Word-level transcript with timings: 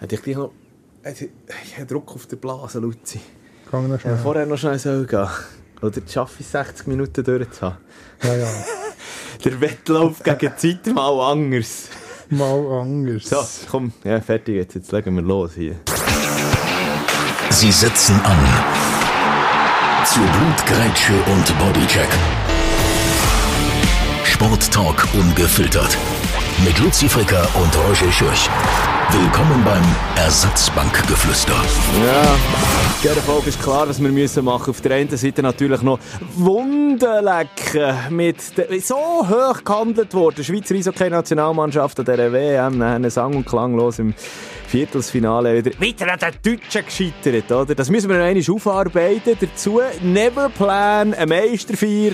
Hätte 0.00 0.14
ich 0.16 0.22
gleich 0.22 0.36
noch... 0.36 0.50
Ich 1.04 1.76
habe 1.76 1.86
Druck 1.86 2.14
auf 2.14 2.26
der 2.26 2.36
Blase, 2.36 2.78
Luzi. 2.78 3.20
Gang 3.70 3.84
noch 3.88 3.94
Ja, 3.94 4.00
schnell. 4.00 4.16
vorher 4.18 4.46
noch 4.46 4.58
schnell 4.58 4.78
soll 4.78 5.06
gehen. 5.06 5.28
Oder 5.80 6.00
schaffe 6.08 6.36
ich 6.40 6.46
60 6.46 6.86
Minuten 6.88 7.24
durchzuhaben. 7.24 7.78
Ja, 8.22 8.34
ja. 8.36 8.46
Der 9.44 9.60
Wettlauf 9.60 10.22
gegen 10.22 10.52
die 10.60 10.82
Zeit 10.82 10.94
mal 10.94 11.32
anders. 11.32 11.88
Mal 12.28 12.66
anders. 12.82 13.28
So, 13.30 13.36
komm, 13.70 13.92
ja, 14.04 14.20
fertig 14.20 14.56
jetzt. 14.56 14.74
Jetzt 14.74 14.92
legen 14.92 15.14
wir 15.16 15.22
los 15.22 15.52
hier. 15.54 15.76
Sie 17.48 17.72
setzen 17.72 18.20
an. 18.22 18.38
Zu 20.04 20.20
Blutgrätsche 20.20 21.14
und 21.32 21.58
Bodycheck. 21.58 22.08
Sporttalk 24.24 25.06
ungefiltert. 25.14 25.96
Mit 26.64 26.78
Luzi 26.78 27.08
Fricker 27.08 27.48
und 27.54 27.74
Roger 27.78 28.12
Schürch. 28.12 28.48
Willkommen 29.12 29.64
beim 29.64 29.82
Ersatzbankgeflüster. 30.16 31.52
Ja, 31.52 32.38
dieser 33.02 33.20
Folge 33.22 33.48
ist 33.48 33.60
klar, 33.60 33.88
was 33.88 34.00
wir 34.00 34.08
müssen 34.08 34.44
machen. 34.44 34.70
Auf 34.70 34.80
der 34.82 34.94
einen 34.94 35.16
Seite 35.16 35.42
natürlich 35.42 35.82
noch 35.82 35.98
Wunden 36.36 37.24
lecken. 37.24 38.16
Mit 38.16 38.56
der, 38.56 38.80
so 38.80 38.94
hoch 38.96 39.64
gehandelt 39.64 40.14
worden. 40.14 40.44
Schweizer 40.44 40.76
Eishockey-Nationalmannschaft 40.76 41.98
an 41.98 42.04
dieser 42.04 42.32
WM. 42.32 42.78
Nachher 42.78 43.10
sang- 43.10 43.34
und 43.34 43.46
klanglos 43.46 43.98
im 43.98 44.14
Viertelsfinale 44.68 45.56
wieder, 45.56 45.80
wieder 45.80 46.12
an 46.12 46.18
den 46.20 46.58
Deutschen 46.60 46.84
gescheitert. 46.84 47.50
Oder? 47.50 47.74
Das 47.74 47.90
müssen 47.90 48.08
wir 48.08 48.16
noch 48.16 48.24
einmal 48.24 48.44
aufarbeiten. 48.48 49.36
Dazu 49.40 49.80
Never 50.02 50.50
Plan, 50.50 51.14
ein 51.14 51.28
Meisterfeier. 51.28 52.12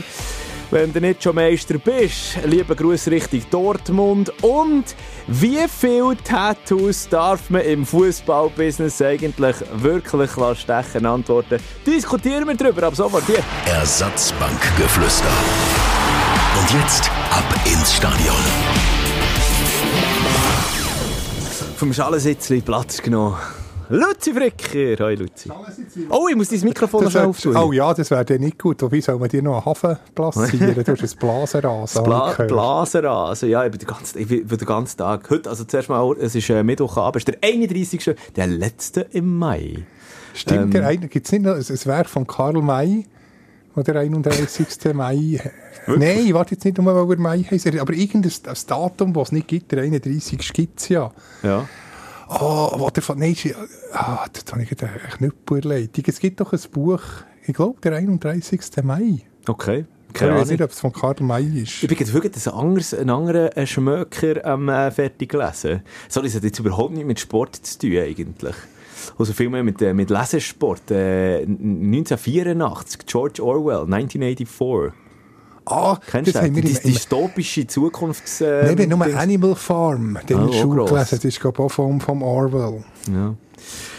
Wenn 0.70 0.92
du 0.92 1.00
nicht 1.00 1.22
schon 1.22 1.36
Meister 1.36 1.78
bist, 1.78 2.38
lieber 2.44 2.74
Gruß 2.74 3.06
Richtung 3.08 3.42
Dortmund. 3.50 4.32
Und 4.42 4.84
wie 5.28 5.64
viele 5.68 6.16
Tattoos 6.24 7.08
darf 7.08 7.50
man 7.50 7.62
im 7.62 7.86
Fußballbusiness 7.86 9.00
eigentlich 9.00 9.56
wirklich 9.74 10.30
stechen? 10.58 11.06
Antworten 11.06 11.60
diskutieren 11.86 12.48
wir 12.48 12.56
darüber. 12.56 12.88
Ab 12.88 12.96
sofort 12.96 13.24
hier. 13.26 13.44
Ersatzbankgeflüster. 13.66 15.30
Und 16.58 16.80
jetzt 16.80 17.10
ab 17.30 17.44
ins 17.64 17.94
Stadion. 17.94 18.34
Vom 21.76 21.92
Schallensitzli 21.92 22.60
Platz 22.60 23.00
genommen. 23.00 23.36
Luzi 23.88 24.32
Fricker. 24.32 25.04
Hoi 25.04 25.14
Luzi. 25.14 25.50
Oh, 26.10 26.26
ich 26.28 26.36
muss 26.36 26.48
dein 26.48 26.60
Mikrofon 26.60 27.04
noch 27.04 27.04
Das 27.04 27.12
schnell 27.12 27.22
wär, 27.24 27.28
auftun. 27.28 27.56
oh 27.56 27.72
ja, 27.72 27.94
das 27.94 28.10
wäre 28.10 28.24
dann 28.24 28.40
nicht 28.40 28.58
gut. 28.58 28.82
Wobei 28.82 29.00
soll 29.00 29.18
man 29.18 29.28
dir 29.28 29.42
noch 29.42 29.54
einen 29.56 29.64
Hafen 29.64 29.96
platzieren? 30.14 30.74
du 30.74 30.92
hast 30.92 31.02
ein 31.02 31.18
Blasenrasen. 31.18 32.04
Bla 32.04 32.30
ich. 32.38 32.46
Blasenrasen, 32.48 33.48
ja, 33.48 33.64
ich 33.64 33.70
bin 33.70 33.78
den 33.78 33.86
ganzen, 33.88 34.18
ich 34.18 34.28
bin 34.28 34.46
den 34.46 34.58
ganzen 34.66 34.98
Tag. 34.98 35.30
Heute, 35.30 35.48
also 35.50 35.64
zuerst 35.64 35.88
mal, 35.88 36.16
es 36.20 36.34
ist 36.34 36.48
äh, 36.50 36.62
Mittwochabend, 36.62 37.16
es 37.16 37.28
ist 37.34 37.42
der 37.42 37.48
31. 37.48 38.16
Der 38.34 38.46
letzte 38.46 39.02
im 39.12 39.38
Mai. 39.38 39.84
Stimmt, 40.34 40.64
Ähm, 40.64 40.70
der 40.72 40.86
eine, 40.86 41.08
gibt's 41.08 41.30
nicht 41.32 41.42
noch 41.44 41.54
ein 41.54 41.84
Werk 41.86 42.08
von 42.08 42.26
Karl 42.26 42.60
May, 42.60 43.06
wo 43.74 43.82
der 43.82 43.96
31. 43.96 44.94
Mai... 44.94 45.40
Nein, 45.86 46.34
warte 46.34 46.56
jetzt 46.56 46.64
nicht 46.64 46.78
nur, 46.78 46.92
weil 47.08 47.16
er 47.16 47.20
Mai 47.20 47.44
heisst, 47.48 47.68
aber 47.68 47.92
irgendein 47.92 48.32
das 48.42 48.66
Datum, 48.66 49.12
das 49.12 49.28
es 49.28 49.32
nicht 49.32 49.46
gibt, 49.46 49.70
der 49.70 49.82
31. 49.82 50.52
gibt 50.52 50.80
es 50.80 50.88
ja. 50.88 51.12
Ja. 51.44 51.68
Oh, 52.28 52.70
wo 52.76 52.90
der 52.90 53.02
von... 53.02 53.18
Nein, 53.18 53.36
ah, 53.92 54.26
das 54.32 54.44
habe 54.52 54.62
ich 54.62 54.68
gerade 54.68 54.92
einen 54.92 55.10
Knüppel 55.10 55.58
erledigt. 55.58 56.08
Es 56.08 56.18
gibt 56.18 56.40
doch 56.40 56.52
ein 56.52 56.60
Buch, 56.72 57.00
ich 57.46 57.54
glaube, 57.54 57.80
der 57.80 57.94
31. 57.94 58.60
Mai. 58.82 59.20
Okay. 59.46 59.86
Ich 60.08 60.14
Keine 60.14 60.32
weiß 60.32 60.42
Ahnung. 60.42 60.50
nicht, 60.52 60.62
ob 60.62 60.70
es 60.70 60.80
von 60.80 60.92
Karl 60.92 61.16
May 61.20 61.62
ist. 61.62 61.82
Ich 61.82 61.88
bin 61.88 61.98
jetzt 61.98 62.12
wirklich 62.12 62.46
ein 62.46 62.52
anderes, 62.52 62.94
einen 62.94 63.10
anderen 63.10 63.52
äh, 63.52 63.66
Schmöker 63.66 64.44
am 64.44 64.68
äh, 64.68 64.90
fertig 64.90 65.30
gelesen. 65.30 65.82
So, 66.08 66.22
das 66.22 66.34
hat 66.34 66.42
jetzt 66.42 66.58
überhaupt 66.58 66.94
nicht 66.94 67.06
mit 67.06 67.20
Sport 67.20 67.56
zu 67.56 67.78
tun 67.78 67.98
eigentlich. 67.98 68.56
Also 69.18 69.32
viel 69.32 69.50
mehr 69.50 69.62
mit, 69.62 69.80
äh, 69.82 69.92
mit 69.92 70.10
Lesesport. 70.10 70.90
Äh, 70.90 71.42
1984, 71.42 73.06
George 73.06 73.42
Orwell, 73.44 73.82
1984. 73.84 75.05
Ah, 75.66 75.98
Kennst 76.10 76.28
du 76.28 76.32
das 76.32 76.42
haben 76.42 76.54
wir 76.54 76.62
die 76.62 76.72
dystopische 76.74 77.66
Zukunfts... 77.66 78.40
Äh, 78.40 78.66
Nein, 78.66 78.78
wir 78.78 78.84
haben 78.90 79.10
nur 79.10 79.18
Animal 79.18 79.54
Farm, 79.56 80.18
den 80.28 80.38
Ah, 80.38 80.46
auch 80.46 80.52
Schule 80.52 80.78
gross. 80.80 80.90
gelesen. 80.90 81.16
Das 81.16 81.24
ist, 81.24 81.40
glaube 81.40 81.56
ich, 81.58 81.64
auch 81.64 81.68
vom, 81.72 82.00
vom 82.00 82.22
Orwell. 82.22 82.84
Ja. 83.12 83.34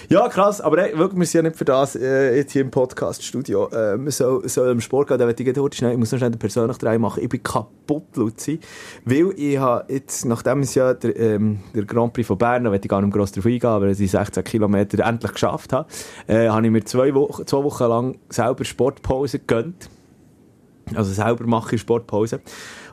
Ja, 0.10 0.30
krass, 0.30 0.62
aber 0.62 0.78
ey, 0.78 0.98
wirklich, 0.98 1.20
wir 1.20 1.26
sind 1.26 1.40
ja 1.44 1.50
nicht 1.50 1.58
für 1.58 1.66
das 1.66 1.98
äh, 1.98 2.38
jetzt 2.38 2.54
hier 2.54 2.62
im 2.62 2.72
Podcast-Studio. 2.72 3.68
Äh, 3.70 3.98
wir 3.98 4.12
sollen 4.12 4.48
soll 4.48 4.70
im 4.72 4.80
Sport 4.80 5.10
gehen, 5.10 5.18
da 5.18 5.26
möchte 5.26 5.44
ich 5.44 5.54
gleich 5.54 5.74
schnell, 5.74 5.92
ich 5.92 5.98
muss 5.98 6.10
noch 6.14 6.20
schnell 6.20 6.32
den 6.32 6.40
persönlich 6.40 6.78
drei 6.78 6.98
machen. 6.98 7.22
Ich 7.24 7.28
bin 7.28 7.44
kaputt, 7.44 8.16
Luzi, 8.16 8.62
weil 9.04 9.34
ich 9.36 9.58
habe 9.58 9.92
jetzt, 9.94 10.24
nachdem 10.24 10.62
es 10.62 10.74
ja 10.76 10.94
der, 10.94 11.14
ähm, 11.20 11.60
der 11.76 11.84
Grand 11.84 12.14
Prix 12.14 12.26
von 12.26 12.38
Bern, 12.38 12.64
da 12.64 12.72
ich 12.72 12.82
gar 12.88 13.02
nicht 13.02 13.14
gross 13.14 13.34
drauf 13.34 13.46
eingehen, 13.46 13.66
aber 13.70 13.94
die 13.94 14.08
16 14.08 14.42
Kilometer 14.46 15.06
endlich 15.06 15.34
geschafft 15.34 15.74
habe, 15.74 15.90
äh, 16.28 16.48
habe 16.48 16.66
ich 16.66 16.72
mir 16.72 16.86
zwei, 16.86 17.14
Wochen 17.14 17.46
zwei 17.46 17.64
Wochen 17.66 17.84
lang 17.84 18.16
selber 18.30 18.64
Sportpause 18.64 19.40
gegönnt. 19.40 19.90
Also 20.96 21.12
selber 21.12 21.46
mache 21.46 21.76
ich 21.76 21.82
Sportpause. 21.82 22.42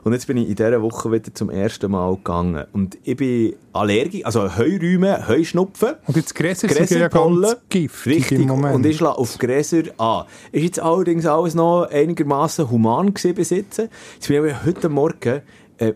Und 0.03 0.13
jetzt 0.13 0.27
bin 0.27 0.37
ich 0.37 0.47
in 0.47 0.55
dieser 0.55 0.81
Woche 0.81 1.11
wieder 1.11 1.33
zum 1.33 1.49
ersten 1.49 1.89
Mal 1.91 2.15
gegangen. 2.15 2.65
Und 2.73 2.97
ich 3.03 3.17
bin 3.17 3.55
allergisch, 3.73 4.25
also 4.25 4.55
Heuräume, 4.55 5.27
Heuschnupfen. 5.27 5.95
Und 6.05 6.15
jetzt 6.15 6.35
Gräser 6.35 6.67
sind 6.69 6.91
ja 6.91 7.07
ganz 7.07 7.57
giftig 7.69 8.17
Richtig. 8.17 8.39
im 8.41 8.47
Moment. 8.47 8.75
Und 8.75 8.85
ich 8.85 8.97
schlage 8.97 9.17
auf 9.17 9.37
Gräser 9.37 9.83
an. 9.97 10.25
Ist 10.51 10.63
jetzt 10.63 10.79
allerdings 10.79 11.25
alles 11.25 11.55
noch 11.55 11.87
einigermaßen 11.89 12.69
human 12.69 13.13
gewesen 13.13 13.35
bis 13.35 13.49
jetzt. 13.49 13.77
Jetzt 13.79 14.27
bin 14.27 14.45
ich 14.45 14.65
heute 14.65 14.89
Morgen, 14.89 15.41
äh, 15.77 15.93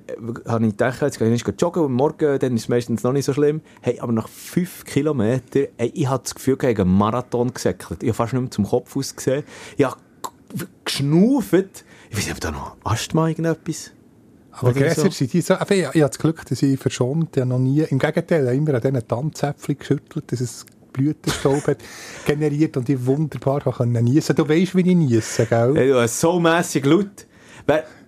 habe 0.47 0.65
ich 0.65 0.71
gedacht, 0.71 1.01
jetzt 1.01 1.19
gehe 1.19 1.31
ich 1.31 1.45
nicht 1.45 1.61
joggen 1.61 1.83
und 1.83 1.93
morgen, 1.93 2.39
dann 2.39 2.55
ist 2.55 2.63
es 2.63 2.69
meistens 2.69 3.03
noch 3.03 3.13
nicht 3.13 3.25
so 3.25 3.33
schlimm. 3.33 3.61
Hey, 3.81 3.99
aber 3.99 4.11
nach 4.11 4.27
fünf 4.27 4.85
Kilometern, 4.85 5.67
ey, 5.77 5.91
ich 5.93 6.07
hatte 6.07 6.23
das 6.23 6.35
Gefühl, 6.35 6.57
ich 6.59 6.67
habe 6.67 6.81
einen 6.81 6.97
Marathon 6.97 7.53
gesäckelt. 7.53 8.03
Ich 8.03 8.09
habe 8.09 8.15
fast 8.15 8.33
nicht 8.33 8.41
mehr 8.41 8.51
zum 8.51 8.65
Kopf 8.65 8.97
ausgesehen. 8.97 9.43
Ich 9.77 9.85
habe 9.85 9.97
geschnauft. 10.83 11.85
Ich 12.09 12.17
weiß 12.17 12.25
nicht, 12.25 12.33
ob 12.33 12.39
da 12.41 12.51
noch 12.51 12.77
Asthma 12.83 13.27
irgendetwas... 13.29 13.91
Aber 14.51 14.73
Gräser 14.73 15.03
so. 15.03 15.09
sind 15.09 15.31
die 15.31 15.41
so... 15.41 15.53
Ich, 15.53 15.71
ich 15.71 15.85
habe 15.85 15.99
das 15.99 16.17
Glück, 16.17 16.45
dass 16.45 16.61
ich 16.61 16.79
verschont 16.79 17.35
ja 17.35 17.45
noch 17.45 17.59
nie... 17.59 17.81
Im 17.81 17.99
Gegenteil, 17.99 18.47
immer 18.47 18.73
an 18.73 18.81
diesen 18.81 19.07
Tanzäpfeln 19.07 19.77
geschüttelt, 19.77 20.31
dass 20.31 20.41
es 20.41 20.65
Blütenstaub 20.91 21.67
hat 21.67 21.77
generiert 22.25 22.75
und 22.75 22.89
ich 22.89 23.05
wunderbar 23.05 23.61
können 23.61 24.03
niesen. 24.03 24.35
Du 24.35 24.47
weißt, 24.47 24.75
wie 24.75 24.81
ich 24.81 24.95
niese, 24.95 25.45
gell? 25.45 25.93
Hast 25.95 26.19
so 26.19 26.39
mässig 26.39 26.85
laut. 26.85 27.27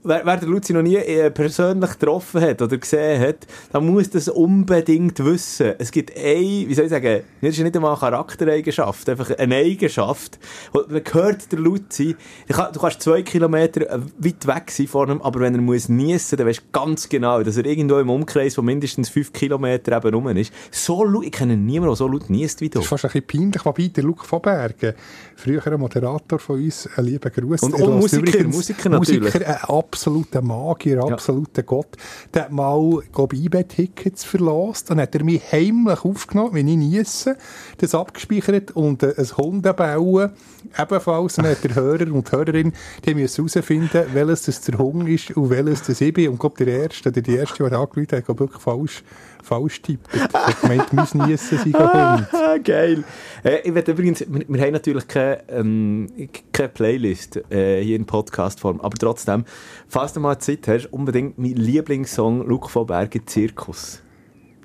Wer, 0.03 0.21
wer, 0.25 0.37
den 0.37 0.49
Luzi 0.49 0.73
noch 0.73 0.81
nie 0.81 0.95
äh, 0.95 1.29
persönlich 1.29 1.91
getroffen 1.91 2.41
hat 2.41 2.59
oder 2.61 2.75
gesehen 2.77 3.21
hat, 3.21 3.45
der 3.71 3.81
muss 3.81 4.09
das 4.09 4.27
unbedingt 4.29 5.23
wissen. 5.23 5.73
Es 5.77 5.91
gibt 5.91 6.17
eine, 6.17 6.39
wie 6.39 6.73
soll 6.73 6.85
ich 6.85 6.89
sagen, 6.89 7.21
das 7.39 7.51
ist 7.51 7.59
nicht 7.63 7.75
einmal 7.75 7.91
eine 7.91 7.99
Charaktereigenschaft, 7.99 9.07
einfach 9.09 9.29
eine 9.37 9.55
Eigenschaft. 9.57 10.39
Man 10.73 11.01
hört 11.11 11.51
der 11.51 11.59
Luzi, 11.59 12.15
du 12.47 12.53
kann- 12.55 12.73
du 12.73 12.79
kannst 12.79 13.01
zwei 13.03 13.21
Kilometer 13.21 13.81
äh, 13.91 13.99
weit 14.17 14.47
weg 14.47 14.71
sein 14.71 14.87
von 14.87 15.09
ihm, 15.11 15.21
aber 15.21 15.39
wenn 15.41 15.53
er 15.53 15.61
muss 15.61 15.87
niesen, 15.87 16.35
dann 16.35 16.47
weißt 16.47 16.59
du 16.61 16.79
ganz 16.79 17.07
genau, 17.07 17.43
dass 17.43 17.57
er 17.57 17.65
irgendwo 17.67 17.99
im 17.99 18.09
Umkreis 18.09 18.55
von 18.55 18.65
mindestens 18.65 19.09
fünf 19.09 19.31
Kilometern 19.31 19.99
eben 20.03 20.15
rum 20.15 20.27
ist. 20.29 20.51
So 20.71 21.03
laut, 21.03 21.25
ich 21.25 21.31
kenne 21.31 21.55
niemanden, 21.57 21.91
der 21.91 21.95
so 21.97 22.07
laut 22.07 22.27
niest 22.29 22.59
wie 22.61 22.69
du. 22.69 22.79
Das 22.79 22.85
ist 22.85 22.89
fast 22.89 23.05
ein 23.05 23.11
bisschen 23.21 23.27
peinlich, 23.51 23.63
wobei 23.65 23.87
der 23.89 24.03
Luke 24.03 24.25
von 24.25 24.41
Bergen, 24.41 24.93
früher 25.35 25.65
ein 25.67 25.79
Moderator 25.79 26.39
von 26.39 26.55
uns, 26.59 26.89
ein 26.95 27.05
lieber 27.05 27.29
Gruß. 27.29 27.61
Und- 27.61 27.75
und 27.75 27.99
Musiker, 27.99 28.43
Musiker 28.45 28.89
natürlich. 28.89 29.33
Musiker, 29.33 29.47
ein 29.47 29.69
absoluter 29.91 30.41
Magier, 30.41 31.03
absoluter 31.03 31.63
Gott. 31.63 31.97
Der 32.33 32.43
hat 32.43 32.51
mal, 32.51 33.01
glaube 33.11 33.35
ich, 33.35 33.45
eBay-Tickets 33.45 34.23
verlost. 34.23 34.89
Dann 34.89 35.01
hat 35.01 35.13
er 35.15 35.23
mich 35.25 35.41
heimlich 35.51 36.05
aufgenommen, 36.05 36.53
wenn 36.53 36.67
ich 36.69 36.77
niese, 36.77 37.35
das 37.77 37.93
abgespeichert 37.93 38.71
und 38.71 39.03
äh, 39.03 39.13
ein 39.17 39.37
Hundebauen 39.37 40.31
ebenfalls. 40.79 41.35
Dann 41.35 41.47
hat 41.47 41.63
der 41.65 41.75
Hörer 41.75 42.13
und 42.13 42.31
die 42.31 42.31
Hörerin, 42.31 42.73
die 43.05 43.15
müssen 43.15 43.47
herausfinden, 43.47 44.05
welches 44.13 44.43
das 44.43 44.61
der 44.61 44.77
Hund 44.77 45.09
ist 45.09 45.31
und 45.31 45.49
welches 45.49 45.83
das 45.83 45.99
ich 45.99 46.13
bin. 46.13 46.29
Und 46.29 46.39
glaube 46.39 46.63
der 46.63 46.83
Erste 46.83 47.09
oder 47.09 47.21
die 47.21 47.35
Erste, 47.35 47.57
die 47.57 47.63
angerufen 47.63 48.01
hat, 48.03 48.11
hat 48.13 48.25
glaub, 48.25 48.39
wirklich 48.39 48.61
falsch, 48.61 49.03
falsch 49.51 49.81
tippt. 49.81 50.07
Er 50.13 50.47
hat 50.47 50.61
gemeint, 50.61 50.93
mein 50.93 51.27
Niesen 51.27 51.57
sei 51.57 51.77
ein. 51.77 52.27
Ah, 52.31 52.57
geil. 52.63 53.03
Äh, 53.43 53.59
ich 53.67 53.87
übrigens, 53.87 54.21
wir, 54.21 54.45
wir 54.47 54.61
haben 54.61 54.71
natürlich 54.71 55.05
keine, 55.07 55.43
ähm, 55.49 56.07
keine 56.53 56.69
Playlist 56.69 57.37
äh, 57.51 57.83
hier 57.83 57.97
in 57.97 58.05
Podcast-Form, 58.05 58.79
aber 58.79 58.97
trotzdem, 58.97 59.43
falls 59.89 60.13
du 60.13 60.21
mal 60.21 60.39
Zeit 60.39 60.67
hast, 60.69 60.87
unbedingt 60.93 61.37
mein 61.37 61.55
Lieblingssong 61.55 62.47
Luke 62.47 62.69
von 62.69 62.85
Bergen 62.85 63.27
Zirkus. 63.27 64.01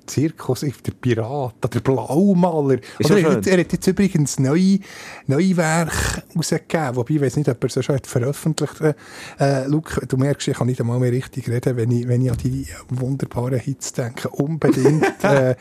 Zirkus, 0.07 0.61
der 0.61 0.91
Pirat, 0.99 1.55
der 1.73 1.79
Blaumaler. 1.79 2.79
Oder 2.99 3.17
er, 3.17 3.31
hat, 3.31 3.47
er 3.47 3.59
hat 3.59 3.71
jetzt 3.73 3.87
übrigens 3.87 4.39
neue, 4.39 4.79
neue 5.27 5.55
Werke 5.57 6.23
rausgegeben, 6.35 6.95
wobei 6.95 7.15
ich 7.15 7.21
weiß 7.21 7.35
nicht, 7.35 7.49
ob 7.49 7.63
er 7.63 7.69
so 7.69 7.81
schon 7.81 7.95
hat 7.95 8.07
veröffentlicht 8.07 8.81
äh, 8.81 8.93
äh, 9.39 9.67
Luke, 9.67 10.05
du 10.07 10.17
merkst, 10.17 10.47
ich 10.47 10.57
kann 10.57 10.67
nicht 10.67 10.81
einmal 10.81 10.99
mehr 10.99 11.11
richtig 11.11 11.49
reden, 11.49 11.77
wenn 11.77 11.91
ich, 11.91 12.07
wenn 12.07 12.21
ich 12.21 12.31
an 12.31 12.37
die 12.37 12.67
wunderbaren 12.89 13.59
Hits 13.59 13.93
denke. 13.93 14.29
Unbedingt 14.29 15.05
äh, 15.23 15.55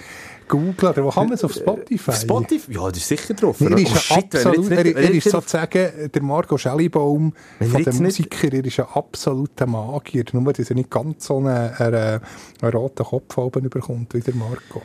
googeln. 0.48 0.92
Oder 0.92 1.04
wo 1.04 1.10
kann 1.10 1.24
man 1.26 1.34
es 1.34 1.44
auf 1.44 1.52
Spotify? 1.52 2.12
Spotify? 2.12 2.72
Ja, 2.72 2.88
das 2.88 2.98
ist 2.98 3.08
sicher 3.08 3.34
drauf. 3.34 3.60
Er 3.60 3.76
ist, 3.78 3.90
Oh, 3.92 3.96
shit, 3.96 4.34
absolut, 4.34 4.70
er, 4.70 4.86
er 4.96 5.10
ist 5.10 5.30
sozusagen 5.30 6.10
der 6.12 6.22
Marco 6.22 6.56
Schellibaum 6.58 7.32
von 7.70 7.84
den 7.84 8.02
Musikern. 8.02 8.52
Er 8.52 8.64
ist 8.64 8.80
ein 8.80 8.86
absoluter 8.94 9.66
Magier. 9.66 10.24
Nur, 10.32 10.52
dass 10.52 10.70
er 10.70 10.76
nicht 10.76 10.90
ganz 10.90 11.26
so 11.26 11.38
einen, 11.38 11.48
einen, 11.74 12.20
einen 12.60 12.72
roten 12.72 13.04
Kopf 13.04 13.36
oben 13.38 13.68
bekommt 13.68 14.14
wie 14.14 14.20
der 14.20 14.34
Marco. 14.34 14.82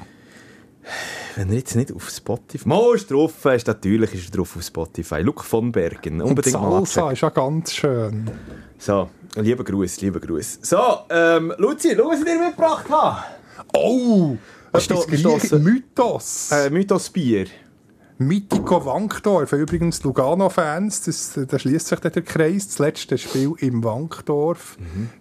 Wenn 1.35 1.49
er 1.49 1.55
jetzt 1.55 1.75
nicht 1.75 1.93
auf 1.93 2.09
Spotify... 2.09 2.67
Mo 2.67 2.93
ist 2.93 3.09
drauf, 3.11 3.45
ist 3.45 3.67
natürlich 3.67 4.13
ist 4.15 4.29
er 4.33 4.37
drauf 4.37 4.55
auf 4.57 4.63
Spotify. 4.63 5.21
Luke 5.21 5.43
von 5.43 5.71
Bergen, 5.71 6.21
Und 6.21 6.29
unbedingt 6.29 6.59
mal 6.59 6.71
Salsa 6.85 7.01
abchecken. 7.01 7.13
ist 7.13 7.21
ja 7.21 7.29
ganz 7.29 7.73
schön. 7.73 8.31
So, 8.77 9.09
lieber 9.35 9.63
Gruß, 9.63 10.01
lieber 10.01 10.19
Gruß. 10.19 10.59
So, 10.63 10.79
ähm, 11.09 11.53
Luzi, 11.57 11.93
schau, 11.95 12.07
was 12.09 12.19
ich 12.19 12.25
dir 12.25 12.39
mitgebracht 12.39 12.89
habe. 12.89 13.17
Oh! 13.73 14.35
Etwas. 14.73 15.07
Griechisch- 15.07 15.59
Mythos. 15.59 16.51
Äh, 16.51 16.69
Mythos 16.69 17.09
Bier. 17.09 17.47
Mythico 18.17 18.85
Wankdorf, 18.85 19.51
übrigens 19.53 20.03
Lugano-Fans, 20.03 21.01
das, 21.05 21.39
da 21.47 21.57
schließt 21.57 21.87
sich 21.87 21.99
der 22.01 22.11
Kreis. 22.21 22.67
Das 22.67 22.77
letzte 22.77 23.17
Spiel 23.17 23.53
im 23.57 23.83
Wankdorf, 23.83 24.77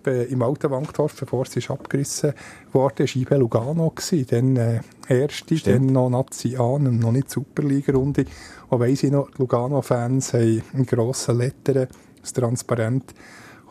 äh, 0.07 0.25
im 0.31 0.43
alten 0.43 0.71
Wankdorf, 0.71 1.15
bevor 1.19 1.47
es 1.47 1.57
ist 1.57 1.71
abgerissen 1.71 2.35
wurde, 2.73 3.05
war 3.05 3.17
IB 3.17 3.35
Lugano. 3.37 3.91
Gewesen. 3.91 4.27
Dann 4.29 4.57
äh, 4.57 4.81
erste, 5.09 5.55
dann 5.57 5.87
noch 5.87 6.11
Nazi 6.11 6.57
an, 6.57 6.87
und 6.87 6.99
noch 6.99 7.13
nicht 7.13 7.31
Superliga-Runde. 7.31 8.27
Und 8.69 8.81
weiss 8.81 9.03
ich 9.03 9.11
noch, 9.11 9.31
die 9.31 9.39
Lugano-Fans 9.39 10.35
haben 10.35 10.63
in 10.75 10.85
grossen 10.85 11.39
Lettern 11.39 11.89
das 12.21 12.35
Transparent 12.35 13.15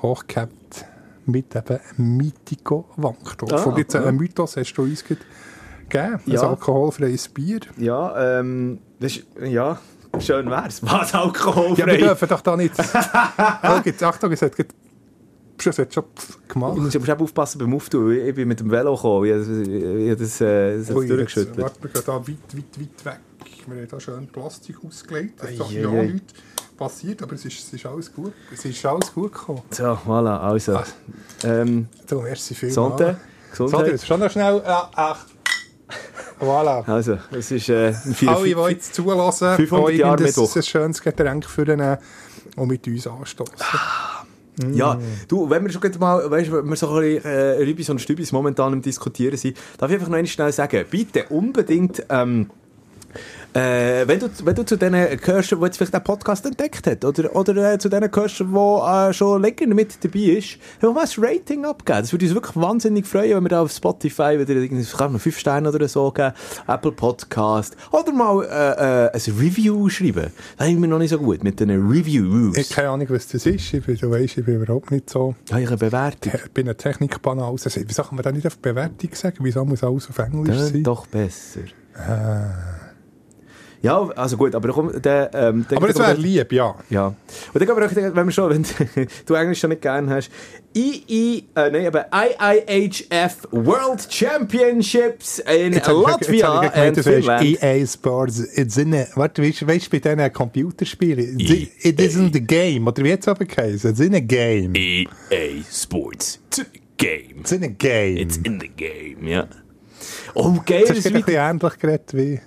hochgehabt 0.02 0.86
mit 1.28 1.56
eben 1.56 1.80
Mythico 1.98 2.86
Wankdorf. 2.96 3.52
Ah, 3.54 3.70
Und 3.70 3.78
jetzt 3.78 3.94
ja. 3.94 4.04
ein 4.06 4.16
Mythos 4.16 4.58
hast 4.58 4.74
du 4.74 4.82
uns 4.82 5.04
gegeben. 5.90 6.20
Ein 6.26 6.32
Ja. 6.32 6.42
alkoholfreies 6.50 7.28
Bier. 7.30 7.60
Ja, 7.78 8.40
ähm, 8.40 8.80
das 9.00 9.18
ist, 9.18 9.26
ja, 9.44 9.80
schön 10.20 10.50
wär's. 10.50 10.82
Was, 10.84 11.14
alkoholfrei? 11.14 11.76
Ja, 11.80 11.86
wir 11.88 11.98
dürfen 11.98 12.28
doch 12.30 12.42
da 12.42 12.56
nicht. 12.56 12.74
Jetzt, 13.86 14.04
Achtung, 14.04 14.32
es 14.32 14.42
hat 14.42 14.54
es 15.62 15.78
hat 15.78 15.94
schon 15.94 16.04
Ich 16.18 16.48
gemacht. 16.54 16.78
muss 16.78 16.96
aber 16.96 17.10
eben 17.10 17.22
aufpassen 17.22 17.60
beim 17.60 17.74
Auftun. 17.76 18.12
Ich 18.16 18.34
bin 18.34 18.48
mit 18.48 18.60
dem 18.62 18.72
Velo 18.72 18.96
gekommen. 18.96 19.26
Ich, 19.26 19.34
habe 19.34 20.16
das, 20.16 20.40
äh, 20.42 20.78
das 20.78 20.90
Ui, 20.92 21.06
jetzt, 21.06 21.10
durchgeschüttelt. 21.18 21.58
warte, 21.58 21.84
wir 21.84 21.90
gehen 21.90 22.02
da 22.06 22.14
weit, 22.14 22.28
weit, 22.28 22.80
weit 22.80 23.06
weg. 23.06 23.20
Wir 23.68 23.76
haben 23.82 23.88
da 23.90 24.00
schön 24.00 24.28
Plastik 24.28 24.78
ausgelegt. 24.86 25.40
Es 25.44 25.50
ist 25.52 25.60
doch 25.60 25.72
ja 25.72 25.90
nichts 25.90 26.34
passiert, 26.78 27.22
aber 27.22 27.34
es 27.34 27.44
ist, 27.44 27.60
es 27.60 27.74
ist 27.74 27.86
alles 27.86 28.14
gut. 28.14 28.32
Es 28.54 28.64
ist 28.64 28.86
alles 28.86 29.14
gut 29.14 29.34
gekommen. 29.34 29.62
So, 29.72 29.84
voilà, 30.08 30.40
also. 30.40 30.78
Ah. 30.78 30.84
Ähm, 31.44 31.88
So, 32.10 32.22
merci 32.22 32.56
vielmals. 32.56 32.76
Gesundheit. 32.76 33.18
So, 33.54 33.66
Gesundheit. 33.66 33.92
jetzt 33.92 34.08
schon 34.08 34.20
noch 34.22 34.32
schnell. 34.32 34.62
Ja, 34.66 34.90
ach. 34.96 35.26
Voilà. 36.40 36.84
Also, 36.90 37.18
es 37.32 37.52
ist 37.52 37.70
äh, 37.70 37.92
vier, 37.94 38.30
Alle, 38.30 38.46
die 38.46 38.72
jetzt 38.72 38.94
zulassen, 38.96 39.56
500 39.56 39.94
Jahre 39.96 40.18
ein, 40.18 40.24
Mittwoch. 40.24 40.56
ein 40.56 40.64
schönes 40.64 41.02
Getränk 41.02 41.46
für 41.46 41.66
den 41.66 41.98
und 42.56 42.68
mit 42.68 42.88
uns 42.88 43.08
anstoßen. 43.08 43.56
Ja, 44.74 44.96
Mm. 44.96 45.00
du, 45.30 45.50
wenn 45.50 45.64
wir 45.64 45.72
schon 45.72 45.82
mal, 46.00 46.30
weißt 46.30 46.52
wenn 46.52 46.68
wir 46.70 46.76
so 46.76 46.90
ein 46.90 47.00
bisschen 47.02 47.24
äh, 47.32 47.64
Rübis 47.64 47.90
und 47.90 48.02
Stübis 48.02 48.34
momentan 48.34 48.74
im 48.74 48.82
Diskutieren 48.82 49.38
sind, 49.38 49.58
darf 49.78 49.90
ich 49.90 49.96
einfach 49.96 50.10
noch 50.10 50.18
einmal 50.18 50.28
schnell 50.28 50.52
sagen, 50.52 50.84
bitte 50.90 51.26
unbedingt, 51.30 52.04
ähm, 52.10 52.50
äh, 53.54 54.08
wenn, 54.08 54.20
du, 54.20 54.30
wenn 54.44 54.56
du 54.56 54.64
zu 54.64 54.78
denen 54.78 55.18
gehörst, 55.18 55.52
die 55.52 55.56
jetzt 55.56 55.78
vielleicht 55.78 55.94
den 55.94 56.04
Podcast 56.04 56.46
entdeckt 56.46 56.86
hat, 56.86 57.04
oder, 57.04 57.36
oder 57.36 57.74
äh, 57.74 57.78
zu 57.80 57.90
denen 57.90 58.12
gehörst, 58.12 58.40
die 58.40 58.44
äh, 58.44 59.14
schon 59.14 59.42
länger 59.42 59.74
mit 59.74 60.04
dabei 60.04 60.20
ist, 60.20 60.58
wir 60.80 60.92
mal 60.92 61.04
ein 61.04 61.24
Rating 61.24 61.66
abgeben. 61.66 62.00
Das 62.00 62.12
würde 62.12 62.26
uns 62.26 62.36
wirklich 62.36 62.56
wahnsinnig 62.56 63.08
freuen, 63.08 63.38
wenn 63.38 63.44
wir 63.44 63.50
da 63.50 63.62
auf 63.62 63.72
Spotify 63.72 64.38
wieder 64.40 64.54
irgendwie, 64.54 64.84
kann 64.84 65.12
man 65.12 65.20
5 65.20 65.38
Sterne 65.38 65.70
oder 65.70 65.88
so 65.88 66.12
geben, 66.12 66.34
Apple 66.68 66.92
Podcast, 66.92 67.76
oder 67.92 68.12
mal 68.12 68.44
äh, 68.44 69.08
äh, 69.08 69.12
ein 69.14 69.40
Review 69.40 69.90
schreiben. 69.90 70.28
Das 70.58 70.68
haben 70.68 70.82
wir 70.82 70.88
noch 70.88 71.00
nicht 71.00 71.10
so 71.10 71.18
gut 71.18 71.44
mit 71.44 71.60
den 71.60 71.72
Reviews. 71.72 72.58
Ich 72.58 72.70
habe 72.70 72.76
keine 72.76 72.90
Ahnung, 72.90 73.08
was 73.10 73.28
das 73.28 73.46
ist. 73.46 73.74
Ich 73.74 73.84
bin, 73.84 73.98
du 73.98 74.12
weißt, 74.12 74.38
ich 74.38 74.46
bin 74.46 74.62
überhaupt 74.62 74.92
nicht 74.92 75.10
so. 75.10 75.36
Habe 75.52 75.62
ich 75.62 75.68
eine 75.68 75.78
Bewertung? 75.78 76.34
Ich 76.36 76.52
bin 76.52 76.70
ein 76.70 76.78
Technikbanal. 76.78 77.52
Also, 77.52 77.70
Wieso 77.86 78.04
kann 78.04 78.16
man 78.16 78.24
da 78.24 78.32
nicht 78.32 78.46
auf 78.46 78.60
Bewertung 78.60 79.10
sagen? 79.14 79.38
Wieso 79.42 79.66
muss 79.66 79.84
alles 79.84 80.10
auf 80.10 80.20
Englisch 80.20 80.56
sein? 80.56 80.74
Tönt 80.74 80.88
doch 80.88 81.08
besser. 81.08 81.62
Ja, 83.82 84.10
also 84.16 84.36
gut, 84.36 84.54
aber 84.56 84.70
komm, 84.74 85.02
der, 85.02 85.32
ähm, 85.34 85.66
der 85.70 85.78
Aber 85.78 85.88
das 85.88 85.98
wäre 85.98 86.14
lieb, 86.14 86.52
ja. 86.52 86.76
Ja. 86.90 87.08
Und 87.08 87.16
dann 87.54 87.66
gehen 87.66 87.78
wir 87.78 87.86
auch, 87.86 88.16
wenn 88.16 88.26
wir 88.26 88.32
schon, 88.32 88.50
wenn 88.50 89.08
du 89.26 89.34
Englisch 89.34 89.60
schon 89.60 89.70
nicht 89.70 89.82
gern 89.82 90.10
hast, 90.10 90.30
II, 90.76 91.46
äh, 91.56 91.72
nein, 91.72 91.88
aber 91.88 92.08
IIHF 92.12 93.48
World 93.52 94.06
Championships 94.10 95.40
in 95.40 95.74
Jetzt 95.74 95.88
Latvia 95.88 96.64
ich 96.64 96.72
gemeint, 96.74 96.90
und 96.90 96.98
du 96.98 97.04
sagst 97.04 97.26
Finnland. 97.26 97.64
EA 97.64 97.88
Sports. 97.88 98.58
It's 98.58 98.78
in 98.78 98.94
a, 98.94 99.06
warte, 99.16 99.42
weißt 99.42 99.62
du, 99.62 99.66
bei 99.66 99.78
diesen 99.78 100.34
Computerspielen, 100.34 101.40
it, 101.40 101.72
it 101.82 102.00
isn't 102.00 102.36
a 102.36 102.40
game. 102.40 102.86
Oder 102.86 103.04
wie 103.04 103.10
jetzt 103.10 103.28
aber 103.28 103.46
geheißen? 103.46 103.92
It's 103.92 104.00
in 104.02 104.14
a 104.14 104.20
game. 104.20 104.76
EA 104.76 105.64
Sports. 105.72 106.40
It's 106.48 106.60
a 106.60 106.66
game. 106.98 107.40
It's 107.40 107.52
in 107.54 107.64
a 107.64 107.68
game. 107.68 108.18
It's 108.18 108.38
in 108.38 108.60
the 108.60 108.68
game, 108.68 109.26
ja. 109.26 109.48
Oh, 110.34 110.56
geil, 110.66 110.84
das 110.88 110.98
ist 110.98 111.08
ein 111.08 111.14
bisschen 111.14 111.36
ähnlich 111.36 111.80
geredet 111.80 112.14
wie... 112.14 112.40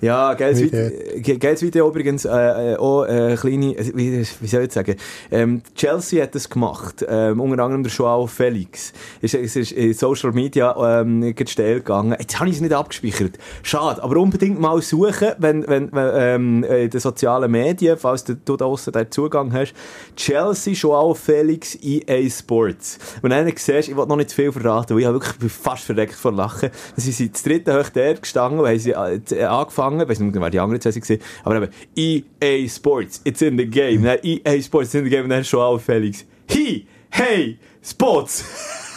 Ja, 0.00 0.34
geiles, 0.34 0.60
Video, 0.60 0.90
ge- 1.22 1.38
geiles 1.38 1.62
Video 1.62 1.88
übrigens, 1.88 2.24
äh, 2.26 2.72
äh, 2.74 2.76
auch 2.76 3.04
äh, 3.04 3.34
kleine, 3.40 3.76
äh, 3.78 3.92
wie, 3.94 4.26
wie 4.40 4.46
soll 4.46 4.64
ich 4.64 4.72
sagen, 4.72 4.96
ähm, 5.30 5.62
Chelsea 5.74 6.22
hat 6.22 6.34
das 6.34 6.50
gemacht, 6.50 7.04
ähm, 7.08 7.40
unter 7.40 7.62
anderem 7.64 7.82
der 7.82 7.90
Joao 7.90 8.26
Felix. 8.26 8.92
Ist, 9.22 9.34
ist, 9.34 9.56
ist 9.56 9.72
in 9.72 9.94
Social 9.94 10.32
Media 10.32 11.00
ähm, 11.00 11.34
steil 11.46 11.76
gegangen. 11.76 12.14
Jetzt 12.18 12.38
habe 12.38 12.50
ich 12.50 12.56
es 12.56 12.60
nicht 12.60 12.74
abgespeichert. 12.74 13.38
Schade, 13.62 14.02
aber 14.02 14.16
unbedingt 14.18 14.60
mal 14.60 14.82
suchen, 14.82 15.28
wenn, 15.38 15.66
wenn, 15.66 15.90
wenn 15.92 16.10
ähm, 16.14 16.64
in 16.64 16.90
den 16.90 17.00
sozialen 17.00 17.50
Medien, 17.50 17.96
falls 17.96 18.22
du, 18.24 18.34
du 18.34 18.56
da 18.56 18.66
draussen 18.66 18.92
den 18.92 19.10
Zugang 19.10 19.52
hast, 19.54 19.72
Chelsea, 20.14 20.74
Joao 20.74 21.14
Felix, 21.14 21.74
EA 21.82 22.28
Sports. 22.28 22.98
Und 23.22 23.30
dann 23.30 23.46
siehst, 23.56 23.88
ich 23.88 23.96
will 23.96 24.04
noch 24.06 24.16
nicht 24.16 24.30
zu 24.30 24.36
viel 24.36 24.52
verraten, 24.52 24.94
weil 24.94 25.00
ich 25.00 25.06
habe 25.06 25.20
wirklich 25.20 25.52
fast 25.52 25.84
verreckt 25.84 26.14
vor 26.14 26.32
Lachen. 26.32 26.70
Dann 26.70 27.02
sind 27.02 27.14
sie 27.14 27.30
das 27.32 27.42
dritte 27.42 27.78
hoch 27.80 27.88
der 27.88 28.14
gestanden 28.14 28.60
und 28.60 28.66
haben 28.68 28.78
sie 28.78 28.90
äh, 28.92 29.44
angefangen, 29.86 30.02
ich 30.02 30.08
weiß 30.10 30.20
nicht, 30.20 30.40
wer 30.40 30.50
die 30.50 30.60
anderen 30.60 30.80
zwei 30.80 30.94
waren, 30.94 31.20
aber 31.44 31.68
eben 31.96 32.24
EA 32.40 32.68
Sports, 32.68 33.20
it's 33.24 33.42
in 33.42 33.56
the 33.58 33.66
game. 33.66 34.02
Dann 34.02 34.18
EA 34.22 34.60
Sports, 34.62 34.88
it's 34.88 34.94
in 34.94 35.04
the 35.04 35.10
game, 35.10 35.24
und 35.24 35.30
dann 35.30 35.42
Joao 35.42 35.78
Felix. 35.78 36.24
He, 36.48 36.86
hey, 37.10 37.58
Sports. 37.82 38.44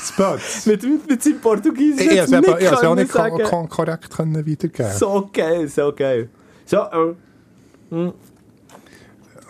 Spots. 0.08 0.66
mit, 0.66 0.84
mit 1.10 1.22
seinem 1.24 1.40
Portugiesisch 1.42 2.06
Ich 2.06 2.20
habe 2.20 2.58
es 2.58 2.84
auch 2.84 2.96
nicht 2.96 3.12
sagen. 3.12 3.44
kon 3.44 3.68
korrekt 3.70 4.10
können 4.10 4.46
wiedergeben 4.46 4.92
So 4.94 5.30
geil, 5.32 5.68
so 5.68 5.92
geil. 5.96 6.30
So, 6.66 6.78
äh, 6.78 7.14
hm. 7.90 8.14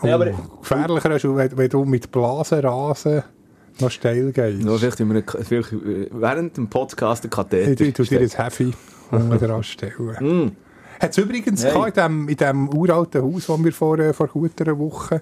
Ja, 0.03 0.15
aber- 0.15 0.31
Oh, 0.31 0.57
gefährlicher 0.59 1.15
ist, 1.15 1.23
wenn, 1.25 1.57
wenn 1.57 1.69
du 1.69 1.85
mit 1.85 2.09
Blasenrasen 2.11 3.23
noch 3.79 3.91
steil 3.91 4.31
gehst. 4.31 4.61
Nur 4.63 4.79
vielleicht, 4.79 4.99
wenn 4.99 5.09
wir 5.13 5.23
eine- 5.33 5.43
vielleicht 5.45 5.73
äh, 5.73 6.07
während 6.11 6.57
dem 6.57 6.67
Podcast 6.69 7.23
den 7.23 7.29
Katheter 7.29 7.71
Ich, 7.71 7.79
ich 7.89 7.93
tu 7.93 8.03
dir 8.03 8.19
ein 8.21 8.29
Heavy 8.29 8.71
unten 9.11 9.37
dran 9.39 9.63
stellen. 9.63 10.55
Hat 10.99 11.11
es 11.11 11.17
übrigens 11.17 11.63
Hey. 11.63 11.73
in 11.87 11.93
dem, 11.93 12.29
in 12.29 12.37
dem 12.37 12.69
uralten 12.73 13.21
Haus, 13.21 13.47
das 13.47 13.63
wir 13.63 13.71
vor, 13.71 13.97
äh, 13.99 14.13
vor 14.13 14.27
gut 14.27 14.59
einer 14.61 14.77
Woche 14.77 15.21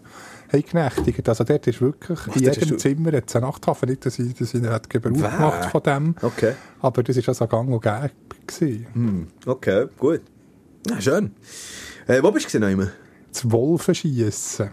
haben 0.52 0.64
genächtigt. 0.64 1.28
Also 1.30 1.44
dort 1.44 1.68
ist 1.68 1.82
wirklich, 1.82 2.20
in 2.28 2.34
das 2.34 2.50
hast 2.50 2.56
jedem 2.62 2.70
du- 2.70 2.78
Zimmer 2.78 3.14
es 3.30 3.36
eine 3.36 3.46
Nachthafen. 3.46 3.90
Nicht, 3.90 4.06
dass 4.06 4.18
ich, 4.20 4.34
dass 4.34 4.54
ich 4.54 4.62
nicht 4.62 4.90
Gebrauch 4.90 5.14
gemacht 5.14 5.66
von 5.72 5.84
dem. 5.84 6.16
Okay. 6.22 6.54
Aber 6.82 7.04
das 7.04 7.18
war 7.18 7.28
also 7.30 7.48
gang 7.48 7.70
und 7.70 7.82
gäbe. 7.82 8.12
Hm, 8.94 9.28
okay, 9.46 9.88
gut. 9.98 10.22
Ja, 10.90 11.02
schön. 11.02 11.32
Äh, 12.08 12.24
wo 12.24 12.32
bist 12.32 12.46
du 12.46 12.58
gewesen, 12.60 12.62
Neumann? 12.62 12.92
Das 13.32 13.52
Wolfenschiessen. 13.52 14.70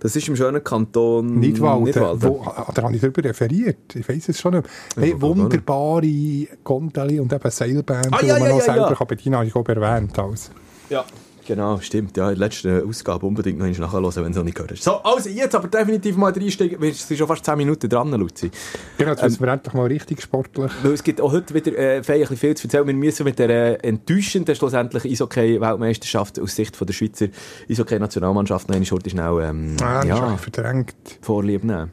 Das 0.00 0.16
ist 0.16 0.28
im 0.28 0.36
schönen 0.36 0.62
Kanton 0.62 1.38
Nidwalden. 1.38 1.84
Nidwalden. 1.84 2.22
Wo, 2.22 2.44
da 2.74 2.82
habe 2.82 2.94
ich 2.94 3.00
darüber 3.00 3.24
referiert. 3.24 3.94
Ich 3.94 4.08
weiss 4.08 4.28
es 4.28 4.40
schon 4.40 4.54
nicht. 4.54 4.68
Hey, 4.96 5.20
wunderbare 5.20 6.46
Gondeli 6.62 7.20
und 7.20 7.32
eben 7.32 7.50
Seilbahn, 7.50 8.06
Ah, 8.10 8.18
die 8.20 8.26
ja, 8.26 8.34
man 8.34 8.42
ja, 8.42 8.48
noch 8.50 8.58
ja, 8.58 8.64
selber 8.64 8.90
ja. 8.90 8.94
kann 8.94 9.06
bedienen 9.06 9.34
kann. 9.36 9.46
Ich 9.46 9.54
habe 9.54 9.74
erwähnt. 9.74 10.18
Also. 10.18 10.50
Ja. 10.90 11.04
Genau, 11.46 11.78
stimmt. 11.80 12.16
Ja, 12.16 12.30
in 12.30 12.38
der 12.38 12.46
letzten 12.46 12.88
Ausgabe 12.88 13.26
unbedingt 13.26 13.58
noch 13.58 13.66
nachhören, 13.66 14.04
wenn 14.24 14.32
du 14.32 14.38
noch 14.38 14.44
nicht 14.44 14.54
gehört 14.54 14.72
hast. 14.72 14.82
So, 14.82 14.92
also 15.02 15.28
jetzt 15.28 15.54
aber 15.54 15.68
definitiv 15.68 16.16
mal 16.16 16.32
reinsteigen. 16.32 16.80
Wir 16.80 16.92
sind 16.94 17.16
schon 17.18 17.26
fast 17.26 17.44
10 17.44 17.56
Minuten 17.58 17.88
dran, 17.88 18.10
Luzi. 18.12 18.50
Genau, 18.96 19.10
jetzt 19.10 19.22
müssen 19.22 19.40
wir 19.44 19.52
endlich 19.52 19.74
mal 19.74 19.86
richtig 19.86 20.22
sportlich. 20.22 20.70
Weil 20.82 20.92
es 20.92 21.02
gibt 21.04 21.20
auch 21.20 21.32
heute 21.32 21.52
wieder 21.54 21.76
äh, 21.76 22.02
viel 22.02 22.56
zu 22.56 22.66
erzählen. 22.66 22.86
Wir 22.86 22.94
müssen 22.94 23.24
mit 23.24 23.38
der 23.38 23.50
äh, 23.50 23.74
enttäuschenden 23.86 24.54
schlussendlich 24.54 25.04
Eishockey-Weltmeisterschaft 25.04 26.40
aus 26.40 26.54
Sicht 26.56 26.76
von 26.76 26.86
der 26.86 26.94
Schweizer 26.94 27.26
Eishockey-Nationalmannschaft 27.68 28.68
noch 28.68 28.76
eine 28.76 28.86
Schurte 28.86 29.10
schnell 29.10 29.40
ähm, 29.42 29.76
Ah, 29.82 30.04
ja. 30.04 30.36
verdrängt. 30.36 30.94
Vorlieb 31.20 31.64
nehmen. 31.64 31.90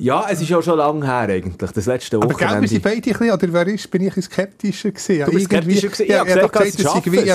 Ja, 0.00 0.26
es 0.30 0.40
ist 0.40 0.48
ja 0.48 0.62
schon 0.62 0.78
lange 0.78 1.04
her 1.04 1.28
eigentlich, 1.34 1.72
das 1.72 1.86
letzte 1.86 2.16
Aber 2.18 2.28
gell, 2.28 2.38
wir 2.38 2.46
Wochenende. 2.46 2.68
sind 2.68 2.82
beide 2.82 2.96
ein 2.96 3.02
bisschen, 3.02 3.30
oder 3.32 3.52
wer 3.52 3.66
ist, 3.66 3.90
bin 3.90 4.02
ich 4.02 4.16
ein 4.16 4.22
skeptischer 4.22 4.90
gewesen. 4.92 5.24
Du 5.26 5.32
bist 5.32 5.46
skeptischer 5.46 5.88
gewesen? 5.88 6.06
Ja, 6.08 6.22
ich 6.22 6.34
gesagt, 6.34 6.76
ich 6.76 6.86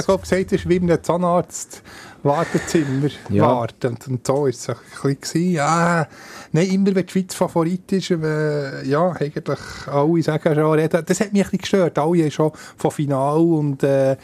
habe 0.08 0.20
gesagt, 0.22 0.32
es 0.32 0.52
ist 0.54 0.70
wie 0.70 0.76
in 0.78 0.90
einem 0.90 1.04
Zahnarzt 1.04 1.82
Wartezimmer 2.24 3.10
Ja. 3.30 3.44
warten. 3.44 3.98
Und, 4.08 4.26
so 4.26 4.46
ist 4.48 4.70
es 4.70 4.70
ein 5.04 5.16
bisschen. 5.18 5.52
Ja, 5.52 6.08
nein, 6.54 6.68
immer 6.70 6.96
wenn 6.96 7.06
die 7.06 7.12
Schweiz 7.12 7.36
Favorit 7.36 7.92
ist, 7.92 8.12
äh, 8.12 8.86
ja, 8.86 9.12
eigentlich 9.12 9.60
alle 9.88 10.24
sagen 10.24 10.56
schon, 10.56 10.90
das 11.06 11.20
hat 11.20 11.34
mich 11.34 11.44
ein 11.44 11.50
bisschen 11.50 11.60
gestört. 11.60 12.00
Alle 12.00 12.24
haben 12.24 12.32
schon 12.32 12.52
von 12.78 12.92
Final 12.92 13.40
und, 13.42 13.84
äh, 13.84 14.16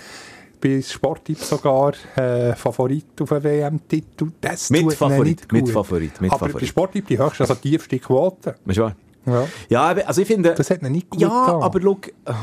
bei 0.60 0.82
Sporttipp 0.82 1.38
sogar 1.40 1.94
äh, 2.16 2.54
Favorit 2.56 3.06
auf 3.22 3.32
einen 3.32 3.44
WM-Titel. 3.44 4.32
Das 4.42 4.70
Mit 4.70 4.82
tut 4.82 4.94
Favorit, 4.94 5.26
nicht 5.26 5.52
mit 5.52 5.66
gut. 5.66 5.74
Favorit, 5.74 6.22
mit 6.22 6.32
Aber 6.32 6.40
Favorit. 6.40 6.62
bei 6.62 6.66
Sporttipp 6.68 7.08
die 7.08 7.18
höchste, 7.18 7.44
also 7.44 7.56
tiefste 7.56 8.00
Quote. 8.00 8.56
Weißt 8.66 8.78
du 8.78 8.84
was? 8.84 8.94
Ja. 9.26 9.48
Ja, 9.70 9.86
also 10.06 10.22
ich 10.22 10.28
finde... 10.28 10.54
Das 10.56 10.70
hat 10.70 10.82
nicht 10.82 11.10
gut 11.10 11.22
Ja, 11.22 11.28
getan. 11.46 11.62
aber 11.62 11.82
schau, 11.82 11.98
oh, 12.26 12.34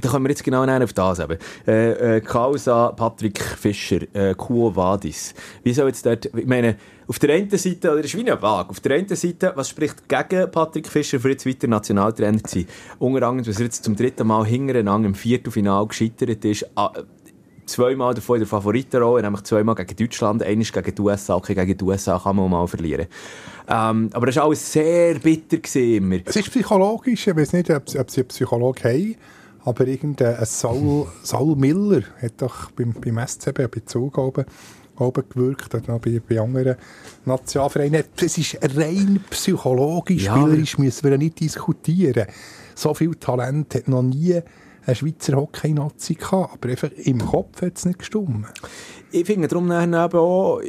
da 0.00 0.08
kommen 0.08 0.24
wir 0.24 0.30
jetzt 0.30 0.42
genau 0.42 0.64
auf 0.64 0.92
das 0.92 1.18
eben. 1.20 1.38
Äh, 1.66 2.16
äh, 2.16 2.20
Causa 2.20 2.88
Patrick 2.92 3.40
Fischer, 3.40 4.00
äh, 4.14 4.34
Quo 4.34 4.74
Vadis. 4.74 5.34
Wie 5.62 5.72
soll 5.72 5.88
jetzt 5.88 6.04
dort, 6.04 6.26
ich 6.26 6.46
meine, 6.46 6.76
auf 7.06 7.18
der 7.18 7.34
einen 7.34 7.50
Seite, 7.50 7.92
oder 7.92 8.02
ist 8.02 8.16
wie 8.16 8.20
eine 8.20 8.40
Waage, 8.40 8.70
auf 8.70 8.80
der 8.80 8.96
einen 8.96 9.14
Seite, 9.14 9.52
was 9.54 9.68
spricht 9.68 10.08
gegen 10.08 10.50
Patrick 10.50 10.88
Fischer, 10.88 11.20
für 11.20 11.30
jetzt 11.30 11.46
weiter 11.46 11.68
Nationaltrainer 11.68 12.42
zu 12.42 12.60
sein? 12.60 12.66
Unter 12.98 13.26
anderem, 13.28 13.44
dass 13.44 13.58
er 13.58 13.64
jetzt 13.66 13.84
zum 13.84 13.94
dritten 13.94 14.26
Mal 14.26 14.46
hintereinander 14.46 15.08
im 15.08 15.14
Viertelfinal 15.14 15.86
gescheitert 15.86 16.44
ist, 16.44 16.66
ah, 16.74 16.92
zweimal 17.66 18.14
davon 18.14 18.36
in 18.36 18.40
der 18.40 18.48
Favoritenrolle, 18.48 19.22
nämlich 19.22 19.42
zweimal 19.44 19.74
gegen 19.74 19.96
Deutschland, 19.96 20.42
einmal 20.42 20.64
gegen 20.64 20.94
die 20.94 21.02
USA, 21.02 21.34
okay, 21.36 21.54
gegen 21.54 21.76
die 21.76 21.84
USA 21.84 22.18
kann 22.18 22.36
man 22.36 22.50
mal 22.50 22.66
verlieren. 22.66 23.06
Ähm, 23.68 24.10
aber 24.12 24.26
das 24.26 24.36
war 24.36 24.44
alles 24.44 24.72
sehr 24.72 25.14
bitter 25.18 25.58
gewesen 25.58 26.10
immer. 26.12 26.16
Es 26.24 26.36
ist 26.36 26.50
psychologisch, 26.50 27.26
ich 27.26 27.36
weiß 27.36 27.52
nicht, 27.52 27.70
ob 27.70 27.88
sie, 27.88 27.98
ob 27.98 28.10
sie 28.10 28.20
einen 28.22 28.28
Psychologen 28.28 28.84
haben, 28.84 29.14
aber 29.64 29.86
irgendein 29.86 30.44
Saul, 30.44 31.06
Saul 31.22 31.54
Miller 31.56 32.02
hat 32.20 32.32
doch 32.38 32.70
beim, 32.72 32.92
beim 32.92 33.18
SCB 33.26 33.68
bei 33.70 33.82
Zug 33.86 34.18
oben, 34.18 34.44
oben 34.98 35.22
gewirkt, 35.28 35.72
oder 35.74 35.92
noch 35.92 36.00
bei, 36.00 36.20
bei 36.28 36.40
anderen 36.40 36.76
Nationalvereinen. 37.24 38.04
Es 38.16 38.36
ist 38.38 38.58
rein 38.76 39.20
psychologisch, 39.30 40.24
Ja. 40.24 40.36
spielerisch 40.36 40.78
müssen 40.78 41.08
wir 41.10 41.16
nicht 41.18 41.38
diskutieren. 41.40 42.26
So 42.74 42.92
viel 42.94 43.14
Talent 43.14 43.74
hat 43.74 43.88
noch 43.88 44.02
nie 44.02 44.40
ein 44.86 44.94
Schweizer 44.94 45.36
Hockey-Nazi 45.36 46.14
gehabt, 46.14 46.54
aber 46.54 46.68
einfach 46.68 46.90
im 46.90 47.18
Kopf 47.18 47.62
hat 47.62 47.76
es 47.76 47.84
nicht 47.84 48.00
gestimmt. 48.00 48.46
Ich 49.14 49.26
finde 49.26 49.46
darum 49.46 49.68
nachher 49.68 50.06
eben 50.06 50.18
auch, 50.18 50.60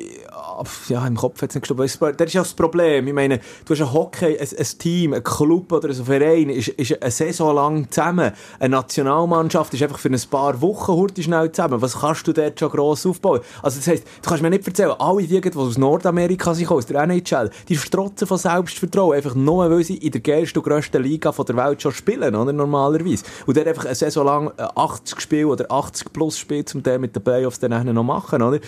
ja, 0.89 1.07
im 1.07 1.15
Kopf 1.15 1.41
hat 1.41 1.50
es 1.50 1.55
nicht 1.55 1.67
gestimmt. 1.67 2.19
Das 2.19 2.27
ist 2.27 2.33
ja 2.33 2.41
das 2.41 2.53
Problem. 2.53 3.07
Ich 3.07 3.13
meine, 3.13 3.39
du 3.65 3.73
hast 3.73 3.81
ein 3.81 3.93
Hockey, 3.93 4.38
ein, 4.38 4.47
ein 4.57 4.67
Team, 4.77 5.13
ein 5.13 5.23
Club 5.23 5.71
oder 5.71 5.89
ein 5.89 5.95
Verein, 5.95 6.50
ist, 6.50 6.67
ist 6.69 7.01
eine 7.01 7.12
Saison 7.12 7.55
lang 7.55 7.89
zusammen. 7.89 8.31
Eine 8.59 8.69
Nationalmannschaft 8.75 9.73
ist 9.73 9.83
einfach 9.83 9.97
für 9.97 10.09
ein 10.09 10.21
paar 10.29 10.62
Wochen 10.62 10.93
hurtig 10.93 11.25
schnell 11.25 11.51
zusammen. 11.51 11.81
Was 11.81 12.00
kannst 12.00 12.27
du 12.27 12.33
dort 12.33 12.59
schon 12.59 12.69
gross 12.69 13.05
aufbauen? 13.05 13.39
Also 13.62 13.77
das 13.79 13.88
heisst, 13.88 14.03
du 14.21 14.29
kannst 14.29 14.43
mir 14.43 14.50
nicht 14.50 14.67
erzählen, 14.67 14.93
alle 15.00 15.23
die, 15.23 15.39
die 15.39 15.55
aus 15.55 15.77
Nordamerika 15.77 16.53
sind, 16.53 16.69
aus 16.69 16.85
der 16.85 17.01
NHL, 17.03 17.50
die 17.69 17.77
strotzen 17.77 18.27
von 18.27 18.38
Selbstvertrauen, 18.38 19.15
einfach 19.15 19.35
nur, 19.35 19.69
weil 19.69 19.83
sie 19.83 19.97
in 19.97 20.12
der 20.12 20.21
geilsten 20.21 20.62
und 20.62 20.69
grössten 20.69 21.01
Liga 21.01 21.31
der 21.31 21.55
Welt 21.55 21.81
schon 21.81 21.91
spielen, 21.91 22.35
oder? 22.35 22.53
Normalerweise. 22.53 23.23
Und 23.45 23.57
dann 23.57 23.67
einfach 23.67 23.85
eine 23.85 23.95
Saison 23.95 24.25
lang 24.25 24.51
äh, 24.57 24.63
80 24.75 25.21
Spiele 25.21 25.47
oder 25.47 25.71
80 25.71 26.12
plus 26.12 26.38
Spiele 26.38 26.65
zum 26.65 26.83
Teil 26.83 27.00
mit 27.00 27.15
den 27.15 27.23
Playoffs 27.23 27.59
dann 27.59 27.93
noch 27.93 28.03
machen, 28.03 28.32
oder? 28.41 28.59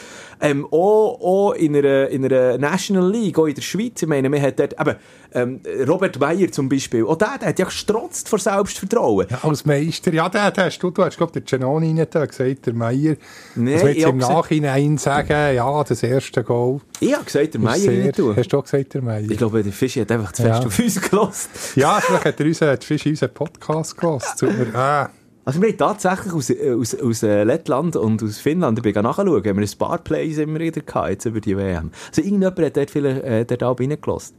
Ähm, 0.41 0.65
auch, 0.69 1.19
auch 1.21 1.53
in 1.53 1.75
einer, 1.75 2.07
in 2.09 2.25
einer 2.25 2.57
National 2.57 3.09
League, 3.09 3.39
auch 3.39 3.45
in 3.47 3.55
der 3.55 3.61
Schweiz, 3.61 4.01
ich 4.01 4.07
meine, 4.07 4.29
man 4.29 4.41
hat 4.41 4.59
dort, 4.59 4.73
eben, 4.79 4.95
ähm, 5.33 5.59
Robert 5.87 6.19
Meyer 6.19 6.51
zum 6.51 6.69
Beispiel, 6.69 7.05
auch 7.05 7.17
der, 7.17 7.37
der 7.39 7.49
hat 7.49 7.59
ja 7.59 7.65
gestrotzt 7.65 8.29
vor 8.29 8.39
Selbstvertrauen. 8.39 9.27
Ja, 9.29 9.39
als 9.43 9.65
Meister, 9.65 10.13
ja, 10.13 10.29
den, 10.29 10.53
den 10.53 10.63
hast 10.65 10.79
du, 10.79 10.91
du 10.91 11.03
hast, 11.03 11.17
glaube 11.17 11.33
der 11.33 11.41
Genoni 11.41 11.93
nicht 11.93 12.13
da 12.13 12.25
gesagt, 12.25 12.65
der 12.65 12.73
Meier. 12.73 13.15
Nee, 13.55 13.79
wir 13.81 13.87
jetzt 13.89 13.97
ich 13.97 14.03
im 14.03 14.19
gesagt- 14.19 14.33
Nachhinein 14.35 14.97
sagen, 14.97 15.55
ja, 15.55 15.83
das 15.83 16.03
erste 16.03 16.43
Goal. 16.43 16.81
Ich 16.99 17.13
habe 17.13 17.25
gesagt, 17.25 17.53
der 17.53 17.61
Meyer 17.61 17.91
nicht 17.91 18.15
tun. 18.15 18.35
Hast 18.35 18.49
du 18.49 18.57
auch 18.59 18.63
gesagt, 18.63 18.93
der 18.93 19.01
Meier? 19.01 19.29
Ich 19.29 19.37
glaube, 19.37 19.63
der 19.63 19.73
Fischi 19.73 19.99
hat 20.01 20.11
einfach 20.11 20.31
zu 20.31 20.43
Ja. 20.43 20.53
fest 20.61 20.67
auf 20.67 20.79
uns 20.79 21.01
gelassen. 21.01 21.49
Ja, 21.75 21.99
vielleicht 22.01 22.25
hat 22.25 22.39
er 22.39 22.45
unseren, 22.45 22.69
hat 22.69 22.83
Fisch 22.83 23.05
unseren 23.05 23.33
Podcast 23.33 23.97
gelassen. 23.97 24.73
Ah, 24.73 25.09
Also 25.45 25.61
wir 25.61 25.69
haben 25.69 25.77
tatsächlich 25.77 26.33
aus, 26.33 26.51
aus, 26.51 26.95
aus 26.99 27.23
äh, 27.23 27.43
Lettland 27.43 27.95
und 27.95 28.23
aus 28.23 28.39
Finnland, 28.39 28.79
ich 28.79 28.83
bin 28.83 28.93
nachschauen, 29.03 29.29
haben 29.29 29.43
wir 29.45 29.55
ein 29.55 29.77
paar 29.77 29.99
Plays 29.99 30.39
immer 30.39 30.59
wieder 30.59 30.81
gehabt, 30.81 31.09
jetzt 31.09 31.25
über 31.25 31.39
die 31.39 31.55
WM. 31.55 31.91
Also 32.09 32.23
irgendjemand 32.23 32.59
hat 32.59 32.77
dort 32.77 32.89
vielleicht 32.89 33.23
äh, 33.23 33.45
dort 33.45 33.63
auch 33.63 33.79
reingelassen. 33.79 34.35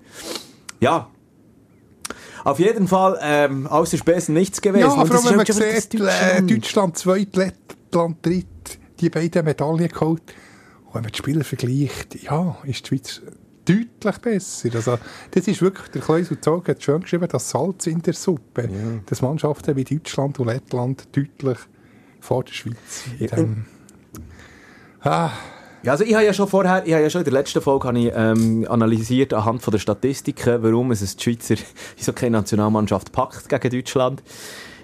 Ja. 0.80 1.08
Auf 2.42 2.58
jeden 2.58 2.88
Fall, 2.88 3.18
ähm, 3.22 3.68
ist 3.84 4.04
besser 4.04 4.32
nichts 4.32 4.60
gewesen. 4.60 4.80
ja, 4.80 4.94
allem, 4.94 5.10
wenn 5.10 5.36
man 5.36 5.46
sieht, 5.46 5.94
äh, 5.94 6.00
Deutschland. 6.00 6.50
Deutschland 6.50 6.98
zweit, 6.98 7.36
Lettland 7.36 8.26
dritt, 8.26 8.46
die 8.98 9.08
beiden 9.08 9.44
Medaillen 9.44 9.88
geholt. 9.88 10.22
Und 10.86 10.94
wenn 10.94 11.02
man 11.02 11.12
die 11.12 11.18
Spieler 11.18 11.44
vergleicht, 11.44 12.20
ja, 12.20 12.56
ist 12.64 12.84
die 12.84 12.88
Schweiz 12.88 13.22
deutlich 13.66 14.18
besser. 14.18 14.70
Also, 14.74 14.98
das 15.32 15.48
ist 15.48 15.60
wirklich, 15.60 15.88
der 15.88 16.02
Kleusel 16.02 16.40
Zog 16.40 16.68
hat 16.68 16.82
schön 16.82 17.00
geschrieben, 17.00 17.28
das 17.30 17.50
Salz 17.50 17.86
in 17.86 18.00
der 18.02 18.14
Suppe. 18.14 18.68
Dass 19.06 19.22
Mannschaften 19.22 19.76
wie 19.76 19.84
Deutschland 19.84 20.38
und 20.38 20.46
Lettland 20.46 21.08
deutlich 21.14 21.58
vor 22.20 22.44
der 22.44 22.52
Schweiz. 22.52 23.04
Ja, 23.18 23.36
Ähm, 23.36 23.64
ah, 25.00 25.30
Ja, 25.86 25.92
also 25.92 26.02
ich 26.02 26.14
habe 26.14 26.24
ja 26.24 26.32
schon 26.32 26.48
vorher, 26.48 26.84
ich 26.84 26.92
habe 26.92 27.04
ja 27.04 27.10
schon 27.10 27.20
in 27.20 27.26
der 27.26 27.34
letzten 27.34 27.60
Folge 27.60 27.86
habe 27.86 27.98
ich, 27.98 28.12
ähm, 28.12 28.66
analysiert 28.68 29.32
anhand 29.32 29.62
von 29.62 29.70
der 29.70 29.78
Statistiken, 29.78 30.60
warum 30.62 30.90
es 30.90 31.14
die 31.14 31.22
Schweizer 31.22 31.54
so 31.96 32.12
keine 32.12 32.38
Nationalmannschaft 32.38 33.12
packt 33.12 33.48
gegen 33.48 33.70
Deutschland. 33.70 34.20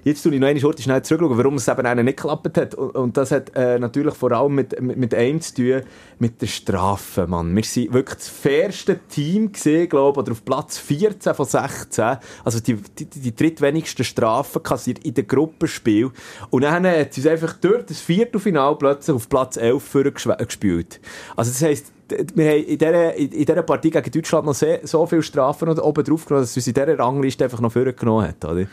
Jetzt 0.05 0.23
tue 0.23 0.35
ich 0.35 0.41
noch 0.41 0.49
einmal 0.49 0.63
kurz 0.63 0.83
schnell 0.83 1.03
zurückschauen, 1.03 1.39
warum 1.39 1.55
es 1.55 1.69
eben 1.69 1.87
einen 1.87 2.05
nicht 2.05 2.17
geklappt 2.17 2.57
hat. 2.59 2.75
Und, 2.75 2.91
und 2.91 3.17
das 3.17 3.31
hat 3.31 3.55
äh, 3.55 3.79
natürlich 3.79 4.15
vor 4.15 4.33
allem 4.33 4.55
mit, 4.57 4.81
mit, 4.81 4.97
mit 4.97 5.15
einem 5.15 5.41
zu 5.41 5.55
tun, 5.55 5.83
mit 6.19 6.43
der 6.43 6.47
Strafe, 6.49 7.27
Mann. 7.27 7.55
Wir 7.55 7.63
sind 7.63 7.93
wirklich 7.93 8.19
das 8.19 8.29
fairste 8.29 8.99
Team 9.09 9.53
gesehen, 9.53 9.89
glaube 9.89 10.21
oder 10.21 10.33
auf 10.33 10.45
Platz 10.45 10.79
14 10.79 11.35
von 11.35 11.47
16. 11.47 12.17
Also 12.45 12.61
die, 12.61 12.75
die, 12.75 13.05
die 13.05 13.35
drittwenigsten 13.35 14.05
Strafen 14.05 14.63
kassiert 14.63 14.99
in 15.05 15.15
den 15.15 15.27
Gruppenspiel. 15.27 16.11
Und 16.51 16.63
dann 16.63 16.85
hat 16.87 17.11
es 17.13 17.19
uns 17.19 17.27
einfach 17.27 17.53
durch 17.55 17.85
das 17.87 18.01
Viertelfinal 18.01 18.77
plötzlich 18.77 19.15
auf 19.15 19.29
Platz 19.29 19.57
11 19.57 19.95
vorgeschw- 19.95 20.45
gespielt. 20.45 21.01
Also 21.37 21.53
das 21.53 21.63
heisst, 21.63 21.93
wir 22.35 22.51
haben 22.51 22.65
in 22.65 22.79
dieser, 22.79 23.15
in 23.15 23.31
dieser 23.31 23.63
Partie 23.63 23.91
gegen 23.91 24.11
Deutschland 24.11 24.47
noch 24.47 24.55
sehr, 24.55 24.81
so 24.87 25.07
viele 25.07 25.23
Strafen 25.23 25.69
oben 25.69 26.05
drauf 26.05 26.27
genommen, 26.27 26.43
dass 26.43 26.57
uns 26.57 26.67
in 26.67 26.75
dieser 26.75 26.99
Rangliste 26.99 27.45
einfach 27.45 27.61
noch 27.61 27.73
vorgenommen 27.73 28.29
hat, 28.29 28.45
oder? 28.45 28.67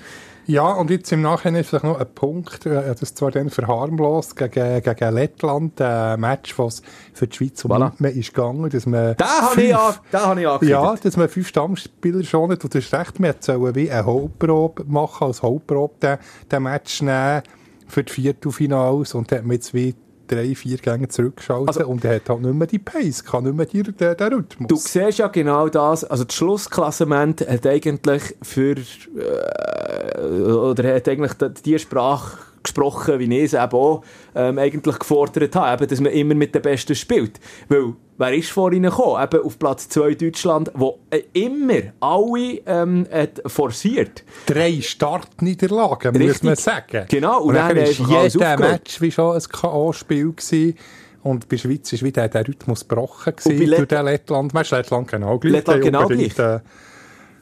Ja, 0.49 0.71
und 0.71 0.89
jetzt 0.89 1.11
im 1.11 1.21
Nachhinein 1.21 1.63
vielleicht 1.63 1.83
noch 1.83 1.99
ein 1.99 2.07
Punkt, 2.15 2.65
äh, 2.65 2.73
er 2.73 2.89
hat 2.89 3.01
das 3.03 3.13
zwar 3.13 3.29
dann 3.29 3.51
verharmlost 3.51 4.35
gegen, 4.35 4.81
gegen 4.81 5.13
Lettland, 5.13 5.79
ein 5.79 6.19
Match, 6.19 6.57
was 6.57 6.81
für 7.13 7.27
die 7.27 7.35
Schweiz 7.37 7.63
um 7.65 7.71
Voilà. 7.71 7.91
mehr 7.99 8.11
ist 8.15 8.33
gegangen, 8.33 8.67
dass 8.67 8.87
man 8.87 9.13
Da 9.15 9.25
habe 9.51 9.61
ich, 9.61 9.75
an- 9.75 9.93
da 10.11 10.25
habe 10.25 10.41
ich 10.41 10.47
angekündigt. 10.47 10.71
ja, 10.81 10.95
dass 11.03 11.17
man 11.17 11.29
fünf 11.29 11.47
Stammspieler 11.49 12.23
schon 12.23 12.49
nicht, 12.49 12.63
und 12.63 12.73
das 12.73 12.83
ist 12.83 12.91
recht, 12.95 13.19
man 13.19 13.35
sollen 13.39 13.75
wie 13.75 13.91
eine 13.91 14.05
Hauptprobe 14.05 14.85
machen, 14.87 15.27
als 15.27 15.43
Hauptprobe 15.43 15.93
den, 16.01 16.17
den 16.51 16.63
Match 16.63 17.03
nehmen 17.03 17.43
für 17.87 18.03
die 18.03 18.11
Viertelfinals 18.11 19.13
und 19.13 19.31
dann 19.31 19.39
hat 19.39 19.45
man 19.45 19.53
jetzt 19.53 19.75
wie 19.75 19.93
drei, 20.29 20.55
vier 20.55 20.77
Gänge 20.77 21.07
zurückgeschaltet 21.07 21.67
Also- 21.67 21.87
und 21.87 22.05
er 22.05 22.15
hat 22.15 22.29
halt 22.29 22.41
nicht 22.41 22.53
mehr 22.53 22.67
die 22.67 22.79
Pace, 22.79 23.23
kann 23.23 23.43
nicht 23.43 23.55
mehr 23.55 23.65
die, 23.65 23.83
den, 23.83 24.17
den 24.17 24.33
Rhythmus. 24.33 24.67
Du 24.67 24.75
siehst 24.75 25.17
ja 25.19 25.27
genau 25.27 25.67
das, 25.67 26.03
also 26.05 26.23
das 26.23 26.35
Schlussklassement 26.35 27.41
hat 27.47 27.65
eigentlich 27.65 28.35
für, 28.41 28.75
äh, 28.77 30.21
oder 30.21 30.95
hat 30.95 31.07
eigentlich 31.07 31.33
die, 31.33 31.63
die 31.65 31.79
Sprache 31.79 32.37
gesprochen, 32.63 33.19
wie 33.19 33.37
ich 33.37 33.45
es 33.45 33.53
eben 33.53 33.71
auch 33.73 34.03
ähm, 34.35 34.57
eigentlich 34.57 34.99
gefordert 34.99 35.55
habe, 35.55 35.83
eben, 35.83 35.89
dass 35.89 35.99
man 36.01 36.11
immer 36.11 36.35
mit 36.35 36.53
den 36.53 36.61
Besten 36.61 36.95
spielt. 36.95 37.39
Weil, 37.67 37.93
wer 38.19 38.33
ist 38.35 38.51
vor 38.51 38.71
ihnen 38.71 38.91
gekommen? 38.91 39.23
Eben 39.23 39.43
auf 39.43 39.57
Platz 39.57 39.89
2 39.89 40.13
Deutschland, 40.13 40.71
wo 40.75 40.99
äh, 41.09 41.23
immer 41.33 41.81
alle 41.99 42.59
ähm, 42.67 43.07
hat 43.11 43.41
forciert. 43.47 44.23
drei 44.45 44.79
Startniederlagen, 44.81 46.17
muss 46.27 46.43
man 46.43 46.55
sagen. 46.55 47.05
Genau, 47.09 47.41
und 47.41 47.49
Und, 47.49 47.55
dann 47.55 47.75
dann 47.75 47.77
alles 47.79 48.33
jeder. 48.33 48.57
Match 48.59 49.01
wie 49.01 49.11
schon 49.11 49.35
ein 49.35 49.41
K.O.-Spiel 49.41 50.35
gewesen. 50.35 50.75
Und 51.23 51.49
bei 51.49 51.57
Schweiz 51.57 51.91
war 51.91 52.01
wieder 52.01 52.27
der 52.29 52.47
Rhythmus 52.47 52.87
gebrochen 52.87 53.35
gewesen 53.35 53.69
durch 53.75 53.87
den 53.87 54.05
Lettland-Match. 54.05 54.71
Lettland 54.71 55.07
genau 55.09 55.37
gleich. 55.37 55.53
Lettland 55.53 55.81
genau 55.83 56.01
unbedingt 56.03 56.39
einen, 56.39 56.61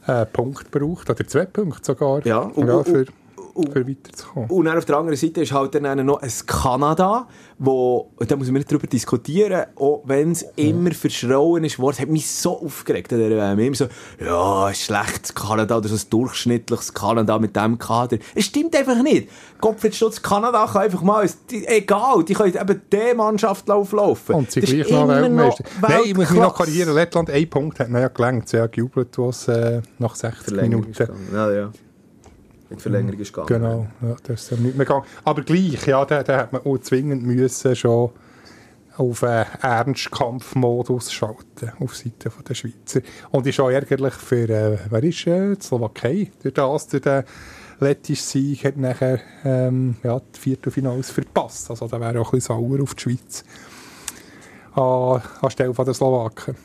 einen 0.06 0.28
Punkt 0.32 0.72
gebraucht, 0.72 1.10
oder 1.10 1.28
zwei 1.28 1.46
Punkte 1.46 1.82
sogar, 1.86 2.26
Ja, 2.26 2.40
und- 2.40 2.68
ja, 2.68 2.74
und- 2.76 3.12
für, 3.66 3.72
für 3.72 3.88
weiterzukommen. 3.88 4.50
Und 4.50 4.66
dann 4.66 4.78
auf 4.78 4.86
der 4.86 4.98
anderen 4.98 5.18
Seite 5.18 5.42
ist 5.42 5.52
halt 5.52 5.76
dann 5.76 6.06
noch 6.06 6.22
ein 6.22 6.32
Kanada, 6.46 7.28
wo, 7.60 8.12
und 8.16 8.30
da 8.30 8.36
muss 8.36 8.48
man 8.48 8.56
nicht 8.56 8.72
darüber 8.72 8.88
diskutieren, 8.88 9.66
auch 9.76 10.04
wenn 10.06 10.32
es 10.32 10.44
immer 10.56 10.92
verschrauen 10.92 11.64
ist, 11.64 11.80
worden, 11.80 11.98
hat 12.00 12.10
mich 12.10 12.30
so 12.30 12.60
aufgeregt 12.60 13.12
an 13.14 13.20
dieser 13.20 13.36
WM. 13.36 13.60
Immer 13.60 13.76
so, 13.76 13.88
ja, 14.24 14.74
schlechtes 14.74 15.34
Kanada 15.34 15.78
oder 15.78 15.90
so 15.90 15.96
ein 15.96 16.10
durchschnittliches 16.10 16.94
Kanada 16.94 17.40
mit 17.40 17.56
diesem 17.56 17.78
Kader. 17.78 18.18
Es 18.36 18.46
stimmt 18.46 18.76
einfach 18.76 19.02
nicht. 19.02 19.30
Gottfried 19.60 19.96
Stutz, 19.96 20.22
Kanada 20.22 20.68
kann 20.68 20.84
einfach 20.84 21.02
mal, 21.02 21.28
egal, 21.50 22.24
die 22.24 22.34
können 22.34 22.54
eben 22.56 22.82
die 22.92 23.16
Mannschaft 23.16 23.70
auflaufen. 23.70 24.36
Und 24.36 24.52
sie 24.52 24.62
gleich 24.62 24.92
noch 24.92 25.08
Weltmeister. 25.08 25.64
Nein, 25.82 26.02
ich 26.06 26.16
muss 26.16 26.30
mich 26.30 26.40
noch 26.40 26.54
korrigieren. 26.54 26.94
Lettland, 26.94 27.30
ein 27.30 27.50
Punkt 27.50 27.80
hat 27.80 27.90
man 27.90 28.02
ja 28.02 28.08
gelangt. 28.10 28.50
Sie 28.50 28.60
haben 28.60 28.72
gejubelt, 28.72 29.18
was 29.18 29.48
äh, 29.48 29.82
nach 29.98 30.16
60 30.16 30.62
Minuten. 30.62 30.94
Ja, 31.34 31.52
ja. 31.52 31.72
Mit 32.70 32.82
Verlängerung 32.82 33.20
ist 33.20 33.34
gegangen. 33.34 33.48
Genau, 33.48 33.88
ja, 34.02 34.16
das 34.24 34.44
ist 34.44 34.52
ja 34.52 34.58
nicht 34.58 34.76
mehr 34.76 34.86
gegangen. 34.86 35.06
Aber 35.24 35.42
gleich, 35.42 35.88
ja, 35.88 36.04
da, 36.06 36.24
da 36.24 36.38
hat 36.38 36.54
man 36.54 36.62
auch 36.64 36.78
zwingend 36.80 37.24
müssen 37.24 37.76
schon 37.76 38.12
auf 38.98 39.24
einen 39.24 39.46
Ernstkampfmodus 39.62 41.14
schalten, 41.14 41.72
auf 41.80 41.96
Seite 41.96 42.32
der 42.48 42.54
Schweizer. 42.54 43.02
Und 43.32 43.46
ist 43.46 43.60
auch 43.60 43.70
ärgerlich 43.70 44.14
für, 44.14 44.50
äh, 44.50 44.78
wer 44.90 45.04
ist 45.04 45.28
äh, 45.28 45.56
die 45.56 45.62
Slowakei? 45.62 46.32
Durch 46.42 46.54
das, 46.54 46.88
durch 46.88 47.04
den 47.04 47.24
lettischen 47.80 48.26
Sieg 48.26 48.66
hat 48.66 48.78
nachher 48.78 49.20
ähm, 49.44 49.98
ja, 50.04 50.20
die 50.20 50.40
Viertelfinals 50.40 51.12
verpasst. 51.12 51.70
Also 51.70 51.88
da 51.88 52.00
wäre 52.00 52.20
auch 52.20 52.34
ein 52.34 52.40
bisschen 52.40 52.56
sauer 52.56 52.82
auf 52.82 52.96
die 52.96 53.04
Schweiz. 53.04 53.44
An, 54.74 55.22
anstelle 55.42 55.74
von 55.74 55.86
der 55.86 55.94
Slowaken. 55.94 56.56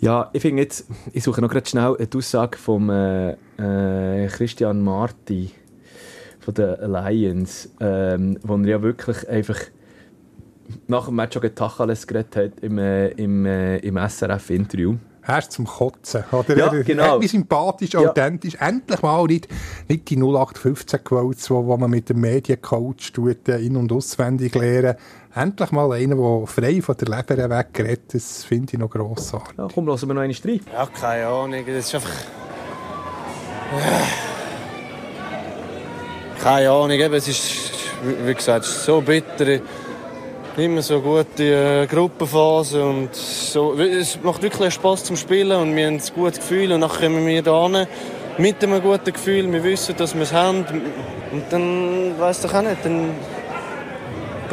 Ja, 0.00 0.30
ich 0.32 0.42
finde 0.42 0.62
jetzt, 0.62 0.86
ich 1.12 1.22
suche 1.22 1.40
noch 1.40 1.48
gerade 1.48 1.68
schnell 1.68 1.96
eine 1.96 2.08
Aussage 2.16 2.58
von 2.58 2.88
äh, 2.90 3.36
äh, 3.62 4.26
Christian 4.28 4.82
Marti 4.82 5.50
von 6.40 6.54
den 6.54 6.76
Lions, 6.92 7.70
ähm, 7.80 8.38
wo 8.42 8.56
er 8.56 8.66
ja 8.66 8.82
wirklich 8.82 9.28
einfach 9.28 9.58
nach 10.86 11.06
dem 11.06 11.16
Match 11.16 11.36
auch 11.36 11.42
Tacheles 11.54 12.06
geredet 12.06 12.36
hat 12.36 12.60
im, 12.62 12.78
äh, 12.78 13.08
im, 13.10 13.46
äh, 13.46 13.78
im 13.78 13.96
SRF-Interview. 13.96 14.96
Er 15.24 15.38
ist 15.38 15.52
zum 15.52 15.66
Kotzen. 15.66 16.24
Oder? 16.32 16.56
Ja, 16.56 16.72
er, 16.72 16.82
genau. 16.82 17.20
Er 17.20 17.28
sympathisch, 17.28 17.92
Ja. 17.92 18.00
authentisch. 18.00 18.56
Endlich 18.56 19.02
mal 19.02 19.24
nicht, 19.26 19.46
nicht 19.88 20.10
die 20.10 20.16
0815-Quotes, 20.16 21.48
wo, 21.50 21.64
wo 21.64 21.76
man 21.76 21.90
mit 21.90 22.08
dem 22.08 22.20
Mediencoach 22.20 23.12
tut, 23.12 23.48
äh, 23.48 23.58
in- 23.58 23.76
und 23.76 23.92
auswendig 23.92 24.52
lernen. 24.56 24.96
Endlich 25.34 25.70
mal 25.70 25.92
einer, 25.92 26.16
der 26.16 26.46
frei 26.48 26.82
von 26.82 26.96
der 26.96 27.08
Leber 27.16 27.56
weggeredet. 27.56 28.14
Das 28.14 28.42
finde 28.42 28.72
ich 28.72 28.78
noch 28.80 28.90
grossartig. 28.90 29.56
Ja, 29.56 29.68
komm, 29.72 29.86
lassen 29.86 30.08
wir 30.08 30.14
noch 30.14 30.22
einen 30.22 30.34
rein. 30.34 30.60
Ja, 30.72 30.86
keine 30.86 31.26
Ahnung. 31.28 31.64
Das 31.68 31.86
ist 31.86 31.94
einfach. 31.94 32.10
Keine 36.42 36.70
Ahnung, 36.70 36.90
es 36.90 37.28
ist, 37.28 37.72
wie 38.24 38.34
gesagt, 38.34 38.64
so 38.64 39.00
bitter. 39.00 39.60
Immer 40.56 40.82
so 40.82 41.00
gute 41.00 41.84
äh, 41.84 41.86
Gruppenphase 41.86 42.84
und 42.84 43.14
so. 43.14 43.74
Es 43.74 44.22
macht 44.22 44.42
wirklich 44.42 44.74
Spaß 44.74 45.04
zum 45.04 45.16
Spielen 45.16 45.52
und 45.52 45.74
wir 45.74 45.86
haben 45.86 45.94
ein 45.94 46.02
gutes 46.14 46.40
Gefühl 46.40 46.72
und 46.72 46.82
dann 46.82 46.90
kommen 46.90 47.26
wir 47.26 47.42
da 47.42 47.66
hin 47.66 47.86
mit 48.36 48.62
einem 48.62 48.82
guten 48.82 49.12
Gefühl. 49.12 49.50
Wir 49.50 49.64
wissen, 49.64 49.96
dass 49.96 50.14
wir 50.14 50.22
es 50.22 50.32
haben 50.32 50.66
und 51.32 51.44
dann 51.48 52.18
weiß 52.18 52.44
ich 52.44 52.52
auch 52.52 52.60
nicht, 52.60 52.84
dann 52.84 53.14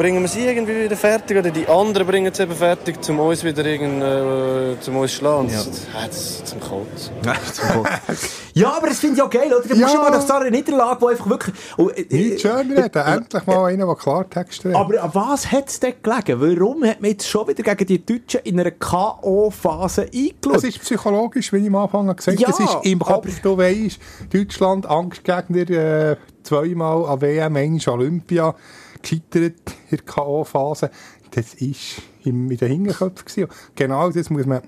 bringen 0.00 0.22
wir 0.22 0.28
sie 0.28 0.46
irgendwie 0.46 0.84
wieder 0.84 0.96
fertig 0.96 1.36
oder 1.36 1.50
die 1.50 1.66
anderen 1.68 2.06
bringen 2.06 2.32
es 2.32 2.40
eben 2.40 2.54
fertig, 2.54 2.96
um 3.10 3.20
uns 3.20 3.44
wieder 3.44 3.66
irgend, 3.66 4.02
äh, 4.02 4.80
zum 4.80 4.96
uns 4.96 5.10
zu 5.12 5.18
schlagen. 5.18 5.50
Ja. 5.50 5.56
Das, 5.58 5.66
das, 5.92 6.40
das 6.40 6.44
zum 6.50 6.60
Kotzen. 6.60 7.12
ja, 8.54 8.72
aber 8.72 8.86
das 8.86 8.98
finde 8.98 9.16
ich 9.16 9.22
auch 9.22 9.28
geil, 9.28 9.48
oder? 9.52 9.60
Du 9.60 9.68
musst 9.68 9.80
Ja. 9.80 9.88
ja 9.88 10.00
mal 10.00 10.10
nach 10.10 10.26
so 10.26 10.32
einer 10.32 10.50
Niederlage, 10.50 11.02
wo 11.02 11.08
einfach 11.08 11.28
wirklich... 11.28 11.54
Oh, 11.76 11.90
äh, 11.90 12.06
Nicht 12.08 12.40
schön 12.40 12.72
reden. 12.72 12.96
Endlich 13.06 13.46
mal 13.46 13.64
einer, 13.66 13.84
der 13.84 13.94
Klartext 13.94 14.64
redet. 14.64 14.76
Aber 14.78 15.02
an 15.02 15.10
was 15.12 15.52
hat 15.52 15.68
es 15.68 15.78
denn 15.80 15.92
gelegen? 16.02 16.40
Warum 16.40 16.82
hat 16.84 17.02
man 17.02 17.10
jetzt 17.10 17.28
schon 17.28 17.46
wieder 17.48 17.62
gegen 17.62 17.86
die 17.86 18.06
Deutschen 18.06 18.40
in 18.44 18.58
einer 18.58 18.70
K.O.-Phase 18.70 20.04
Es 20.04 20.14
eingeschaut? 20.14 20.64
ist 20.64 20.80
psychologisch, 20.80 21.52
wie 21.52 21.58
ich 21.58 21.66
am 21.66 21.74
Anfang 21.76 22.16
gesagt 22.16 22.40
Ja, 22.40 22.48
habe. 22.48 22.62
Es 22.64 22.70
ist 22.70 22.78
im 22.86 23.00
Kopf, 23.00 23.28
du 23.42 23.58
weisst, 23.58 23.98
Deutschland, 24.32 24.86
Angstgegner, 24.86 25.68
äh, 25.68 26.16
zweimal 26.42 27.04
an 27.04 27.20
WM, 27.20 27.54
einmal 27.54 27.80
Olympia, 27.88 28.54
gescheitert 29.02 29.54
in 29.90 29.96
der 29.96 29.98
K.O.-Phase. 30.04 30.90
Das 31.30 31.60
war 31.60 32.04
in 32.24 32.48
den 32.48 32.68
Hinterköpfen. 32.68 33.46
Genau 33.74 34.10
das 34.10 34.30
muss 34.30 34.46
man 34.46 34.62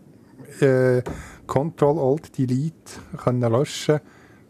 äh, 0.61 1.03
Control 1.47 1.99
Alt 1.99 2.37
Delete 2.39 3.01
können 3.23 3.41
löschen. 3.41 4.01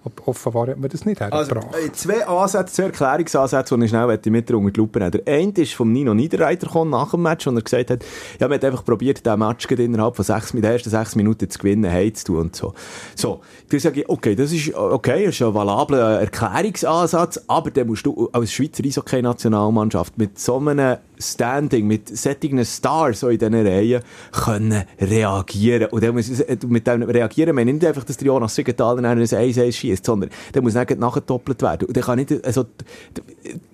Aber 0.05 0.29
offenbar 0.29 0.69
hat 0.69 0.79
man 0.79 0.91
das 0.91 1.05
nicht 1.05 1.21
Also, 1.23 1.55
hergebracht. 1.55 1.77
äh, 1.77 1.93
zwei 1.93 2.27
Ansätze, 2.27 2.75
zwei 2.75 2.83
Erklärungsansätze, 2.85 3.77
die 3.77 3.85
ich 3.85 3.91
schnell 3.91 4.07
mit 4.07 4.51
unter 4.51 4.71
die 4.71 4.81
Lupe 4.81 4.99
nehmen 4.99 5.13
Der 5.13 5.23
eine 5.27 5.53
ist 5.53 5.75
vom 5.75 5.93
Nino 5.93 6.13
Niederreiter 6.13 6.67
gekommen, 6.67 6.91
nach 6.91 7.11
dem 7.13 7.23
Match, 7.23 7.47
wo 7.47 7.51
er 7.51 7.63
gesagt 7.63 7.91
hat, 7.91 8.05
ja, 8.41 8.49
man 8.49 8.57
hat 8.57 8.65
einfach 8.65 8.85
probiert, 8.85 9.25
den 9.25 9.39
Match 9.39 9.67
innerhalb 9.71 10.17
von 10.17 10.25
sechs, 10.25 10.53
mit 10.55 10.65
den 10.65 10.73
ersten 10.73 10.91
sechs 10.91 11.15
Minuten 11.15 11.49
zu 11.49 11.59
gewinnen, 11.59 11.91
hey 11.91 12.13
zu 12.13 12.25
tun 12.27 12.39
und 12.39 12.57
so. 12.57 12.75
So, 13.15 13.41
dann 13.71 13.81
sage 13.81 14.01
ich, 14.01 14.09
okay, 14.09 14.35
das 14.35 14.53
ist, 14.53 14.75
okay, 14.75 15.27
das 15.27 15.35
ist 15.35 15.43
ein 15.43 15.55
valabler 15.55 16.21
Erklärungsansatz, 16.21 17.41
aber 17.47 17.71
dann 17.71 17.87
musst 17.87 18.05
du 18.07 18.29
als 18.33 18.53
Schweizer 18.53 18.85
Eishockey-Nationalmannschaft 18.85 20.19
mit 20.19 20.39
so 20.39 20.59
einem 20.59 20.99
Standing, 21.23 21.87
mit 21.87 22.09
sättigen 22.17 22.65
Stars 22.65 23.21
so 23.21 23.29
in 23.29 23.39
diesen 23.39 23.55
Reihen 23.55 24.03
können 24.33 24.85
reagieren. 25.01 25.89
Und 25.91 26.03
dann 26.03 26.15
muss, 26.15 26.31
mit 26.67 26.87
dem 26.87 27.03
Reagieren 27.03 27.57
ich 27.57 27.65
nicht 27.65 27.85
einfach, 27.85 28.05
dass 28.05 28.17
der 28.17 28.27
Jonas 28.27 28.55
Siegenthaler 28.55 29.03
dann 29.03 29.19
ein 29.19 29.25
1-1 29.25 29.73
schießt, 29.73 30.05
sondern 30.05 30.31
der 30.53 30.63
muss 30.63 30.75
dann 30.75 30.87
nachgedoppelt 30.99 31.63
werden. 31.63 31.89
Und 31.89 31.97
dann 31.97 32.05
kann 32.05 32.19
nicht, 32.19 32.45
also, 32.45 32.67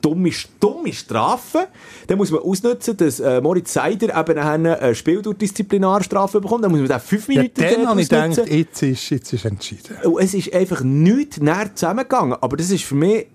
dumme, 0.00 0.30
dumme 0.60 0.92
Strafen, 0.92 1.62
dann 2.06 2.18
muss 2.18 2.30
man 2.30 2.40
ausnutzen, 2.40 2.96
dass 2.96 3.20
äh, 3.20 3.40
Moritz 3.40 3.72
Seider 3.72 4.18
eben 4.18 4.38
eine 4.38 4.94
Spieldurchdisziplinarstrafe 4.94 6.40
bekommt, 6.40 6.64
dann 6.64 6.70
muss 6.70 6.80
man 6.80 6.88
den 6.88 7.00
fünf 7.00 7.28
Ja, 7.28 7.42
Minuten 7.42 7.60
dann 7.60 7.74
dort 7.74 7.86
habe 7.86 8.00
ich 8.00 8.08
gedacht, 8.08 8.50
jetzt 8.50 8.82
ist, 8.82 9.10
jetzt 9.10 9.32
ist 9.32 9.44
entschieden. 9.44 9.96
Und 10.04 10.22
es 10.22 10.34
ist 10.34 10.52
einfach 10.52 10.82
nichts 10.82 11.40
näher 11.40 11.74
zusammengegangen. 11.74 12.36
Aber 12.40 12.56
das 12.56 12.70
ist 12.70 12.84
für 12.84 12.94
mich 12.94 13.26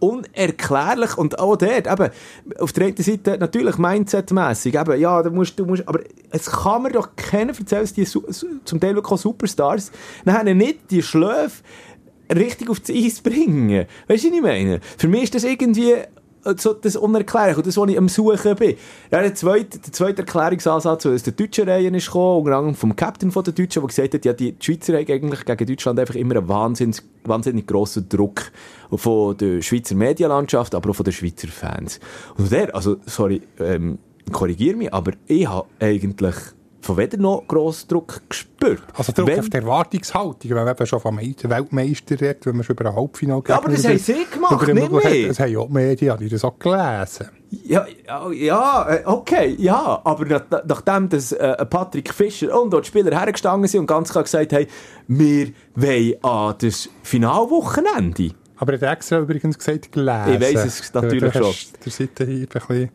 unerklärlich. 0.00 1.16
Und 1.16 1.38
auch 1.38 1.56
dort, 1.56 1.86
eben, 1.86 2.10
auf 2.58 2.72
der 2.72 2.86
einen 2.86 2.96
Seite 2.96 3.38
natürlich 3.38 3.76
Mindset-mässig, 3.76 4.74
eben, 4.74 5.00
ja, 5.00 5.22
du 5.22 5.30
musst, 5.30 5.58
du 5.58 5.66
musst, 5.66 5.86
aber 5.86 6.00
es 6.30 6.50
kann 6.50 6.82
mir 6.82 6.92
doch 6.92 7.10
keiner 7.16 7.52
erzählen, 7.58 7.82
dass 7.82 7.92
die 7.94 8.04
zum 8.04 8.80
Teil 8.80 8.94
wirklich 8.94 9.20
Superstars 9.20 9.92
nachher 10.24 10.54
nicht 10.54 10.90
die 10.90 11.02
Schläfe 11.02 11.62
richtig 12.34 12.68
auf 12.68 12.80
das 12.80 12.94
Eis 12.94 13.20
bringen. 13.20 13.86
Weißt 14.06 14.24
du, 14.24 14.28
was 14.28 14.36
ich 14.36 14.42
meine? 14.42 14.80
Für 14.96 15.08
mich 15.08 15.24
ist 15.24 15.34
das 15.34 15.44
irgendwie 15.44 15.94
so 16.56 16.72
das 16.72 16.96
unerklärlich 16.96 17.56
und 17.56 17.66
das, 17.66 17.76
was 17.76 17.88
ich 17.90 17.98
am 17.98 18.08
Suchen 18.08 18.56
bin. 18.56 18.76
Ja, 19.10 19.20
der, 19.20 19.34
zweite, 19.34 19.78
der 19.78 19.92
zweite 19.92 20.22
Erklärungsansatz, 20.22 21.02
der 21.02 21.12
aus 21.12 21.22
der 21.22 21.32
deutschen 21.32 21.68
Reihe 21.68 21.88
ist 21.88 22.06
gekommen, 22.06 22.40
unter 22.40 22.56
anderem 22.56 22.74
vom 22.74 22.96
Captain 22.96 23.30
der 23.30 23.52
Deutschen, 23.52 23.80
der 23.80 23.88
gesagt 23.88 24.14
hat, 24.14 24.24
ja, 24.24 24.32
die, 24.32 24.54
Schweizer 24.60 24.94
haben 24.94 25.06
eigentlich 25.06 25.44
gegen 25.44 25.66
Deutschland 25.66 26.00
einfach 26.00 26.14
immer 26.14 26.36
einen 26.36 26.48
wahnsinnig, 26.48 27.02
wahnsinnig 27.24 27.66
grossen 27.66 28.08
Druck 28.08 28.50
von 28.90 29.36
der 29.36 29.62
Schweizer 29.62 29.94
Medienlandschaft, 29.94 30.74
aber 30.74 30.90
auch 30.90 30.96
von 30.96 31.04
den 31.04 31.12
Schweizer 31.12 31.48
Fans. 31.48 32.00
Und 32.36 32.50
der, 32.50 32.74
also, 32.74 32.96
sorry, 33.06 33.42
ähm, 33.58 33.98
korrigier 34.32 34.76
mich, 34.76 34.92
aber 34.92 35.12
ich 35.26 35.48
habe 35.48 35.66
eigentlich 35.80 36.34
von 36.88 36.96
weder 36.96 37.18
noch 37.18 37.44
grossen 37.46 37.86
Druck 37.88 38.22
gespürt. 38.28 38.82
Also 38.96 39.12
Druck 39.12 39.28
Wenn- 39.28 39.40
auf 39.40 39.48
die 39.50 39.56
Erwartungshaltung, 39.58 40.50
wenn 40.50 40.56
man 40.64 40.68
eben 40.68 40.86
schon 40.86 41.00
vom 41.00 41.16
Me- 41.16 41.34
Weltmeister 41.42 42.18
redet, 42.20 42.46
wenn 42.46 42.56
man 42.56 42.64
schon 42.64 42.76
über 42.76 42.88
ein 42.88 42.96
Halbfinale 42.96 43.42
Ja, 43.46 43.56
aber 43.58 43.68
das 43.70 43.86
haben 43.86 43.98
sie 43.98 44.26
gemacht, 44.32 44.66
nicht 44.66 44.90
wir. 44.90 45.28
Das 45.28 45.38
haben 45.40 45.56
auch 45.58 45.66
die 45.66 45.72
Medien, 45.74 46.16
ich 46.22 46.30
das 46.30 46.44
auch 46.44 46.58
gelesen. 46.58 47.28
Ja, 47.64 47.86
ja, 48.32 48.88
äh, 48.90 49.02
okay, 49.06 49.54
ja, 49.58 50.00
aber 50.02 50.24
nach, 50.24 50.42
nachdem 50.66 51.08
dass, 51.10 51.32
äh, 51.32 51.64
Patrick 51.66 52.12
Fischer 52.14 52.58
und 52.60 52.70
dort 52.70 52.84
die 52.84 52.88
Spieler 52.88 53.18
hergestanden 53.18 53.68
sind 53.68 53.80
und 53.80 53.86
ganz 53.86 54.10
klar 54.10 54.24
gesagt 54.24 54.52
haben, 54.54 54.66
wir 55.08 55.48
wollen 55.74 56.14
an 56.24 56.54
das 56.58 56.88
Finalwochenende. 57.02 58.30
Aber 58.56 58.72
er 58.74 58.80
hat 58.80 58.96
extra 58.98 59.20
übrigens 59.20 59.56
gesagt, 59.58 59.92
gelesen. 59.92 60.32
Ich 60.34 60.40
weiss 60.40 60.64
es 60.80 60.92
natürlich 60.94 61.34
hast 61.34 61.72
Der 61.84 61.92
Seitenhieb 61.92 62.54
ein 62.56 62.60
bisschen... 62.66 62.90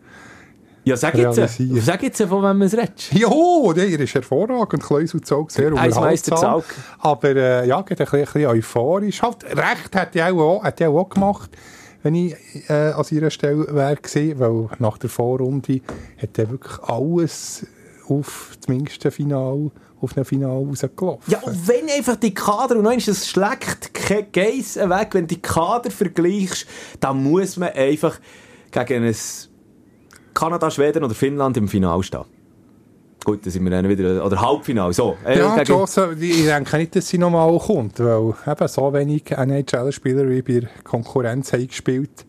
Ja, 0.86 0.98
sag 0.98 1.16
jetzt, 1.16 1.38
Realisieren. 1.38 1.82
sag 1.82 2.04
jetzt, 2.04 2.22
von 2.22 2.44
wem 2.44 2.58
man 2.58 2.62
es 2.64 2.74
redet. 2.74 3.10
Jo, 3.14 3.72
der 3.74 3.88
ist 3.88 4.14
hervorragend, 4.14 4.84
Kleus 4.84 5.14
und 5.14 5.26
Zaug, 5.26 5.50
sehr 5.50 5.72
unterhaltsam. 5.72 6.62
Aber 7.00 7.36
äh, 7.36 7.68
ja, 7.68 7.82
geht 7.82 8.02
ein 8.02 8.06
bisschen, 8.06 8.20
ein 8.20 8.26
bisschen 8.26 8.46
euphorisch. 8.48 9.22
Halt, 9.22 9.46
recht 9.46 9.96
hat 9.96 10.16
er 10.16 10.34
auch, 10.34 10.64
hat 10.64 10.82
auch 10.82 11.10
gemacht, 11.10 11.52
wenn 12.02 12.16
ich 12.16 12.36
äh, 12.70 12.92
an 12.92 13.04
seiner 13.04 13.30
Stelle 13.30 13.66
wäre 13.74 13.96
gewesen, 13.96 14.40
weil 14.40 14.70
nach 14.80 14.98
der 14.98 15.10
Vorrunde 15.10 15.82
hat 16.22 16.38
er 16.38 16.50
wirklich 16.50 16.78
alles 16.84 17.66
auf 18.10 18.58
zumindest 18.60 19.06
ein 19.06 19.12
Final, 19.12 19.72
auf 20.02 20.18
ein 20.18 20.26
Final 20.26 20.50
rausgelaufen. 20.50 21.32
Ja, 21.32 21.40
und 21.40 21.66
wenn 21.66 21.90
einfach 21.90 22.18
die 22.18 22.34
Kader, 22.34 22.76
und 22.76 22.86
einmal, 22.86 22.98
das 22.98 23.28
schlägt 23.28 23.94
kein 23.94 24.30
Geiss 24.34 24.76
weg, 24.76 25.10
wenn 25.12 25.28
du 25.28 25.36
die 25.36 25.42
Kader 25.42 25.90
vergleichst, 25.90 26.68
dann 27.00 27.24
muss 27.24 27.56
man 27.56 27.70
einfach 27.70 28.20
gegen 28.72 29.06
ein 29.06 29.16
Kanada, 30.34 30.70
Schweden 30.72 31.04
oder 31.04 31.14
Finnland 31.14 31.58
im 31.58 31.68
Final 31.68 32.02
stehen. 32.04 32.24
Gut, 33.26 33.46
da 33.46 33.50
sind 33.50 33.64
wir 33.64 33.72
dann 33.72 33.88
wieder, 33.88 34.26
oder 34.26 34.42
Halbfinale, 34.42 34.92
so. 34.92 35.16
Äh, 35.26 35.40
Ja, 35.40 35.54
gegen- 35.56 35.66
Chance, 35.66 36.16
ich 36.20 36.46
denke 36.46 36.78
nicht, 36.78 36.96
dass 36.96 37.08
sie 37.08 37.18
nochmal 37.18 37.58
kommt, 37.58 38.00
weil 38.02 38.34
eben 38.46 38.68
so 38.68 38.94
wenig 38.94 39.32
NHL-Spieler 39.32 40.28
wie 40.30 40.42
bei 40.42 40.68
Konkurrenz 40.84 41.54
haben 41.54 41.66
gespielt, 41.68 42.26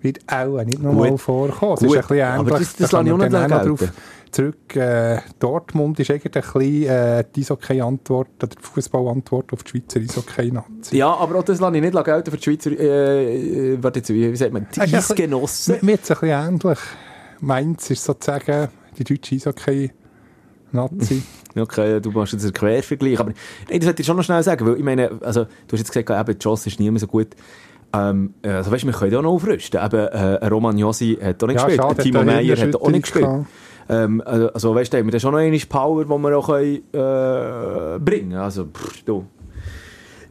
wird 0.00 0.20
auch 0.32 0.62
nicht 0.64 0.82
nochmal 0.82 1.18
vorkommen. 1.18 1.74
Es 1.74 1.82
ist 1.82 1.92
ein 1.94 2.00
bisschen 2.00 2.22
aber 2.22 2.38
ähnlich. 2.40 2.58
das- 2.58 2.76
das 2.76 2.90
da 2.90 2.96
lasse 3.00 3.06
ich 3.08 3.12
auch 3.12 3.18
nicht 3.18 3.32
dann 3.34 3.50
drauf 3.68 3.92
zurück. 4.30 4.76
Äh, 4.76 5.18
Dortmund 5.40 6.00
ist 6.00 6.10
eigentlich 6.10 6.34
ein 6.34 6.42
bisschen 6.42 6.84
äh, 6.86 7.24
die 7.36 7.40
Eishockey-Antwort, 7.40 8.28
oder 8.38 8.46
die 8.46 8.62
Fußball-Antwort 8.62 9.52
auf 9.52 9.62
die 9.64 9.70
Schweizer 9.70 10.00
Eishockey-Nazi. 10.00 10.96
Ja, 10.96 11.12
aber 11.16 11.40
auch 11.40 11.42
das 11.42 11.60
lasse 11.60 11.76
ich 11.76 11.82
nicht 11.82 12.04
gelten 12.04 12.30
für 12.30 12.36
die 12.38 12.42
Schweizer, 12.42 12.70
äh, 12.70 13.72
äh, 13.74 13.78
warte 13.82 13.98
jetzt, 13.98 14.08
wie, 14.08 14.34
sagt 14.36 14.54
man, 14.54 14.66
die 14.74 14.80
ist 14.80 14.94
Eisgenossen. 14.94 15.78
Mir 15.82 15.98
es 16.02 16.10
ein 16.12 16.16
bisschen 16.20 16.28
ähnlich. 16.64 16.78
Mainz 17.40 17.90
ist 17.90 18.04
sozusagen 18.04 18.68
die 18.98 19.04
deutsche 19.04 19.34
Eishockey-Nazi. 19.34 21.22
Okay, 21.58 22.00
du 22.00 22.12
machst 22.12 22.32
jetzt 22.32 22.44
einen 22.44 22.52
Quervergleich, 22.52 23.18
aber 23.18 23.32
nein, 23.68 23.80
das 23.80 23.86
wollte 23.88 24.02
ich 24.02 24.06
schon 24.06 24.16
noch 24.16 24.22
schnell 24.22 24.40
sagen, 24.40 24.64
weil 24.64 24.76
ich 24.76 24.84
meine, 24.84 25.10
also, 25.20 25.44
du 25.44 25.72
hast 25.72 25.80
jetzt 25.80 25.92
gesagt, 25.92 26.08
eben, 26.08 26.38
die 26.38 26.40
Chance 26.40 26.68
ist 26.68 26.78
nie 26.78 26.88
mehr 26.92 27.00
so 27.00 27.08
gut. 27.08 27.26
Ähm, 27.92 28.34
äh, 28.42 28.50
also 28.50 28.70
weißt, 28.70 28.86
wir 28.86 28.92
können 28.92 29.12
ja 29.12 29.18
auch 29.18 29.22
noch 29.22 29.32
aufrüsten. 29.32 29.84
Eben, 29.84 30.06
äh, 30.06 30.46
Roman 30.46 30.78
Josi 30.78 31.18
hat 31.20 31.42
auch 31.42 31.48
nicht 31.48 31.56
Ja, 31.56 31.66
gespielt, 31.66 31.82
schade, 31.82 32.02
Timo 32.04 32.18
er 32.20 32.24
Meyer 32.24 32.56
hat 32.56 32.76
auch 32.76 32.88
nicht 32.88 33.02
gespielt. 33.02 33.28
Ähm, 33.88 34.22
äh, 34.24 34.28
also 34.54 34.74
weißt 34.74 34.92
du, 34.92 34.98
haben 34.98 35.12
wir 35.12 35.18
schon 35.18 35.32
noch 35.32 35.40
eine 35.40 35.58
Power, 35.58 36.04
die 36.04 36.10
wir 36.10 36.38
auch 36.38 36.46
können, 36.46 36.76
äh, 36.92 37.98
bringen 37.98 38.34
Also, 38.34 38.66
pff, 38.66 39.02
du. 39.02 39.26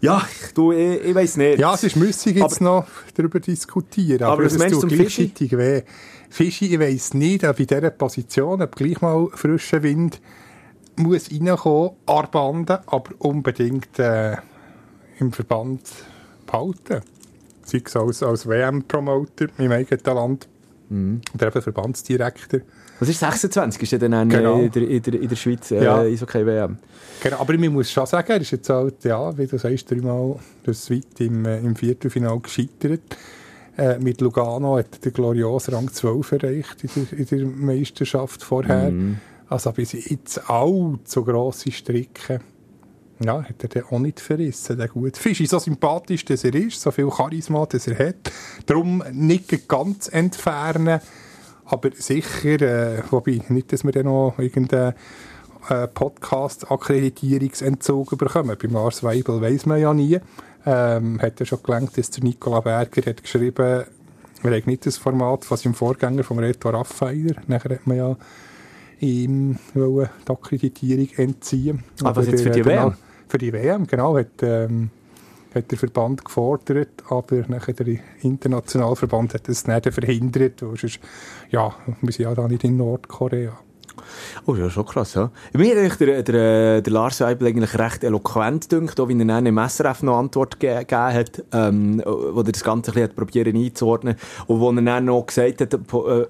Ja, 0.02 0.22
du, 0.54 0.72
ich, 0.72 1.04
ich 1.04 1.14
weiß 1.16 1.36
nicht. 1.36 1.60
Ja, 1.60 1.74
es 1.74 1.84
ist 1.84 1.98
müssig 1.98 2.38
jetzt 2.38 2.62
noch 2.62 2.86
darüber 3.16 3.42
diskutieren. 3.42 4.24
Aber 4.24 4.46
Aber, 4.46 4.48
du 4.48 4.80
tut 4.80 4.90
gleichzeitig 4.90 5.58
weh. 5.58 5.82
Fischi, 6.30 6.74
ich 6.74 6.80
weiss 6.80 7.14
nicht, 7.14 7.44
ob 7.44 7.60
in 7.60 7.68
dieser 7.68 7.90
Position, 7.90 8.62
ob 8.62 8.76
gleich 8.76 9.02
mal 9.02 9.28
frischer 9.34 9.82
Wind, 9.84 10.22
muss 10.96 11.32
reinkommen, 11.32 11.92
Armbanden, 12.06 12.78
aber 12.86 13.12
unbedingt 13.20 13.98
äh, 14.00 14.36
im 15.20 15.32
Verband 15.32 15.82
behalten. 16.46 17.02
Sei 17.64 17.82
es 17.86 17.96
als, 17.96 18.22
als 18.24 18.48
WM-Promoter 18.48 19.48
im 19.58 19.72
eigenen 19.72 20.04
Land 20.16 20.48
Mhm. 20.92 21.22
oder 21.36 21.48
eben 21.50 21.62
Verbandsdirektor. 21.62 22.62
Was 23.00 23.10
ist 23.10 23.20
26? 23.20 23.84
Ist 23.84 23.92
ja 23.92 23.98
dann 24.00 24.28
Genau. 24.28 24.58
äh, 24.58 24.66
in, 24.66 24.72
der, 24.72 24.90
in, 24.90 25.02
der, 25.04 25.14
in 25.22 25.30
der 25.30 25.36
Schweiz 25.36 25.70
äh, 25.70 25.84
Ja. 25.84 26.00
Eishockey 26.00 26.44
WM. 26.46 26.78
Genau, 27.22 27.38
aber 27.38 27.56
man 27.60 27.74
muss 27.74 27.92
schon 27.92 28.08
sagen, 28.08 28.32
er 28.32 28.42
ist 28.42 28.50
jetzt 28.50 28.70
halt, 28.70 29.04
ja, 29.04 29.38
wie 29.38 29.46
du 29.46 29.60
sagst, 29.60 29.92
dreimal 29.92 30.38
das 30.64 30.90
weit 30.90 31.20
im, 31.20 31.46
äh, 31.46 31.60
im 31.60 31.76
Viertelfinale 31.76 32.40
gescheitert. 32.40 33.02
Äh, 33.80 33.98
mit 34.00 34.20
Lugano 34.20 34.78
hat 34.78 35.06
der 35.06 35.14
Glorios 35.14 35.72
Rang 35.72 35.90
12 35.92 36.32
erreicht 36.34 36.84
in 36.84 36.90
der, 36.96 37.20
in 37.20 37.26
der 37.26 37.46
Meisterschaft 37.46 38.44
vorher. 38.44 38.92
Also 39.48 39.72
bis 39.72 39.94
jetzt 39.94 40.50
allzu 40.50 41.24
grosse 41.24 41.72
Strecke. 41.72 42.42
Ja, 43.24 43.42
hat 43.42 43.64
er 43.64 43.70
den 43.70 43.84
auch 43.84 44.00
nicht 44.00 44.20
verrissen, 44.20 44.78
der 44.78 44.90
gute 44.90 45.20
Fisch. 45.20 45.42
Ist 45.42 45.50
so 45.52 45.60
sympathisch, 45.60 46.26
dass 46.26 46.44
er 46.44 46.56
ist, 46.56 46.82
so 46.82 46.92
viel 46.92 47.10
Charisma, 47.10 47.66
dass 47.66 47.88
er 47.88 48.10
hat. 48.10 48.32
Darum 48.66 49.02
nicht 49.12 49.68
ganz 49.68 50.10
entfernen, 50.10 51.00
aber 51.66 51.90
sicher, 51.96 52.62
äh, 52.62 53.04
wobei, 53.10 53.42
nicht, 53.50 53.72
dass 53.72 53.84
wir 53.84 53.92
dann 53.92 54.06
noch 54.06 54.40
irgendeinen 54.40 54.96
äh, 55.70 55.88
Podcast-Akkreditierungsentzug 55.88 58.18
bekommen. 58.18 58.58
Bei 58.62 58.68
Lars 58.68 59.04
Weibel 59.04 59.42
weiss 59.42 59.66
man 59.66 59.80
ja 59.80 59.94
nie. 59.94 60.20
Ähm, 60.66 61.22
hat 61.22 61.40
ja 61.40 61.46
schon 61.46 61.64
gelangt, 61.64 61.98
dass 61.98 62.10
der 62.12 62.24
Nicola 62.24 62.60
Berger 62.60 63.10
hat 63.10 63.24
geschrieben, 63.24 63.84
er 64.44 64.56
hat 64.58 64.68
nicht 64.68 64.86
das 64.86 64.98
Format 64.98 65.46
von 65.46 65.58
seinem 65.58 65.74
Vorgänger, 65.74 66.24
vom 66.24 66.40
Reto 66.40 66.70
Raffeiler. 66.70 67.36
Nachher 67.48 67.72
hat 67.76 67.88
man 67.88 67.98
ja 67.98 68.18
ihm 69.00 69.58
die 69.74 70.32
Akkreditierung 70.32 71.10
entziehen. 71.18 71.84
Ah, 72.04 72.16
was 72.16 72.28
jetzt 72.28 72.44
für 72.44 72.50
die 72.52 72.62
der- 72.62 72.84
WM? 72.86 72.94
Für 73.28 73.38
die 73.38 73.54
WM, 73.54 73.86
genau. 73.88 74.18
Hat, 74.18 74.28
ähm, 74.42 74.90
hat 75.54 75.70
der 75.72 75.78
Verband 75.78 76.26
gefordert, 76.26 77.04
aber 77.10 77.44
nachher 77.48 77.74
der 77.74 78.00
internationale 78.22 78.96
Verband 78.96 79.34
hat 79.34 79.48
es 79.50 79.68
nicht 79.68 79.94
verhindert. 79.94 80.60
sonst- 80.60 81.00
Ja, 81.50 81.76
wir 82.02 82.12
sind 82.12 82.24
ja 82.26 82.34
da 82.36 82.48
nicht 82.48 82.64
in 82.64 82.78
Nordkorea. 82.78 83.58
Oh, 84.46 84.56
ja, 84.56 84.70
schon 84.70 84.86
krass, 84.86 85.14
ja. 85.14 85.32
Mir 85.54 85.90
hat 85.92 86.00
der, 86.00 86.24
der, 86.24 86.82
der 86.82 86.94
Lars 86.94 87.20
Weibel 87.22 87.48
eigentlich 87.48 87.78
recht 87.78 88.04
eloquent 88.04 88.72
dünkt, 88.72 89.00
auch 89.00 89.08
wie 89.10 89.20
er 89.22 89.40
im 89.46 89.58
SRF 89.58 90.04
noch 90.04 90.18
Antwort 90.18 90.60
ge 90.60 90.70
gegeben 90.80 91.14
hat, 91.14 91.44
ähm, 91.54 92.02
wo 92.06 92.40
er 92.42 92.52
das 92.52 92.64
Ganze 92.64 92.92
ein 92.92 92.94
bisschen 92.94 93.10
hat 93.10 93.16
probieren 93.16 93.56
einzuordnen 93.56 94.16
und 94.48 94.60
wo 94.60 94.72
er 94.72 94.82
dann 94.82 95.06
noch 95.06 95.26
gesagt 95.26 95.62
hat 95.62 95.74
äh, 95.74 95.78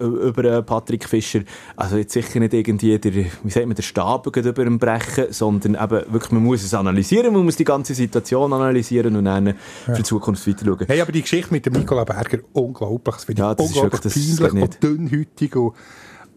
über 0.04 0.44
äh, 0.44 0.62
Patrick 0.64 1.08
Fischer, 1.08 1.42
also 1.76 1.98
jetzt 1.98 2.14
sicher 2.14 2.40
nicht 2.40 2.54
irgendwie 2.54 2.98
der, 2.98 3.14
wie 3.14 3.30
sagt 3.50 3.66
man, 3.66 3.76
der 3.76 3.84
Stab 3.84 4.28
über 4.28 4.64
ihn 4.66 4.80
brechen, 4.80 5.26
sondern 5.32 5.76
eben 5.76 6.12
wirklich, 6.14 6.32
man 6.32 6.44
muss 6.44 6.64
es 6.64 6.74
analysieren, 6.74 7.34
man 7.34 7.44
muss 7.46 7.56
die 7.56 7.64
ganze 7.66 7.94
Situation 7.94 8.52
analysieren 8.54 9.16
und 9.16 9.26
dann 9.26 9.54
für 9.86 9.94
die 9.94 10.04
Zukunft 10.04 10.48
weiter 10.48 10.66
schauen. 10.66 10.86
Hey, 10.88 11.02
aber 11.02 11.12
die 11.12 11.22
Geschichte 11.22 11.52
mit 11.54 11.66
dem 11.66 11.74
Nicola 11.74 12.04
Berger, 12.04 12.40
unglaublich. 12.54 13.16
Das 13.16 13.26
finde 13.26 13.42
Ja, 13.42 13.52
ich 13.52 13.58
das 13.58 13.66
ist 13.72 13.76
unglaublich 13.78 14.04
wirklich- 14.04 14.40
das 14.40 14.50
peinlich 14.50 14.64
und 14.64 14.84
dünnhütig 14.84 15.56
und 15.56 15.74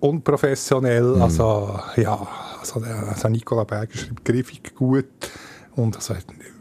unprofessionell. 0.03 1.17
Mhm. 1.17 1.23
Also, 1.23 1.79
ja, 1.97 2.27
also, 2.61 2.81
also 2.81 3.29
Nicola 3.29 3.65
Berger 3.65 3.97
schreibt 3.97 4.25
griffig 4.25 4.75
gut 4.75 5.07
und 5.77 5.97
also 5.97 6.15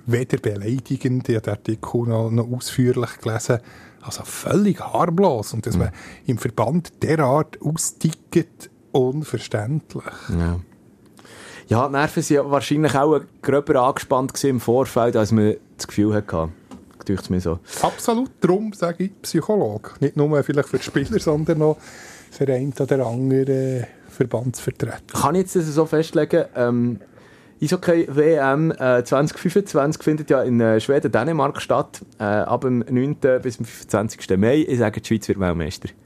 weder 0.05 0.37
beleidigend, 0.37 1.27
ich 1.27 1.35
habe 1.35 1.41
den 1.43 1.53
Artikel 1.53 2.01
noch, 2.07 2.29
noch 2.29 2.51
ausführlich 2.51 3.17
gelesen, 3.21 3.59
also 4.01 4.23
völlig 4.23 4.79
harmlos. 4.79 5.53
Und 5.53 5.65
dass 5.65 5.75
Mhm. 5.75 5.81
man 5.81 5.91
im 6.27 6.37
Verband 6.37 7.03
derart 7.03 7.59
austickt, 7.61 8.69
unverständlich. 8.91 10.03
Ja. 10.37 10.59
Ja, 11.67 11.87
die 11.87 11.93
Nerven 11.93 12.23
waren 12.29 12.51
wahrscheinlich 12.51 12.95
auch 12.95 13.21
gröber 13.41 13.81
angespannt 13.81 14.43
im 14.43 14.59
Vorfeld, 14.59 15.15
als 15.15 15.31
man 15.31 15.55
das 15.77 15.87
Gefühl 15.87 16.13
hatte. 16.13 16.49
Mir 17.29 17.41
so. 17.41 17.59
Absolut, 17.81 18.29
darum 18.39 18.71
sage 18.73 19.05
ich 19.05 19.21
Psychologe. 19.23 19.91
Nicht 19.99 20.15
nur 20.15 20.41
vielleicht 20.43 20.69
für 20.69 20.77
die 20.77 20.83
Spieler, 20.83 21.19
sondern 21.19 21.57
noch 21.57 21.77
für 22.31 22.47
einen 22.47 22.73
oder 22.79 23.05
anderen 23.05 23.85
Verbandsvertreter. 24.09 24.97
Kann 25.13 25.35
ich 25.35 25.41
jetzt 25.41 25.55
das 25.55 25.65
so 25.67 25.85
festlegen, 25.85 26.45
ähm, 26.55 26.99
Eishockey 27.61 28.07
WM 28.09 28.71
äh, 28.71 29.03
2025 29.03 30.01
findet 30.01 30.31
ja 30.31 30.41
in 30.41 30.59
äh, 30.59 30.79
Schweden, 30.79 31.11
Dänemark 31.11 31.61
statt, 31.61 32.01
äh, 32.19 32.23
ab 32.23 32.61
dem 32.61 32.79
9. 32.79 33.17
bis 33.43 33.57
zum 33.57 33.65
25. 33.65 34.37
Mai. 34.37 34.65
Ich 34.67 34.79
sage, 34.79 34.99
die 34.99 35.07
Schweiz 35.07 35.27
wird 35.27 35.39
Weltmeister. 35.39 35.89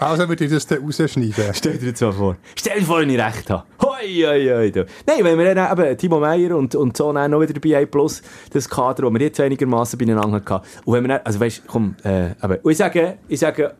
Also 0.00 0.28
würde 0.28 0.44
ich 0.44 0.50
das 0.52 0.66
dann 0.66 0.78
rausschneiden. 0.78 1.52
Stell 1.52 1.76
dir 1.76 1.90
das 1.90 2.00
mal 2.00 2.12
vor. 2.12 2.36
Stell 2.54 2.78
dir 2.78 2.86
vor, 2.86 3.00
wenn 3.00 3.10
ich 3.10 3.18
recht 3.18 3.50
habe. 3.50 3.64
Hoi, 3.82 4.22
hoi, 4.24 4.48
hoi. 4.48 4.70
du. 4.70 4.86
Nein, 5.06 5.24
wenn 5.24 5.36
wir 5.36 5.54
dann 5.54 5.78
eben 5.78 5.98
Timo 5.98 6.20
Meyer 6.20 6.56
und, 6.56 6.76
und 6.76 6.96
so 6.96 7.12
dann 7.12 7.32
noch 7.32 7.40
wieder 7.40 7.54
dabei 7.54 7.80
haben, 7.80 7.90
plus 7.90 8.22
das 8.52 8.68
Kader, 8.68 9.02
das 9.02 9.12
wir 9.12 9.20
jetzt 9.20 9.40
einigermaßen 9.40 9.98
beieinander 9.98 10.40
hatten. 10.44 10.66
Und 10.84 10.94
wenn 10.94 11.02
wir 11.02 11.08
dann, 11.08 11.20
also 11.24 11.40
weißt, 11.40 11.64
komm, 11.66 11.96
äh, 12.04 12.30
aber, 12.40 12.64
ich 12.64 12.76
sage, 12.76 13.18
ich 13.26 13.40
sage, 13.40 13.74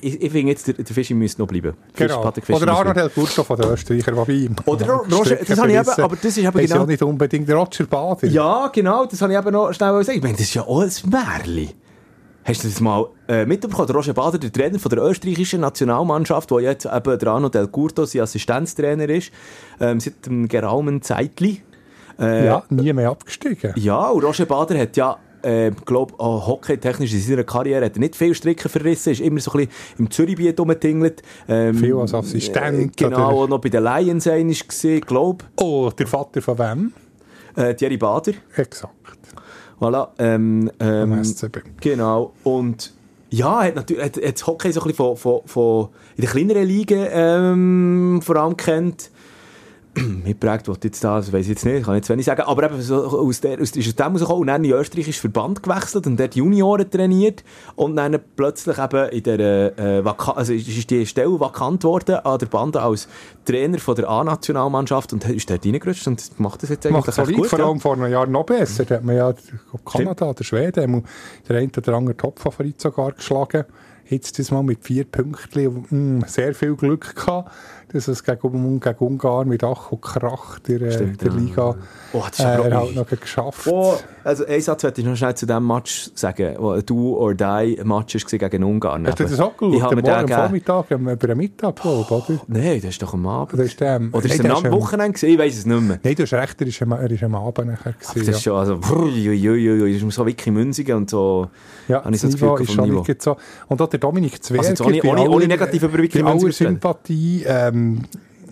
ich, 0.00 0.22
ich 0.22 0.30
finde 0.30 0.52
jetzt, 0.52 0.66
der, 0.66 0.74
der 0.74 0.86
Fischi 0.86 1.14
müsste 1.14 1.40
noch 1.40 1.48
bleiben. 1.48 1.74
Genau. 1.94 2.32
Oder 2.50 2.72
Arnold 2.72 2.96
Helfursto 2.96 3.44
von 3.44 3.56
den 3.58 3.70
Österreichern, 3.70 4.16
wobei 4.16 4.32
ihm. 4.32 4.56
Oder 4.66 4.86
Roger, 5.10 5.36
das 5.36 5.58
habe 5.58 5.72
ich 5.72 5.78
eben, 5.78 5.88
aber 5.88 6.16
das 6.16 6.24
ist 6.24 6.38
eben 6.38 6.52
Das 6.52 6.62
ist 6.62 6.68
genau... 6.68 6.80
ja 6.80 6.86
nicht 6.86 7.02
unbedingt 7.02 7.48
der 7.48 7.56
Roger 7.56 7.84
Bader. 7.84 8.26
Ja, 8.26 8.68
genau, 8.72 9.06
das 9.06 9.22
habe 9.22 9.32
ich 9.32 9.38
eben 9.38 9.52
noch 9.52 9.72
schnell 9.72 9.96
gesagt. 9.98 10.16
Ich 10.16 10.22
meine, 10.22 10.34
das 10.34 10.42
ist 10.42 10.54
ja 10.54 10.62
auch 10.62 10.82
ein 10.82 10.90
Märchen. 11.10 11.70
Hast 12.42 12.64
du 12.64 12.68
das 12.68 12.80
mal 12.80 13.06
äh, 13.28 13.44
mitbekommen? 13.44 13.86
Der 13.86 13.96
Roger 13.96 14.14
Bader, 14.14 14.38
der 14.38 14.52
Trainer 14.52 14.78
von 14.78 14.90
der 14.90 15.02
österreichischen 15.02 15.60
Nationalmannschaft, 15.60 16.50
der 16.50 16.60
jetzt 16.60 16.86
eben 16.86 17.18
der 17.18 17.28
Arno 17.28 17.48
Del 17.48 17.68
Curto 17.68 18.06
sein 18.06 18.22
Assistenztrainer 18.22 19.08
ist, 19.08 19.30
ähm, 19.78 20.00
seit 20.00 20.26
einem 20.26 20.48
geraumen 20.48 21.02
Zeitli. 21.02 21.62
Äh, 22.18 22.46
ja, 22.46 22.62
nie 22.70 22.92
mehr 22.92 23.10
abgestiegen. 23.10 23.72
ja, 23.76 24.08
und 24.08 24.24
Roger 24.24 24.46
Bader 24.46 24.78
hat 24.78 24.96
ja, 24.96 25.18
äh, 25.42 25.70
glaube 25.84 26.14
oh, 26.18 26.46
hockeytechnisch 26.46 27.12
in 27.12 27.20
seiner 27.20 27.44
Karriere 27.44 27.84
hat 27.86 27.94
er 27.96 28.00
nicht 28.00 28.16
viel 28.16 28.34
Stricken 28.34 28.68
verrissen, 28.68 29.10
ist 29.12 29.20
immer 29.20 29.40
so 29.40 29.52
ein 29.52 29.66
bisschen 29.66 29.72
im 29.98 30.10
Zürichbiet 30.10 30.58
rumgetingelt. 30.58 31.22
Ähm, 31.48 31.74
Viel 31.74 31.94
als 31.96 32.14
Assistent 32.14 32.92
Äh, 33.00 33.04
genau, 33.04 33.16
oder- 33.16 33.26
auch 33.28 33.48
noch 33.48 33.60
bei 33.60 33.68
den 33.68 33.82
Lions 33.84 34.26
einmal 34.26 34.54
gesehen, 34.54 35.00
glaube 35.02 35.44
Oh, 35.56 35.90
der 35.98 36.06
Vater 36.06 36.42
von 36.42 36.58
wem? 36.58 36.92
äh, 37.56 37.74
Thierry 37.74 37.96
Bader. 37.96 38.32
Exakt. 38.56 38.94
Voilà, 39.80 40.08
ähm, 40.18 40.70
ähm, 40.78 41.24
SCB. 41.24 41.60
Genau. 41.80 42.32
Und 42.44 42.92
ja, 43.30 43.62
hat 43.62 43.76
natürlich 43.76 44.04
hat, 44.04 44.16
hat 44.16 44.34
das 44.34 44.46
Hockey 44.46 44.72
so 44.72 44.80
ein 44.80 44.88
bisschen 44.88 44.96
von, 44.96 45.16
von, 45.16 45.40
von 45.46 45.88
in 46.16 46.22
den 46.22 46.30
kleineren 46.30 46.64
Ligen 46.66 47.06
ähm, 47.10 48.20
vor 48.22 48.36
allem 48.36 48.56
kennt. 48.56 49.10
Mitprägt, 50.24 50.68
was 50.68 50.78
jetzt 50.84 51.02
da, 51.02 51.16
das 51.16 51.32
weiß 51.32 51.42
ich 51.42 51.50
jetzt 51.50 51.64
nicht, 51.64 51.84
kann 51.84 51.94
ich 51.94 52.00
jetzt 52.00 52.10
wenig 52.10 52.26
sagen, 52.26 52.42
aber 52.42 52.64
eben 52.64 52.80
so 52.80 53.04
aus 53.04 53.40
der, 53.40 53.60
aus, 53.60 53.72
ist 53.72 53.88
aus 53.88 53.96
dem 53.96 54.12
rausgekommen 54.12 54.40
und 54.42 54.46
dann 54.46 54.64
in 54.64 54.70
den 54.70 54.78
österreichischen 54.78 55.20
Verband 55.20 55.62
gewechselt 55.62 56.06
und 56.06 56.18
dort 56.18 56.34
Junioren 56.36 56.88
trainiert 56.88 57.42
und 57.74 57.96
dann 57.96 58.18
plötzlich 58.36 58.78
eben 58.78 59.08
in 59.08 59.22
der, 59.22 59.78
äh, 59.78 60.04
Vaka 60.04 60.32
also 60.32 60.52
ist 60.52 60.68
ist 60.68 60.90
die 60.90 61.06
Stelle 61.06 61.38
vakant 61.40 61.82
worden 61.84 62.16
an 62.16 62.38
der 62.38 62.46
Bande 62.46 62.80
als 62.80 63.08
Trainer 63.44 63.78
von 63.78 63.96
der 63.96 64.08
A-Nationalmannschaft 64.08 65.12
und 65.12 65.28
ist 65.28 65.50
dort 65.50 65.66
reingerutscht 65.66 66.06
und 66.06 66.38
macht 66.38 66.62
das 66.62 66.70
jetzt 66.70 66.86
eigentlich 66.86 67.06
Macht 67.06 67.14
solid, 67.14 67.36
gut. 67.36 67.46
vor 67.48 67.58
ja. 67.58 67.66
allem 67.66 67.80
vor 67.80 67.94
einem 67.94 68.12
Jahr 68.12 68.26
noch 68.26 68.44
besser. 68.44 68.84
Da 68.84 68.96
hat 68.96 69.04
man 69.04 69.16
ja 69.16 69.34
Kanada, 69.84 70.32
der 70.32 70.44
Schweden, 70.44 71.04
der 71.48 71.56
eine 71.56 71.70
oder 71.76 71.94
andere 71.94 72.16
Topfavorit 72.16 72.80
sogar 72.80 73.12
geschlagen. 73.12 73.64
Jetzt 74.08 74.40
das 74.40 74.50
mal 74.50 74.64
mit 74.64 74.82
vier 74.82 75.04
Punkten 75.04 76.18
mm, 76.18 76.24
sehr 76.26 76.52
viel 76.52 76.74
Glück 76.74 77.14
gehabt, 77.14 77.52
dass 77.92 78.08
es 78.08 78.22
gegen, 78.24 78.80
gegen 78.80 78.98
Ungarn 78.98 79.48
mit 79.48 79.62
Ach 79.64 79.90
und 79.92 80.00
Krach 80.02 80.58
der, 80.60 80.82
äh, 80.82 80.92
Stimmt, 80.92 81.20
der 81.22 81.30
ja. 81.32 81.36
Liga 81.36 81.76
Oh, 82.12 82.22
das 82.28 82.38
ist 82.40 82.44
äh, 82.44 82.68
er 82.68 82.76
halt 82.76 82.96
noch 82.96 83.06
geschafft. 83.08 83.66
Oh, 83.68 83.94
also 84.24 84.44
einen 84.44 84.60
Satz 84.60 84.82
wollte 84.84 85.00
ich 85.00 85.06
noch 85.06 85.14
schnell 85.16 85.34
zu 85.34 85.46
diesem 85.46 85.66
Match 85.66 86.10
sagen, 86.14 86.56
Do 86.86 87.16
or 87.16 87.34
Die 87.34 87.80
Match 87.84 88.14
war 88.16 88.48
gegen 88.48 88.64
Ungarn. 88.64 89.06
Hast 89.06 89.20
du 89.20 89.24
das 89.24 89.38
auch 89.38 89.56
geschaut? 89.56 89.74
Ich 89.74 89.82
habe 89.82 89.96
mir 89.96 90.02
Morgen 90.02 90.26
den 90.26 90.32
am. 90.34 90.42
Vormittag, 90.42 90.92
am- 90.92 91.08
über 91.08 91.26
den 91.28 91.36
Mittag, 91.38 91.76
glaub, 91.76 92.10
oder? 92.10 92.40
Nein, 92.48 92.80
das 92.80 92.90
ist 92.90 93.02
doch 93.02 93.14
am 93.14 93.26
Abend. 93.26 93.54
Oder 93.54 93.62
ist 93.64 93.78
der, 93.80 94.00
Oder 94.12 94.24
ist 94.26 94.42
Nein, 94.42 94.50
am 94.52 94.72
Wochenende 94.72 95.12
gewesen? 95.12 95.30
Ich 95.32 95.38
weiß 95.38 95.58
es 95.58 95.66
nicht 95.66 95.80
mehr. 95.82 95.98
Nein, 96.02 96.14
du 96.16 96.22
hast 96.24 96.32
recht, 96.34 96.60
er 96.60 96.66
ist 96.66 96.82
am, 96.82 96.92
er 96.92 97.10
ist 97.10 97.22
am 97.22 97.34
Abend 97.34 97.66
nachher 97.68 97.94
Das 97.98 98.12
gewesen. 98.14 98.30
ist 98.30 98.42
schon, 98.42 98.56
also, 98.58 98.74
uiuiui, 98.74 99.92
das 99.94 100.02
ist 100.02 100.14
so 100.14 100.26
wirklich 100.26 100.52
Münzigen 100.52 100.96
und 100.96 101.10
so. 101.10 101.48
Ja, 101.88 102.04
habe 102.04 102.14
ich 102.14 102.20
das 102.20 102.32
so 102.32 102.38
das 102.38 102.40
Gefühl 102.58 102.62
ist 102.66 102.72
schon 102.72 102.84
Niveau. 102.90 103.04
nicht 103.06 103.22
so. 103.22 103.36
Und 103.68 103.80
auch 103.82 103.88
der 103.88 104.00
Dominik 104.00 104.42
Zwerger, 104.42 104.68
Also 104.68 104.84
ohne- 104.84 105.02
ohne- 105.02 105.28
ohne 105.30 105.46
negativ 105.46 105.82
über 105.82 105.98
bei 105.98 106.24
aller. 106.24 106.52
Sympathie, 106.52 107.44
ähm, 107.46 107.79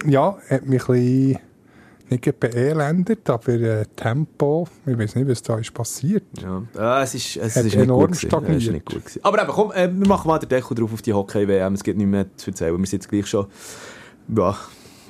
ja, 0.07 0.39
hat 0.49 0.67
mich 0.67 0.89
ein 0.89 0.95
bisschen 0.95 1.39
nicht 2.11 2.41
beelendet, 2.41 3.29
aber 3.29 3.53
äh, 3.53 3.85
Tempo, 3.95 4.67
ich 4.87 4.99
weiß 4.99 5.17
nicht, 5.17 5.29
was 5.29 5.43
da 5.43 5.59
ist 5.59 5.75
passiert. 5.75 6.25
Ja, 6.43 6.63
ah, 6.77 7.03
es 7.03 7.15
ist, 7.15 7.37
es 7.37 7.57
Hat 7.57 7.65
ist 7.65 7.75
nicht 7.75 7.83
enorm 7.83 8.01
gut 8.01 8.11
gewesen. 8.13 8.29
stagniert. 8.29 8.57
Es 8.57 8.67
ist 8.67 8.73
nicht 8.73 8.87
gut. 8.87 9.03
Aber 9.23 9.43
eben, 9.43 9.53
komm, 9.53 9.73
äh, 9.73 9.89
wir 9.93 10.09
machen 10.09 10.29
mal 10.29 10.39
den 10.39 10.49
Deckel 10.49 10.75
drauf 10.75 10.93
auf 10.93 11.03
die 11.03 11.13
Hockey-WM. 11.13 11.75
Es 11.75 11.83
gibt 11.83 11.99
nicht 11.99 12.07
mehr 12.07 12.27
zu 12.37 12.51
erzählen. 12.51 12.79
Wir 12.79 12.87
sind 12.87 13.03
jetzt 13.03 13.09
gleich 13.11 13.27
schon 13.27 13.47
ja, 14.35 14.57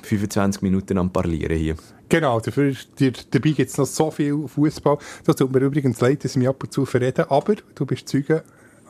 25 0.03 0.61
Minuten 0.61 0.97
am 0.97 1.11
Parlieren 1.11 1.57
hier. 1.57 1.75
Genau, 2.09 2.39
dafür, 2.39 2.73
dabei 2.97 3.51
gibt 3.51 3.69
es 3.69 3.77
noch 3.77 3.85
so 3.85 4.09
viel 4.09 4.47
Fußball. 4.47 4.97
Das 5.25 5.35
tut 5.35 5.53
mir 5.53 5.59
übrigens 5.59 6.01
leid, 6.01 6.23
dass 6.23 6.31
ich 6.31 6.37
mich 6.37 6.47
ab 6.47 6.61
und 6.63 6.73
zu 6.73 6.85
verrede, 6.85 7.29
aber 7.29 7.55
du 7.75 7.85
bist 7.85 8.09
Zeuge, 8.09 8.43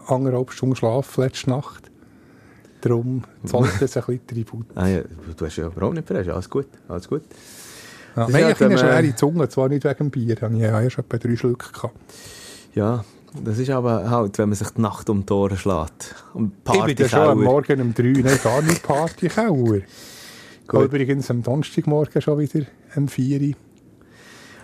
anderthalb 0.07 0.51
Stunden 0.51 0.77
Schlaf 0.77 1.17
letzte 1.17 1.49
Nacht. 1.49 1.88
Darum 2.81 3.23
zahlt 3.45 3.81
das 3.81 3.97
ein 3.97 4.03
bisschen 4.03 4.27
Tribut. 4.27 4.65
Ah, 4.75 4.87
ja, 4.87 5.01
du 5.37 5.45
hast 5.45 5.55
ja 5.57 5.67
überhaupt 5.67 5.95
nicht 5.95 6.07
verrecht. 6.07 6.29
Alles 6.29 6.49
gut, 6.49 6.67
alles 6.87 7.07
gut. 7.07 7.23
Ja, 8.15 8.25
Das 8.25 8.29
ist 8.29 8.61
eine 8.61 8.73
ähm, 8.73 8.77
schwere 8.77 9.15
Zunge, 9.15 9.49
zwar 9.49 9.69
nicht 9.69 9.83
wegen 9.83 9.97
dem 9.97 10.09
Bier, 10.11 10.35
ich 10.35 10.41
habe 10.41 10.55
ja 10.55 10.81
erst 10.81 10.97
etwa 10.97 11.17
drei 11.17 11.35
Schlücke 11.35 11.71
gehabt. 11.71 11.95
Ja, 12.73 13.03
das 13.43 13.59
ist 13.59 13.69
aber 13.69 14.09
halt, 14.09 14.37
wenn 14.37 14.49
man 14.49 14.55
sich 14.55 14.69
die 14.69 14.81
Nacht 14.81 15.09
um 15.09 15.25
die 15.25 15.33
Ohren 15.33 15.57
schlägt. 15.57 16.15
Um 16.33 16.51
Ich 16.73 16.83
bin 16.83 16.97
ja 16.97 17.09
schon 17.09 17.19
am. 17.19 17.43
Morgen 17.43 17.81
um 17.81 17.93
drei, 17.93 18.13
nein, 18.23 18.39
gar 18.43 18.61
nicht 18.61 18.81
Partykauer. 18.83 19.81
Übrigens 20.71 21.29
am 21.29 21.43
Donnerstagmorgen 21.43 22.21
schon 22.21 22.39
wieder 22.39 22.65
um 22.95 23.07
vier 23.07 23.41
Uhr 23.41 23.55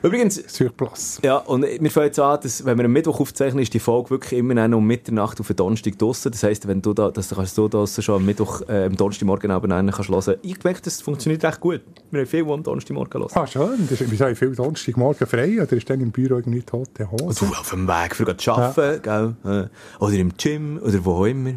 Übrigens, 0.05 0.35
Surplus. 0.47 1.19
ja, 1.23 1.37
und 1.37 1.63
wir 1.63 1.89
fangen 1.89 2.05
jetzt 2.05 2.19
an, 2.19 2.39
dass, 2.43 2.63
wenn 2.63 2.77
wir 2.77 2.85
am 2.85 2.91
Mittwoch 2.91 3.19
aufzeichnen, 3.19 3.63
ist 3.63 3.73
die 3.73 3.79
Folge 3.79 4.11
wirklich 4.11 4.37
immer 4.37 4.53
noch 4.67 4.77
um 4.77 4.85
Mitternacht 4.85 5.39
auf 5.39 5.47
den 5.47 5.55
Donnerstag 5.55 5.97
draussen. 5.97 6.31
Das 6.31 6.43
heisst, 6.43 6.67
wenn 6.67 6.79
du 6.79 6.93
da, 6.93 7.09
dass 7.09 7.29
du 7.29 7.35
kannst 7.35 7.57
du 7.57 7.67
draussen 7.67 8.03
schon 8.03 8.17
am 8.17 8.25
Mittwoch, 8.25 8.61
äh, 8.69 8.85
am 8.85 8.95
Donnerstagmorgen 8.95 9.49
kannst 9.49 10.09
hören. 10.09 10.35
Ich 10.43 10.63
merke, 10.63 10.81
das 10.83 11.01
funktioniert 11.01 11.43
recht 11.43 11.59
gut. 11.59 11.81
Wir 12.11 12.19
haben 12.21 12.27
viel, 12.27 12.47
am 12.47 12.61
Donnerstagmorgen 12.61 13.21
hören. 13.21 13.31
Ah, 13.33 13.47
schön. 13.47 13.87
Das 13.89 13.99
ist, 13.99 14.11
wir 14.11 14.25
haben 14.27 14.35
viel 14.35 14.53
Donnerstagmorgen 14.55 15.25
frei, 15.25 15.59
oder 15.59 15.73
ist 15.73 15.89
dann 15.89 15.99
im 15.99 16.11
Büro 16.11 16.35
irgendwie 16.35 16.61
tote 16.61 17.09
Hose? 17.09 17.43
Du 17.43 17.51
auf 17.55 17.71
dem 17.71 17.87
Weg 17.87 18.15
für 18.15 18.37
zu 18.37 18.51
arbeiten, 18.51 19.01
gell? 19.01 19.35
Äh, 19.43 20.03
Oder 20.03 20.13
im 20.13 20.37
Gym, 20.37 20.79
oder 20.83 21.03
wo 21.03 21.13
auch 21.13 21.25
immer. 21.25 21.53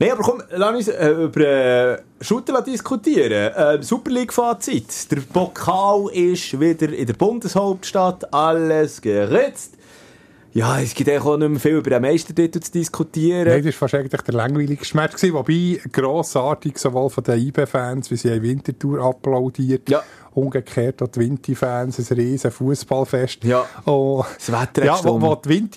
Nein, 0.00 0.12
aber 0.12 0.22
komm, 0.22 0.42
lass 0.50 0.76
uns 0.76 0.88
äh, 0.88 1.10
über 1.10 1.40
äh, 1.40 1.98
Shooter 2.20 2.62
diskutieren. 2.62 3.52
Äh, 3.52 3.82
Super 3.82 4.12
League-Fazit. 4.12 5.10
Der 5.10 5.20
Pokal 5.22 6.06
ist 6.12 6.58
wieder 6.60 6.92
in 6.92 7.06
der 7.06 7.14
Bundeshauptstadt. 7.14 8.32
Alles 8.32 9.00
geritzt. 9.00 9.74
Ja, 10.52 10.80
es 10.80 10.94
gibt 10.94 11.10
auch 11.10 11.36
nicht 11.36 11.48
mehr 11.48 11.60
viel 11.60 11.76
über 11.76 11.90
den 11.90 12.02
Meistertitel 12.02 12.60
zu 12.60 12.72
diskutieren. 12.72 13.48
Nein, 13.48 13.64
das 13.64 13.80
war 13.80 13.92
eigentlich 13.94 14.22
der 14.22 14.34
langweiligste 14.34 14.96
Match. 14.96 15.16
Gewesen, 15.16 15.34
wobei 15.34 15.80
grossartig 15.90 16.78
sowohl 16.78 17.10
von 17.10 17.24
den 17.24 17.38
IB-Fans, 17.38 18.10
wie 18.10 18.16
sie 18.16 18.30
haben 18.30 18.42
Wintertour 18.42 19.00
applaudiert, 19.04 19.90
Ja. 19.90 20.02
umgekehrt 20.32 21.02
auch 21.02 21.08
die 21.08 21.20
Vinti-Fans, 21.20 21.98
ein 21.98 22.16
riesen 22.16 22.50
Fußballfest. 22.50 23.44
Ja. 23.44 23.66
Oh, 23.84 24.24
Das 24.36 24.50
Wetter 24.50 24.84
ja, 24.84 24.98
wo, 25.04 25.20
wo 25.20 25.34
die 25.34 25.68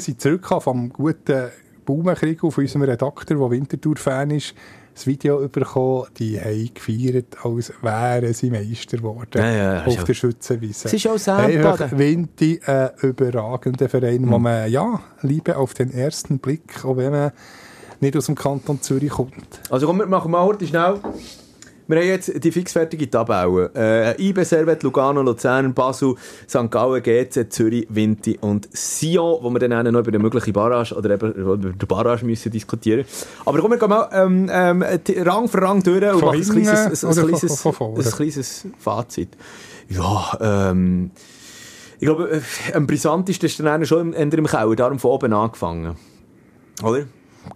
sind 0.00 0.20
zurückkamen 0.20 0.60
vom 0.62 0.92
guten 0.92 1.50
Baumenkrieg 1.90 2.42
auf 2.44 2.58
unserem 2.58 2.82
Redakteur, 2.82 3.36
der 3.38 3.50
Wintertour-Fan 3.50 4.30
ist, 4.30 4.54
das 4.94 5.06
Video 5.06 5.48
bekommen, 5.48 6.06
die 6.18 6.38
haben 6.40 6.70
gefeiert, 6.74 7.36
als 7.44 7.72
wären 7.80 8.34
sie 8.34 8.50
Meister 8.50 8.96
geworden. 8.98 9.28
Ja, 9.38 9.50
ja, 9.50 9.84
auf 9.84 10.04
der 10.04 10.14
Schützenwiese. 10.14 10.88
Es 10.88 10.92
ist 10.94 11.06
auch 11.06 11.12
Einfach 11.12 11.78
Sandboden. 11.78 11.98
Vinti, 11.98 12.60
ein 12.66 12.90
überragender 13.02 13.88
Verein, 13.88 14.22
Mhm. 14.22 14.30
wo 14.30 14.38
man, 14.38 14.70
ja, 14.70 15.00
Liebe 15.22 15.56
auf 15.56 15.74
den 15.74 15.92
ersten 15.92 16.38
Blick, 16.38 16.84
auch 16.84 16.96
wenn 16.96 17.12
man 17.12 17.32
nicht 18.00 18.16
aus 18.16 18.26
dem 18.26 18.34
Kanton 18.34 18.80
Zürich 18.82 19.10
kommt. 19.10 19.60
Also 19.70 19.86
komm, 19.86 19.98
wir 19.98 20.06
machen 20.06 20.30
mal 20.32 20.42
heute 20.44 20.66
schnell. 20.66 20.96
Wir 21.90 21.98
haben 21.98 22.06
jetzt 22.06 22.44
die 22.44 22.52
fixfertige 22.52 23.10
Tabelle. 23.10 23.70
Äh, 23.74 24.28
IB, 24.28 24.44
Servet, 24.44 24.84
Lugano, 24.84 25.22
Luzern, 25.22 25.74
Basel, 25.74 26.14
St. 26.48 26.70
Gallen, 26.70 27.02
GC, 27.02 27.50
Zürich, 27.50 27.86
Vinti 27.88 28.38
und 28.40 28.68
Sion, 28.72 29.38
wo 29.42 29.50
wir 29.50 29.58
dann 29.58 29.92
noch 29.92 30.00
über 30.00 30.08
eine 30.08 30.20
mögliche 30.20 30.52
Barrage 30.52 30.94
oder 30.94 31.10
eben 31.10 31.32
über 31.32 31.56
die 31.56 31.86
Barrage 31.86 32.24
müssen 32.24 32.52
diskutieren. 32.52 33.04
Aber 33.44 33.58
komm, 33.58 33.72
wir 33.72 33.78
gehen 33.78 33.88
mal 33.88 34.08
ähm, 34.12 34.48
ähm, 34.52 34.84
Rang 35.26 35.48
für 35.48 35.60
Rang 35.62 35.82
durch 35.82 36.02
und 36.02 36.20
machen 36.20 36.40
ein 36.40 36.48
kleines, 36.48 37.04
ein, 37.04 37.10
ein, 37.10 37.26
kleines, 37.26 37.66
ein 37.66 38.12
kleines 38.12 38.66
Fazit. 38.78 39.36
Ja, 39.88 40.38
ähm, 40.40 41.10
ich 41.98 42.06
glaube, 42.06 42.30
äh, 42.30 42.40
am 42.74 42.86
brisantesten 42.86 43.46
ist 43.46 43.58
dann 43.60 43.84
schon 43.84 44.12
im, 44.12 44.32
im 44.32 44.46
Keller, 44.46 44.76
darum 44.76 45.00
von 45.00 45.10
oben 45.10 45.32
angefangen. 45.32 45.96
Oder? 46.84 47.06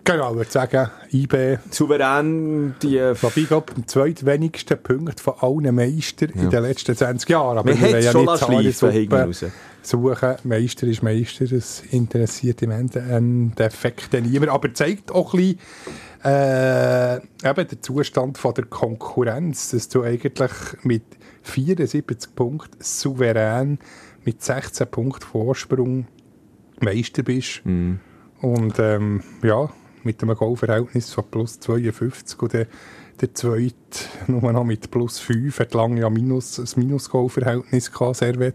Genau, 0.03 0.31
ich 0.31 0.37
würde 0.37 0.51
sagen, 0.51 0.91
IB, 1.13 1.59
Souverän, 1.71 2.75
die... 2.83 2.99
Äh, 2.99 3.15
wobei, 3.21 3.41
ich 3.41 3.49
glaube, 3.49 3.73
am 3.77 3.87
zweitwenigsten 3.87 4.83
Punkt 4.83 5.21
von 5.21 5.35
allen 5.41 5.75
Meistern 5.75 6.31
in 6.31 6.51
den 6.51 6.63
letzten 6.63 6.97
20 6.97 7.29
Jahren. 7.29 7.59
Aber 7.59 7.73
hat 7.73 7.81
wollen 7.81 7.95
es 7.95 8.11
schon 8.11 8.25
nicht 8.25 8.79
schleifen 8.79 9.51
suchen. 9.83 10.37
Meister 10.45 10.87
ist 10.87 11.03
Meister, 11.03 11.47
das 11.47 11.83
interessiert 11.91 12.63
im 12.63 12.71
Endeffekt 12.71 14.15
dann 14.15 14.25
niemand. 14.25 14.53
Aber 14.53 14.73
zeigt 14.73 15.13
auch 15.13 15.35
ein 15.35 15.39
bisschen, 15.39 15.59
äh, 16.25 17.17
eben 17.17 17.69
den 17.69 17.83
Zustand 17.83 18.39
von 18.39 18.55
der 18.55 18.65
Konkurrenz, 18.65 19.71
dass 19.71 19.89
du 19.89 20.03
eigentlich 20.03 20.51
mit 20.83 21.05
74 21.43 22.35
Punkten 22.35 22.79
souverän 22.81 23.79
mit 24.25 24.43
16 24.43 24.87
Punkten 24.87 25.27
Vorsprung 25.27 26.07
Meister 26.81 27.23
bist. 27.23 27.61
Mhm. 27.65 28.01
Und 28.41 28.79
ähm, 28.79 29.23
ja, 29.43 29.71
mit 30.03 30.23
einem 30.23 30.37
Goalverhältnis 30.37 31.13
von 31.13 31.25
plus 31.31 31.61
52 31.61 32.41
und 32.43 32.53
der, 32.53 32.67
der 33.21 33.35
zweite 33.35 33.75
nur 34.27 34.53
noch 34.53 34.65
mit 34.65 34.91
plus 34.91 35.19
5 35.19 35.59
hat 35.59 35.75
lange 35.75 36.01
ja 36.01 36.11
minus, 36.11 36.59
ein 36.59 36.81
Minus-Goalverhältnis 36.81 37.91
gehabt, 37.91 38.17
Servet. 38.17 38.55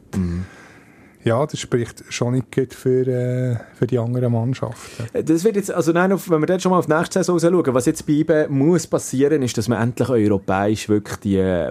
Ja, 1.25 1.45
das 1.45 1.59
spricht 1.59 2.03
schon 2.07 2.33
nicht 2.33 2.49
gut 2.55 2.73
für, 2.73 3.05
äh, 3.05 3.57
für 3.75 3.85
die 3.87 3.99
anderen 3.99 4.31
Mannschaften. 4.31 5.03
Das 5.25 5.43
wird 5.43 5.57
jetzt, 5.57 5.69
also 5.69 5.91
nein, 5.91 6.11
wenn 6.11 6.39
wir 6.41 6.45
dort 6.47 6.61
schon 6.61 6.71
mal 6.71 6.79
auf 6.79 6.85
die 6.85 6.93
nächste 6.93 7.21
Saison 7.21 7.39
schauen, 7.39 7.73
was 7.73 7.85
jetzt 7.87 8.07
bei 8.07 8.13
IBE 8.13 8.47
muss 8.49 8.87
passieren, 8.87 9.41
ist, 9.41 9.57
dass 9.57 9.67
man 9.67 9.81
endlich 9.81 10.07
europäisch 10.09 10.87
wirklich 10.87 11.17
die 11.17 11.37
äh, 11.37 11.69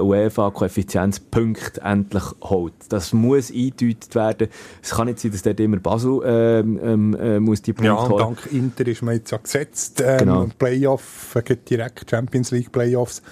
UEFA-Koeffizienzpunkte 0.78 1.80
endlich 1.82 2.24
holt. 2.42 2.74
Das 2.90 3.12
muss 3.12 3.50
eingedeutet 3.50 4.14
werden. 4.14 4.48
Es 4.82 4.90
kann 4.90 5.06
nicht 5.06 5.18
sein, 5.20 5.32
dass 5.32 5.42
dort 5.42 5.60
immer 5.60 5.78
Basel 5.78 6.20
ähm, 6.24 6.80
ähm, 6.82 7.16
äh, 7.18 7.40
muss 7.40 7.62
die 7.62 7.72
Punkte 7.72 7.86
Ja, 7.86 8.08
holen. 8.08 8.18
dank 8.18 8.52
Inter 8.52 8.86
ist 8.86 9.02
man 9.02 9.14
jetzt 9.14 9.30
ja 9.30 9.38
gesetzt. 9.38 10.02
Ähm, 10.04 10.18
Genau. 10.18 10.46
Playoff, 10.58 11.36
äh, 11.36 11.56
direkt 11.68 12.10
Champions 12.10 12.50
League 12.50 12.70
Playoffs 12.72 13.22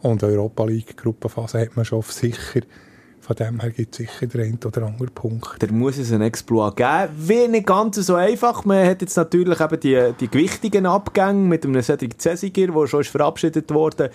und 0.00 0.22
Europa 0.22 0.64
League 0.64 0.96
Gruppenphase 0.96 1.60
hat 1.60 1.76
man 1.76 1.84
schon 1.84 1.98
auf 1.98 2.12
sicher. 2.12 2.60
Von 3.26 3.34
dem 3.34 3.58
her 3.58 3.70
gibt 3.70 3.92
es 3.92 3.98
sicher 3.98 4.26
den 4.28 4.40
einen 4.40 4.58
oder 4.64 4.86
anderen 4.86 5.10
Punkt. 5.12 5.60
Da 5.60 5.66
muss 5.72 5.98
es 5.98 6.12
einen 6.12 6.22
Exploit 6.22 6.76
geben. 6.76 7.08
Wie 7.18 7.48
nicht 7.48 7.66
ganz 7.66 7.96
so 7.96 8.14
einfach. 8.14 8.64
Man 8.64 8.86
hat 8.86 9.00
jetzt 9.00 9.16
natürlich 9.16 9.60
eben 9.60 9.80
die, 9.80 10.12
die 10.20 10.28
gewichtigen 10.28 10.86
Abgänge 10.86 11.40
mit 11.48 11.64
einem 11.64 11.82
Cedric 11.82 12.22
Cesiger, 12.22 12.68
der 12.68 12.86
schon 12.86 13.00
ist 13.00 13.10
verabschiedet 13.10 13.68
worden. 13.74 14.10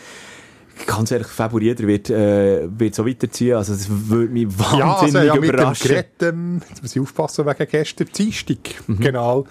Ganz 0.87 1.11
ehrlich, 1.11 1.27
Faburieder 1.27 1.85
wird, 1.85 2.09
äh, 2.09 2.69
wird 2.79 2.95
so 2.95 3.05
weiterziehen. 3.05 3.57
Also, 3.57 3.73
das 3.73 3.87
würde 3.89 4.31
mich 4.31 4.47
wahnsinnig 4.47 4.79
Ja, 4.79 4.95
also 4.95 5.17
ja, 5.17 5.35
mit 5.35 5.43
dem 5.43 5.49
überraschen. 5.49 5.87
Gerät, 5.89 6.07
ähm, 6.21 6.61
jetzt 6.69 6.81
muss 6.81 6.95
ich 6.95 7.01
aufpassen 7.01 7.45
wegen 7.45 7.67
gestern 7.69 8.07
Dienstag. 8.15 8.57
Mhm. 8.87 8.99
Genau. 8.99 9.45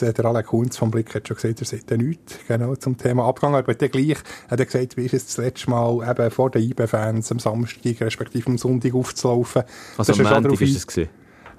Der 0.00 0.24
Alex 0.24 0.48
Kunz 0.48 0.76
vom 0.76 0.90
Blick 0.90 1.14
hat 1.14 1.26
schon 1.28 1.36
gesagt, 1.36 1.60
er 1.60 1.66
sagt 1.66 1.90
ja 1.90 1.96
nichts 1.96 2.38
genau, 2.46 2.74
zum 2.76 2.96
Thema 2.96 3.26
Abgang. 3.26 3.54
Aber 3.54 3.74
dann 3.74 3.90
gleich 3.90 4.18
hat 4.50 4.60
er 4.60 4.66
gesagt, 4.66 4.96
wie 4.96 5.04
ist 5.04 5.14
es 5.14 5.26
das 5.26 5.36
letzte 5.38 5.70
Mal 5.70 6.08
eben 6.10 6.30
vor 6.30 6.50
den 6.50 6.62
IB-Fans 6.62 7.30
am 7.32 7.38
Samstag, 7.38 8.00
respektive 8.00 8.46
am 8.50 8.58
Sonntag 8.58 8.94
aufzulaufen. 8.94 9.62
Also, 9.96 10.12
Da 10.12 10.18
am 10.18 10.20
ist 10.26 10.32
schon 10.32 10.42
Montag 10.42 10.60
ist 10.60 10.76
das 10.76 10.86
gewesen. 10.86 11.10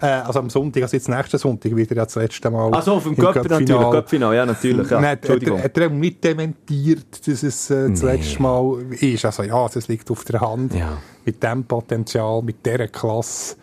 äh, 0.02 0.06
also 0.06 0.40
am 0.40 0.50
Sonntag, 0.50 0.84
also 0.84 0.98
jetzt 0.98 1.10
nächsten 1.10 1.38
Sonntag 1.38 1.76
wieder 1.76 1.96
ja 1.96 2.04
das 2.06 2.16
letzte 2.16 2.50
Mal. 2.52 2.74
Also, 2.74 2.94
auf 2.94 3.04
dem 3.04 3.16
Cup 3.16 3.36
natürlich. 3.36 3.70
Cup-Final, 3.70 4.36
ja, 4.36 4.46
natürlich. 4.46 4.90
Ja. 4.90 5.00
Nein, 5.02 5.12
hat, 5.12 5.20
Entschuldigung. 5.20 5.58
hat, 5.60 5.66
hat 5.66 5.78
er 5.78 5.90
nicht 5.90 6.24
dementiert, 6.24 7.28
dass 7.28 7.44
es 7.44 7.70
äh, 7.70 7.90
das 7.90 8.02
letzte 8.02 8.42
Mal 8.42 8.84
ist. 9.00 9.26
Also 9.26 9.44
ja, 9.44 9.68
das 9.68 9.88
liegt 9.88 10.10
auf 10.12 10.24
der 10.26 10.42
Hand. 10.42 10.74
Ja. 10.76 10.98
Mit 11.26 11.42
dem 11.42 11.64
Potenzial, 11.64 12.42
mit 12.42 12.66
dieser 12.66 12.88
Klasse, 12.90 13.56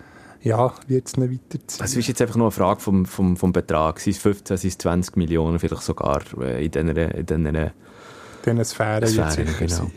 ja, 0.43 0.73
wird 0.87 1.07
es 1.07 1.17
nicht 1.17 1.33
weiterziehen. 1.33 1.85
Es 1.85 1.97
ist 1.97 2.09
jetzt 2.09 2.23
einfach 2.23 2.37
nur 2.37 2.47
eine 2.47 2.53
Frage 2.53 2.81
vom, 2.81 3.05
vom, 3.05 3.37
vom 3.37 3.53
Betrag. 3.53 4.01
Sind 4.01 4.17
es 4.17 4.23
15, 4.23 4.57
sind 4.57 4.71
es 4.71 4.79
20 4.79 5.17
Millionen, 5.17 5.59
vielleicht 5.59 5.83
sogar 5.83 6.23
äh, 6.41 6.65
in 6.65 6.71
diesen, 6.71 6.97
in 6.97 7.27
diesen 7.27 7.71
Diesen 8.45 8.65
Sphären, 8.65 9.09
Sphären, 9.09 9.31
sicher 9.31 9.53
genau. 9.59 9.75
sein. 9.75 9.93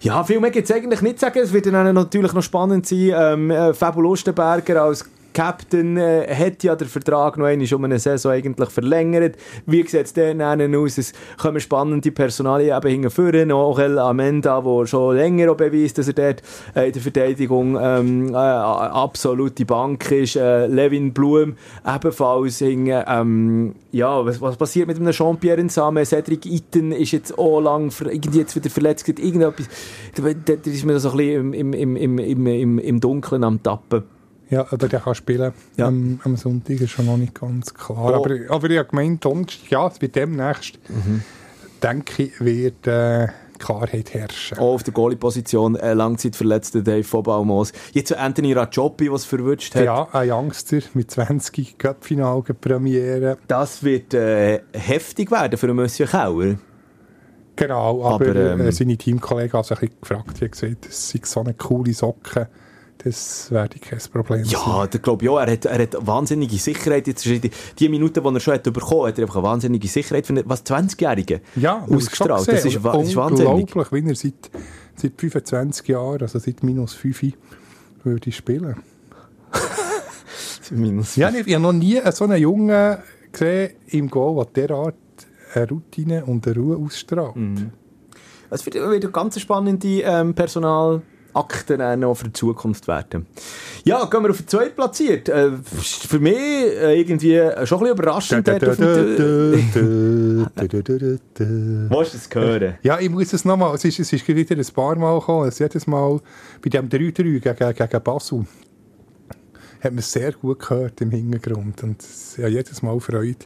Ja, 0.00 0.22
viel 0.22 0.38
mehr 0.38 0.50
gibt 0.50 0.68
es 0.68 0.76
eigentlich 0.76 1.00
nicht 1.00 1.18
zu 1.18 1.26
sagen. 1.26 1.38
Es 1.38 1.52
wird 1.52 1.66
dann 1.66 1.94
natürlich 1.94 2.32
noch 2.34 2.42
spannend 2.42 2.86
sein. 2.86 3.12
Ähm, 3.14 3.50
äh, 3.50 3.72
Fabio 3.72 4.02
Lustenberger 4.02 4.82
als 4.82 5.08
Captain 5.34 5.96
äh, 5.96 6.26
hat 6.34 6.62
ja 6.62 6.76
den 6.76 6.88
Vertrag 6.88 7.36
noch 7.36 7.46
einmal 7.46 7.74
um 7.74 7.84
eine 7.84 7.98
Saison 7.98 8.32
eigentlich 8.32 8.70
verlängert. 8.70 9.36
Wie 9.66 9.86
sieht 9.86 10.06
es 10.06 10.12
dann 10.14 10.40
aus? 10.40 10.96
Es 10.96 11.12
kommen 11.36 11.60
spannende 11.60 12.12
Personalien 12.12 12.76
eben 12.76 12.88
hingeführen. 12.88 13.52
Orel 13.52 13.98
Amenda, 13.98 14.60
der 14.60 14.86
schon 14.86 15.16
länger 15.16 15.50
auch 15.50 15.56
beweist, 15.56 15.98
dass 15.98 16.08
er 16.08 16.14
dort 16.14 16.42
äh, 16.74 16.86
in 16.86 16.92
der 16.92 17.02
Verteidigung 17.02 17.76
ähm, 17.80 18.28
äh, 18.32 18.36
absolute 18.36 19.64
Bank 19.66 20.10
ist. 20.12 20.36
Äh, 20.36 20.66
Levin 20.68 21.12
Blum 21.12 21.56
ebenfalls. 21.84 22.58
Hinge, 22.58 23.04
ähm, 23.08 23.74
ja, 23.92 24.24
was, 24.24 24.40
was 24.40 24.56
passiert 24.56 24.86
mit 24.86 24.98
einem 24.98 25.12
Jean-Pierre 25.12 25.60
Insame? 25.60 26.06
Cedric 26.06 26.46
Itten 26.46 26.92
ist 26.92 27.12
jetzt 27.12 27.36
auch 27.36 27.60
lang 27.60 27.92
irgendwie 28.00 28.38
jetzt 28.38 28.54
wieder 28.54 28.70
verletzt. 28.70 29.08
Irgendetwas. 29.08 29.68
Da, 30.14 30.22
da 30.32 30.70
ist 30.70 30.84
man 30.84 30.98
so 30.98 31.10
ein 31.10 31.16
bisschen 31.16 31.52
im, 31.54 31.72
im, 31.72 31.96
im, 31.96 32.18
im, 32.18 32.46
im, 32.46 32.78
im 32.78 33.00
Dunkeln 33.00 33.42
am 33.42 33.62
Tappen. 33.62 34.13
Ja, 34.54 34.66
aber 34.70 34.88
der 34.88 35.00
kann 35.00 35.14
spielen 35.14 35.52
Ja. 35.76 35.86
am, 35.88 36.20
am 36.24 36.36
Sonntag, 36.36 36.80
ist 36.80 36.90
schon 36.90 37.06
noch 37.06 37.16
nicht 37.16 37.34
ganz 37.38 37.74
klar. 37.74 38.04
Oh. 38.04 38.14
Aber, 38.14 38.36
aber 38.48 38.70
ich 38.70 38.78
habe 38.78 38.88
gemeint, 38.88 39.24
Donnerstag, 39.24 39.70
ja, 39.70 39.86
es 39.86 40.00
wird 40.00 40.14
demnächst, 40.14 40.78
Mhm. 40.88 41.22
denke 41.82 42.22
ich, 42.24 42.40
wird 42.40 42.86
äh, 42.86 43.28
Klarheit 43.58 44.14
herrschen. 44.14 44.58
Auch 44.58 44.74
auf 44.74 44.82
der 44.82 44.92
Goalie-Position 44.94 45.76
äh, 45.76 45.94
langzeitverletzter 45.94 46.82
Dave 46.82 47.04
Vobalmos. 47.10 47.72
Jetzt 47.92 48.08
so 48.10 48.16
Anthony 48.16 48.52
Rajopi, 48.52 49.10
was 49.10 49.24
verwünscht 49.24 49.74
hat. 49.74 49.84
Ja, 49.84 50.08
ein 50.12 50.30
Youngster 50.30 50.78
mit 50.94 51.10
20 51.10 51.78
Cup-Final 51.78 52.42
Premiere. 52.60 53.38
Das 53.48 53.82
wird 53.82 54.12
äh, 54.14 54.60
heftig 54.72 55.30
werden 55.30 55.56
für 55.58 55.66
einen 55.66 55.76
Monsieur 55.76 56.08
Kauer. 56.08 56.56
Genau, 57.56 58.04
aber, 58.04 58.26
Aber, 58.26 58.34
ähm, 58.36 58.60
äh, 58.62 58.72
seine 58.72 58.96
Teamkollegen 58.96 59.52
haben 59.52 59.62
sich 59.64 60.00
gefragt, 60.00 60.40
wie 60.40 60.48
gesagt, 60.48 60.86
das 60.88 61.08
sind 61.10 61.24
so 61.26 61.40
eine 61.40 61.54
coole 61.54 61.92
Socke, 61.92 62.48
das 63.04 63.50
werde 63.50 63.78
kein 63.78 63.98
Problem. 64.10 64.44
Ja, 64.44 64.86
da 64.86 64.98
glaube 64.98 65.24
ich 65.24 65.30
auch. 65.30 65.38
Er 65.38 65.52
hat, 65.52 65.66
er 65.66 65.78
hat 65.82 65.94
wahnsinnige 66.06 66.56
Sicherheit. 66.56 67.06
Jetzt 67.06 67.26
die, 67.26 67.50
die 67.78 67.88
Minuten, 67.90 68.22
die 68.22 68.34
er 68.34 68.40
schon 68.40 68.54
hat 68.54 68.62
bekommen 68.62 69.08
hat, 69.08 69.18
er 69.18 69.24
einfach 69.24 69.36
eine 69.36 69.44
wahnsinnige 69.44 69.88
Sicherheit 69.88 70.26
für 70.26 70.32
einen, 70.32 70.44
was 70.46 70.64
20-Jährigen 70.64 71.40
Ja, 71.56 71.84
ausgestrahlt. 71.84 72.48
Das 72.48 72.64
ist, 72.64 72.82
das 72.82 73.08
ist 73.08 73.16
wahnsinnig. 73.16 73.52
Unglaublich, 73.52 73.92
wie 73.92 74.08
er 74.08 74.14
seit, 74.14 74.50
seit 74.96 75.12
25 75.20 75.88
Jahren, 75.88 76.22
also 76.22 76.38
seit 76.38 76.62
minus 76.62 76.94
5 76.94 77.34
würde 78.04 78.32
spielen. 78.32 78.76
Minus. 80.70 81.16
Ja, 81.16 81.28
ich 81.28 81.54
habe 81.54 81.62
noch 81.62 81.74
nie 81.74 82.00
so 82.10 82.24
einen 82.24 82.40
Jungen 82.40 82.96
gesehen 83.30 83.74
im 83.88 84.08
Goal, 84.08 84.46
der 84.56 84.66
derart 84.66 84.94
eine 85.52 85.68
Routine 85.68 86.24
und 86.24 86.46
eine 86.46 86.56
Ruhe 86.56 86.78
ausstrahlt. 86.78 87.36
Mhm. 87.36 87.70
Es 88.48 88.64
wird 88.64 88.76
wieder 88.76 89.08
ganz 89.10 89.38
spannende 89.38 90.00
ähm, 90.00 90.34
Personalakten 90.34 91.13
äh, 91.80 91.96
noch 91.96 92.14
für 92.14 92.26
die 92.26 92.32
Zukunft 92.32 92.86
werden. 92.88 93.26
Ja, 93.84 94.04
gehen 94.06 94.22
wir 94.22 94.30
auf 94.30 94.36
den 94.38 94.48
zweiten 94.48 94.74
platziert. 94.74 95.28
Äh, 95.28 95.50
für 95.62 96.20
mich 96.20 96.34
äh, 96.36 96.98
irgendwie 97.00 97.34
äh, 97.34 97.66
schon 97.66 97.78
ein 97.78 97.82
bisschen 97.84 97.98
überraschend. 97.98 98.46
dem- 98.46 98.60
Wo 101.90 102.00
ist 102.00 102.14
das 102.14 102.28
gehören? 102.30 102.74
Ja, 102.82 102.98
ich 103.00 103.10
muss 103.10 103.32
es 103.32 103.44
nochmal, 103.44 103.74
es 103.74 103.84
ist, 103.84 103.98
es 103.98 104.12
ist 104.12 104.26
wieder 104.28 104.56
ein 104.56 104.64
paar 104.74 104.96
Mal 104.96 105.18
gekommen, 105.18 105.48
es 105.48 105.58
jedes 105.58 105.86
Mal 105.86 106.20
bei 106.62 106.70
dem 106.70 106.88
3-3 106.88 107.12
gegen, 107.40 107.74
gegen 107.74 108.02
Basel 108.02 108.46
hat 109.80 109.92
man 109.92 109.98
es 109.98 110.10
sehr 110.12 110.32
gut 110.32 110.60
gehört 110.60 111.00
im 111.02 111.10
Hintergrund 111.10 111.82
und 111.82 112.00
es- 112.00 112.36
ja, 112.38 112.48
jedes 112.48 112.82
Mal 112.82 112.98
Freude. 113.00 113.36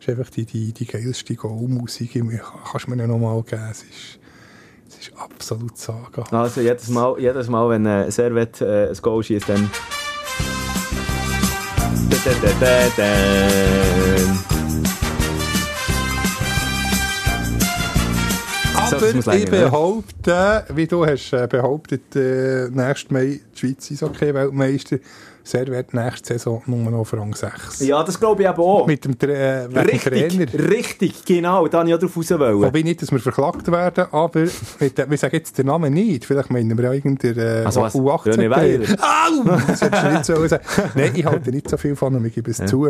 Es 0.00 0.08
ist 0.08 0.18
einfach 0.18 0.30
die, 0.30 0.44
die, 0.46 0.72
die 0.72 0.86
geilste 0.86 1.34
Goal-Musik, 1.34 2.16
Ich- 2.16 2.22
kannst 2.70 2.86
du 2.86 2.90
mir 2.94 3.06
noch 3.06 3.18
mal 3.18 3.42
geben, 3.42 3.62
es 3.70 3.82
ist, 3.82 4.18
es 5.04 5.08
ist 5.08 5.20
absolut 5.20 5.76
sagenhaft. 5.76 6.32
Also 6.32 6.60
jedes 6.60 6.88
Mal, 6.88 7.18
jedes 7.18 7.48
Mal 7.48 7.68
wenn 7.70 7.86
äh, 7.86 8.10
Servet 8.10 8.60
äh, 8.60 8.88
ein 8.88 8.96
Goal 9.02 9.22
schießt, 9.22 9.48
dann... 9.48 9.70
Da, 12.24 12.30
da, 12.58 12.86
da. 12.96 13.04
So, 18.88 18.98
das 18.98 19.28
Aber 19.28 19.36
ich 19.36 19.50
behaupte, 19.50 20.64
wie 20.74 20.86
du 20.86 21.04
hast 21.04 21.32
äh, 21.32 21.46
behauptet, 21.46 22.16
äh, 22.16 22.68
nächstes 22.70 23.10
Mai 23.10 23.40
die 23.54 23.58
Schweiz 23.58 23.90
ist 23.90 24.02
okay 24.02 24.32
Weltmeister. 24.32 24.98
Servet 25.46 25.92
nächste 25.92 26.32
Saison 26.34 26.62
nur 26.64 26.90
noch 26.90 27.00
auf 27.00 27.12
Rang 27.12 27.34
6. 27.34 27.80
Ja, 27.86 28.02
das 28.02 28.18
glaube 28.18 28.42
ich 28.42 28.48
eben 28.48 28.58
auch. 28.58 28.86
Mit 28.86 29.04
dem, 29.04 29.18
Tra 29.18 29.28
äh, 29.28 29.68
wegen 29.68 29.88
dem 29.88 29.98
Trainer. 30.00 30.22
Richtig, 30.40 30.70
richtig, 30.70 31.24
genau. 31.26 31.68
Da 31.68 31.78
wollte 31.78 31.90
ich 31.90 31.94
auch 31.94 31.98
drauf 32.00 32.16
raus. 32.16 32.30
wollen. 32.30 32.62
Wobei 32.62 32.80
nicht, 32.80 33.02
dass 33.02 33.12
wir 33.12 33.18
verklagt 33.18 33.70
werden, 33.70 34.06
aber 34.10 34.46
mit, 34.80 34.96
der- 34.96 35.10
wir 35.10 35.18
sagen 35.18 35.36
jetzt 35.36 35.58
den 35.58 35.66
Namen 35.66 35.92
nicht. 35.92 36.24
Vielleicht 36.24 36.50
meinen 36.50 36.76
wir 36.78 36.84
ja 36.86 36.92
irgendeinen 36.92 37.38
äh, 37.38 37.62
Also 37.66 37.82
was? 37.82 37.94
U18. 37.94 38.32
René 38.38 38.50
Weiler? 38.50 38.86
Au! 39.00 39.44
Das 39.66 39.82
hättest 39.82 40.02
du 40.02 40.10
nicht 40.12 40.24
so 40.24 40.46
sagen. 40.48 40.64
Nein, 40.94 41.12
ich 41.14 41.24
halte 41.26 41.50
nicht 41.50 41.68
so 41.68 41.76
viel 41.76 41.94
von 41.94 42.14
ihm, 42.16 42.24
ich 42.24 42.34
gebe 42.34 42.50
es 42.50 42.64
zu. 42.64 42.88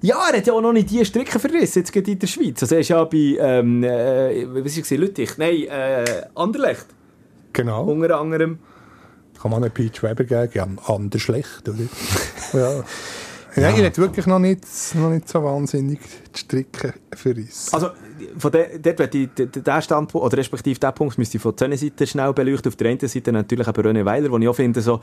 Ja, 0.00 0.16
er 0.32 0.38
hat 0.38 0.46
ja 0.46 0.52
auch 0.52 0.60
noch 0.60 0.72
nicht 0.72 0.90
die 0.90 1.04
Stricke 1.04 1.38
verrissen, 1.38 1.78
jetzt 1.80 1.92
gerade 1.92 2.10
in 2.10 2.18
der 2.18 2.26
Schweiz. 2.26 2.60
Also 2.62 2.74
er 2.74 2.80
ist 2.80 2.88
ja 2.88 3.02
bei, 3.04 3.36
ähm, 3.38 3.82
äh, 3.84 4.46
was 4.48 4.76
war 4.76 4.82
ich, 4.82 4.90
Lüttich? 4.90 5.38
Nein, 5.38 5.62
äh, 5.68 6.04
Anderlecht, 6.34 6.86
Genau. 7.52 7.84
unter 7.84 8.18
anderem. 8.20 8.58
Kann 9.40 9.50
man 9.50 9.62
einen 9.62 9.72
Peach 9.72 10.02
Weber 10.02 10.24
geben? 10.24 10.50
Ja, 10.54 10.66
anders 10.86 11.22
schlecht, 11.22 11.68
oder? 11.68 11.78
ja. 12.52 12.84
Nein, 13.56 13.74
ich 13.76 13.82
hätte 13.82 14.00
wirklich 14.00 14.26
noch 14.26 14.38
nicht, 14.38 14.64
noch 14.94 15.10
nicht 15.10 15.28
so 15.28 15.42
wahnsinnig 15.42 15.98
die 16.34 16.38
Stricke 16.38 16.94
verrissen. 17.12 17.74
Also, 17.74 17.90
von 18.38 18.52
der, 18.52 18.78
dort 18.78 19.14
ich, 19.14 19.28
den- 19.34 19.82
Standpunkt, 19.82 20.24
oder 20.26 20.36
respektive 20.36 20.78
den 20.78 20.94
Punkt, 20.94 21.18
müsste 21.18 21.38
ich 21.38 21.42
von 21.42 21.56
der 21.56 21.76
Seite 21.76 22.06
schnell 22.06 22.32
beleuchten. 22.32 22.70
Auf 22.70 22.76
der 22.76 22.90
einen 22.90 23.00
Seite 23.00 23.32
natürlich 23.32 23.66
eben 23.66 23.82
René 23.82 24.04
Weiler, 24.04 24.30
wo 24.30 24.38
ich 24.38 24.48
auch 24.48 24.54
finde, 24.54 24.80
so, 24.80 25.00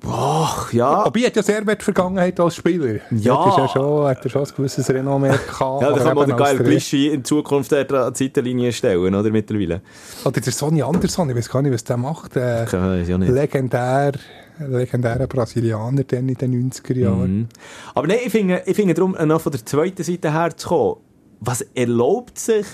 boah, 0.00 0.66
ja. 0.72 1.04
Aber 1.04 1.18
ich 1.18 1.26
hatte 1.26 1.36
ja 1.36 1.42
sehr 1.42 1.66
weit 1.66 1.82
Vergangenheit 1.82 2.38
als 2.40 2.56
Spieler. 2.56 3.00
Ja. 3.10 3.34
Dort 3.34 3.48
ist 3.48 3.58
ja 3.58 3.68
schon, 3.68 4.06
hat 4.06 4.24
er 4.24 4.30
schon 4.30 4.44
ein 4.44 4.50
gewisses 4.56 4.90
Renommee 4.90 5.28
gehabt. 5.46 5.82
Ja, 5.82 5.92
da 5.92 5.98
kann 5.98 6.16
man 6.16 6.28
den 6.28 6.36
geilen 6.36 6.62
Glischi 6.64 7.08
in 7.08 7.24
Zukunft 7.24 7.72
an 7.72 8.12
die 8.12 8.18
Seitenlinie 8.24 8.72
stellen, 8.72 9.14
oder, 9.14 9.30
mittlerweile. 9.30 9.80
Oder 10.24 10.40
der 10.40 10.52
Sonny 10.52 10.82
Anderson, 10.82 11.30
ich 11.30 11.36
weiß 11.36 11.48
gar 11.48 11.62
nicht, 11.62 11.72
was 11.72 11.84
der 11.84 11.96
macht. 11.96 12.36
Äh, 12.36 12.64
Ich 12.64 12.72
weiß 12.72 13.08
ja 13.08 13.18
nicht. 13.18 13.32
legendär, 13.32 14.12
legendärer 14.58 15.26
Brasilianer 15.26 16.04
dann 16.04 16.28
in 16.28 16.34
den 16.36 16.70
90er 16.70 16.94
Jahren. 16.98 17.36
Mhm. 17.38 17.48
Aber 17.94 18.06
nein, 18.06 18.18
ich 18.24 18.30
finde, 18.32 18.62
ich 18.66 18.76
finde 18.76 18.94
darum, 18.94 19.16
noch 19.26 19.40
von 19.40 19.52
der 19.52 19.64
zweiten 19.64 20.02
Seite 20.02 20.32
her 20.32 20.56
zu 20.56 20.68
kommen, 20.68 20.96
was 21.40 21.62
erlaubt 21.74 22.38
sich 22.38 22.66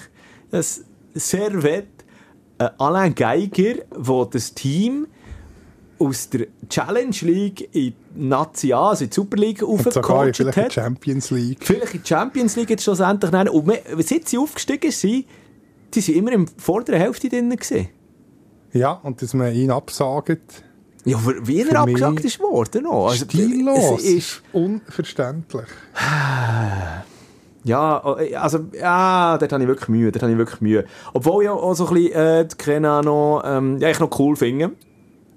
das 0.51 0.85
Servet 1.15 1.87
äh, 2.59 2.69
Alain 2.79 3.15
Geiger, 3.15 3.83
wo 3.97 4.25
das 4.25 4.55
Team 4.55 5.07
aus 6.01 6.29
der 6.31 6.47
Challenge 6.69 7.15
League 7.21 7.69
in 7.75 7.93
die 7.93 7.95
Nazi 8.17 8.73
A, 8.73 8.89
also 8.89 9.05
in 9.05 9.11
die 9.11 9.15
Super 9.15 9.37
League, 9.37 9.63
aufgecoacht 9.63 10.37
vielleicht 10.37 10.41
in 10.41 10.51
die 10.51 10.61
hat. 10.67 10.73
Champions 10.73 11.31
League. 11.31 11.59
Vielleicht 11.61 11.95
in 11.95 12.03
die 12.03 12.09
Champions 12.09 12.57
League 12.57 12.71
jetzt 12.71 12.83
schlussendlich. 12.85 13.31
nennen. 13.31 13.51
Und 13.51 13.67
wir- 13.69 13.83
seit 14.03 14.29
sie 14.29 14.39
aufgestiegen 14.39 14.91
sind, 14.91 15.27
die 15.95 16.01
sind 16.01 16.17
immer 16.17 16.33
in 16.33 16.47
der 16.47 16.55
vorderen 16.57 16.99
Hälfte 17.01 17.29
drin 17.29 17.51
gewesen. 17.51 17.89
Ja, 18.73 18.93
und 18.93 19.21
dass 19.21 19.35
man 19.35 19.53
ihn 19.55 19.71
absagt, 19.71 20.63
Ja, 21.05 21.17
aber 21.19 21.35
wie 21.47 21.61
er 21.63 21.81
abgesagt 21.81 22.25
ist 22.25 22.41
worden. 22.41 22.85
noch. 22.85 23.09
Also, 23.09 23.25
stillos, 23.25 24.01
Es 24.01 24.05
ist, 24.05 24.43
unverständlich. 24.53 25.67
Ja, 27.65 27.99
also, 28.41 28.61
ja, 28.73 29.37
dort 29.39 29.53
habe 29.53 29.63
ich 29.63 29.69
wirklich 29.69 29.89
Mühe, 29.91 30.11
dort 30.11 30.23
habe 30.23 30.33
ich 30.33 30.39
wirklich 30.39 30.61
Mühe. 30.63 30.85
Obwohl 31.13 31.45
ich 31.45 31.51
auch 31.51 31.75
so 31.75 31.89
ein 31.89 31.95
bisschen, 31.95 32.13
äh, 32.15 32.49
Kena 32.57 33.03
noch, 33.03 33.43
ähm, 33.45 33.77
ja, 33.79 33.91
ich 33.91 33.99
noch 34.01 34.19
cool 34.19 34.35
finde, 34.35 34.71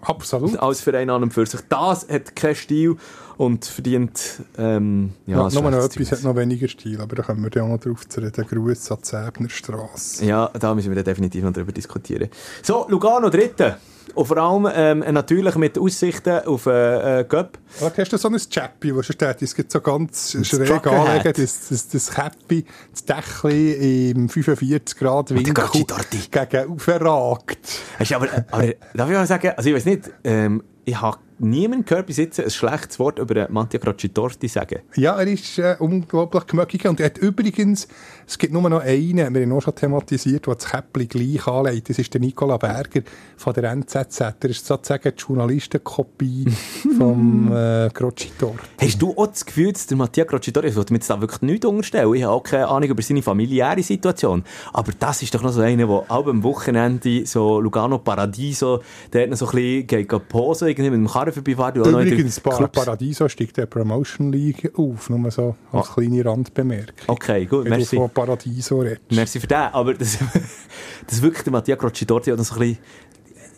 Absolut. 0.04 0.58
als 0.60 0.82
Verein 0.82 1.10
an 1.10 1.24
und 1.24 1.34
für 1.34 1.46
sich. 1.46 1.62
Das 1.70 2.08
hat 2.10 2.36
keinen 2.36 2.56
Stil 2.56 2.98
und 3.38 3.66
verdient, 3.66 4.42
ähm, 4.58 5.14
ja, 5.26 5.50
nur 5.50 5.72
noch 5.72 5.84
etwas 5.84 6.12
hat 6.12 6.24
noch 6.24 6.36
weniger 6.36 6.68
Stil, 6.68 7.02
aber 7.02 7.16
da 7.16 7.24
kommen 7.24 7.44
wir 7.44 7.52
ja 7.54 7.64
auch 7.64 7.68
noch 7.68 7.80
drauf 7.80 8.08
zu 8.08 8.22
reden. 8.22 8.46
Gruß 8.48 8.92
an 8.92 8.98
die 9.02 9.08
Säbner 9.08 9.50
Strasse. 9.50 10.26
Ja, 10.26 10.50
da 10.60 10.76
müssen 10.76 10.94
wir 10.94 11.04
definitiv 11.04 11.44
noch 11.44 11.54
drüber 11.54 11.72
diskutieren. 11.72 12.30
So, 12.62 12.86
Lugano, 12.90 13.30
dritte. 13.30 13.78
Und 14.16 14.26
vor 14.26 14.38
allem, 14.38 14.70
ähm, 14.74 15.14
natürlich 15.14 15.56
mit 15.56 15.78
Aussichten 15.78 16.46
auf 16.46 16.66
äh, 16.66 17.22
äh, 17.22 17.24
Göpp. 17.24 17.58
Ja, 17.82 17.92
hast 17.96 18.14
du 18.14 18.18
so 18.18 18.30
ein 18.30 18.38
Chappy, 18.38 18.96
wo 18.96 19.02
schon 19.02 19.14
steht, 19.14 19.42
es 19.42 19.56
gibt 19.56 19.72
so 19.72 19.82
ganz 19.82 20.38
schräg 20.44 20.68
Trucker-Hat. 20.68 21.08
anlegen, 21.08 21.34
das, 21.36 21.70
das, 21.70 21.88
das 21.88 22.12
Käppi, 22.12 22.66
das 22.92 23.06
Dächli 23.06 24.12
im 24.12 24.30
45 24.30 24.98
Grad 24.98 25.30
Winkel 25.32 25.54
gegen 25.72 26.80
verragt. 26.80 27.58
Hast 27.98 28.12
du 28.12 28.16
aber, 28.16 28.28
aber 28.52 28.68
darf 28.94 29.10
ich 29.10 29.16
mal 29.16 29.28
sagen, 29.28 29.52
also 29.56 29.70
ich 29.70 29.76
weiß 29.76 29.86
nicht, 29.86 30.12
ähm, 30.24 30.64
ich 30.86 31.00
habe 31.00 31.18
niemanden 31.40 31.86
gehört 31.86 32.08
bis 32.08 32.18
jetzt 32.18 32.40
ein 32.40 32.50
schlechtes 32.50 33.00
Wort 33.00 33.20
über 33.20 33.48
Mattia 33.50 33.80
Crocitorti 33.80 34.48
sagen. 34.48 34.80
Ja, 34.96 35.20
er 35.20 35.28
ist 35.28 35.58
äh, 35.60 35.76
unglaublich 35.80 36.48
gemöckig 36.48 36.88
und 36.88 37.00
er 37.00 37.08
hat 37.08 37.18
übrigens, 37.18 37.88
es 38.28 38.38
gibt 38.38 38.54
nur 38.54 38.68
noch 38.70 38.82
einen, 38.82 39.18
wir 39.18 39.26
haben 39.26 39.36
ihn 39.36 39.52
auch 39.52 39.62
schon 39.62 39.76
thematisiert, 39.76 40.48
der 40.48 40.56
das 40.56 40.66
Käppli 40.66 41.08
gleich 41.08 41.48
anlegt. 41.48 41.90
Das 41.90 42.00
ist 42.00 42.14
der 42.14 42.22
Nicola 42.22 42.58
Berger 42.58 43.02
von 43.38 43.54
der 43.54 43.72
NZZ. 43.72 44.22
Er 44.22 44.50
ist 44.50 44.66
sozusagen 44.66 45.12
die 45.16 45.22
Journalistenkopie 45.22 46.46
vom 46.98 47.52
äh, 47.52 47.90
Crocitor. 47.94 48.56
Hast 48.80 49.02
du 49.02 49.12
auch 49.18 49.28
das 49.28 49.46
Gefühl, 49.46 49.74
dass 49.74 49.88
der 49.88 49.98
Mattia 49.98 50.26
Crocitorti, 50.26 50.70
ich 50.70 50.76
wollte 50.76 50.94
mir 50.94 51.00
jetzt 51.00 51.10
da 51.10 51.20
wirklich 51.20 51.42
nichts 51.42 51.66
unterstellen, 51.66 52.14
ich 52.14 52.24
habe 52.24 52.34
auch 52.34 52.44
keine 52.44 52.68
Ahnung 52.68 52.90
über 52.90 53.02
seine 53.02 53.22
familiäre 53.22 53.84
Situation, 53.84 54.44
aber 54.72 54.92
das 54.98 55.22
ist 55.22 55.34
doch 55.34 55.42
noch 55.42 55.52
so 55.52 55.62
einer, 55.62 55.88
der 55.88 56.04
auch 56.08 56.28
am 56.28 56.44
Wochenende 56.44 57.26
so 57.26 57.60
Lugano 57.60 58.00
Paradiso, 58.00 58.82
der 59.12 59.24
hat 59.24 59.30
noch 59.30 59.38
so 59.38 59.48
ein 59.48 59.52
bisschen 59.88 59.88
geht 59.88 60.30
posen, 60.30 60.68
irgendwie 60.68 60.90
mit 60.90 61.00
dem 61.00 61.08
Karren 61.08 61.33
in 61.38 61.44
den 61.44 62.08
Übrigens, 62.08 62.42
Clubs. 62.42 62.72
Paradiso 62.72 63.28
steigt 63.30 63.58
der 63.58 63.66
Promotion 63.66 64.32
League 64.32 64.72
auf, 64.78 65.10
nur 65.10 65.32
so 65.32 65.56
als 65.72 65.92
kleine 65.94 66.24
Randbemerkung. 66.26 66.94
Okay, 67.08 67.46
gut, 67.46 67.66
Wenn 67.66 67.72
du 67.74 67.78
merci. 67.78 67.96
von 67.96 68.10
Paradiso 68.10 68.80
redest. 68.80 69.02
Merci 69.12 69.40
für 69.40 69.48
den, 69.48 69.58
aber 69.58 69.94
das, 69.94 70.18
das 71.08 71.22
wirklich 71.22 71.44
der 71.44 71.52
Mattia 71.54 71.76
Crocitorti 71.76 72.32
hat 72.32 72.40
so 72.40 72.54
ein 72.56 72.60
bisschen 72.60 72.78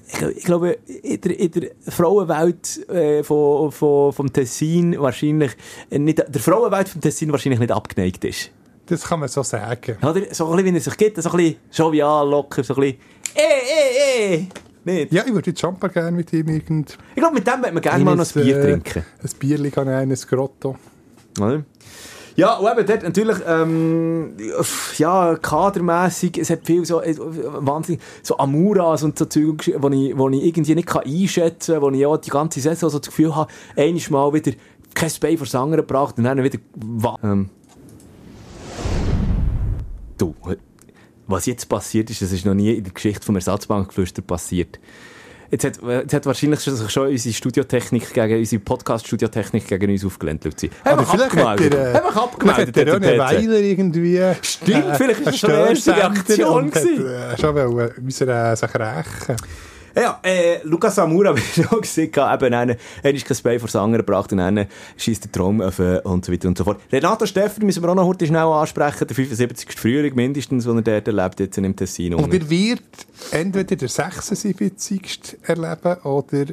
ich, 0.07 0.19
glaub- 0.19 0.31
ich 0.35 0.43
glaube, 0.43 0.77
in 1.03 1.21
der, 1.21 1.39
in 1.39 1.51
der 1.51 1.69
Frauenwelt 1.89 2.89
äh, 2.89 3.23
von, 3.23 3.71
von, 3.71 4.13
vom 4.13 4.31
Tessin 4.31 4.99
wahrscheinlich 4.99 5.51
äh, 5.89 5.97
nicht, 5.97 6.19
der 6.19 6.41
Frauenwelt 6.41 6.89
vom 6.89 7.01
Tessin 7.01 7.31
wahrscheinlich 7.31 7.59
nicht 7.59 7.71
abgeneigt 7.71 8.23
ist. 8.23 8.51
Das 8.86 9.03
kann 9.03 9.19
man 9.19 9.30
so 9.30 9.41
sagen. 9.41 9.97
Oder? 10.03 10.21
So 10.32 10.45
ein 10.47 10.57
bisschen, 10.57 10.65
wie 10.73 10.78
er 10.78 10.82
sich 10.82 10.97
gibt, 10.97 11.21
so 11.21 11.30
ein 11.32 11.38
bisschen 11.38 11.55
jovial, 11.73 12.30
locker, 12.30 12.63
so 12.63 12.76
ein 12.76 12.82
bisschen 12.82 12.99
eh, 13.36 14.34
eh, 14.34 14.36
eh. 14.36 14.47
Nicht? 14.86 15.11
Ja, 15.11 15.23
ich 15.25 15.33
würde 15.33 15.49
jetzt 15.49 15.59
schon 15.59 15.77
gerne 15.79 16.11
mit 16.11 16.31
ihm 16.31 16.47
irgend... 16.47 16.97
Ich 17.15 17.21
glaube, 17.21 17.33
mit 17.33 17.47
dem 17.47 17.61
wird 17.63 17.73
man 17.73 17.81
gerne 17.81 18.03
mal 18.03 18.15
noch 18.15 18.25
ein 18.36 18.43
Bier 18.43 18.57
äh, 18.57 18.61
trinken. 18.61 19.03
Ein 19.21 19.29
Bierli 19.39 19.71
kann 19.71 20.11
ich 20.11 20.27
Grotto. 20.27 20.75
Oder? 21.39 21.63
Ja, 22.36 22.55
und 22.57 22.69
eben 22.69 22.86
dort 22.86 23.03
natürlich, 23.03 23.38
ähm, 23.47 24.33
ja, 24.97 25.38
kadermässig, 25.41 26.38
es 26.38 26.49
hat 26.49 26.65
viel 26.65 26.86
so, 26.86 27.01
äh, 27.01 27.15
wahnsinnig, 27.17 28.01
so 28.21 28.38
Amuras 28.38 29.03
und 29.03 29.17
so 29.17 29.25
Zeug, 29.25 29.71
wo 29.77 29.89
ich, 29.89 30.17
wo 30.17 30.29
ich 30.29 30.43
irgendwie 30.43 30.75
nicht 30.75 30.88
kann 30.88 31.03
einschätzen 31.03 31.75
kann, 31.75 31.81
wo 31.81 31.89
ich 31.91 31.99
ja 31.99 32.17
die 32.17 32.29
ganze 32.29 32.59
Saison 32.59 32.89
so 32.89 32.99
das 32.99 33.07
Gefühl 33.07 33.36
habe, 33.36 33.51
einiges 33.77 34.09
Mal 34.09 34.33
wieder 34.33 34.51
kein 34.93 35.11
Bein 35.21 35.38
vor 35.38 35.45
das 35.45 35.55
andere 35.55 35.81
gebracht 35.81 36.17
und 36.17 36.25
dann 36.25 36.43
wieder, 36.43 36.59
ähm, 37.23 37.49
du, 40.17 40.36
was 41.28 41.45
jetzt 41.45 41.67
passiert 41.69 42.09
ist, 42.09 42.21
das 42.21 42.32
ist 42.32 42.45
noch 42.45 42.53
nie 42.53 42.73
in 42.73 42.84
der 42.84 42.93
Geschichte 42.93 43.26
vom 43.26 43.36
Ersatzbankgeflüster 43.36 44.21
passiert. 44.21 44.80
Jetzt 45.51 45.63
hat, 45.63 45.80
jetzt 45.84 46.13
hat 46.13 46.26
wahrscheinlich 46.26 46.59
schon 46.61 47.07
unsere 47.07 47.34
Studiotechnik 47.34 48.13
gegen, 48.13 48.39
unsere 48.39 48.59
Podcast-Studiotechnik 48.61 49.67
gegen 49.67 49.91
uns 49.91 50.03
aufgelehnt, 50.03 50.43
Luzi. 50.43 50.69
Aber 50.84 51.05
vielleicht 51.05 51.36
hat 51.36 51.61
er, 51.61 51.71
äh, 51.93 51.97
Einfach 51.97 52.23
abgemeldet. 52.23 52.67
hat 52.69 52.78
er 52.78 52.99
der 52.99 53.15
PC. 53.15 53.19
Weiler 53.19 53.59
irgendwie... 53.59 54.17
äh, 54.17 54.36
Stimmt, 54.41 54.86
vielleicht 54.97 55.19
ist 55.19 55.28
das 55.28 55.38
schon 55.39 55.49
die 55.51 55.55
erste 55.55 55.95
Reaktion 55.95 56.65
hat, 56.73 56.84
äh, 56.84 57.38
schon 57.39 57.55
wollen, 57.55 57.91
müssen, 58.01 58.28
äh, 58.28 58.55
sich 58.55 58.76
rächen. 58.76 59.36
Ja, 59.95 60.19
äh, 60.23 60.59
Lukas 60.63 60.95
Samura, 60.95 61.33
wie 61.35 61.39
ich 61.39 61.55
gesagt 61.81 62.17
habe, 62.17 62.45
eben 62.47 62.55
einen, 62.55 62.77
er 63.01 63.13
ist 63.13 63.25
kein 63.25 63.37
Bein 63.43 63.59
vor 63.59 63.67
das 63.67 63.75
andere 63.77 64.03
gebracht 64.03 64.31
und 64.31 64.39
dann 64.39 64.65
schießt 64.97 65.23
der 65.23 65.31
Traum 65.31 65.61
auf 65.61 65.79
äh, 65.79 65.99
und 65.99 66.25
so 66.25 66.33
weiter 66.33 66.49
und 66.49 66.57
so 66.57 66.65
fort. 66.65 66.81
Renato 66.91 67.25
Steffer 67.25 67.63
müssen 67.63 67.81
wir 67.81 67.89
auch 67.89 67.95
noch 67.95 68.05
heute 68.05 68.27
schnell 68.27 68.41
ansprechen, 68.41 69.07
der 69.07 69.15
75. 69.15 69.71
Frühling 69.71 70.13
mindestens, 70.15 70.65
den 70.65 70.77
er 70.77 70.81
dort 70.81 71.07
erlebt, 71.07 71.39
jetzt 71.39 71.57
im 71.57 71.75
Tessin. 71.75 72.15
Und 72.15 72.33
er 72.33 72.49
wird 72.49 72.81
entweder 73.31 73.75
der 73.75 73.87
76. 73.87 75.37
erleben 75.43 75.95
oder 76.03 76.45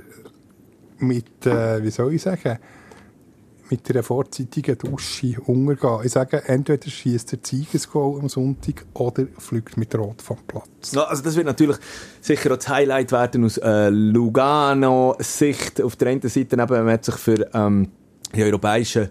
mit, 0.99 1.47
äh, 1.47 1.83
wie 1.83 1.91
soll 1.91 2.15
ich 2.15 2.23
sagen, 2.23 2.59
mit 3.73 3.91
einer 3.91 4.03
vorzeitigen 4.03 4.77
Dusche 4.77 5.41
untergehen. 5.47 6.01
Ich 6.05 6.13
sage, 6.13 6.47
entweder 6.47 6.91
schießt 6.91 7.33
der 7.33 7.39
Siegesgoal 7.43 8.21
am 8.21 8.29
Sonntag 8.29 8.85
oder 8.93 9.27
fliegt 9.39 9.79
mit 9.79 9.95
Rot 9.95 10.21
vom 10.21 10.37
Platz. 10.47 10.93
Ja, 10.93 11.05
also 11.05 11.23
das 11.23 11.37
wird 11.37 11.47
natürlich 11.47 11.79
sicher 12.21 12.53
auch 12.53 12.57
das 12.57 12.69
Highlight 12.69 13.13
werden 13.13 13.47
aus 13.47 13.57
äh, 13.57 13.89
Lugano-Sicht. 13.89 15.81
Auf 15.81 15.97
der 15.97 16.09
einen 16.09 16.21
Seite 16.21 16.55
eben, 16.55 16.69
man 16.69 16.91
hat 16.91 17.05
sich 17.07 17.15
für 17.15 17.49
ähm, 17.55 17.89
die 18.35 18.43
europäischen 18.43 19.09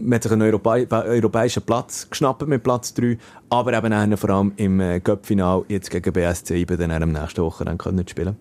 man 0.00 0.14
hat 0.14 0.22
sich 0.22 0.32
einen 0.32 0.42
Europä 0.42 0.86
europäischen 0.92 1.62
Platz 1.64 2.08
geschnappt 2.08 2.46
mit 2.46 2.62
Platz 2.62 2.94
3, 2.94 3.18
aber 3.50 3.72
eben 3.72 3.92
auch 3.92 4.18
vor 4.18 4.30
allem 4.30 4.52
im 4.54 4.78
äh, 4.78 5.00
Cup-Final 5.00 5.64
jetzt 5.66 5.90
gegen 5.90 6.12
BSC 6.12 6.54
eben 6.54 6.78
dann 6.78 6.92
am 7.02 7.10
nächsten 7.10 7.42
Woche 7.42 7.64
dann 7.64 7.78
können 7.78 8.06
spielen. 8.06 8.36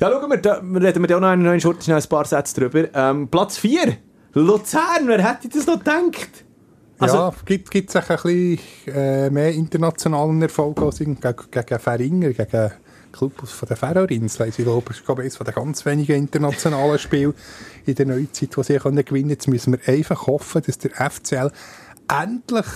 Ja, 0.00 0.10
schauen 0.10 0.28
wir, 0.28 0.38
da 0.38 0.54
reden 0.54 1.02
wir 1.02 1.06
da 1.06 1.20
noch 1.20 1.28
einen 1.28 1.44
neuen 1.44 1.60
Schurz, 1.60 1.88
ein 1.88 2.02
paar 2.08 2.24
Sätze 2.24 2.60
drüber. 2.60 2.88
Ähm, 2.94 3.28
Platz 3.28 3.58
4, 3.58 3.96
Luzern, 4.40 5.06
wer 5.06 5.22
hätte 5.22 5.48
das 5.48 5.66
noch 5.66 5.78
gedacht? 5.78 6.44
Also- 7.00 7.16
ja, 7.16 7.34
gibt 7.44 7.74
es 7.74 7.96
ein 7.96 8.02
bisschen 8.06 8.58
äh, 8.86 9.30
mehr 9.30 9.52
internationalen 9.52 10.42
Erfolg 10.42 10.80
als 10.80 10.98
gegen, 10.98 11.16
gegen 11.20 11.78
Feringer, 11.78 12.30
gegen 12.30 12.70
Club 13.12 13.46
von 13.46 13.68
der 13.68 13.76
Ferrorinseln. 13.76 14.48
Ich 14.50 14.56
glaube, 14.56 14.90
es 14.90 15.00
ist 15.00 15.08
eines 15.08 15.36
von 15.36 15.44
den 15.46 15.54
ganz 15.54 15.86
wenigen 15.86 16.16
internationalen 16.16 16.98
Spielen 16.98 17.34
in 17.86 17.94
der 17.94 18.06
Neuzeit, 18.06 18.54
die 18.56 18.62
sie 18.64 18.76
können 18.78 18.96
gewinnen 18.96 19.06
können. 19.06 19.30
Jetzt 19.30 19.48
müssen 19.48 19.72
wir 19.74 19.92
einfach 19.94 20.26
hoffen, 20.26 20.62
dass 20.66 20.78
der 20.78 20.90
FCL 21.10 21.50
endlich 22.08 22.66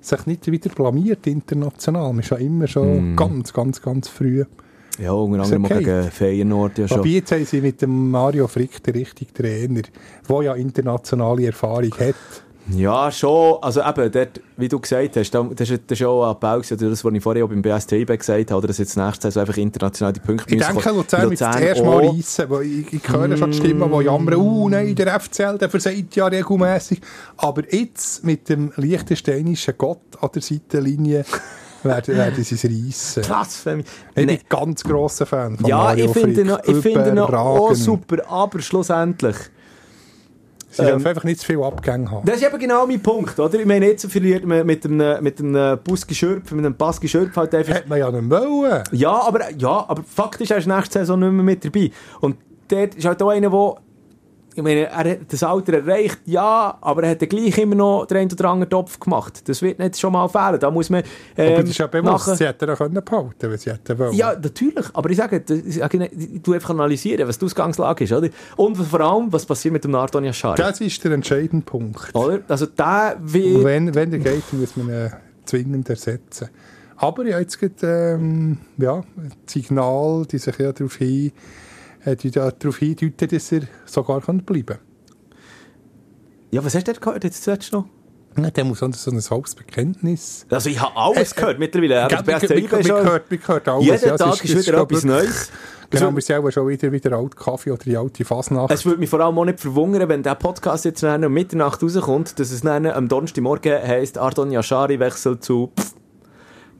sich 0.00 0.26
nicht 0.26 0.50
wieder 0.50 0.70
blamiert 0.70 1.26
international. 1.26 2.12
Wir 2.14 2.22
sind 2.22 2.30
ja 2.40 2.46
immer 2.46 2.66
schon 2.66 3.16
ganz, 3.16 3.52
ganz, 3.52 3.82
ganz 3.82 4.08
früh. 4.08 4.44
Ja, 4.98 5.12
unter 5.12 5.42
anderem 5.42 5.64
okay. 5.64 5.78
gegen 5.78 6.10
Feyenoord 6.10 6.78
ja 6.78 6.88
schon. 6.88 6.98
Wobei 6.98 7.08
jetzt 7.10 7.32
haben 7.32 7.44
sie 7.44 7.60
mit 7.60 7.80
dem 7.80 8.10
Mario 8.10 8.48
Frick 8.48 8.82
den 8.82 8.94
richtigen 8.94 9.32
Trainer, 9.32 9.82
der 10.28 10.42
ja 10.42 10.54
internationale 10.54 11.46
Erfahrung 11.46 11.92
hat. 11.98 12.14
Ja, 12.74 13.10
schon. 13.10 13.56
Also 13.62 13.80
eben, 13.80 14.12
dort, 14.12 14.40
wie 14.56 14.68
du 14.68 14.78
gesagt 14.78 15.16
hast, 15.16 15.30
da- 15.30 15.48
das 15.54 15.70
ist, 15.70 15.90
ist 15.90 16.02
auch 16.02 16.38
ein 16.38 16.60
oder 16.60 16.90
das, 16.90 17.04
was 17.04 17.14
ich 17.14 17.22
vorher 17.22 17.44
auch 17.44 17.48
beim 17.48 17.62
BSTIB 17.62 18.18
gesagt 18.18 18.50
habe, 18.50 18.58
oder 18.58 18.66
dass 18.68 18.78
jetzt 18.78 18.96
nächstes 18.96 19.22
Jahr 19.24 19.32
so 19.32 19.40
einfach 19.40 19.56
international 19.56 20.12
die 20.12 20.20
Punkte 20.20 20.54
Ich 20.54 20.60
denke. 20.60 20.90
Luzern 20.90 21.30
wird 21.30 21.40
das 21.40 21.56
erste 21.56 21.84
Mal 21.84 22.08
reissen, 22.08 22.50
weil 22.50 22.62
ich, 22.64 22.92
ich 22.92 23.08
höre 23.08 23.36
schon 23.36 23.50
die 23.52 23.56
Stimmen, 23.56 23.90
die 23.90 24.04
jammern, 24.04 24.34
uh, 24.34 24.68
nein, 24.68 24.94
der 24.94 25.18
FCL, 25.18 25.56
der 25.58 25.70
versagt 25.70 26.14
ja 26.16 26.26
regelmässig. 26.26 27.00
Aber 27.38 27.62
jetzt 27.72 28.24
mit 28.24 28.48
dem 28.50 28.70
liechtensteinischen 28.76 29.74
Gott 29.78 30.00
an 30.20 30.28
der 30.34 30.42
Seitenlinie 30.42 31.24
werden, 31.84 32.16
werden 32.16 32.44
sie 32.44 32.54
es 32.54 32.64
reissen. 32.64 33.22
Krass, 33.22 33.56
Femi. 33.56 33.82
Ich 33.82 34.14
bin 34.14 34.30
ein 34.30 34.38
ganz 34.48 34.82
grosser 34.82 35.26
Fan 35.26 35.56
von 35.56 35.66
Ja, 35.66 35.76
Mario 35.78 36.06
ich 36.06 36.12
finde 36.12 36.44
noch, 36.44 36.64
ich 36.64 36.76
finde 36.76 37.12
noch 37.14 37.32
auch 37.32 37.74
super, 37.74 38.28
aber 38.28 38.60
schlussendlich. 38.60 39.36
Sie 40.70 40.82
Ähm, 40.82 40.88
dürfen 40.88 41.06
einfach 41.06 41.24
nicht 41.24 41.40
zu 41.40 41.46
viel 41.46 41.62
Abgänge 41.62 42.10
haben. 42.10 42.26
Das 42.26 42.36
ist 42.36 42.46
eben 42.46 42.58
genau 42.58 42.86
mein 42.86 43.02
Punkt, 43.02 43.38
oder? 43.40 43.58
Ich 43.58 43.66
meine, 43.66 43.86
jetzt 43.86 44.10
verliert 44.10 44.44
man 44.44 44.66
mit 44.66 44.84
einem, 44.84 45.22
mit 45.24 45.40
einem 45.40 45.78
Buski 45.82 46.14
Schürpf, 46.14 46.52
mit 46.52 46.64
einem 46.64 46.74
Baski 46.76 47.08
Schürpf 47.08 47.34
halt 47.36 47.54
einfach 47.54 47.74
Hätte 47.74 47.88
man 47.88 47.98
ja 47.98 48.10
nicht 48.10 48.30
wollen. 48.30 48.82
Ja, 48.92 49.12
aber, 49.22 49.50
ja, 49.56 49.84
aber 49.88 50.02
faktisch 50.02 50.50
er 50.50 50.58
ist 50.58 50.66
nächste 50.66 50.98
Saison 51.00 51.18
nicht 51.20 51.32
mehr 51.32 51.42
mit 51.42 51.64
dabei. 51.64 51.90
Und 52.20 52.36
dort 52.68 52.94
ist 52.94 53.06
halt 53.06 53.22
auch 53.22 53.30
einer, 53.30 53.48
der, 53.48 53.74
ich 54.58 54.64
meine, 54.64 54.86
er 54.90 54.96
hat 55.12 55.18
das 55.32 55.42
Alter 55.42 55.74
erreicht, 55.74 56.18
ja, 56.26 56.76
aber 56.80 57.04
er 57.04 57.10
hat 57.10 57.22
dann 57.22 57.28
gleich 57.28 57.56
immer 57.58 57.76
noch 57.76 58.06
den 58.06 58.16
einen 58.18 58.32
oder 58.32 58.50
anderen 58.50 58.68
Topf 58.70 58.98
gemacht. 58.98 59.48
Das 59.48 59.62
wird 59.62 59.78
nicht 59.78 59.98
schon 59.98 60.12
mal 60.12 60.28
fehlen. 60.28 60.58
Da 60.58 60.70
muss 60.70 60.90
man, 60.90 61.02
ähm, 61.36 61.52
Aber 61.52 61.60
das 61.62 61.70
ist 61.70 61.78
ja 61.78 61.86
bewusst, 61.86 62.26
nachher- 62.26 62.36
sie 62.36 62.46
hätten 62.46 62.68
ihn 62.68 62.74
können 62.76 63.04
behalten 63.04 63.50
wenn 63.50 63.58
sie 63.58 63.70
hätten 63.70 63.98
wollen. 63.98 64.12
ja, 64.14 64.34
natürlich. 64.34 64.86
Aber 64.92 65.10
ich 65.10 65.16
sage, 65.16 65.44
tue 65.44 66.54
einfach 66.56 66.70
analysieren, 66.70 67.28
was 67.28 67.38
die 67.38 67.44
Ausgangslage 67.44 68.04
ist, 68.04 68.12
oder? 68.12 68.28
Und 68.56 68.76
vor 68.76 69.00
allem, 69.00 69.32
was 69.32 69.46
passiert 69.46 69.72
mit 69.72 69.84
dem 69.84 69.92
Nardon 69.92 70.24
Yashari, 70.24 70.56
Das 70.56 70.80
ist 70.80 71.02
der 71.04 71.12
entscheidende 71.12 71.64
Punkt. 71.64 72.14
oder? 72.14 72.40
Also, 72.48 72.66
der 72.66 73.16
wird, 73.20 73.62
wenn, 73.64 73.94
wenn 73.94 74.12
er 74.12 74.18
geht, 74.18 74.52
muss 74.52 74.76
man 74.76 74.88
ihn 74.90 75.12
zwingend 75.44 75.88
ersetzen. 75.88 76.48
Aber 76.96 77.24
ja, 77.24 77.38
jetzt 77.38 77.60
gibt 77.60 77.84
ähm, 77.84 78.58
ja, 78.76 79.02
Signal, 79.46 80.26
die 80.26 80.38
sich 80.38 80.58
ja 80.58 80.72
darauf, 80.72 80.96
hin, 80.96 81.30
die 82.06 82.30
da 82.30 82.50
darauf 82.50 82.76
hindeuten, 82.78 83.28
dass 83.28 83.52
er 83.52 83.62
sogar 83.86 84.20
bleiben 84.20 84.66
kann. 84.66 84.78
ja, 86.50 86.64
was 86.64 86.74
hast 86.74 86.86
du 86.88 86.92
gehört 86.94 87.24
jetzt 87.24 87.42
zuletzt 87.44 87.72
noch? 87.72 87.84
Ja, 88.36 88.50
der 88.50 88.64
muss 88.64 88.78
so 88.78 88.86
ein 88.86 88.92
halbes 89.30 89.54
Bekenntnis. 89.56 90.46
Also, 90.48 90.70
ich 90.70 90.80
habe 90.80 90.94
alles 90.96 91.34
gehört 91.34 91.58
mittlerweile. 91.58 92.04
Aber 92.04 92.08
Gell, 92.08 92.24
der 92.24 92.26
wir- 92.26 92.38
BSC 92.40 92.48
wir- 92.56 92.70
wir 92.70 92.78
ist 92.78 92.86
schon- 92.86 93.04
gehört- 93.04 93.30
wir 93.30 93.38
gehört 93.38 93.68
alles. 93.68 93.84
Jeden 93.84 94.08
ja, 94.08 94.16
Tag 94.16 94.34
es 94.44 94.44
ist 94.50 94.66
wieder 94.68 94.82
etwas 94.82 95.04
Neues. 95.04 95.50
Genau, 95.90 96.04
Also- 96.06 96.16
wir 96.16 96.22
sind 96.22 96.36
auch 96.46 96.50
schon 96.52 96.68
wieder, 96.68 96.92
wieder 96.92 97.12
alt 97.16 97.34
Kaffee 97.36 97.70
oder 97.72 97.82
die 97.82 97.96
alte 97.96 98.24
Fasnacht. 98.24 98.70
Es 98.70 98.84
würde 98.84 98.98
mich 99.00 99.10
vor 99.10 99.20
allem 99.20 99.36
auch 99.38 99.44
nicht 99.44 99.58
verwundern, 99.58 100.08
wenn 100.08 100.22
der 100.22 100.34
Podcast 100.36 100.84
jetzt 100.84 101.02
um 101.02 101.32
Mitternacht 101.32 101.82
rauskommt, 101.82 102.38
dass 102.38 102.52
es 102.52 102.60
dann 102.60 102.86
am 102.86 103.08
Donnerstagmorgen 103.08 103.72
heisst, 103.82 104.18
Ardon 104.18 104.52
Yashari 104.52 105.00
wechselt 105.00 105.42
zu 105.42 105.72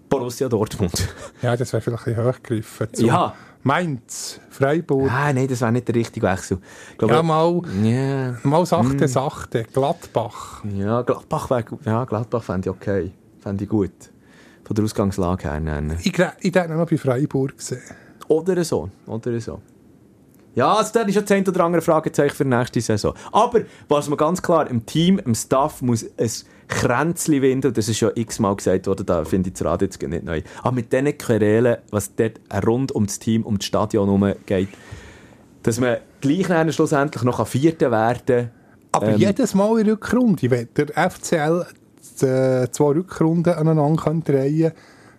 Borussia 0.08 0.48
Dortmund. 0.48 1.08
ja, 1.42 1.56
das 1.56 1.72
wäre 1.72 1.80
vielleicht 1.82 2.06
ein 2.06 2.14
bisschen 2.14 2.26
hochgegriffen. 2.28 2.88
Ja. 2.98 3.34
Mainz, 3.72 4.40
Freiburg. 4.48 5.10
Ah, 5.12 5.30
nein, 5.30 5.46
das 5.46 5.60
wäre 5.60 5.70
nicht 5.72 5.86
der 5.86 5.94
richtige 5.94 6.26
Wechsel. 6.26 6.56
Glaube, 6.96 7.12
Ja, 7.12 7.22
mal, 7.22 7.60
ja, 7.82 8.34
mal 8.42 8.64
sachte, 8.64 9.00
Hm. 9.02 9.06
sachte. 9.08 9.64
Gladbach. 9.70 10.64
ja, 10.74 11.02
Gladbach 11.02 11.50
wäre 11.50 11.64
ja, 11.84 12.04
Gladbach 12.06 12.42
fände 12.42 12.70
ich 12.70 12.74
okay. 12.74 13.12
Fände 13.40 13.64
ich 13.64 13.68
gut. 13.70 13.90
Von 14.64 14.74
der 14.74 14.84
Ausgangslage 14.86 15.50
her. 15.50 15.60
nennen. 15.60 15.98
Ich, 16.00 16.06
ich 16.18 16.54
hätte 16.54 16.72
noch 16.74 16.88
bei 16.88 16.96
Freiburg 16.96 17.58
gesehen. 17.58 17.82
Oder 18.28 18.64
so. 18.64 18.88
Oder 19.06 19.38
so. 19.38 19.60
Ja, 20.54 20.72
also 20.74 20.90
da 20.94 21.02
ist 21.02 21.12
schon 21.12 21.24
das 21.24 21.32
ein 21.32 21.46
oder 21.46 21.64
andere 21.64 21.82
Fragezeichen 21.82 22.34
für 22.34 22.44
die 22.44 22.50
nächste 22.50 22.80
Saison. 22.80 23.12
Aber, 23.32 23.60
was 23.86 24.08
man 24.08 24.16
ganz 24.16 24.40
klar, 24.40 24.66
im 24.70 24.86
Team, 24.86 25.18
im 25.18 25.34
Staff 25.34 25.82
muss 25.82 26.06
ein 26.16 26.30
Kränzchen 26.68 27.42
winden, 27.42 27.68
und 27.68 27.76
das 27.76 27.88
ist 27.88 27.98
schon 27.98 28.12
x-mal 28.14 28.54
gesagt 28.54 28.86
worden, 28.86 29.06
da 29.06 29.24
finde 29.24 29.48
ich 29.48 29.54
das 29.54 29.64
Radio 29.64 29.86
jetzt 29.86 30.00
nicht 30.00 30.24
neu. 30.24 30.42
Aber 30.62 30.72
mit 30.72 30.92
diesen 30.92 31.16
Querelen, 31.16 31.78
was 31.90 32.14
dort 32.14 32.40
rund 32.66 32.92
um 32.92 33.06
das 33.06 33.18
Team, 33.18 33.42
um 33.44 33.58
das 33.58 33.66
Stadion 33.66 34.06
herum 34.06 34.34
geht, 34.46 34.68
dass 35.62 35.80
man 35.80 35.96
gleich 36.20 36.46
dann 36.46 36.72
schlussendlich 36.72 37.22
noch 37.24 37.46
Vierter 37.46 37.90
werden 37.90 38.24
kann, 38.26 38.50
Aber 38.92 39.08
Ähm, 39.08 39.18
jedes 39.18 39.54
Mal 39.54 39.80
in 39.80 39.90
Rückrunde, 39.90 40.50
wenn 40.50 40.68
der 40.76 41.10
FCL 41.10 41.66
die, 42.20 42.26
äh, 42.26 42.70
zwei 42.70 42.92
Rückrunden 42.92 43.54
aneinander 43.54 44.02
könnte 44.02 44.32
drehen 44.32 44.72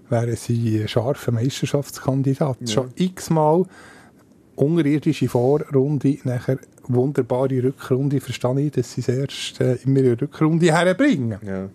wären 0.09 0.35
sie 0.35 0.81
ein 0.81 0.87
scharfer 0.87 1.31
Meisterschaftskandidat. 1.31 2.57
Schon 2.67 2.89
x-mal 2.95 3.65
unterirdische 4.55 5.29
Vorrunde, 5.29 6.17
nachher 6.23 6.57
wunderbare 6.89 7.63
Rückrunde. 7.63 8.19
Verstehe 8.19 8.59
ich, 8.59 8.71
dass 8.71 8.93
sie 8.93 9.01
es 9.01 9.07
erst 9.07 9.61
äh, 9.61 9.75
immer 9.85 9.99
in 9.99 10.13
Rückrunde 10.13 10.71
herbringen. 10.71 11.39
Ja. 11.45 11.69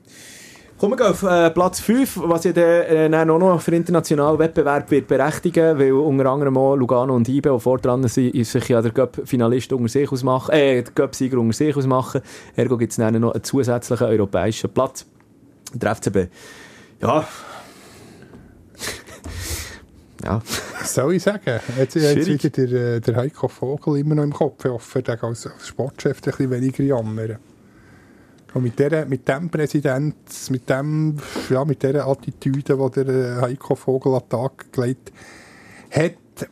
Kommen 0.77 0.99
wir 0.99 1.11
auf 1.11 1.23
äh, 1.23 1.51
Platz 1.51 1.81
5, 1.81 2.21
was 2.25 2.45
ja 2.45 2.53
dann, 2.53 3.13
äh, 3.13 3.31
auch 3.31 3.39
noch 3.39 3.61
für 3.61 3.75
internationalen 3.75 4.39
Wettbewerb 4.39 4.91
wird 4.91 5.07
berechtigen, 5.07 5.79
weil 5.79 5.93
unter 5.93 6.27
anderem 6.27 6.59
auch 6.59 6.75
Lugano 6.75 7.15
und 7.15 7.29
Ibe, 7.29 7.53
die 7.55 7.61
vor 7.61 7.79
dran 7.79 8.07
sind, 8.09 8.45
sich 8.45 8.69
ja 8.69 8.83
der 8.83 8.91
Cup-Finalist 8.91 9.73
unter 9.73 9.89
sich 9.89 10.11
ausmachen, 10.11 10.53
äh, 10.53 10.83
der 10.83 10.93
Cup-Sieger 10.93 11.39
unter 11.39 11.55
sich 11.55 11.77
ausmachen. 11.77 12.23
Ergo 12.57 12.77
gibt 12.77 12.91
es 12.91 12.97
dann 12.97 13.19
noch 13.21 13.33
einen 13.33 13.45
zusätzlichen 13.45 14.07
europäischen 14.07 14.71
Platz. 14.71 15.07
Der 15.73 15.95
FCB, 15.95 16.29
ja... 17.01 17.25
ja, 20.25 20.43
soll 20.83 21.15
ich 21.15 21.23
sagen? 21.23 21.61
Jetzt, 21.79 21.95
jetzt 21.97 22.27
wieder 22.27 22.67
der, 22.67 22.97
äh, 22.97 23.01
der 23.01 23.17
Heiko 23.17 23.49
Vogel 23.49 23.99
immer 23.99 24.15
noch 24.15 24.25
im 24.25 24.33
Kopf. 24.33 24.65
Ich 24.65 24.71
hoffe, 24.71 25.03
der 25.03 25.17
kann 25.17 25.31
als, 25.31 25.49
Sportchef 25.65 26.19
ein 26.19 26.23
bisschen 26.23 26.51
weniger 26.51 26.83
jammern. 26.83 27.39
Und 28.55 28.63
mit, 28.63 28.79
der, 28.79 29.05
mit 29.07 29.29
dem 29.29 29.51
Präsident, 29.51 30.17
mit, 30.51 30.71
dem, 30.71 31.17
ja, 31.51 31.65
mit 31.65 31.83
dieser 31.83 32.07
Attitüde, 32.07 32.77
die 32.77 33.05
der 33.05 33.09
äh, 33.09 33.41
Heiko 33.43 33.75
Vogel 33.75 34.15
an 34.15 34.21
den 34.21 34.29
Tag 34.29 34.73
gelegt 34.73 35.13
hat, 35.91 36.49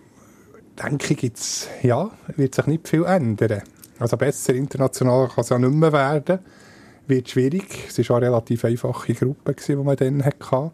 denke 0.82 1.12
ich, 1.14 1.18
gibt's, 1.18 1.68
ja, 1.82 2.10
wird 2.36 2.54
sich 2.54 2.66
nicht 2.66 2.88
viel 2.88 3.04
ändern. 3.04 3.62
Also 3.98 4.16
besser 4.16 4.54
international 4.54 5.28
kann 5.28 5.42
es 5.42 5.48
ja 5.50 5.58
nicht 5.58 5.72
mehr 5.72 5.92
werden. 5.92 6.40
Wird 7.06 7.30
schwierig. 7.30 7.88
Es 7.88 8.08
war 8.08 8.16
eine 8.16 8.26
relativ 8.26 8.64
einfache 8.64 9.14
Gruppe, 9.14 9.54
die 9.54 9.76
man 9.76 9.96
dann 9.96 10.24
hatte. 10.24 10.72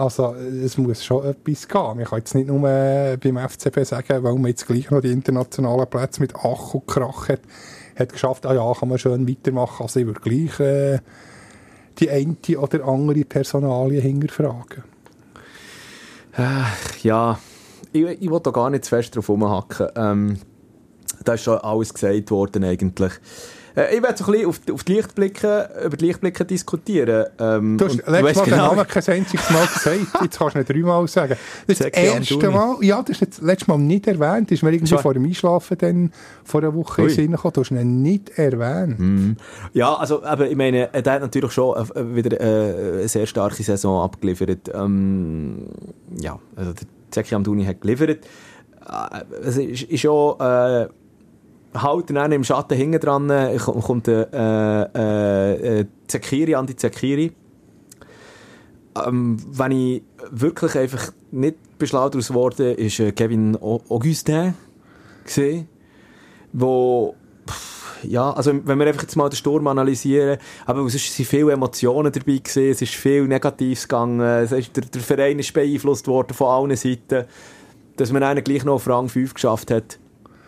Also, 0.00 0.34
es 0.34 0.78
muss 0.78 1.04
schon 1.04 1.26
etwas 1.26 1.68
gehen. 1.68 1.96
Man 1.96 2.04
kann 2.04 2.18
jetzt 2.20 2.34
nicht 2.34 2.46
nur 2.46 2.66
äh, 2.66 3.18
beim 3.22 3.36
FCB 3.36 3.84
sagen, 3.84 4.24
weil 4.24 4.32
man 4.34 4.46
jetzt 4.46 4.66
gleich 4.66 4.90
noch 4.90 5.02
die 5.02 5.12
internationalen 5.12 5.86
Plätze 5.86 6.22
mit 6.22 6.34
Ach 6.36 6.72
und 6.72 6.86
Krach 6.86 7.28
hat, 7.28 7.42
hat 7.98 8.10
geschafft, 8.10 8.46
ah 8.46 8.54
ja, 8.54 8.72
kann 8.72 8.88
man 8.88 8.98
schön 8.98 9.28
weitermachen. 9.28 9.82
Also, 9.82 10.00
ich 10.00 10.06
würde 10.06 10.20
gleich 10.20 10.58
äh, 10.58 11.00
die 11.98 12.08
eine 12.08 12.34
oder 12.58 12.88
andere 12.88 13.26
Personalie 13.26 14.00
hinterfragen. 14.00 14.84
Äh, 16.32 16.62
ja, 17.02 17.38
ich, 17.92 18.02
ich 18.02 18.30
will 18.30 18.40
da 18.42 18.52
gar 18.52 18.70
nicht 18.70 18.86
zu 18.86 18.96
fest 18.96 19.14
drauf 19.14 19.28
rumhacken. 19.28 19.88
Ähm, 19.96 20.38
da 21.24 21.34
ist 21.34 21.42
schon 21.42 21.58
alles 21.58 21.92
gesagt 21.92 22.30
worden 22.30 22.64
eigentlich. 22.64 23.12
Äh, 23.76 23.96
ich 23.96 24.02
werde 24.02 24.18
so 24.18 24.24
ein 24.26 24.32
bisschen 24.32 24.48
auf, 24.48 24.60
auf 24.72 24.84
die 24.84 24.94
Lichtblicke, 24.94 25.70
über 25.84 25.96
die 25.96 26.06
Lichtblicke 26.06 26.44
diskutieren. 26.44 27.26
Ähm, 27.38 27.78
du 27.78 27.84
hast 27.86 27.96
letztes 27.96 28.12
Mal 28.12 28.24
weißt 28.24 28.46
den 28.46 28.56
Namen 28.56 28.86
kein 28.86 29.06
einziges 29.08 29.50
Mal 29.50 29.66
gesagt. 29.66 29.98
Jetzt 30.22 30.38
kannst 30.38 30.54
du 30.54 30.58
nicht 30.58 30.70
dreimal 30.70 31.08
sagen. 31.08 31.36
Das 31.66 31.80
ist 31.80 31.80
das 31.80 32.02
erste. 32.02 32.50
Mal, 32.50 32.76
ja, 32.82 33.02
das 33.02 33.20
ist 33.20 33.38
das 33.38 33.42
letzte 33.42 33.70
Mal 33.70 33.78
nicht 33.78 34.06
erwähnt. 34.06 34.50
Das 34.50 34.56
ist 34.56 34.62
mir 34.62 34.72
irgendwie 34.72 34.96
vor 34.96 35.14
dem 35.14 35.24
Einschlafen 35.24 35.78
dann 35.78 36.12
vor 36.44 36.60
einer 36.60 36.74
Woche 36.74 37.02
in 37.02 37.08
Ui. 37.08 37.10
den 37.10 37.16
Sinn 37.16 37.30
gekommen. 37.32 37.52
Du 37.54 37.60
hast 37.60 37.70
ihn 37.70 38.02
nicht 38.02 38.30
erwähnt. 38.38 39.38
Ja, 39.72 39.94
also 39.94 40.22
aber 40.24 40.48
ich 40.48 40.56
meine, 40.56 40.88
der 40.88 41.12
hat 41.12 41.22
natürlich 41.22 41.52
schon 41.52 41.76
äh, 41.76 42.14
wieder 42.16 42.40
äh, 42.40 42.98
eine 42.98 43.08
sehr 43.08 43.26
starke 43.26 43.62
Saison 43.62 44.02
abgeliefert. 44.02 44.70
Ähm, 44.74 45.66
ja, 46.20 46.38
also 46.56 46.72
der 46.72 46.86
Zeki 47.10 47.34
Amdouni 47.34 47.64
hat 47.64 47.80
geliefert. 47.80 48.24
Äh, 48.86 49.20
Es 49.42 49.56
ist, 49.56 49.82
ist 49.82 50.00
schon 50.00 50.40
äh, 50.40 50.88
halt 51.74 52.10
dann 52.10 52.32
im 52.32 52.44
Schatten 52.44 52.76
hinten 52.76 53.00
dran 53.00 53.30
äh, 53.30 53.56
kommt 53.58 54.06
der 54.06 54.28
äh, 54.94 55.80
äh, 55.80 55.86
Zekiri, 56.08 56.54
Andi 56.54 56.76
Zekiri. 56.76 57.32
Ähm, 59.06 59.36
wenn 59.52 59.72
ich 59.72 60.02
wirklich 60.30 60.76
einfach 60.76 61.12
nicht 61.30 61.56
beschlau 61.78 62.08
daraus 62.08 62.28
geworden 62.28 62.74
ist 62.74 62.98
äh, 62.98 63.12
Kevin 63.12 63.56
Au- 63.56 63.80
Augustin 63.88 64.54
gesehen, 65.24 65.68
wo 66.52 67.14
ja, 68.02 68.32
also 68.32 68.52
wenn 68.64 68.78
wir 68.78 68.86
einfach 68.86 69.02
jetzt 69.02 69.14
mal 69.16 69.28
den 69.28 69.36
Sturm 69.36 69.66
analysieren, 69.66 70.38
aber 70.66 70.80
es 70.86 70.92
sind 70.94 71.26
viele 71.26 71.52
Emotionen 71.52 72.10
dabei 72.10 72.38
gewesen, 72.38 72.70
es 72.70 72.82
ist 72.82 72.94
viel 72.94 73.28
Negatives 73.28 73.86
gegangen, 73.86 74.20
es 74.20 74.52
ist, 74.52 74.74
der, 74.76 74.84
der 74.84 75.00
Verein 75.02 75.38
ist 75.38 75.52
beeinflusst 75.52 76.08
worden 76.08 76.32
von 76.34 76.48
allen 76.48 76.76
Seiten, 76.76 77.26
dass 77.96 78.10
man 78.10 78.22
einen 78.22 78.42
gleich 78.42 78.64
noch 78.64 78.74
auf 78.74 78.88
Rang 78.88 79.08
5 79.08 79.34
geschafft 79.34 79.70
hat, 79.70 79.98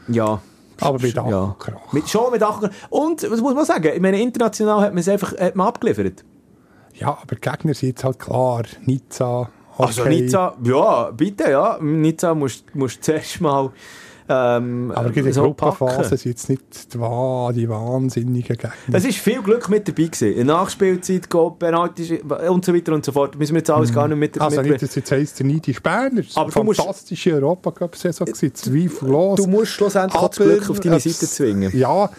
ja. 0.09 0.41
Aber 0.83 1.01
mit 1.01 1.19
Ach 1.19 1.29
ja. 1.29 1.57
Mit, 1.93 2.09
schon 2.09 2.33
mit 2.33 2.43
Ach 2.43 2.61
Und, 2.91 3.31
was 3.31 3.41
muss 3.41 3.55
man 3.55 3.65
sagen, 3.65 3.91
ich 3.95 4.01
meine, 4.01 4.21
international 4.21 4.81
hat 4.81 4.93
man 4.93 4.99
es 4.99 5.09
einfach 5.09 5.37
hat 5.39 5.57
man 5.57 5.69
abgeliefert. 5.69 6.25
Ja, 6.95 7.19
aber 7.21 7.37
die 7.37 7.41
Gegner 7.41 7.75
sind 7.75 7.91
jetzt 7.91 8.05
halt 8.05 8.19
klar. 8.19 8.63
Nizza, 8.85 9.49
okay. 9.77 9.85
Also 9.87 10.05
Nizza, 10.05 10.57
ja, 10.63 11.11
bitte, 11.11 11.51
ja, 11.51 11.79
Nizza 11.81 12.35
musst 12.35 12.65
du 12.75 12.87
zuerst 12.87 13.41
mal 13.41 13.71
ähm, 14.33 14.93
Aber 14.95 15.15
in 15.15 15.25
der 15.25 15.33
so 15.33 15.43
Gruppenphase 15.43 16.17
sind 16.17 16.31
jetzt 16.33 16.49
nicht 16.49 16.95
die, 16.95 16.99
die 16.99 17.69
wahnsinnigen 17.69 18.57
Gegner. 18.57 18.73
Es 18.93 19.05
ist 19.05 19.19
viel 19.19 19.43
Glück 19.43 19.69
mit 19.69 19.87
dabei 19.87 20.05
gewesen. 20.05 20.33
In 20.33 20.47
Nachspielzeit, 20.47 21.29
Penalty 21.59 22.21
und 22.49 22.65
so 22.65 22.75
weiter 22.75 22.93
und 22.95 23.05
so 23.05 23.13
fort. 23.13 23.39
Müssen 23.39 23.55
wir 23.55 23.59
jetzt 23.61 23.71
alles 23.71 23.93
gar 23.93 24.09
nicht 24.09 24.19
mit, 24.19 24.41
Also 24.41 24.57
mit 24.63 24.71
nicht, 24.71 24.83
dass 24.83 24.95
jetzt 24.95 25.13
heisst, 25.13 25.39
der 25.41 25.47
war 25.85 26.43
Aber 26.43 26.51
du 26.51 26.57
eine 26.61 26.65
musst- 26.65 26.81
fantastische 26.81 27.35
Europacup-Saison, 27.35 28.27
gewesen, 28.27 28.55
zweifellos. 28.55 29.37
Du 29.37 29.47
musst 29.47 29.73
schlussendlich 29.73 30.21
auch 30.21 30.29
das 30.29 30.39
Aber 30.39 30.49
Glück 30.49 30.71
auf 30.71 30.81
deine 30.81 31.01
Seite 31.01 31.27
zwingen. 31.27 31.71
Ja, 31.77 32.11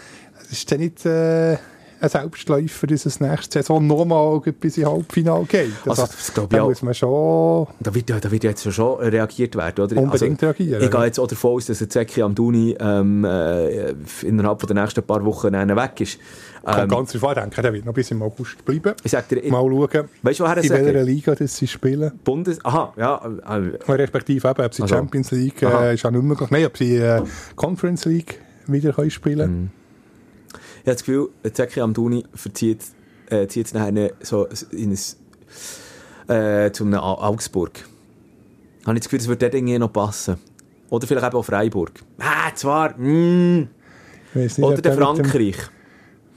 es 0.42 0.52
ist 0.52 0.70
dann 0.70 0.78
nicht 0.80 1.04
äh, 1.06 1.56
ein 2.04 2.08
Selbstläufer, 2.10 2.86
dass 2.86 3.06
es 3.06 3.20
nächste 3.20 3.58
Saison 3.60 3.86
nochmal 3.86 4.40
bis 4.60 4.78
ins 4.78 4.86
Halbfinale 4.86 5.44
geht. 5.44 5.70
Also, 5.86 6.02
das 6.02 6.32
glaub 6.34 6.52
ich 6.52 6.56
da 6.58 6.62
auch. 6.64 6.68
muss 6.68 6.82
man 6.82 6.94
schon 6.94 7.66
Da 7.80 7.94
wird, 7.94 8.10
ja- 8.10 8.20
da 8.20 8.30
wird 8.30 8.44
ja 8.44 8.50
jetzt 8.50 8.72
schon 8.72 8.98
reagiert 9.00 9.56
werden, 9.56 9.84
oder? 9.84 9.96
unbedingt 9.96 10.42
reagieren. 10.42 10.82
Ich 10.82 10.90
gehe 10.90 11.04
jetzt 11.04 11.18
auch 11.18 11.26
davon 11.26 11.52
aus, 11.56 11.66
dass 11.66 11.78
der 11.78 11.88
Zeki 11.88 12.22
Amdouni 12.22 12.76
ähm, 12.78 13.24
äh, 13.24 13.94
innerhalb 14.22 14.66
der 14.66 14.74
nächsten 14.74 15.02
paar 15.02 15.24
Wochen 15.24 15.52
weg 15.52 16.00
ist. 16.00 16.18
Ähm, 16.66 16.88
ganz 16.88 17.12
drauf 17.12 17.24
an, 17.24 17.34
denke, 17.34 17.60
der 17.60 17.72
wird 17.74 17.84
noch 17.84 17.92
bis 17.92 18.10
im 18.10 18.22
August 18.22 18.64
bleiben. 18.64 18.94
ich 19.02 19.10
sag 19.12 19.28
dir, 19.28 19.36
ich, 19.36 19.50
Mal 19.50 19.60
schauen, 19.60 20.08
weißt 20.22 20.40
du, 20.40 20.44
woher 20.44 20.56
in 20.56 20.70
welcher? 20.70 21.02
Liga 21.02 21.34
das 21.34 21.56
sie 21.56 21.66
spielen. 21.66 22.12
Bundes... 22.24 22.64
Aha, 22.64 22.92
ja. 22.96 23.20
Äh, 23.46 23.92
Respektive 23.92 24.48
eben, 24.48 24.62
ob 24.64 24.72
sie 24.74 24.82
Also, 24.82 24.94
Champions 24.94 25.30
League 25.32 25.62
äh, 25.62 25.92
ist 25.94 26.06
auch 26.06 26.10
nicht 26.10 26.22
möglich. 26.24 26.50
Nein, 26.50 26.64
ob 26.64 26.76
sie 26.78 26.96
äh, 26.96 27.22
Conference 27.54 28.06
League 28.06 28.40
wieder 28.66 28.92
können 28.94 29.10
spielen 29.10 29.50
Mhm. 29.64 29.70
Ich 30.84 30.88
habe 30.88 30.96
das 30.96 31.04
Gefühl, 31.04 31.28
der 31.42 31.54
Zeki 31.54 31.80
Amdouni 31.80 32.24
verzieht, 32.34 32.82
äh, 33.30 33.46
zieht 33.46 33.66
es 33.68 33.72
nachher 33.74 34.10
so 34.20 34.46
in 34.70 34.92
ein, 34.92 34.98
äh, 36.36 36.70
zu 36.72 36.84
einem 36.84 36.94
Au- 37.00 37.22
Augsburg. 37.22 37.88
Habe 38.84 38.94
ich 38.98 39.00
das 39.00 39.04
Gefühl, 39.08 39.18
das 39.20 39.28
würde 39.28 39.38
dort 39.38 39.54
irgendwie 39.54 39.78
noch 39.78 39.90
passen. 39.90 40.36
Oder 40.90 41.06
vielleicht 41.06 41.26
eben 41.26 41.36
auch 41.36 41.42
Freiburg. 41.42 41.92
Ah, 42.18 42.54
zwar, 42.54 42.98
mm, 42.98 43.66
nicht, 44.34 44.58
oder 44.58 44.74
der 44.76 44.82
der 44.82 44.90
mit 44.92 45.18
dem- 45.18 45.24
Frankreich. 45.24 45.56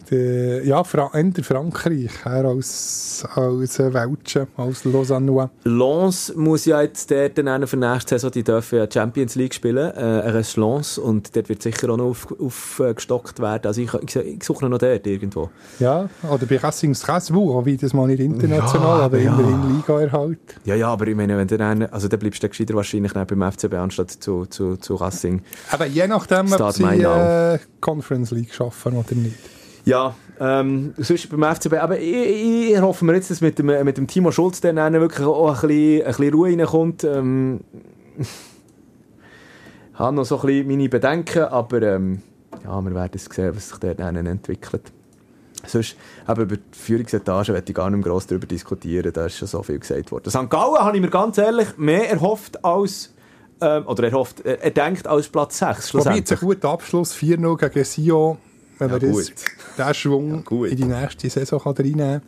Der, 0.09 0.63
ja, 0.65 0.83
Fra 0.83 1.11
eher 1.13 1.43
Frankreich, 1.43 2.11
her 2.23 2.45
als, 2.45 3.25
als 3.35 3.79
äh, 3.79 3.93
Welschen, 3.93 4.47
als 4.55 4.85
Lausannois. 4.85 5.49
Lens 5.65 6.33
muss 6.35 6.65
ja 6.65 6.81
jetzt 6.81 7.11
dort 7.11 7.37
dann 7.37 7.67
für 7.67 7.77
nächste 7.77 8.15
Saison, 8.15 8.31
die 8.31 8.43
dürfen 8.43 8.79
ja 8.79 8.87
Champions 8.89 9.35
League 9.35 9.53
spielen, 9.53 9.93
äh, 9.95 10.43
Lens, 10.55 10.97
und 10.97 11.35
dort 11.35 11.49
wird 11.49 11.61
sicher 11.61 11.89
auch 11.89 11.97
noch 11.97 12.05
aufgestockt 12.07 12.41
auf, 12.41 12.79
äh, 12.79 12.93
gestockt 12.93 13.39
werden. 13.41 13.67
Also 13.67 13.81
ich, 13.81 13.93
ich, 13.93 14.15
ich 14.15 14.43
suche 14.43 14.69
noch 14.69 14.77
dort 14.77 15.05
irgendwo. 15.05 15.49
Ja, 15.79 16.09
oder 16.29 16.45
bei 16.45 16.57
Racing 16.57 16.95
Strasbourg, 16.95 17.65
wie 17.65 17.75
das 17.75 17.93
mal 17.93 18.07
nicht 18.07 18.19
international, 18.19 18.99
Ja, 18.99 19.05
aber 19.05 19.19
ja. 19.19 19.33
immerhin 19.33 19.75
Liga-Erhalt. 19.75 20.39
Ja, 20.65 20.75
ja, 20.75 20.87
aber 20.87 21.07
ich 21.07 21.15
meine, 21.15 21.37
wenn 21.37 21.47
du 21.47 21.57
dann, 21.57 21.83
also 21.83 22.07
dann 22.07 22.19
bleibst 22.19 22.41
du 22.41 22.47
gescheiter 22.47 22.75
wahrscheinlich 22.75 23.11
dann 23.11 23.27
beim 23.27 23.51
FCB 23.51 23.73
anstatt 23.73 24.11
zu, 24.11 24.45
zu, 24.45 24.77
zu 24.77 24.95
Racing. 24.95 25.41
Aber 25.71 25.85
je 25.85 26.07
nachdem, 26.07 26.51
ob 26.53 26.73
Stade 26.73 26.73
sie 26.73 27.03
äh, 27.03 27.59
Conference 27.81 28.31
League 28.31 28.53
schaffen 28.53 28.93
oder 28.93 29.15
nicht. 29.15 29.56
Ja, 29.87 30.15
ähm, 30.41 30.93
sonst 30.97 31.29
beim 31.29 31.55
FCB, 31.55 31.75
aber 31.75 31.97
ich, 31.97 32.73
ich, 32.73 32.81
hoffe 32.81 33.05
mir 33.05 33.13
jetzt, 33.13 33.31
dass 33.31 33.39
mit 33.39 33.57
dem, 33.57 33.67
mit 33.67 33.97
dem 33.97 34.05
Timo 34.05 34.31
Schulz 34.31 34.59
dann 34.59 34.75
wirklich 34.75 35.25
auch 35.25 35.47
ein 35.47 35.67
bisschen, 35.67 36.01
ein 36.01 36.07
bisschen 36.07 36.33
Ruhe 36.33 36.49
reinkommt. 36.49 37.05
Ähm, 37.05 37.61
ich 38.19 38.27
habe 39.97 40.13
noch 40.13 40.25
so 40.25 40.41
ein 40.41 40.45
bisschen 40.45 40.67
meine 40.67 40.89
Bedenken, 40.89 41.43
aber 41.43 41.81
ähm, 41.83 42.21
ja, 42.65 42.81
wir 42.81 42.93
werden 42.93 43.11
es 43.15 43.25
sehen, 43.25 43.55
was 43.55 43.69
sich 43.69 43.77
dort 43.77 44.01
dann 44.01 44.17
entwickelt. 44.17 44.91
Sonst, 45.65 45.95
eben 46.27 46.41
über 46.41 46.57
die 46.57 46.77
Führungsetage 46.77 47.53
werde 47.53 47.69
ich 47.69 47.75
gar 47.75 47.89
nicht 47.89 48.03
mehr 48.03 48.11
gross 48.11 48.27
darüber 48.27 48.45
diskutieren, 48.45 49.13
da 49.13 49.27
ist 49.27 49.37
schon 49.37 49.47
so 49.47 49.63
viel 49.63 49.79
gesagt 49.79 50.11
worden. 50.11 50.29
St. 50.29 50.49
Gallen 50.49 50.79
habe 50.79 50.97
ich 50.97 51.01
mir 51.01 51.09
ganz 51.09 51.37
ehrlich 51.37 51.77
mehr 51.77 52.09
erhofft 52.09 52.63
als, 52.63 53.13
ähm, 53.61 53.87
oder 53.87 54.03
erhofft, 54.03 54.45
äh, 54.45 54.55
erdenkt 54.55 55.07
als 55.07 55.29
Platz 55.29 55.59
6 55.59 55.65
Wobei 55.69 55.77
jetzt 55.77 55.89
schlussendlich. 55.89 56.41
ein 56.41 56.45
guter 56.45 56.69
Abschluss, 56.71 57.15
4-0 57.15 57.69
gegen 57.69 57.85
Sion, 57.85 58.37
wenn 58.79 58.89
Ja, 58.89 58.97
man 58.99 59.11
das, 59.13 59.31
den 59.77 59.93
Schwung 59.93 60.35
Ja, 60.35 60.41
gut. 60.41 60.69
in 60.69 60.77
die 60.77 60.85
nächste 60.85 61.29
Saison 61.29 61.59
kann 61.61 61.73
reinnehmen 61.73 62.21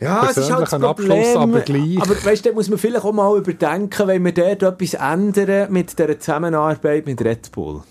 Ja, 0.00 0.28
es 0.30 0.36
ist 0.36 0.50
halt 0.52 0.72
Abschluss, 0.72 1.08
Problem. 1.08 1.36
aber 1.36 1.60
gleich. 1.60 2.00
Aber 2.00 2.24
weißt, 2.24 2.52
muss 2.54 2.68
man 2.68 2.78
vielleicht 2.78 3.04
auch 3.04 3.12
mal 3.12 3.36
überdenken, 3.38 4.06
wenn 4.08 4.24
wir 4.24 4.32
dort 4.32 4.62
etwas 4.62 4.94
ändern 4.94 5.72
mit 5.72 5.98
dieser 5.98 6.18
Zusammenarbeit 6.18 7.06
mit 7.06 7.24
Red 7.24 7.50
Bull. 7.52 7.82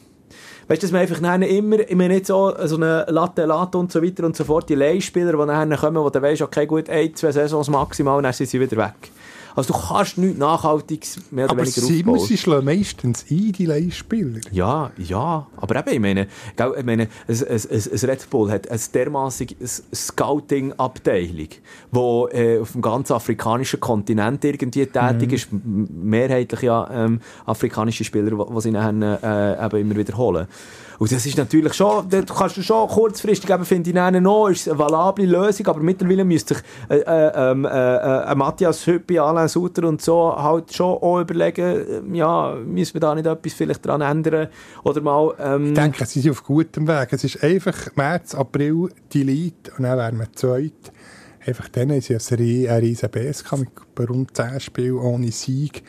Weißt 0.67 0.81
du, 0.81 0.85
dass 0.87 0.91
man 0.93 1.01
einfach 1.01 1.19
nachher 1.19 1.47
immer, 1.47 1.79
ich 1.79 1.95
meine 1.95 2.13
nicht 2.13 2.25
so, 2.27 2.53
so 2.65 2.77
eine 2.77 3.05
Latte 3.09 3.45
Latte 3.45 3.77
und 3.77 3.91
so 3.91 4.01
weiter 4.01 4.23
und 4.25 4.35
so 4.35 4.45
fort, 4.45 4.69
die 4.69 4.75
Leihspieler, 4.75 5.31
die 5.33 5.45
nachher 5.45 5.77
kommen, 5.77 5.97
wo 6.03 6.09
du 6.09 6.21
weißt, 6.21 6.41
okay, 6.41 6.65
gut, 6.65 6.89
ein, 6.89 7.13
zwei 7.15 7.31
Saisons 7.31 7.69
maximal, 7.69 8.17
und 8.17 8.23
dann 8.23 8.33
sind 8.33 8.49
sie 8.49 8.61
wieder 8.61 8.77
weg. 8.77 8.93
Also 9.55 9.73
du 9.73 9.79
kannst 9.79 10.17
nichts 10.17 10.39
Nachhaltiges 10.39 11.19
mehr 11.31 11.45
oder 11.45 11.53
Aber 11.53 11.61
weniger 11.61 11.81
sie, 11.81 11.99
aufbauen. 12.03 12.19
sie 12.19 12.37
schlagen 12.37 12.65
meistens 12.65 13.25
ein, 13.29 13.51
die 13.51 13.65
Leihspieler. 13.65 14.39
Ja, 14.51 14.91
ja, 14.97 15.47
aber 15.57 15.75
eben, 15.79 15.89
ich 15.93 15.99
meine, 15.99 16.27
gell, 16.55 16.73
ich 16.77 16.83
meine 16.85 17.03
ein, 17.27 17.35
ein, 17.47 17.61
ein, 17.71 18.09
Red 18.09 18.29
Bull 18.29 18.51
hat 18.51 18.67
eine 18.69 18.79
dermassige 18.93 19.55
Scouting-Abteilung, 19.93 21.47
die 21.91 22.35
äh, 22.37 22.59
auf 22.61 22.71
dem 22.71 22.81
ganzen 22.81 23.13
afrikanischen 23.13 23.79
Kontinent 23.79 24.43
irgendwie 24.43 24.85
tätig 24.85 25.33
ist, 25.33 25.51
M- 25.51 25.87
mehrheitlich 25.91 26.61
ja 26.61 26.89
ähm, 26.91 27.19
afrikanische 27.45 28.03
Spieler, 28.03 28.45
die 28.45 28.61
sie 28.61 28.71
nachher 28.71 29.59
äh, 29.61 29.65
eben 29.65 29.77
immer 29.81 29.95
wiederholen. 29.95 30.47
Und 31.03 31.11
das 31.11 31.25
ist 31.25 31.37
natürlich 31.37 31.73
schon, 31.73 32.07
da 32.07 32.21
kannst 32.21 32.55
du 32.55 32.61
schon 32.61 32.87
kurzfristig, 32.87 33.49
eben, 33.49 33.65
finde 33.65 33.89
ich, 33.89 33.93
nachher 33.93 34.21
noch, 34.21 34.47
ist 34.47 34.69
eine 34.69 34.79
valable 34.79 35.25
Lösung, 35.25 35.67
aber 35.67 35.81
mittlerweile 35.81 36.23
müsste 36.23 36.53
sich 36.55 36.63
äh, 36.89 36.99
äh, 36.99 37.31
ähm, 37.51 37.65
äh, 37.65 38.31
äh, 38.31 38.35
Matthias 38.35 38.87
Hüppi, 38.87 39.19
Alain 39.19 39.49
Sutter 39.49 39.85
und 39.85 40.01
so 40.01 40.33
halt 40.33 40.73
schon 40.73 40.95
auch 41.01 41.19
überlegen, 41.19 42.13
äh, 42.13 42.17
ja, 42.17 42.55
müssen 42.65 42.93
wir 42.93 43.01
da 43.01 43.13
nicht 43.15 43.25
etwas 43.27 43.51
vielleicht 43.51 43.85
dran 43.85 43.99
ändern 43.99 44.47
oder 44.85 45.01
mal, 45.01 45.33
ähm, 45.39 45.65
Ich 45.67 45.73
denke, 45.73 46.05
sie 46.05 46.21
sind 46.21 46.31
auf 46.31 46.41
gutem 46.45 46.87
Weg. 46.87 47.09
Es 47.11 47.25
ist 47.25 47.43
einfach 47.43 47.75
März, 47.97 48.33
April 48.33 48.87
die 49.11 49.23
Leute 49.23 49.75
und 49.77 49.83
dann 49.83 49.97
wären 49.97 50.19
wir 50.19 50.31
zweit. 50.31 50.71
Einfach 51.45 51.67
dann 51.67 51.89
ist 51.89 52.07
ja 52.07 52.17
eine 52.29 52.39
rie- 52.39 52.69
eine 52.69 52.81
riesen 52.81 53.09
BSK 53.09 53.57
mit 53.57 54.09
rund 54.09 54.37
10 54.37 54.61
Spielen 54.61 54.95
ohne 54.99 55.33
Sieg. 55.33 55.83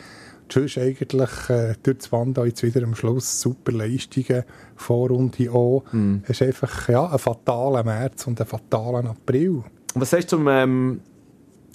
Sonst 0.52 0.78
eigentlich 0.78 1.30
äh, 1.48 1.74
durch 1.82 1.98
das 1.98 2.12
Wand 2.12 2.38
jetzt 2.38 2.62
wieder 2.62 2.82
am 2.82 2.94
Schluss 2.94 3.40
super 3.40 3.72
Leistungen, 3.72 4.44
Vorrunde 4.76 5.50
auch. 5.50 5.84
Mhm. 5.92 6.22
Es 6.24 6.40
ist 6.40 6.42
einfach 6.42 6.88
ja, 6.88 7.06
ein 7.06 7.18
fataler 7.18 7.82
März 7.82 8.26
und 8.26 8.40
ein 8.40 8.46
fataler 8.46 9.04
April. 9.10 9.62
was 9.94 10.10
sagst 10.10 10.30
du 10.32 10.36
zum 10.36 10.48
ähm, 10.48 11.00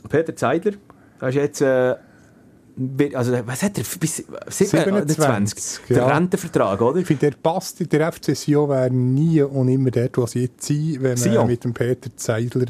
Peter 0.08 0.36
Zeidler? 0.36 0.74
Er 1.20 1.30
ist 1.30 1.36
jetzt, 1.36 1.62
äh, 1.62 1.96
also, 3.14 3.34
was 3.46 3.62
hat 3.64 3.78
er, 3.78 3.84
bis 4.00 4.24
27? 4.48 5.18
27, 5.18 5.82
Der 5.90 5.98
ja. 5.98 6.08
Rentenvertrag, 6.08 6.82
oder? 6.82 7.00
Ich 7.00 7.08
finde, 7.08 7.30
der 7.30 7.38
passt 7.38 7.82
in 7.82 7.90
der 7.90 8.12
FC 8.12 8.36
Sion 8.36 8.70
wäre 8.70 8.90
nie 8.90 9.42
und 9.42 9.68
immer 9.68 9.92
dort, 9.92 10.18
wo 10.18 10.26
sie 10.26 10.44
jetzt 10.44 10.66
sind, 10.66 10.96
wenn 11.04 11.10
man 11.10 11.18
Sion? 11.18 11.48
mit 11.48 11.64
dem 11.66 11.74
Peter 11.74 12.10
Zeidler, 12.16 12.68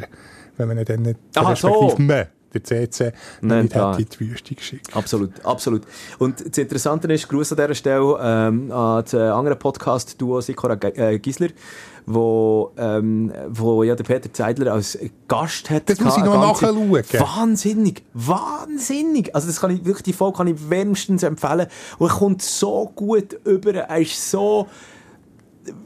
wenn 0.58 0.68
man 0.68 0.80
ihn 0.80 0.86
dann 0.86 1.02
nicht, 1.04 1.20
Aha, 1.36 1.50
respektive 1.52 1.92
so. 1.92 1.98
man, 2.00 2.26
der 2.54 2.64
CC, 2.64 3.14
Nein, 3.42 3.64
nicht 3.64 3.74
klar. 3.74 3.94
hätte 3.94 4.04
in 4.04 4.10
die 4.10 4.32
Wüste 4.32 4.56
geschickt. 4.56 4.96
Absolut, 4.96 5.46
absolut. 5.46 5.84
Und 6.18 6.40
das 6.40 6.58
Interessante 6.58 7.12
ist, 7.14 7.28
Gruß 7.28 7.52
an 7.52 7.58
dieser 7.58 7.76
Stelle 7.76 8.18
ähm, 8.22 8.72
an 8.72 9.04
das 9.04 9.14
äh, 9.14 9.18
andere 9.18 9.56
Podcast-Duo 9.56 10.42
Sikora 10.42 10.78
äh, 10.82 11.20
Gisler, 11.20 11.50
wo, 12.06 12.72
ähm, 12.78 13.32
wo 13.50 13.84
ja 13.84 13.96
der 13.96 14.04
Peter 14.04 14.34
Zeidler 14.34 14.74
als 14.74 14.98
Gast 15.28 15.70
hat. 15.70 15.90
Das 15.90 16.00
muss 16.00 16.18
ich 16.18 16.24
noch 16.24 16.40
nachschauen. 16.40 16.92
Wahnsinnig, 16.92 18.04
wahnsinnig. 18.14 19.34
Also 19.36 19.48
das 19.48 19.62
kann 19.62 19.72
ich 19.72 19.86
wirklich, 19.86 20.04
die 20.04 20.14
Folge 20.14 20.38
kann 20.38 20.48
ich 20.48 20.70
wärmstens 20.70 21.24
empfehlen. 21.24 21.68
Und 22.00 22.10
er 22.10 22.16
kommt 22.16 22.42
so 22.42 22.92
gut 22.96 23.40
über, 23.46 23.74
er 23.76 24.00
ist 24.00 24.32
so 24.32 24.68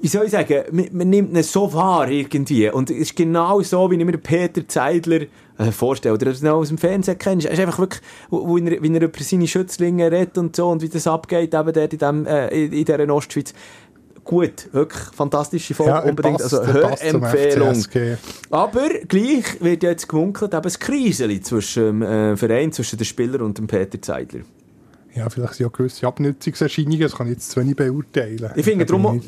wie 0.02 0.08
soll 0.08 0.26
ich 0.26 0.32
sagen, 0.32 0.64
man, 0.72 0.88
man 0.92 1.10
nimmt 1.10 1.36
ihn 1.36 1.44
so 1.44 1.74
wahr 1.74 2.10
irgendwie. 2.10 2.70
Und 2.70 2.90
es 2.90 2.98
ist 2.98 3.16
genau 3.16 3.62
so, 3.62 3.90
wie 3.92 3.96
ich 3.96 4.06
mir 4.06 4.18
Peter 4.18 4.68
Zeidler 4.68 5.22
äh, 5.58 5.72
vorstelle, 5.72 6.16
oder 6.16 6.26
das 6.28 6.42
noch 6.42 6.56
aus 6.56 6.70
dem 6.70 6.78
Fernsehen 6.78 7.18
kennst. 7.18 7.46
Er 7.46 7.54
ist 7.54 7.60
einfach 7.60 7.80
wirklich, 7.80 8.02
wo, 8.30 8.58
er, 8.58 8.82
wie 8.82 8.94
er 8.96 9.02
über 9.02 9.24
seine 9.24 9.48
Schützlinge 9.48 10.12
redet 10.12 10.38
und 10.38 10.56
so 10.56 10.70
und 10.70 10.82
wie 10.82 10.90
das 10.90 11.08
abgeht, 11.08 11.54
eben 11.54 11.74
dort 11.74 11.94
in, 11.94 12.00
dem, 12.00 12.26
äh, 12.26 12.48
in, 12.50 12.72
in 12.74 12.86
dieser 12.86 13.10
Ostschweiz. 13.14 13.54
Gut, 14.26 14.70
wirklich 14.72 15.04
fantastische 15.14 15.74
Folge, 15.74 15.92
er 15.92 16.06
unbedingt. 16.06 16.38
passt- 16.38 16.54
also 16.54 16.74
Hörempfehlung. 16.74 17.84
Aber 18.52 18.88
gleich 19.08 19.62
wird 19.62 19.84
jetzt 19.84 20.08
gemunkelt, 20.08 20.54
eben 20.54 20.64
das 20.64 20.80
Kriseli 20.80 21.42
zwischen 21.42 21.84
dem 21.84 22.02
äh, 22.04 22.38
Verein, 22.38 22.72
zwischen 22.72 22.98
den 22.98 23.06
Spielern 23.06 23.42
und 23.42 23.58
dem 23.58 23.68
Peter 23.68 24.02
Zeidler. 24.02 24.42
Ja, 25.14 25.30
vielleicht 25.30 25.56
sind 25.56 25.66
ja 25.66 25.72
gewisse 25.72 26.08
Abnutzungserscheinungen, 26.08 27.02
das 27.02 27.16
kann 27.16 27.28
ich 27.28 27.34
jetzt 27.34 27.52
zu 27.52 27.60
wenig 27.60 27.76
beurteilen. 27.76 28.50
Ich 28.56 28.64
finde 28.66 28.86
darum, 28.86 29.22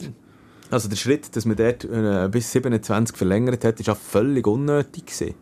also 0.71 0.89
der 0.89 0.95
Schritt, 0.95 1.35
dass 1.35 1.45
man 1.45 1.55
dort 1.55 1.85
äh, 1.85 2.27
bis 2.29 2.51
27 2.51 3.15
verlängert 3.15 3.63
hat, 3.63 3.79
ist 3.79 3.89
auch 3.89 3.97
völlig 3.97 4.47
unnötig 4.47 5.05
gewesen. 5.05 5.35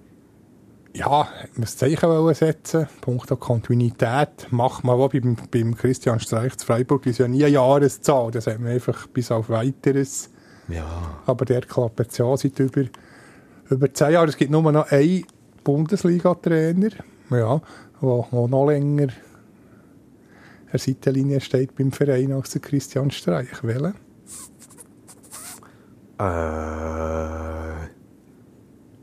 Ja, 0.95 1.27
man 1.53 1.61
muss 1.61 1.75
Zeichen 1.75 2.33
setzen. 2.35 2.87
Punkt 3.01 3.29
der 3.29 3.37
Kontinuität. 3.37 4.47
Macht 4.51 4.83
man 4.83 4.99
auch 4.99 5.09
beim, 5.09 5.35
beim 5.49 5.75
Christian 5.75 6.19
Streich 6.19 6.55
zu 6.57 6.67
Freiburg 6.67 7.05
ist 7.07 7.17
ja 7.17 7.27
nie 7.27 7.43
eine 7.43 7.53
Jahreszahl. 7.53 8.29
Das 8.29 8.45
hat 8.45 8.59
man 8.59 8.73
einfach 8.73 9.07
bis 9.07 9.31
auf 9.31 9.49
weiteres. 9.49 10.29
Ja. 10.67 10.85
Aber 11.25 11.45
der 11.45 11.61
klappt 11.61 11.99
jetzt 11.99 12.17
ja 12.19 12.37
seit 12.37 12.59
über, 12.59 12.83
über 13.69 13.93
zehn 13.93 14.11
Jahren. 14.11 14.29
Es 14.29 14.37
gibt 14.37 14.51
nur 14.51 14.71
noch 14.71 14.91
einen 14.91 15.25
Bundesliga-Trainer, 15.63 16.91
ja, 17.31 17.61
der 18.01 18.47
noch 18.47 18.67
länger 18.67 19.03
an 19.03 19.11
der 20.73 20.79
Seitenlinie 20.79 21.39
steht 21.39 21.75
beim 21.75 21.91
Verein 21.91 22.31
als 22.31 22.51
der 22.51 22.61
Christian 22.61 23.11
Streich. 23.11 23.63
Welcher? 23.63 23.93
Äh, 26.23 27.89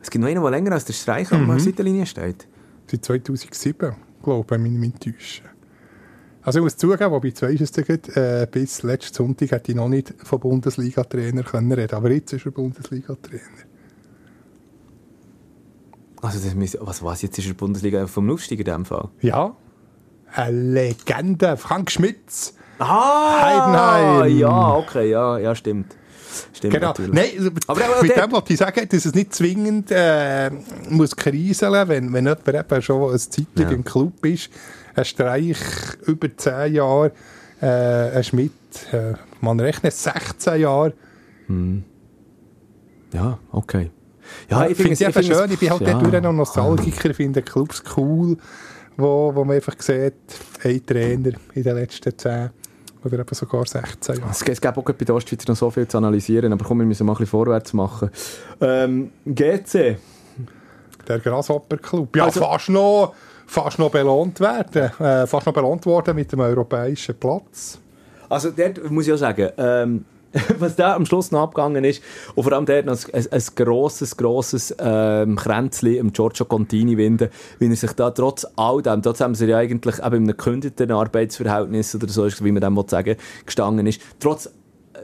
es 0.00 0.10
gibt 0.10 0.22
noch 0.22 0.28
einen, 0.28 0.42
der 0.42 0.50
länger 0.50 0.72
als 0.72 0.84
der 0.86 0.94
Streich 0.94 1.30
an 1.32 1.46
der 1.46 1.60
Seitenlinie 1.60 2.06
steht. 2.06 2.48
Seit 2.90 3.04
2007, 3.04 3.94
glaube 4.22 4.44
ich, 4.44 4.50
wenn 4.50 4.62
mich 4.62 4.72
nicht 4.72 5.00
täuschen. 5.00 5.46
Also 6.42 6.58
ich 6.58 6.62
muss 6.64 6.76
zugeben, 6.76 7.10
wobei 7.10 7.32
zwei 7.32 7.52
ist 7.52 7.78
es 7.78 8.16
äh, 8.16 8.46
bis 8.50 8.82
letzten 8.82 9.14
Sonntag 9.14 9.50
hätte 9.50 9.72
ich 9.72 9.76
noch 9.76 9.88
nicht 9.88 10.14
von 10.22 10.40
Bundesliga-Trainer 10.40 11.42
können 11.42 11.70
reden 11.72 11.94
aber 11.94 12.10
jetzt 12.10 12.32
ist 12.32 12.46
er 12.46 12.52
Bundesliga-Trainer. 12.52 13.68
Also 16.22 16.38
das 16.42 16.54
müssen, 16.54 16.80
was, 16.82 17.02
was 17.02 17.22
jetzt 17.22 17.38
ist 17.38 17.46
er 17.46 17.54
Bundesliga 17.54 18.06
vom 18.06 18.30
Aufstieg 18.30 18.60
in 18.60 18.64
dem 18.64 18.84
Fall? 18.86 19.10
Ja, 19.20 19.54
eine 20.32 20.56
Legende, 20.56 21.56
Frank 21.58 21.90
Schmitz. 21.90 22.54
Ah, 22.78 23.42
Heidenheim. 23.42 24.38
ja, 24.38 24.74
okay, 24.74 25.10
ja, 25.10 25.38
ja, 25.38 25.54
stimmt. 25.54 25.94
Stimmt 26.52 26.74
Genau. 26.74 26.88
natürlich. 26.88 27.12
Nein, 27.12 27.50
Aber 27.66 27.80
auch 27.80 28.02
mit 28.02 28.16
dem 28.16 28.32
wollte 28.32 28.52
ich 28.52 28.58
sagen, 28.58 28.88
dass 28.88 29.04
es 29.04 29.14
nicht 29.14 29.34
zwingend 29.34 29.88
äh, 29.90 30.50
muss 30.88 31.14
kriseln, 31.16 31.88
wenn, 31.88 32.12
wenn 32.12 32.24
jemand 32.26 32.48
eben 32.48 32.82
schon 32.82 33.12
ein 33.12 33.18
Zeitchen 33.18 33.46
Ja. 33.56 33.70
im 33.70 33.84
Club 33.84 34.24
ist. 34.26 34.50
Ein 34.94 35.04
Streich 35.04 35.58
über 36.06 36.28
10 36.36 36.74
Jahre, 36.74 37.12
äh, 37.60 37.66
ein 37.66 38.24
Schmidt, 38.24 38.52
äh, 38.92 39.12
man 39.40 39.60
rechnet 39.60 39.92
16 39.92 40.60
Jahre. 40.60 40.92
Ja, 43.12 43.38
okay. 43.52 43.90
Ja, 44.48 44.66
ich 44.66 44.76
finde 44.76 44.92
es 44.92 45.02
einfach 45.02 45.22
schön, 45.22 45.50
ich 45.50 45.58
bin 45.58 45.70
halt 45.70 45.80
ja. 45.82 45.94
dort 46.00 46.22
noch 46.22 46.32
Nostalgiker, 46.32 47.10
ich 47.10 47.16
finde 47.16 47.42
Clubs 47.42 47.82
cool, 47.96 48.36
wo, 48.96 49.32
wo 49.34 49.44
man 49.44 49.56
einfach 49.56 49.74
sieht, 49.80 50.14
ein 50.62 50.86
Trainer 50.86 51.32
in 51.54 51.62
den 51.62 51.74
letzten 51.74 52.16
10 52.16 52.50
oder 53.04 53.18
eben 53.20 53.34
sogar 53.34 53.66
16 53.66 54.16
Jahren. 54.16 54.30
Es, 54.30 54.42
es 54.42 54.60
gäbe 54.60 54.76
auch 54.78 54.84
bei 54.84 54.92
der 54.92 55.14
Ostschweiz 55.14 55.46
noch 55.46 55.56
so 55.56 55.70
viel 55.70 55.86
zu 55.88 55.98
analysieren, 55.98 56.52
aber 56.52 56.64
komm, 56.64 56.78
wir 56.78 56.86
müssen 56.86 57.06
mal 57.06 57.12
ein 57.12 57.18
bisschen 57.18 57.30
vorwärts 57.30 57.72
machen. 57.72 58.10
Ähm, 58.60 59.10
GC. 59.26 59.96
Der 61.08 61.18
Grasshopper 61.18 61.78
Club. 61.78 62.14
Ja, 62.16 62.24
Also- 62.24 62.40
fast, 62.40 62.68
noch, 62.68 63.14
fast 63.46 63.78
noch 63.78 63.90
belohnt 63.90 64.38
werden. 64.40 64.90
Äh, 65.00 65.26
fast 65.26 65.46
noch 65.46 65.52
belohnt 65.54 65.84
worden 65.86 66.14
mit 66.14 66.30
dem 66.30 66.40
europäischen 66.40 67.14
Platz. 67.16 67.78
Also 68.28 68.50
dort 68.50 68.90
muss 68.90 69.06
ich 69.08 69.12
auch 69.12 69.16
sagen, 69.18 69.48
ähm, 69.56 70.04
was 70.58 70.76
da 70.76 70.94
am 70.94 71.06
Schluss 71.06 71.30
noch 71.32 71.42
abgegangen 71.42 71.84
ist, 71.84 72.02
und 72.34 72.44
vor 72.44 72.52
allem 72.52 72.66
dort 72.66 72.86
noch 72.86 72.96
ein, 73.12 73.14
ein, 73.14 73.32
ein 73.32 73.42
grosses, 73.56 74.16
grosses 74.16 74.74
ähm, 74.78 75.36
Kränzchen 75.36 75.96
im 75.96 76.12
Giorgio 76.12 76.44
Contini 76.44 76.96
winden, 76.96 77.30
wie 77.58 77.68
er 77.68 77.76
sich 77.76 77.92
da 77.92 78.10
trotz 78.10 78.46
all 78.56 78.82
dem, 78.82 79.02
trotz 79.02 79.18
dem 79.18 79.34
er 79.34 79.48
ja 79.48 79.56
eigentlich 79.58 79.98
eben 79.98 80.06
in 80.06 80.14
einem 80.14 80.26
gekündigten 80.28 80.90
Arbeitsverhältnis 80.92 81.94
oder 81.94 82.08
so, 82.08 82.28
wie 82.44 82.52
man 82.52 82.60
dem 82.60 82.80
sagen 82.86 83.16
gestanden 83.44 83.86
ist, 83.86 84.00
trotz 84.20 84.46
äh, 84.46 84.50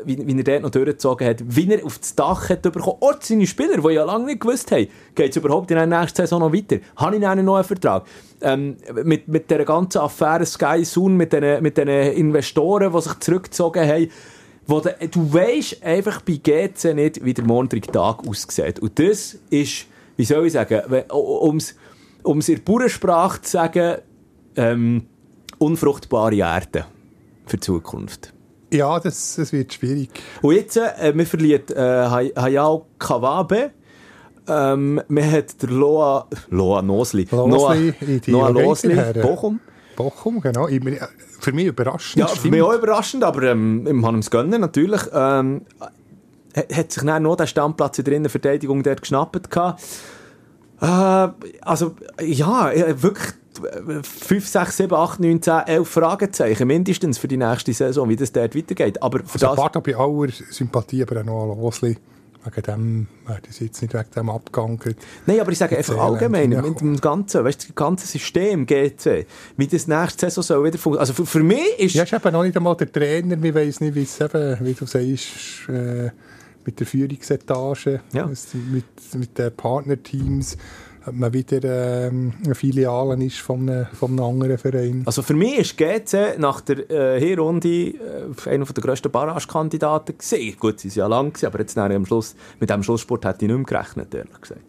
wie, 0.04 0.24
wie 0.24 0.36
er 0.36 0.44
dort 0.44 0.62
noch 0.62 0.70
durchgezogen 0.70 1.26
hat, 1.26 1.42
wie 1.44 1.72
er 1.72 1.84
auf 1.84 1.98
das 1.98 2.14
Dach 2.14 2.48
hat 2.48 2.62
bekommen, 2.62 2.98
auch 3.00 3.14
seine 3.20 3.48
Spieler, 3.48 3.78
die 3.78 3.94
ja 3.94 4.04
lange 4.04 4.26
nicht 4.26 4.40
gewusst 4.40 4.70
haben, 4.70 4.86
geht 5.16 5.30
es 5.30 5.36
überhaupt 5.36 5.70
in 5.72 5.76
der 5.76 5.86
nächsten 5.86 6.16
Saison 6.16 6.40
noch 6.40 6.52
weiter? 6.52 6.76
Habe 6.96 7.16
ich 7.16 7.26
einen 7.26 7.44
neuen 7.44 7.64
Vertrag? 7.64 8.04
Ähm, 8.42 8.76
mit, 9.02 9.26
mit 9.26 9.50
der 9.50 9.64
ganzen 9.64 9.98
Affäre 9.98 10.46
Sky 10.46 10.84
Sun, 10.84 11.16
mit 11.16 11.32
den, 11.32 11.62
mit 11.62 11.78
den 11.78 11.88
Investoren, 11.88 12.92
die 12.92 13.00
sich 13.00 13.18
zurückgezogen 13.18 13.88
haben, 13.88 14.08
wo 14.66 14.80
de, 14.80 14.92
du 15.08 15.32
weisst 15.32 15.82
einfach 15.82 16.20
bei 16.22 16.34
GC 16.42 16.94
nicht, 16.94 17.24
wie 17.24 17.34
der 17.34 17.44
morgige 17.44 17.90
Tag 17.90 18.26
aussieht. 18.26 18.78
Und 18.80 18.98
das 18.98 19.36
ist, 19.50 19.86
wie 20.16 20.24
soll 20.24 20.46
ich 20.46 20.52
sagen, 20.54 20.82
um 21.10 21.56
es 21.58 21.74
in 22.48 22.56
der 22.56 22.62
Bauernsprache 22.62 23.42
zu 23.42 23.50
sagen, 23.52 23.98
ähm, 24.56 25.06
unfruchtbare 25.58 26.34
Erde 26.36 26.86
für 27.46 27.56
die 27.56 27.60
Zukunft. 27.60 28.32
Ja, 28.72 28.98
das, 28.98 29.36
das 29.36 29.52
wird 29.52 29.72
schwierig. 29.74 30.10
Und 30.42 30.54
jetzt, 30.56 30.76
äh, 30.76 31.12
wir 31.14 31.26
verlieren 31.26 31.62
äh, 31.70 31.80
Hay- 31.80 32.32
Hayao 32.36 32.86
Kawabe. 32.98 33.70
Ähm, 34.48 35.00
man 35.08 35.30
hat 35.30 35.60
der 35.62 35.70
Loa, 35.70 36.26
Loa 36.50 36.82
Nosli. 36.82 37.26
Losli 37.30 37.94
in 38.00 38.20
die 38.20 38.30
Noah 38.32 38.50
Losli. 38.50 38.94
Bochum. 39.22 39.60
Bochum, 39.96 40.40
genau. 40.40 40.68
Äh, 40.68 40.80
für 41.38 41.52
mich 41.52 41.66
überraschend. 41.66 42.20
Ja, 42.20 42.26
für 42.26 42.48
mich 42.48 42.62
auch 42.62 42.74
überraschend, 42.74 43.24
aber 43.24 43.42
ähm, 43.44 43.86
im 43.86 44.04
Hanem 44.04 44.20
gönnen 44.22 44.60
natürlich. 44.60 45.02
Ähm, 45.12 45.62
hat 46.56 46.92
sich 46.92 47.02
dann 47.02 47.22
noch 47.22 47.36
der 47.36 47.46
Stammplatz 47.46 47.98
in 47.98 48.04
der 48.04 48.14
Innenverteidigung 48.14 48.82
dort 48.82 49.02
geschnappt 49.02 49.50
gehabt. 49.50 49.82
Äh, 50.80 51.28
also, 51.60 51.94
ja, 52.20 52.70
äh, 52.70 53.02
wirklich 53.02 53.34
5, 54.02 54.46
6, 54.46 54.76
7, 54.76 54.94
8, 54.94 55.20
9, 55.20 55.42
10, 55.42 55.54
11 55.66 55.88
Fragezeichen 55.88 56.66
mindestens 56.66 57.18
für 57.18 57.28
die 57.28 57.36
nächste 57.36 57.72
Saison, 57.72 58.08
wie 58.08 58.16
das 58.16 58.32
dort 58.32 58.54
weitergeht. 58.54 59.02
Aber 59.02 59.20
für 59.20 59.34
Also 59.34 59.46
das... 59.46 59.56
Part 59.56 59.82
bei 59.82 59.96
aller 59.96 60.30
Sympathie, 60.50 61.02
aber 61.02 61.20
auch 61.20 61.24
noch 61.24 61.56
Losli. 61.56 61.96
Wegen 62.46 62.62
dem 62.62 63.06
wäre 63.26 63.40
das 63.44 63.58
jetzt 63.58 63.82
nicht 63.82 63.92
wegen 63.92 64.10
dem 64.14 64.30
abgegangen. 64.30 64.78
Nein, 65.26 65.40
aber 65.40 65.50
ich 65.50 65.58
sage 65.58 65.76
einfach 65.76 65.98
allgemein, 65.98 66.50
mit 66.50 66.80
dem 66.80 66.96
ganzen, 67.00 67.44
weißt, 67.44 67.68
das 67.68 67.74
ganze 67.74 68.06
System 68.06 68.66
GC, 68.66 69.26
wie 69.56 69.66
das 69.66 69.88
nächste 69.88 70.26
Saison 70.30 70.42
soll 70.44 70.64
wieder 70.66 70.78
funktionieren. 70.78 71.00
Also 71.00 71.12
für, 71.12 71.26
für 71.26 71.42
mich 71.42 71.78
ist... 71.78 71.94
Ja, 71.94 72.04
ist 72.04 72.12
eben 72.12 72.32
noch 72.32 72.44
nicht 72.44 72.56
einmal 72.56 72.76
der 72.76 72.90
Trainer. 72.92 73.42
Wir 73.42 73.54
weiss 73.54 73.80
nicht, 73.80 73.94
wie 73.96 74.02
es 74.04 74.20
eben, 74.20 74.58
wie 74.60 74.74
du 74.74 74.86
sagst, 74.86 75.68
äh, 75.68 76.10
mit 76.64 76.78
der 76.80 76.86
Führungsetage, 76.86 78.00
Ja. 78.12 78.26
mit, 78.26 78.38
mit 79.14 79.38
den 79.38 79.52
Partnerteams, 79.56 80.56
ob 81.06 81.14
man 81.14 81.32
wieder 81.32 81.62
ähm, 82.08 82.32
eine 82.44 82.54
Filiale 82.54 83.24
ist 83.24 83.38
von 83.38 83.68
einem, 83.68 83.86
von 83.92 84.10
einem 84.12 84.24
anderen 84.24 84.58
Verein. 84.58 85.02
Also 85.06 85.22
für 85.22 85.34
mich 85.34 85.58
ist 85.58 85.76
GC 85.76 86.38
nach 86.38 86.60
der 86.60 86.90
äh, 86.90 87.20
Hinrunde 87.20 87.68
äh, 87.68 87.94
einer 88.50 88.64
der 88.64 88.82
grössten 88.82 89.10
Barrage-Kandidaten 89.10 90.18
gewesen. 90.18 90.56
Gut, 90.58 90.80
sie 90.80 90.88
sind 90.88 91.00
ja 91.00 91.06
lang 91.06 91.32
gewesen, 91.32 91.46
aber 91.46 91.60
jetzt 91.60 91.78
am 91.78 92.06
Schluss, 92.06 92.34
mit 92.60 92.70
dem 92.70 92.82
Schlusssport 92.82 93.24
hätte 93.24 93.44
ich 93.44 93.50
nicht 93.50 93.56
mehr 93.56 93.66
gerechnet, 93.66 94.14
ehrlich 94.14 94.40
gesagt. 94.40 94.60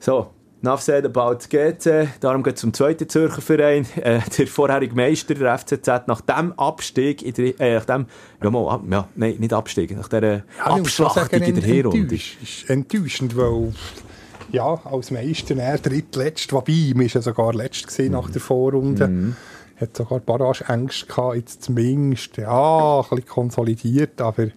So, 0.00 0.28
enough 0.62 0.80
said 0.82 1.04
about 1.04 1.38
GC. 1.48 2.08
Darum 2.20 2.42
geht 2.42 2.56
es 2.56 2.60
zum 2.60 2.72
zweiten 2.72 3.08
Zürcher 3.08 3.40
Verein. 3.40 3.86
Äh, 3.96 4.20
der 4.36 4.46
vorherige 4.46 4.94
Meister, 4.94 5.34
der 5.34 5.58
FCZ, 5.58 6.06
nach 6.06 6.20
dem 6.20 6.52
Abstieg, 6.58 7.22
in 7.22 7.32
der, 7.34 7.60
äh, 7.60 7.74
nach 7.76 7.84
dem, 7.86 8.06
ja, 8.42 8.50
mal, 8.50 8.68
ab, 8.68 8.82
ja, 8.90 9.08
nein, 9.14 9.36
nicht 9.38 9.52
Abstieg, 9.52 9.96
nach 9.96 10.08
dieser 10.08 10.36
Ja, 10.36 10.42
Abschlachtung 10.60 11.40
in 11.40 11.54
der 11.54 11.64
Hinrunde. 11.64 12.14
ist 12.14 12.68
enttäuschend, 12.68 13.36
weil 13.36 13.72
ja, 14.52 14.80
als 14.84 15.10
Meister, 15.10 15.56
er 15.56 15.78
drittletzt, 15.78 16.52
wobei, 16.52 16.92
wir 16.94 17.06
ja 17.06 17.20
sogar 17.20 17.52
letzt 17.54 17.86
gesehen 17.86 18.12
nach 18.12 18.30
der 18.30 18.40
Vorrunde. 18.40 19.08
Mhm. 19.08 19.36
Hat 19.76 19.96
sogar 19.96 20.20
Barrage-Ängste 20.20 21.06
gehabt, 21.06 21.36
jetzt 21.36 21.62
zumindest, 21.64 22.36
ja, 22.38 23.00
ein 23.00 23.08
bisschen 23.08 23.26
konsolidiert, 23.26 24.20
aber 24.20 24.48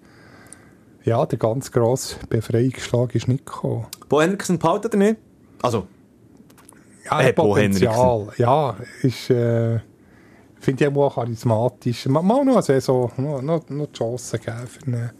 ja, 1.03 1.25
der 1.25 1.39
ganz 1.39 1.71
grosse 1.71 2.15
Befreiungsschlag 2.29 3.15
ist 3.15 3.27
nicht 3.27 3.45
gekommen. 3.45 3.87
Bo 4.07 4.21
Henriksen 4.21 4.59
behalten 4.59 4.87
oder 4.87 4.97
nicht? 4.97 5.17
Also, 5.61 5.87
Ja, 7.05 7.19
Äh, 7.21 7.27
hat 7.29 7.35
Bo 7.35 7.49
Potenzial. 7.49 8.27
Ja, 8.37 8.75
ist, 9.01 9.29
äh, 9.29 9.79
finde 10.59 10.85
ich 10.85 10.95
auch 10.95 11.15
charismatisch. 11.15 12.05
Mal, 12.07 12.21
mal 12.21 12.45
noch 12.45 12.53
eine 12.53 12.61
Saison, 12.61 13.11
noch, 13.17 13.41
noch, 13.41 13.69
noch 13.69 13.87
die 13.87 13.93
Chance 13.93 14.39
geben 14.39 14.67
für 14.67 14.87
eine, 14.87 15.13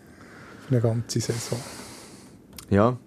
für 0.67 0.71
eine 0.71 0.81
ganze 0.81 1.19
Saison. 1.19 1.59
ja. 2.69 2.97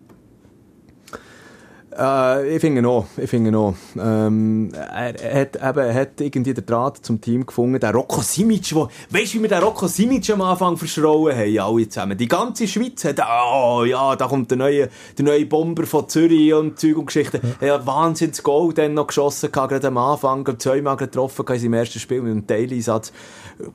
Äh, 1.98 2.56
ich 2.56 2.60
finde 2.60 2.82
noch, 2.82 3.06
ich 3.16 3.28
finde 3.28 3.50
noch. 3.50 3.74
Ähm, 3.98 4.70
er, 4.74 5.20
er, 5.20 5.40
hat, 5.40 5.56
eben, 5.56 5.86
er 5.86 5.94
hat 5.94 6.20
irgendwie 6.20 6.54
den 6.54 6.64
Draht 6.64 7.04
zum 7.04 7.20
Team 7.20 7.44
gefunden. 7.44 7.78
Der 7.78 7.92
Rocco 7.92 8.20
Simic, 8.22 8.74
wo, 8.74 8.88
weißt 9.10 9.34
du, 9.34 9.38
wie 9.38 9.42
wir 9.42 9.48
den 9.48 9.62
Rocco 9.62 9.86
Simic 9.86 10.30
am 10.30 10.40
Anfang 10.42 10.76
verschrauen 10.76 11.36
haben, 11.36 11.58
alle 11.58 11.88
zusammen. 11.88 12.16
Die 12.16 12.28
ganze 12.28 12.66
Schweiz 12.66 13.04
hat, 13.04 13.20
oh 13.20 13.84
ja, 13.84 14.16
da 14.16 14.26
kommt 14.26 14.50
der 14.50 14.58
neue, 14.58 14.88
der 15.18 15.24
neue 15.24 15.46
Bomber 15.46 15.84
von 15.86 16.08
Zürich 16.08 16.54
und 16.54 16.78
Zeug 16.78 16.96
und 16.96 17.06
Geschichten. 17.06 17.40
Er 17.60 17.74
hat 17.74 17.86
wahnsinns 17.86 18.42
Goal 18.42 18.72
dann 18.72 18.94
noch 18.94 19.08
geschossen, 19.08 19.52
gerade 19.52 19.86
am 19.86 19.98
Anfang, 19.98 20.46
zweimal 20.58 20.96
getroffen 20.96 21.44
in 21.46 21.58
seinem 21.58 21.74
ersten 21.74 21.98
Spiel 21.98 22.22
mit 22.22 22.32
einem 22.32 22.46
Teileinsatz. 22.46 23.12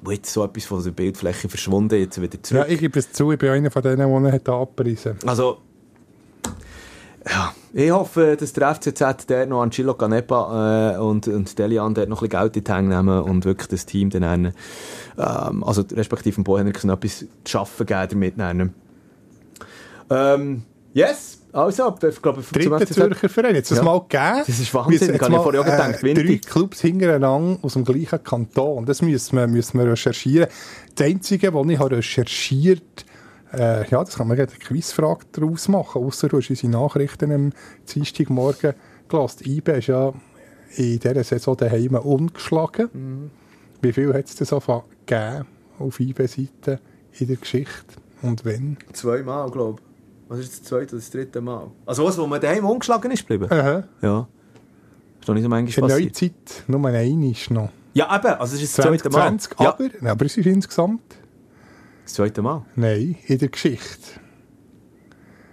Jetzt 0.09 0.33
so 0.33 0.43
etwas 0.43 0.65
von 0.65 0.83
der 0.83 0.91
Bildfläche 0.91 1.49
verschwunden, 1.49 1.99
jetzt 1.99 2.19
wieder 2.21 2.41
zurück. 2.41 2.65
Ja, 2.67 2.73
ich 2.73 2.79
gebe 2.79 2.97
es 2.97 3.11
zu, 3.11 3.31
ich 3.31 3.37
bin 3.37 3.49
einer 3.49 3.71
von 3.71 3.83
denen, 3.83 4.07
die 4.07 4.27
ihn 4.27 4.31
hat 4.31 4.49
abgerissen 4.49 5.17
Also, 5.25 5.59
ja, 7.29 7.53
ich 7.73 7.91
hoffe, 7.91 8.37
dass 8.39 8.53
der 8.53 8.75
FCZ 8.75 9.25
dort 9.27 9.49
noch 9.49 9.61
Angelo 9.61 9.93
Canepa 9.93 10.95
äh, 10.95 10.97
und, 10.97 11.27
und 11.27 11.57
Delian 11.59 11.93
dort 11.93 12.09
noch 12.09 12.21
ein 12.21 12.29
bisschen 12.29 12.41
Geld 12.41 12.57
in 12.57 12.63
die 12.63 12.71
Hände 12.71 12.95
nehmen 12.95 13.21
und 13.21 13.45
wirklich 13.45 13.67
das 13.67 13.85
Team 13.85 14.09
dann 14.09 14.23
einen, 14.23 14.53
ähm, 15.17 15.63
also 15.63 15.83
respektive 15.91 16.35
dem 16.35 16.43
Bo 16.43 16.57
Henriksen 16.57 16.89
etwas 16.89 17.19
zu 17.19 17.27
schaffen 17.45 17.85
geben 17.85 18.07
damit. 18.09 18.39
Dann. 18.39 18.73
Ähm, 20.09 20.63
yes, 20.93 21.39
also, 21.53 21.95
ich 22.07 22.21
glaube, 22.21 22.43
Dritter 22.51 22.85
Zürcher 22.85 23.29
Verein, 23.29 23.55
jetzt 23.55 23.71
das 23.71 23.79
Ja. 23.79 23.83
mal 23.83 23.99
gegeben. 23.99 24.43
Das 24.45 24.59
ist 24.59 24.73
Wahnsinn, 24.73 25.15
ich 25.15 25.21
habe 25.21 25.31
mal, 25.31 25.41
vorher 25.41 25.61
auch 25.61 25.65
gedacht, 25.65 26.03
Winti. 26.03 26.23
Drei 26.23 26.37
Clubs 26.37 26.81
hintereinander 26.81 27.57
aus 27.63 27.73
dem 27.73 27.83
gleichen 27.83 28.23
Kanton. 28.23 28.85
Das 28.85 29.01
müssen 29.01 29.37
wir, 29.37 29.47
müssen 29.47 29.79
wir 29.79 29.91
recherchieren. 29.91 30.49
Das 30.93 31.07
Einzige, 31.07 31.53
was 31.53 31.67
ich 31.67 31.79
habe 31.79 31.97
recherchiert 31.97 33.05
äh, 33.53 33.87
ja, 33.89 34.03
das 34.03 34.15
kann 34.15 34.27
man 34.27 34.37
gerade 34.37 34.51
eine 34.51 34.59
Quizfrage 34.59 35.25
daraus 35.31 35.67
machen, 35.67 36.03
ausser 36.03 36.27
du 36.27 36.37
hast 36.37 36.49
unsere 36.49 36.71
Nachrichten 36.71 37.31
am 37.31 37.53
Dienstagmorgen 37.93 38.73
gelassen. 39.07 39.43
IBE 39.45 39.77
ist 39.77 39.87
ja 39.87 40.13
in 40.75 40.99
dieser 40.99 41.23
Saison 41.23 41.55
daheim 41.57 41.95
ungeschlagen. 41.95 42.89
Mhm. 42.93 43.31
Wie 43.81 43.93
viel 43.93 44.13
hat 44.13 44.25
es 44.25 44.35
denn 44.35 44.47
so 44.47 44.59
gegeben 44.59 45.45
auf 45.79 45.99
IBE-Seite 45.99 46.79
in 47.19 47.27
der 47.27 47.37
Geschichte 47.37 47.95
und 48.21 48.43
wenn? 48.43 48.77
zweimal, 48.93 49.49
glaube 49.51 49.79
ich. 49.81 49.87
Was 50.29 50.39
ist 50.39 50.51
das 50.59 50.63
zweite 50.63 50.95
oder 50.95 50.97
das 50.97 51.09
dritte 51.09 51.39
Mal? 51.39 51.71
Also 51.85 52.03
was, 52.03 52.17
wo 52.17 52.27
man 52.27 52.41
daheim 52.41 52.65
ungeschlagen 52.65 53.11
ist 53.11 53.25
geblieben? 53.25 53.49
Aha. 53.51 53.83
Ja. 54.01 54.27
Ist 55.19 55.29
doch 55.29 55.33
nicht 55.33 55.43
so 55.43 55.45
In 55.45 55.49
manchmal 55.49 55.87
der 55.87 55.95
passiert. 55.95 56.15
Neuzeit 56.21 56.63
nur 56.67 56.85
ein 56.85 57.23
ist 57.23 57.49
noch. 57.51 57.69
Ja, 57.93 58.13
eben, 58.15 58.27
also 58.33 58.55
es 58.55 58.61
ist 58.61 58.77
das 58.77 58.85
zweite 58.85 59.09
Mal. 59.09 59.37
2020, 59.39 59.59
Ja, 59.59 59.69
aber, 59.69 59.83
Nein, 60.01 60.11
aber 60.11 60.25
es 60.25 60.37
ist 60.37 60.45
insgesamt, 60.45 61.16
das 62.07 62.13
zweite 62.15 62.41
Mal. 62.41 62.65
nein, 62.75 63.15
in 63.27 63.37
der 63.37 63.49
Geschichte. 63.49 64.19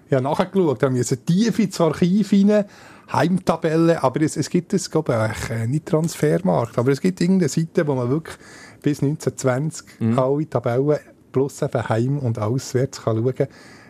Ich 0.06 0.12
habe 0.12 0.22
nachgeschaut, 0.24 0.82
da 0.82 0.90
müssen 0.90 1.24
tief 1.24 1.58
ins 1.58 1.80
Archiv 1.80 2.32
rein, 2.32 2.64
Heimtabelle, 3.12 4.02
aber 4.02 4.22
es, 4.22 4.36
es 4.36 4.48
gibt 4.48 4.72
es, 4.72 4.90
glaube 4.90 5.30
ich, 5.34 5.50
äh, 5.50 5.66
nicht 5.66 5.86
Transfermarkt, 5.86 6.78
aber 6.78 6.90
es 6.92 7.00
gibt 7.00 7.20
irgendeine 7.20 7.48
Seite, 7.48 7.86
wo 7.86 7.94
man 7.94 8.08
wirklich 8.08 8.36
bis 8.82 9.02
1920 9.02 9.86
Mhm. 10.00 10.18
alle 10.18 10.48
Tabellen 10.48 10.98
plus 11.32 11.60
eben 11.62 11.88
Heim- 11.88 12.18
und 12.18 12.38
Auswärts 12.38 13.02
kann 13.02 13.16
schauen 13.22 13.48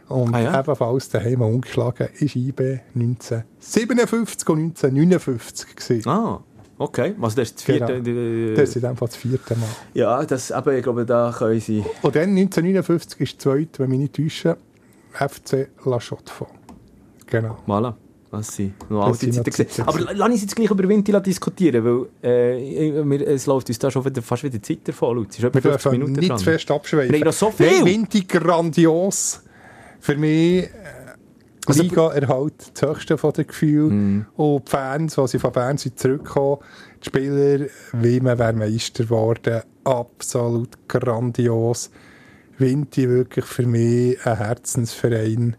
Und 0.08 0.34
Ah 0.34 0.40
ja? 0.40 0.60
ebenfalls 0.60 1.08
daheim 1.10 1.42
ungeschlagen 1.42 2.08
ist 2.18 2.36
IB 2.36 2.80
1957 2.94 4.48
und 4.48 4.58
1959 4.58 5.76
gewesen. 5.76 6.08
Ah, 6.08 6.42
okay. 6.78 7.14
Also 7.20 7.36
das 7.36 7.50
ist 7.50 7.56
das 7.56 7.64
vierte. 7.64 8.02
Genau. 8.02 8.56
Das 8.56 8.68
ist 8.70 8.76
in 8.76 8.82
dem 8.82 8.96
Fall 8.96 9.08
das 9.08 9.16
vierte 9.16 9.56
Mal. 9.56 9.68
ja, 9.94 10.24
das, 10.24 10.52
aber 10.52 10.74
ich 10.74 10.82
glaube, 10.82 11.04
da 11.04 11.34
können 11.36 11.60
sie... 11.60 11.84
Und 12.02 12.14
dann 12.14 12.30
1959 12.30 13.20
ist 13.20 13.40
zweit, 13.40 13.78
wenn 13.78 13.90
mich 13.90 13.98
nicht 13.98 14.14
täusche, 14.14 14.56
FC 15.12 15.68
La 15.84 15.98
Chaux-de-Fonds. 15.98 16.52
Genau. 17.26 17.58
Voilà. 17.66 17.94
Das 18.30 18.56
sind 18.56 18.90
noch 18.90 19.06
alte 19.06 19.30
Zeiten. 19.30 19.52
Zeiten 19.52 19.82
Aber 19.82 20.00
lass 20.12 20.30
uns 20.30 20.42
jetzt 20.42 20.56
gleich 20.56 20.70
über 20.70 20.88
Vinti 20.88 21.12
diskutieren, 21.22 21.84
weil 21.84 22.28
äh, 22.28 23.04
wir, 23.04 23.28
es 23.28 23.46
läuft 23.46 23.68
uns 23.68 23.78
da 23.78 23.90
schon 23.90 24.04
wieder, 24.04 24.22
fast 24.22 24.42
wieder 24.42 24.60
Zeit 24.60 24.80
davon. 24.84 25.16
Lutz. 25.16 25.40
Wir 25.40 25.50
50 25.52 25.62
dürfen 25.62 25.92
Minuten 25.92 26.12
nicht 26.14 26.30
dran. 26.30 26.38
zu 26.38 26.44
fest 26.44 26.70
abschweifen. 26.70 27.12
Wir 27.12 27.20
haben 27.20 27.26
noch 27.26 27.32
so 27.32 27.50
viel. 27.50 27.66
Nein, 27.66 27.84
Vinti 27.84 28.24
grandios. 28.24 29.40
Für 30.00 30.16
mich 30.16 30.64
äh, 30.64 30.70
Also- 31.66 31.82
Liga 31.82 32.08
erhält 32.12 32.54
das 32.74 32.88
höchste 32.90 33.18
von 33.18 33.32
den 33.32 33.46
Gefühlen. 33.46 34.14
Mhm. 34.16 34.26
Und 34.36 34.66
die 34.68 34.70
Fans, 34.70 35.14
die 35.14 35.26
sie 35.28 35.38
von 35.38 35.52
Bern 35.52 35.78
sind 35.78 35.98
zurückgekommen, 35.98 36.58
die 37.02 37.06
Spieler, 37.06 37.66
wie 37.92 38.20
man 38.20 38.38
wäre 38.38 38.52
Meister 38.52 39.04
geworden, 39.04 39.62
absolut 39.84 40.88
grandios. 40.88 41.90
Vinti 42.58 43.08
wirklich 43.08 43.44
für 43.46 43.66
mich 43.66 44.24
ein 44.26 44.36
Herzensverein. 44.36 45.56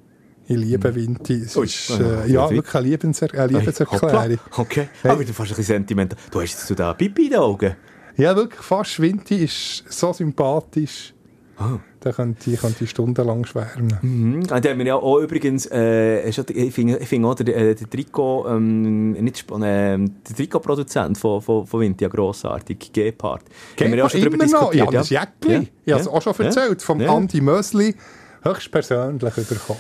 Ich 0.48 0.56
liebe 0.58 0.94
Vinti. 0.94 1.42
Es 1.42 1.56
Mhm. 1.56 1.64
Ist 1.64 1.92
Ah, 1.92 2.24
äh, 2.24 2.32
ja, 2.32 2.50
wirklich 2.52 2.76
eine, 2.76 2.88
Liebenser 2.88 3.28
eine 3.34 3.48
Liebeserklärung. 3.48 4.38
Okay, 4.56 4.90
Hey. 5.02 5.12
aber 5.12 5.26
du 5.26 5.34
fast 5.34 5.52
ein 5.52 5.56
bisschen 5.58 5.76
sentimental. 5.78 6.18
Du 6.30 6.40
hast 6.40 6.52
jetzt 6.70 6.80
da 6.80 6.94
Pipi 6.94 7.24
in 7.26 7.30
den 7.32 7.40
Augen. 7.40 7.76
Ja, 8.16 8.36
wirklich 8.36 8.62
fast. 8.62 9.00
Vinti 9.02 9.44
ist 9.44 9.84
so 9.90 10.14
sympathisch. 10.14 11.15
Ah. 11.58 11.78
Da 12.02 12.12
könnte 12.12 12.52
ich, 12.52 12.60
könnte 12.60 12.84
ich 12.84 12.90
stundenlang 12.90 13.46
schwärmen. 13.46 13.98
Mhm. 14.02 14.36
Und 14.40 14.52
da 14.52 14.58
haben 14.70 14.78
wir 14.78 14.86
ja 14.86 14.96
auch 14.96 15.20
übrigens, 15.20 15.66
äh, 15.72 16.28
ich 16.30 16.36
finde 16.74 16.98
ich 16.98 17.08
finde 17.08 17.28
auch 17.30 17.36
der, 17.36 17.56
äh, 17.56 17.74
der 17.76 17.90
Trikot, 17.90 18.46
ähm, 18.50 19.14
nicht 19.14 19.38
Sp- 19.40 19.56
äh, 19.64 19.98
der 19.98 20.36
Trikotproduzent 20.36 21.18
von, 21.18 21.42
von, 21.42 21.66
von 21.66 21.80
Vinti, 21.80 22.04
ja 22.04 22.10
grossartig, 22.10 22.92
Gepard. 22.94 23.44
Haben 23.80 23.92
wir 23.92 23.98
ja 23.98 24.06
auch 24.06 24.10
schon 24.10 24.22
darüber 24.22 24.38
diskutiert. 24.44 24.76
Ja, 24.76 24.92
das 24.92 25.10
Jäckli. 25.10 25.54
Ja. 25.54 25.62
Ich 25.86 25.92
habe 25.94 26.02
es 26.02 26.06
Ja. 26.08 26.12
auch 26.12 26.22
schon 26.22 26.46
erzählt. 26.46 26.82
Vom 26.82 27.00
Ja. 27.02 27.16
Andi 27.16 27.40
Mösli 27.42 27.96
höchstpersönlich 28.44 29.34
bekommen. 29.34 29.80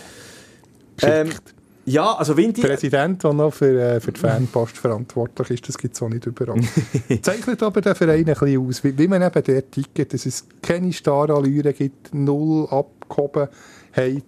Ähm, 1.03 1.27
Geschickt. 1.27 1.53
Ja, 1.85 2.13
also 2.13 2.35
Vinti... 2.35 2.61
Der 2.61 2.69
Präsident, 2.69 3.23
der 3.23 3.33
noch 3.33 3.53
für, 3.53 3.79
äh, 3.79 3.99
für 3.99 4.11
die 4.11 4.19
Fanpost 4.19 4.77
verantwortlich 4.77 5.51
ist, 5.51 5.67
das 5.67 5.77
gibt 5.77 5.95
es 5.95 6.01
auch 6.01 6.09
nicht 6.09 6.25
überall. 6.25 6.59
Zeichnet 7.21 7.61
aber 7.61 7.81
den 7.81 7.95
Verein 7.95 8.19
ein 8.19 8.25
bisschen 8.25 8.67
aus, 8.67 8.83
wie, 8.83 8.97
wie 8.97 9.07
man 9.07 9.21
eben 9.21 9.43
dort 9.43 9.71
tickt, 9.71 10.13
dass 10.13 10.25
es 10.25 10.45
keine 10.61 10.91
Starallüre 10.91 11.73
gibt, 11.73 12.13
null 12.13 12.67
Abgehobenheit. 12.69 14.23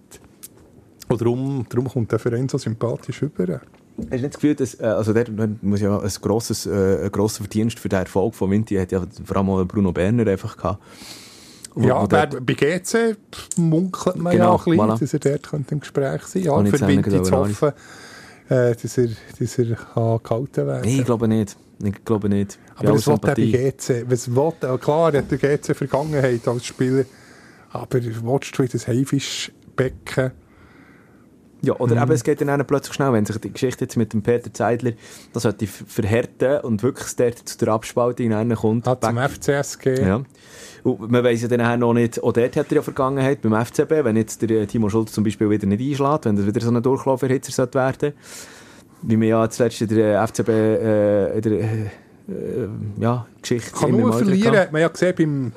Und 1.08 1.20
darum, 1.20 1.66
darum 1.68 1.88
kommt 1.88 2.12
der 2.12 2.18
Verein 2.18 2.48
so 2.48 2.58
sympathisch 2.58 3.22
rüber. 3.22 3.60
Hast 3.98 4.10
du 4.10 4.14
nicht 4.14 4.24
das 4.24 4.34
Gefühl, 4.34 4.54
dass, 4.54 4.80
äh, 4.80 4.84
also 4.84 5.12
der, 5.12 5.24
der 5.24 5.48
muss 5.60 5.80
ja 5.80 5.98
ein 5.98 6.12
grosses, 6.20 6.66
äh, 6.66 7.04
ein 7.04 7.12
grosser 7.12 7.42
Verdienst 7.42 7.80
für 7.80 7.88
den 7.88 7.98
Erfolg 7.98 8.34
von 8.36 8.50
Vinti 8.50 8.76
hat 8.76 8.92
ja 8.92 9.02
vor 9.24 9.36
allem 9.36 9.66
Bruno 9.66 9.92
Berner 9.92 10.26
einfach 10.28 10.56
gehabt. 10.56 10.80
Ja, 11.86 12.06
dort- 12.06 12.44
bei 12.46 12.54
GC 12.54 13.16
munkelt 13.56 14.16
man 14.16 14.32
Genau, 14.32 14.56
ja 14.56 14.58
ein 14.58 14.64
bisschen, 14.64 14.80
voilà. 14.80 14.98
dass 15.00 15.12
er 15.14 15.18
dort 15.20 15.42
könnte 15.50 15.74
im 15.74 15.80
Gespräch 15.80 16.22
sein 16.22 16.44
Kann 16.44 16.66
Ja, 16.66 16.70
für 16.72 16.86
Winter 16.88 17.22
zu 17.22 17.36
hoffen, 17.36 17.68
äh, 18.48 18.74
dass 18.74 18.98
er, 18.98 19.08
dass 19.38 19.58
er 19.58 19.76
kann 19.76 20.18
gehalten 20.22 20.66
werden 20.66 20.82
Nee, 20.84 20.98
ich 21.00 21.04
glaube 21.04 21.28
nicht. 21.28 21.56
Ich 21.84 22.04
glaube 22.04 22.28
nicht. 22.28 22.58
Aber 22.76 22.94
was 22.94 23.06
will 23.06 23.18
der 23.18 23.34
bei. 23.34 23.70
GC? 23.70 24.04
Was 24.08 24.34
will 24.34 24.52
der? 24.60 24.78
Klar, 24.78 25.14
er 25.14 25.22
hat 25.22 25.30
der 25.30 25.38
GC 25.38 25.74
Vergangenheit 25.76 26.46
als 26.48 26.64
Spieler. 26.66 27.04
Aber 27.70 27.86
willst 28.02 28.58
du 28.58 28.62
in 28.64 28.68
das 28.72 28.88
Haifischbecken? 28.88 30.32
Ja, 31.62 31.74
oder 31.74 31.96
Mhm. 31.96 32.02
eben, 32.02 32.12
es 32.12 32.22
geht 32.22 32.40
dann 32.40 32.64
plötzlich 32.66 32.94
schnell, 32.94 33.12
wenn 33.12 33.26
sich 33.26 33.36
die 33.38 33.52
Geschichte 33.52 33.84
jetzt 33.84 33.96
mit 33.96 34.12
dem 34.12 34.22
Peter 34.22 34.52
Zeidler, 34.54 34.92
das 35.32 35.42
sollte 35.42 35.66
ver- 35.66 35.84
verhärten 35.86 36.60
und 36.60 36.82
wirklich 36.84 37.14
dort 37.16 37.38
zu 37.38 37.58
der 37.58 37.68
Abspaltung 37.74 38.30
kommt. 38.54 38.86
Ah, 38.86 39.00
zum 39.00 39.18
FCSG. 39.18 40.00
Ja. 40.06 40.22
Und 40.84 41.10
man 41.10 41.24
weiss 41.24 41.42
ja 41.42 41.48
dann 41.48 41.60
auch 41.60 41.76
noch 41.76 41.94
nicht, 41.94 42.22
auch 42.22 42.32
dort 42.32 42.54
hat 42.56 42.66
er 42.70 42.76
ja 42.76 42.82
Vergangenheit 42.82 43.42
beim 43.42 43.54
FCB, 43.54 44.04
wenn 44.04 44.16
jetzt 44.16 44.40
der 44.42 44.50
äh, 44.50 44.66
Timo 44.66 44.88
Schulz 44.88 45.10
zum 45.12 45.24
Beispiel 45.24 45.50
wieder 45.50 45.66
nicht 45.66 45.80
einschlägt, 45.80 46.26
wenn 46.26 46.36
das 46.36 46.46
wieder 46.46 46.60
so 46.60 46.70
ein 46.70 46.82
Durchlauferhitzer 46.82 47.50
sollte 47.52 47.74
werden 47.78 48.12
wie 49.02 49.20
wir 49.20 49.28
ja 49.28 49.48
zuletzt 49.50 49.80
in 49.80 49.88
der 49.88 50.26
FCB 50.26 50.48
äh, 50.48 51.36
in 51.36 51.42
der 51.42 51.52
äh, 51.52 51.64
äh, 51.64 52.68
ja, 52.98 53.26
Geschichte 53.40 53.70
Kann 53.72 53.90
immer 53.90 53.98
nur 54.00 54.12
verlieren, 54.12 54.52
wieder 54.52 54.60
hat 54.62 54.72
man 54.72 54.80
ja 54.82 54.88
gesehen 54.88 55.14
beim, 55.16 55.52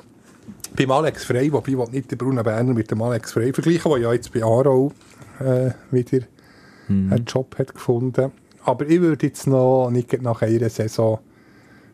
beim 0.76 0.90
Alex 0.92 1.24
Frey, 1.24 1.52
wobei 1.52 1.72
ich 1.72 1.90
nicht 1.90 2.10
den 2.10 2.18
Bruno 2.18 2.42
Berner 2.42 2.72
mit 2.72 2.90
dem 2.90 3.02
Alex 3.02 3.32
Frey 3.32 3.52
vergleichen, 3.52 3.90
der 3.90 4.00
ja 4.00 4.12
jetzt 4.12 4.32
bei 4.32 4.42
Aarau 4.44 4.92
äh, 5.44 5.72
wieder 5.90 6.26
Mhm. 6.88 7.12
einen 7.12 7.24
Job 7.24 7.56
hat 7.58 7.74
gefunden. 7.74 8.32
Aber 8.64 8.86
ich 8.88 9.00
würde 9.00 9.26
jetzt 9.26 9.46
noch 9.46 9.90
nicht 9.90 10.20
nach 10.22 10.42
einer 10.42 10.68
Saison 10.68 11.18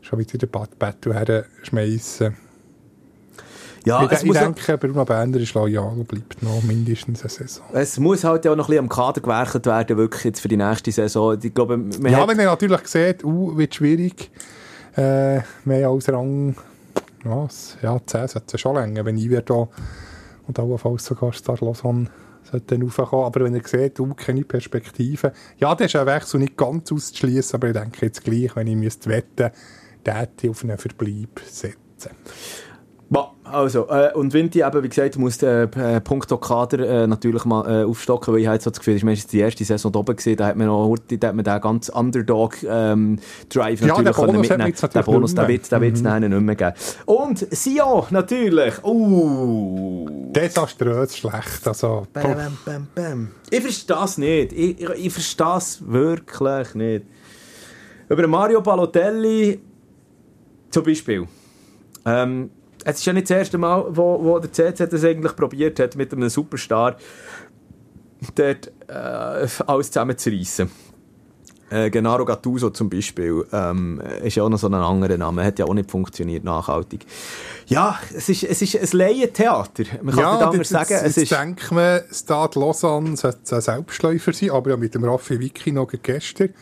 schon 0.01 0.19
wieder 0.19 0.39
den 0.39 0.49
Bad 0.49 0.79
Battle 0.79 1.15
her 1.15 1.45
schmeißen. 1.63 2.35
Ja, 3.85 4.05
ich, 4.05 4.13
es 4.13 4.23
ich 4.23 4.29
muss 4.29 4.39
denke, 4.39 4.77
Bruno 4.77 5.05
Bender 5.05 5.41
ist 5.41 5.55
loyal 5.55 5.93
und 5.93 6.09
bleibt 6.09 6.43
noch 6.43 6.63
mindestens 6.63 7.23
eine 7.23 7.31
Saison. 7.31 7.65
Es 7.73 7.99
muss 7.99 8.25
halt 8.25 8.45
ja 8.45 8.53
auch 8.53 8.57
noch 8.57 8.67
ein 8.67 8.71
bisschen 8.71 8.85
am 8.85 8.89
Kader 8.89 9.21
gewerkelt 9.21 9.67
werden, 9.67 9.97
wirklich 9.97 10.25
jetzt 10.25 10.41
für 10.41 10.49
die 10.49 10.57
nächste 10.57 10.91
Saison. 10.93 11.39
Ich 11.41 11.55
glaube, 11.55 11.77
man 11.77 12.13
Ja, 12.13 12.19
hat, 12.19 12.29
wenn 12.29 12.39
er 12.39 12.47
natürlich 12.47 12.87
sieht, 12.87 13.25
uh, 13.25 13.57
wird 13.57 13.75
schwierig, 13.75 14.31
äh, 14.97 15.41
mehr 15.65 15.89
als 15.89 16.09
Rang, 16.13 16.57
was, 17.25 17.79
ja, 17.83 17.99
10 18.05 18.29
sollte 18.29 18.59
schon 18.59 18.75
länger, 18.75 19.05
wenn 19.05 19.17
ich 19.17 19.31
da 19.45 19.69
und 20.47 20.59
allenfalls 20.59 21.05
sogar 21.05 21.33
Star 21.33 21.57
Lausanne 21.61 22.11
sollte 22.51 22.81
raufkommen. 22.81 23.25
Aber 23.25 23.45
wenn 23.45 23.55
er 23.55 23.67
sieht, 23.67 24.01
uh, 24.01 24.15
keine 24.15 24.45
Perspektive, 24.45 25.33
ja, 25.59 25.75
das 25.75 25.89
ist 25.89 25.97
ein 25.97 26.07
Wechsel 26.07 26.41
nicht 26.41 26.57
ganz 26.57 26.91
auszuschließen, 26.93 27.57
aber 27.57 27.69
ich 27.69 27.75
denke 27.75 28.07
jetzt 28.07 28.25
gleich, 28.25 28.55
wenn 28.57 28.67
ich 28.67 28.77
müsste 28.77 29.11
wetten, 29.11 29.51
täte 30.05 30.51
auf 30.51 30.65
einen 30.65 30.79
Verbleib 30.79 31.41
setzen. 31.45 32.11
Also, 33.53 33.89
äh, 33.89 34.13
und 34.15 34.33
Vinti 34.33 34.61
eben, 34.63 34.83
wie 34.83 34.89
gesagt, 34.89 35.17
muss 35.17 35.43
äh, 35.43 35.63
äh, 35.63 36.01
Punkto 36.01 36.39
Kader 36.39 37.05
äh, 37.05 37.07
natürlich 37.07 37.45
mal 37.45 37.83
äh, 37.83 37.85
aufstocken, 37.85 38.35
weil 38.35 38.41
ich 38.41 38.49
halt 38.49 38.63
so 38.63 38.71
das 38.71 38.79
Gefühl, 38.79 38.95
das 38.95 39.01
ist 39.01 39.05
meistens 39.05 39.31
die 39.31 39.41
erste 39.41 39.65
Saison 39.65 39.93
da 39.93 39.99
oben 40.01 40.17
gesehen, 40.17 40.37
da 40.37 40.47
hat 40.47 40.57
man 40.57 40.67
noch 40.67 40.95
da 41.09 41.29
hat 41.29 41.35
man 41.35 41.45
den 41.45 41.61
ganz 41.61 41.89
Underdog 41.89 42.57
ähm, 42.63 43.19
Drive 43.49 43.81
Ja, 43.81 43.89
natürlich 43.89 44.17
den 44.17 44.25
können 44.27 44.41
mitnehmen. 44.41 44.67
jetzt 44.69 44.83
Den 44.83 44.89
natürlich 44.89 45.07
Bonus, 45.07 45.35
den 45.35 45.49
wird 45.49 45.73
den 45.73 45.81
wird's 45.81 46.03
mhm. 46.03 46.29
nicht 46.29 46.41
mehr 46.41 46.55
geben. 46.57 46.73
Und 47.07 47.55
Sion, 47.55 48.05
natürlich. 48.11 48.85
Uh. 48.85 50.31
Desaströs 50.33 51.17
schlecht, 51.17 51.67
also... 51.67 52.07
Bam, 52.13 52.35
bam, 52.35 52.59
bam, 52.65 52.87
bam. 52.95 53.29
Ich 53.51 53.61
verstehe 53.61 53.97
das 53.97 54.19
nicht. 54.19 54.53
Ich, 54.53 54.81
ich, 54.81 54.89
ich 54.91 55.13
verstehe 55.13 55.57
es 55.57 55.83
wirklich 55.87 56.75
nicht. 56.75 57.07
Über 58.09 58.27
Mario 58.27 58.61
Balotelli 58.61 59.61
zum 60.71 60.85
Beispiel. 60.85 61.27
Ähm, 62.05 62.51
es 62.91 63.01
ist 63.01 63.07
ja 63.07 63.13
nicht 63.13 63.29
das 63.29 63.37
erste 63.37 63.59
Mal, 63.59 63.85
wo, 63.91 64.23
wo 64.23 64.39
der 64.39 64.53
CC 64.53 64.87
das 64.87 65.05
eigentlich 65.05 65.37
probiert 65.37 65.79
hat, 65.79 65.97
mit 65.97 66.13
einem 66.13 66.29
Superstar 66.29 66.97
dort 68.35 68.73
äh, 68.89 69.47
alles 69.67 69.91
zusammenzureissen. 69.91 70.71
Äh, 71.71 71.91
Gennaro 71.91 72.25
Gattuso 72.25 72.71
zum 72.71 72.89
Beispiel 72.89 73.45
ähm, 73.53 74.01
ist 74.25 74.37
ja 74.37 74.43
auch 74.43 74.49
noch 74.49 74.59
so 74.59 74.69
ein 74.69 74.75
anderer 74.75 75.19
Name. 75.19 75.45
Hat 75.45 75.59
ja 75.59 75.67
auch 75.67 75.75
nicht 75.75 75.91
funktioniert 75.91 76.43
nachhaltig. 76.43 77.05
Ja, 77.67 77.99
es 78.15 78.31
ist, 78.31 78.45
es 78.45 78.63
ist 78.63 78.75
ein 78.75 78.99
Laientheater. 78.99 79.85
Man 80.03 80.15
kann 80.15 80.35
nicht 80.35 80.47
anders 80.47 80.69
sagen. 80.71 80.93
Jetzt, 80.93 81.05
Es 81.05 81.17
jetzt 81.17 81.33
denkt 81.33 81.71
man, 81.71 82.01
Stade 82.11 82.59
Lausanne 82.59 83.19
sollte 83.19 83.55
ein 83.55 83.61
Selbstläufer 83.61 84.33
sein, 84.33 84.51
aber 84.51 84.71
ja 84.71 84.77
mit 84.79 84.95
dem 84.95 85.05
Raffi 85.05 85.39
Wicki 85.39 85.73
noch 85.73 85.93
gestern 86.03 86.55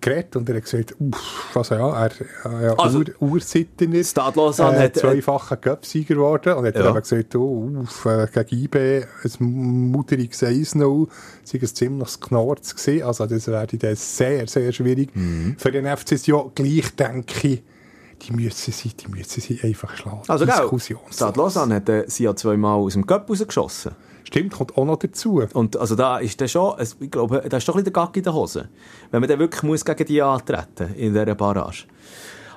geredet 0.00 0.36
und 0.36 0.48
er 0.48 0.56
hat 0.56 0.64
gesagt, 0.64 0.94
uff, 0.98 1.56
also 1.56 1.74
ja, 1.74 2.04
er 2.06 2.10
äh, 2.44 2.64
ja, 2.66 2.74
Also, 2.78 2.98
Ur 3.00 3.04
Ursittener, 3.20 4.02
Stade 4.04 4.36
Lausanne 4.38 4.76
äh, 4.78 4.82
hat- 4.84 4.96
zweifacher 4.96 5.56
Cup-Sieger 5.56 6.14
geworden 6.14 6.54
und 6.54 6.66
hat 6.66 6.74
Ja. 6.76 6.82
dann 6.82 6.92
eben 6.92 7.00
gesagt, 7.02 7.34
oh, 7.36 7.70
uff, 7.82 8.06
äh, 8.06 8.26
gegen 8.32 8.62
IB 8.64 9.04
ein 9.24 9.90
mutteriges 9.90 10.42
1-0, 10.42 11.08
sei 11.44 11.58
ein 11.60 11.66
ziemliches 11.66 12.20
Knorz 12.20 12.74
gewesen, 12.74 13.02
also 13.04 13.26
das 13.26 13.46
werde 13.48 13.76
dann 13.78 13.96
sehr, 13.96 14.46
sehr 14.46 14.72
schwierig. 14.72 15.14
Mhm. 15.14 15.56
Für 15.58 15.70
den 15.72 15.86
FC 15.86 16.26
ja 16.26 16.42
gleich 16.54 16.94
denke 16.96 17.48
ich, 17.48 17.62
die 18.22 18.32
müssen 18.32 18.72
sie, 18.72 18.90
die 18.90 19.08
müssen 19.08 19.40
sie 19.40 19.60
einfach 19.62 19.96
schlagen. 19.96 20.22
also 20.28 20.44
genau. 20.44 20.78
Stade 21.10 21.38
Lausanne 21.38 21.76
hat 21.76 21.88
äh, 21.88 22.04
sie 22.06 22.24
ja 22.24 22.36
zweimal 22.36 22.78
aus 22.78 22.92
dem 22.92 23.06
Cup 23.06 23.28
rausgeschossen. 23.30 23.92
Stimmt, 24.24 24.52
kommt 24.52 24.76
auch 24.76 24.84
noch 24.84 24.98
dazu. 24.98 25.42
Und 25.52 25.76
also 25.76 25.96
da 25.96 26.18
ist 26.18 26.40
dann 26.40 26.48
schon, 26.48 26.74
ich 27.00 27.10
glaube, 27.10 27.42
da 27.48 27.56
ist 27.56 27.68
doch 27.68 27.74
ein 27.74 27.82
bisschen 27.82 27.92
der 27.92 28.04
Gag 28.04 28.16
in 28.16 28.22
der 28.22 28.34
Hose. 28.34 28.68
Wenn 29.10 29.20
man 29.20 29.28
dann 29.28 29.38
wirklich 29.38 29.62
muss 29.62 29.84
gegen 29.84 30.04
die 30.04 30.22
antreten 30.22 30.94
in 30.94 31.12
dieser 31.12 31.34
Barrage. 31.34 31.86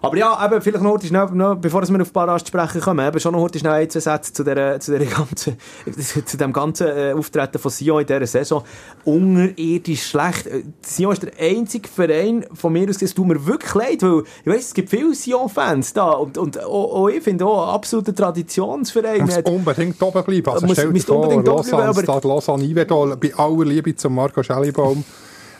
Aber 0.04 0.18
ja, 0.18 0.46
eben, 0.46 0.62
vielleicht 0.62 0.84
noch 0.84 1.02
schnell, 1.02 1.28
noch, 1.32 1.56
bevor 1.56 1.88
wir 1.88 2.02
auf 2.02 2.12
Barrage 2.12 2.44
zu 2.44 2.50
sprechen 2.50 2.82
kommen, 2.82 3.08
eben 3.08 3.22
schon 3.22 3.32
noch 3.32 3.40
heute 3.40 3.58
schnell 3.58 3.72
ein, 3.72 3.90
zwei 3.90 4.02
Sätze 4.02 4.34
zu, 4.34 4.44
der, 4.44 4.78
zu, 4.82 4.92
der 4.92 5.08
ganzen, 5.08 5.56
zu 6.26 6.38
dem 6.38 6.52
ganzen 6.52 6.88
äh, 6.88 7.14
Auftreten 7.18 7.58
von 7.58 7.72
Sion 7.72 8.02
in 8.02 8.08
dieser 8.08 8.28
Saison. 8.28 8.64
Unterirdisch 9.06 10.06
schlecht. 10.06 10.48
Äh, 10.48 10.64
Sion 10.82 11.14
ist 11.14 11.24
der 11.24 11.32
einzige 11.40 11.88
Verein 11.88 12.46
von 12.54 12.74
mir 12.74 12.90
aus, 12.90 13.02
es 13.02 13.14
tut 13.14 13.28
mir 13.28 13.46
wirklich 13.46 13.74
leid, 13.76 14.04
weil 14.04 14.24
ich 14.44 14.52
weiss, 14.52 14.66
es 14.66 14.74
gibt 14.74 14.90
viele 14.90 15.16
Sion-Fans 15.16 15.94
da 15.94 16.10
und, 16.10 16.38
und 16.38 16.62
auch, 16.62 16.96
auch 16.96 17.08
ich 17.08 17.24
finde 17.24 17.46
auch 17.46 17.74
absoluter 17.74 18.14
Traditionsverein. 18.14 19.22
muss 19.22 19.38
unbedingt 19.38 20.04
oben 20.04 20.24
bleiben. 20.26 20.50
Also 20.50 20.66
Muss- 20.66 20.76
stell 20.76 20.92
dir 20.92 21.00
vor, 21.00 21.16
unbedingt 21.20 21.48
oben 21.48 21.64
bleiben, 21.64 21.86
Lausanne, 21.86 22.04
Stade 22.04 22.28
Lausanne, 22.28 22.64
Iverdon, 22.66 23.18
bei 23.22 23.34
aller 23.36 23.64
Liebe 23.64 23.96
zum 23.96 24.16
Marco 24.16 24.44
Schellibaum. 24.44 25.06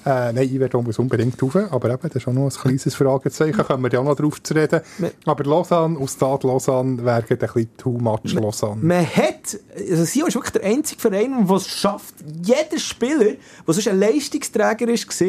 Äh, 0.06 0.34
nein, 0.34 0.50
Iverdon 0.50 0.84
muss 0.84 1.00
unbedingt 1.00 1.42
rauf, 1.42 1.56
aber 1.72 1.90
eben, 1.92 2.00
das 2.04 2.16
ist 2.16 2.28
auch 2.28 2.34
noch 2.34 2.44
ein 2.44 2.50
kleines 2.50 2.94
Fragezeichen, 2.96 3.58
kommen 3.66 3.84
wir 3.84 3.92
ja 3.92 4.00
auch 4.00 4.04
noch 4.04 4.16
drauf 4.16 4.42
zu 4.44 4.54
reden. 4.54 4.82
Aber 5.26 5.44
Lausanne 5.46 5.98
und 5.98 6.10
Stade 6.10 6.46
Lausanne 6.48 7.04
wären 7.06 7.24
ein 7.30 7.38
bisschen 7.38 7.70
too 7.78 7.98
much 7.98 8.34
Lausanne. 8.34 8.78
Man 8.82 9.06
hat, 9.06 9.58
also 9.78 10.04
Sion 10.04 10.28
ist 10.28 10.36
wirklich 10.36 10.52
der 10.54 10.64
einzige 10.64 11.00
Verein, 11.00 11.48
der 11.48 11.56
es 11.56 11.68
schafft, 11.68 12.16
jeder 12.44 12.78
Spieler, 12.80 13.20
der 13.66 13.74
sonst 13.74 13.88
ein 13.88 14.00
Leistungsträger 14.00 14.88
ist, 14.90 15.08
war, 15.22 15.28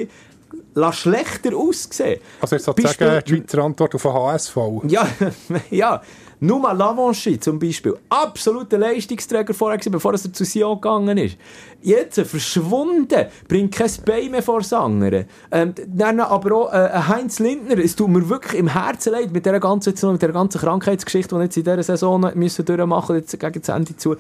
lässt 0.75 0.99
schlechter 0.99 1.57
aussehen. 1.57 2.21
Also 2.41 2.57
ist 2.57 2.65
sozusagen 2.65 2.97
Beispiel- 2.99 3.23
die 3.23 3.43
Schweizer 3.43 3.59
Antwort 3.65 3.95
auf 3.95 4.03
den 4.03 4.13
HSV. 4.13 4.57
Ja, 4.89 5.07
ja. 5.71 6.03
Nur 6.45 6.61
mal 6.61 6.73
Lavanchy 6.77 7.41
zum 7.41 7.59
Beispiel. 7.59 7.97
Absoluter 8.11 8.77
Leistungsträger 8.77 9.55
vorher 9.55 9.79
gewesen, 9.79 9.93
bevor 9.93 10.13
er 10.13 10.19
zu 10.19 10.45
Sion 10.45 10.75
gegangen 10.81 11.17
ist. 11.17 11.37
Jetzt 11.83 12.21
verschwunden. 12.21 13.27
Bringt 13.49 13.75
kein 13.75 13.91
Bein 14.05 14.31
mehr 14.31 14.43
vor 14.43 14.59
das 14.61 14.73
andere. 14.73 15.27
Ähm, 15.51 15.75
dann 15.87 16.21
aber 16.21 16.55
auch 16.57 16.73
äh, 16.73 16.91
Heinz 17.09 17.39
Lindner. 17.39 17.79
Es 17.79 17.97
tut 17.97 18.09
mir 18.09 18.29
wirklich 18.29 18.55
im 18.61 18.69
Herzen 18.69 19.13
leid 19.13 19.33
mit 19.33 19.47
dieser 19.47 19.61
ganzen, 19.61 19.91
jetzt 19.91 20.03
mit 20.03 20.21
dieser 20.21 20.33
ganzen 20.33 20.61
Krankheitsgeschichte, 20.61 21.35
die 21.35 21.39
wir 21.39 21.45
jetzt 21.45 21.57
in 21.57 21.65
dieser 21.65 21.83
Saison 21.83 22.31
müssen 22.35 22.65
durchmachen 22.65 23.17
jetzt 23.17 23.39
gegen 23.39 23.61
das 23.61 23.69
Ende 23.69 23.97
zu. 23.97 24.17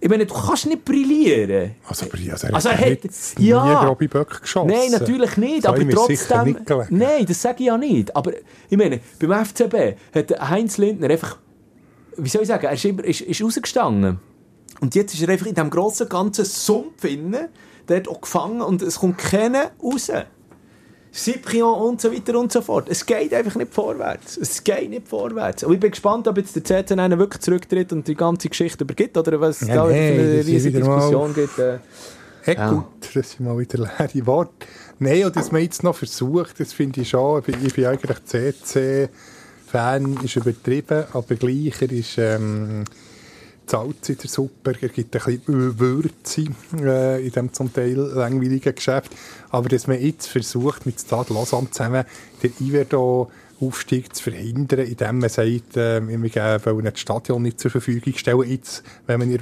Ich 0.00 0.08
meine, 0.08 0.26
du 0.26 0.34
kannst 0.34 0.66
nicht 0.66 0.84
brillieren. 0.84 1.76
Also, 1.88 2.06
ja, 2.16 2.34
er 2.34 2.54
Also 2.54 2.68
er 2.70 2.78
hat- 2.78 3.04
nie 3.38 3.46
ja. 3.46 3.84
grobe 3.84 4.08
Böcke 4.08 4.40
geschossen. 4.40 4.66
Nein, 4.68 4.90
natürlich 4.90 5.36
nicht, 5.36 5.62
So 5.62 5.68
aber 5.68 5.88
trotzdem... 5.88 6.44
nicht. 6.44 6.90
Nein, 6.90 7.24
das 7.26 7.40
sage 7.40 7.56
ich 7.60 7.66
ja 7.66 7.78
nicht. 7.78 8.14
Aber 8.16 8.32
ich 8.68 8.76
meine, 8.76 8.98
beim 9.20 9.44
FCB 9.44 9.96
hat 10.14 10.50
Heinz 10.50 10.76
Lindner 10.78 11.08
einfach... 11.08 11.38
Wie 12.16 12.28
soll 12.28 12.42
ich 12.42 12.48
sagen? 12.48 12.66
Er 12.66 12.72
ist, 12.72 12.84
immer, 12.84 13.04
ist, 13.04 13.20
ist 13.22 13.42
rausgestanden. 13.42 14.20
Und 14.80 14.94
jetzt 14.94 15.14
ist 15.14 15.22
er 15.22 15.28
einfach 15.28 15.46
in 15.46 15.54
diesem 15.54 15.70
grossen, 15.70 16.08
ganzen 16.08 16.44
Sumpf 16.44 17.04
inne, 17.04 17.48
dort 17.86 18.08
auch 18.08 18.20
gefangen 18.20 18.60
und 18.62 18.82
es 18.82 18.98
kommt 18.98 19.18
keiner 19.18 19.70
raus. 19.82 20.10
Cyprian 21.14 21.74
und 21.74 22.00
so 22.00 22.10
weiter 22.10 22.38
und 22.38 22.50
so 22.50 22.62
fort. 22.62 22.88
Es 22.88 23.04
geht 23.04 23.34
einfach 23.34 23.54
nicht 23.54 23.74
vorwärts. 23.74 24.38
Es 24.38 24.64
geht 24.64 24.88
nicht 24.88 25.06
vorwärts. 25.06 25.62
Und 25.62 25.74
ich 25.74 25.80
bin 25.80 25.90
gespannt, 25.90 26.26
ob 26.26 26.38
jetzt 26.38 26.56
der 26.56 26.64
CCN 26.64 27.00
einen 27.00 27.18
wirklich 27.18 27.42
zurücktritt 27.42 27.92
und 27.92 28.08
die 28.08 28.14
ganze 28.14 28.48
Geschichte 28.48 28.84
übergibt 28.84 29.16
oder 29.18 29.38
was 29.38 29.60
es 29.60 29.68
Ja, 29.68 29.74
da 29.74 29.86
für 29.86 29.92
eine 29.92 30.46
riesige 30.46 30.78
Diskussion 30.78 31.34
gibt. 31.34 31.58
Äh. 31.58 31.78
Hey, 32.44 32.56
Ja. 32.56 32.70
gut, 32.72 32.86
das 33.14 33.32
sind 33.32 33.40
mal 33.40 33.58
wieder 33.58 33.78
leere 33.78 34.26
Worte. 34.26 34.66
Nein, 34.98 35.24
und 35.26 35.36
das 35.36 35.52
man 35.52 35.60
jetzt 35.62 35.82
noch 35.84 35.94
versucht, 35.94 36.58
das 36.58 36.72
finde 36.72 37.02
ich 37.02 37.10
schon, 37.10 37.40
ich 37.40 37.44
bin, 37.44 37.66
ich 37.66 37.74
bin 37.74 37.84
CC-Fan, 39.72 40.18
ist 40.22 40.36
übertrieben, 40.36 41.04
aber 41.12 41.34
gleich, 41.34 41.80
er 41.80 41.90
ist 41.90 42.18
ähm, 42.18 42.84
Salz 43.66 44.08
in 44.10 44.18
der 44.18 44.28
er 44.82 44.88
gibt 44.88 45.16
ein 45.16 45.40
bisschen 45.40 45.78
Würze 45.78 46.44
äh, 46.78 47.18
in 47.20 47.28
diesem 47.28 47.52
zum 47.52 47.72
Teil 47.72 47.94
langweiligen 47.94 48.74
Geschäft. 48.74 49.12
Aber 49.50 49.68
dass 49.68 49.86
man 49.86 50.00
jetzt 50.00 50.26
versucht, 50.26 50.84
mit 50.84 51.00
Stade 51.00 51.32
Lausanne 51.32 51.70
zusammen 51.70 52.04
den 52.42 52.52
Iverdo 52.60 53.30
Aufstieg 53.62 54.14
zu 54.14 54.24
verhindern, 54.24 54.80
indem 54.80 55.18
man 55.20 55.28
sagt, 55.28 55.76
äh, 55.76 56.00
wir 56.06 56.18
wollen 56.64 56.84
das 56.84 56.98
Stadion 57.00 57.42
nicht 57.42 57.60
zur 57.60 57.70
Verfügung 57.70 58.14
stellen. 58.14 58.42
Jetzt, 58.50 58.82
wenn 59.06 59.20
man 59.20 59.30
in, 59.30 59.38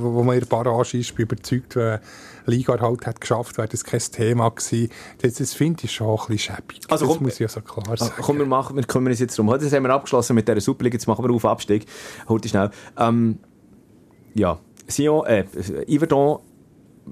wo 0.00 0.22
man 0.22 0.34
in 0.34 0.40
der 0.40 0.46
Barrage 0.48 0.98
ist, 0.98 1.14
bin 1.14 1.24
überzeugt, 1.24 1.76
wenn 1.76 2.00
Liga 2.46 2.78
halt 2.80 3.06
hat 3.06 3.20
geschafft, 3.20 3.58
wäre 3.58 3.68
das 3.68 3.84
kein 3.84 4.00
Thema 4.00 4.48
gewesen. 4.50 4.88
Das, 5.22 5.34
das 5.34 5.52
finde 5.54 5.84
ich 5.84 5.92
schon 5.92 6.08
ein 6.08 6.16
bisschen 6.28 6.56
schäbig. 6.56 6.80
Also 6.88 7.06
das 7.06 7.14
komm- 7.16 7.24
muss 7.24 7.34
ich 7.34 7.40
ja 7.40 7.48
so 7.48 7.60
klar 7.60 7.96
sagen. 7.96 8.12
Ah, 8.16 8.22
Komm, 8.22 8.38
wir, 8.38 8.46
machen, 8.46 8.76
wir 8.76 8.82
kümmern 8.84 9.12
uns 9.12 9.20
jetzt 9.20 9.38
darum. 9.38 9.50
Heute 9.50 9.70
haben 9.70 9.82
wir 9.84 9.90
abgeschlossen 9.90 10.34
mit 10.34 10.48
dieser 10.48 10.60
Superliga, 10.60 10.94
jetzt 10.94 11.06
machen 11.06 11.24
wir 11.24 11.32
auf 11.34 11.44
Abstieg. 11.44 11.86
Heute 12.28 12.48
schnell. 12.48 12.70
Ähm, 12.98 13.38
ja, 14.34 14.58
Sion, 14.88 15.24
äh, 15.26 15.44
Yverdon, 15.88 16.40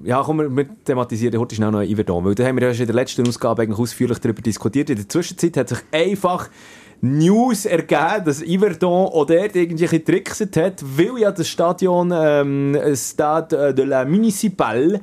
ja, 0.03 0.21
komm, 0.23 0.55
wir, 0.55 0.65
thematisieren 0.83 1.39
heute 1.39 1.55
schnell 1.55 1.71
noch 1.71 1.83
Yverdon, 1.83 2.25
weil 2.25 2.35
da 2.35 2.45
haben 2.45 2.57
wir 2.57 2.67
ja 2.67 2.73
schon 2.73 2.81
in 2.81 2.87
der 2.87 2.95
letzten 2.95 3.27
Ausgabe 3.27 3.63
eigentlich 3.63 3.79
ausführlich 3.79 4.19
darüber 4.19 4.41
diskutiert. 4.41 4.89
In 4.89 4.97
der 4.97 5.09
Zwischenzeit 5.09 5.57
hat 5.57 5.69
sich 5.69 5.79
einfach 5.91 6.49
News 7.01 7.65
ergeben, 7.65 8.25
dass 8.25 8.41
Yverdon 8.41 9.07
auch 9.07 9.25
dort 9.25 9.55
irgendwelche 9.55 10.03
Tricks 10.03 10.41
hat, 10.41 10.83
weil 10.83 11.17
ja 11.19 11.31
das 11.31 11.47
Stadion 11.47 12.11
ähm, 12.13 12.77
Stade 12.95 13.73
de 13.73 13.85
la 13.85 14.05
Municipal 14.05 14.99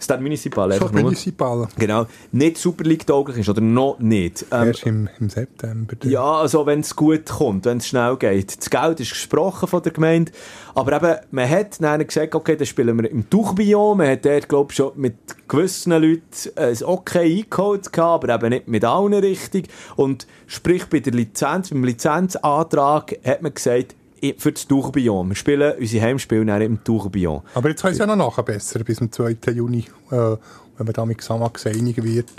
Stade 0.00 0.22
Municipal, 0.22 0.72
einfach 0.72 0.92
nur. 0.92 1.02
Municipal. 1.02 1.68
Genau, 1.78 2.06
nicht 2.32 2.58
Super 2.58 2.84
League 2.84 3.06
tauglich 3.06 3.38
ist, 3.38 3.48
oder 3.48 3.60
noch 3.60 3.98
nicht. 3.98 4.46
Ähm, 4.50 4.68
Erst 4.68 4.86
im, 4.86 5.08
im 5.18 5.28
September. 5.28 5.94
ja, 6.04 6.22
also 6.22 6.66
wenn 6.66 6.80
es 6.80 6.96
gut 6.96 7.26
kommt, 7.26 7.66
wenn 7.66 7.78
es 7.78 7.88
schnell 7.88 8.16
geht. 8.16 8.58
Das 8.58 8.70
Geld 8.70 9.00
ist 9.00 9.10
gesprochen 9.10 9.68
von 9.68 9.82
der 9.82 9.92
Gemeinde, 9.92 10.32
aber 10.74 10.96
eben, 10.96 11.16
man 11.30 11.48
hat 11.48 11.82
dann 11.82 12.06
gesagt, 12.06 12.34
okay, 12.34 12.56
dann 12.56 12.66
spielen 12.66 13.00
wir 13.00 13.10
im 13.10 13.28
Tourbillon, 13.28 13.98
man 13.98 14.08
hat 14.08 14.24
dort, 14.24 14.48
glaube 14.48 14.72
ich, 14.72 14.76
schon 14.76 14.92
mit 14.96 15.14
gewissen 15.48 15.92
Leuten 15.92 16.22
ein 16.56 16.82
okay 16.84 17.44
eingeholt 17.44 17.92
gehabt, 17.92 18.28
aber 18.28 18.34
eben 18.34 18.48
nicht 18.50 18.68
mit 18.68 18.84
allen 18.84 19.14
richtig. 19.14 19.68
Und 19.96 20.26
sprich, 20.46 20.86
bei 20.86 21.00
der 21.00 21.12
Lizenz, 21.12 21.70
beim 21.70 21.84
Lizenzantrag 21.84 23.16
hat 23.24 23.42
man 23.42 23.52
gesagt, 23.52 23.94
für 24.38 24.52
das 24.52 24.66
Tourbillon. 24.66 25.28
Wir 25.28 25.36
spielen 25.36 25.74
unsere 25.78 26.04
Heimspiele 26.04 26.64
im 26.64 26.82
Tourbillon. 26.84 27.42
Aber 27.54 27.68
jetzt 27.68 27.82
können 27.82 27.94
sie 27.94 28.00
ja 28.00 28.06
noch 28.06 28.16
nachbessern, 28.36 28.84
bis 28.84 28.98
zum 28.98 29.10
2. 29.10 29.36
Juni, 29.52 29.86
äh, 30.10 30.16
wenn 30.16 30.38
man 30.78 30.92
da 30.92 31.04
mit 31.06 31.18
Xamax 31.18 31.66
einig 31.66 32.02
wird. 32.02 32.30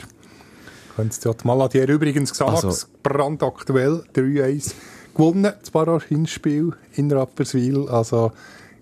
Können 0.96 1.12
sie 1.12 1.28
ja 1.28 1.34
die 1.34 1.48
Maladier 1.48 1.88
übrigens 1.88 2.32
Xamax 2.34 2.64
Also- 2.66 2.88
brandaktuell 3.02 4.04
3-1 4.14 4.76
gewonnen, 5.16 5.54
das 5.60 5.72
Barrage-Hinspiel 5.72 6.74
in 6.94 7.12
Rapperswil. 7.12 7.88
Also 7.90 8.32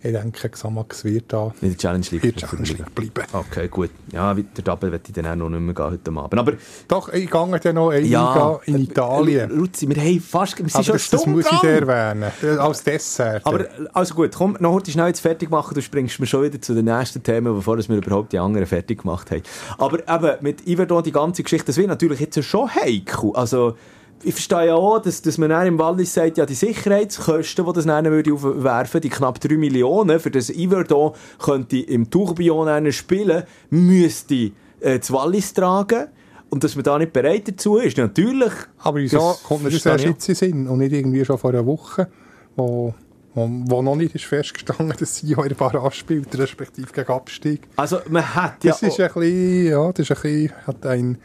ich 0.02 0.12
denke, 0.14 0.50
Xamax 0.50 1.04
wird 1.04 1.26
da 1.34 1.54
In 1.62 1.70
der 1.70 1.78
Challenge 1.78 2.06
League. 2.12 2.24
in 2.24 2.32
der 2.34 2.48
Challenge 2.48 2.68
League 2.70 2.96
bleiben. 2.96 3.30
Okay, 3.34 3.68
gut. 3.68 3.90
Ja, 4.12 4.36
weiter 4.38 4.62
Double 4.62 4.92
werde 4.92 5.04
ich 5.08 5.14
dann 5.14 5.26
auch 5.28 5.36
noch 5.36 5.50
nicht 5.50 5.60
mehr 5.62 5.74
gehen 5.74 5.86
heute 5.86 6.12
Abend. 6.12 6.40
Aber 6.40 6.54
Doch, 6.88 7.10
ich 7.10 7.30
gehe 7.30 7.60
dann 7.60 7.76
noch 7.76 7.90
eine 7.90 8.06
ja, 8.06 8.60
in 8.66 8.78
Italien. 8.82 9.52
Äh, 9.52 9.54
Luzi, 9.54 9.88
wir 9.90 10.02
haben 10.02 10.20
fast, 10.22 10.58
wir 10.58 10.70
sind 10.70 10.86
schon 10.86 10.94
das, 10.94 11.10
das 11.10 11.26
muss 11.26 11.46
ich 11.52 11.60
dir 11.60 11.86
erwähnen. 11.86 12.32
äh, 12.42 12.58
Als 12.58 12.84
Dessert. 12.84 13.46
Aber 13.46 13.66
also 13.94 14.16
gut, 14.16 14.32
komm, 14.36 14.58
noch 14.60 14.74
heute 14.74 14.92
schnell 14.92 15.08
jetzt 15.08 15.20
fertig 15.20 15.50
machen, 15.50 15.74
du 15.74 15.82
springst 15.82 16.20
mir 16.20 16.26
schon 16.28 16.44
wieder 16.44 16.62
zu 16.62 16.74
den 16.74 16.86
nächsten 16.86 17.22
Themen, 17.22 17.54
bevor 17.56 17.78
wir 17.78 17.90
überhaupt 17.98 18.32
die 18.32 18.40
anderen 18.40 18.66
fertig 18.68 19.02
gemacht 19.02 19.32
haben. 19.32 19.44
Aber 19.78 20.00
eben, 20.00 20.38
mit 20.42 20.66
Iverdon 20.68 21.04
die 21.04 21.12
ganze 21.12 21.44
Geschichte, 21.44 21.68
das 21.68 21.78
wird 21.78 21.88
natürlich 21.90 22.20
jetzt 22.20 22.42
schon 22.44 22.74
heikel. 22.74 23.32
Also, 23.34 23.76
ich 24.24 24.34
verstehe 24.34 24.68
ja 24.68 24.76
auch, 24.76 25.00
dass, 25.00 25.22
dass 25.22 25.38
man 25.38 25.52
im 25.66 25.80
Wallis 25.80 26.14
sagt, 26.14 26.38
ja, 26.38 26.46
die 26.46 26.54
Sicherheitskosten, 26.54 27.66
die 27.66 27.74
das 27.74 27.86
dann 27.86 28.06
würde 28.06 28.34
aufwerfen, 28.34 29.02
die 29.02 29.10
knapp 29.10 29.40
3 29.40 29.56
Millionen, 29.56 30.20
für 30.20 30.32
das 30.32 30.50
Iverdon 30.50 31.14
könnte 31.40 31.78
im 31.78 32.10
Tourbillon 32.10 32.92
spielen, 32.92 33.44
müsste 33.70 34.52
äh, 34.82 35.00
das 35.00 35.12
Wallis 35.12 35.54
tragen. 35.54 36.08
Und 36.50 36.64
dass 36.64 36.76
man 36.76 36.84
da 36.84 36.98
nicht 36.98 37.14
bereit 37.14 37.48
dazu 37.48 37.78
ist, 37.78 37.98
natürlich. 37.98 38.52
Aber 38.80 38.98
wieso 38.98 39.18
das 39.18 39.44
kommt 39.44 39.66
das 39.68 39.86
erst 39.86 40.04
jetzt 40.04 40.30
in 40.30 40.36
Sinn 40.36 40.68
und 40.68 40.80
nicht 40.80 40.94
irgendwie 40.94 41.24
schon 41.24 41.38
vor 41.38 41.52
einer 41.52 41.66
Woche, 41.66 42.08
wo, 42.56 42.94
wo, 43.36 43.50
wo 43.66 43.82
noch 43.84 43.96
nicht 43.96 44.16
ist 44.16 44.26
festgestanden, 44.26 44.96
dass 44.98 45.18
sie 45.18 45.32
in 45.32 45.48
der 45.48 45.56
Barrage 45.56 45.92
spielt, 45.94 46.36
respektive 46.38 46.92
gegen 46.92 47.12
Abstieg. 47.12 47.68
Also, 47.76 48.00
man 48.10 48.34
hat 48.34 48.64
ja... 48.64 48.72
Das 48.72 48.82
ist 48.82 49.00
ein 49.00 49.14
bisschen, 49.14 49.68
ja, 49.68 49.92
das 49.92 50.10
ist 50.10 50.12
ein 50.12 50.22
bisschen, 50.22 50.52
hat 50.66 50.86
ein 50.88 51.18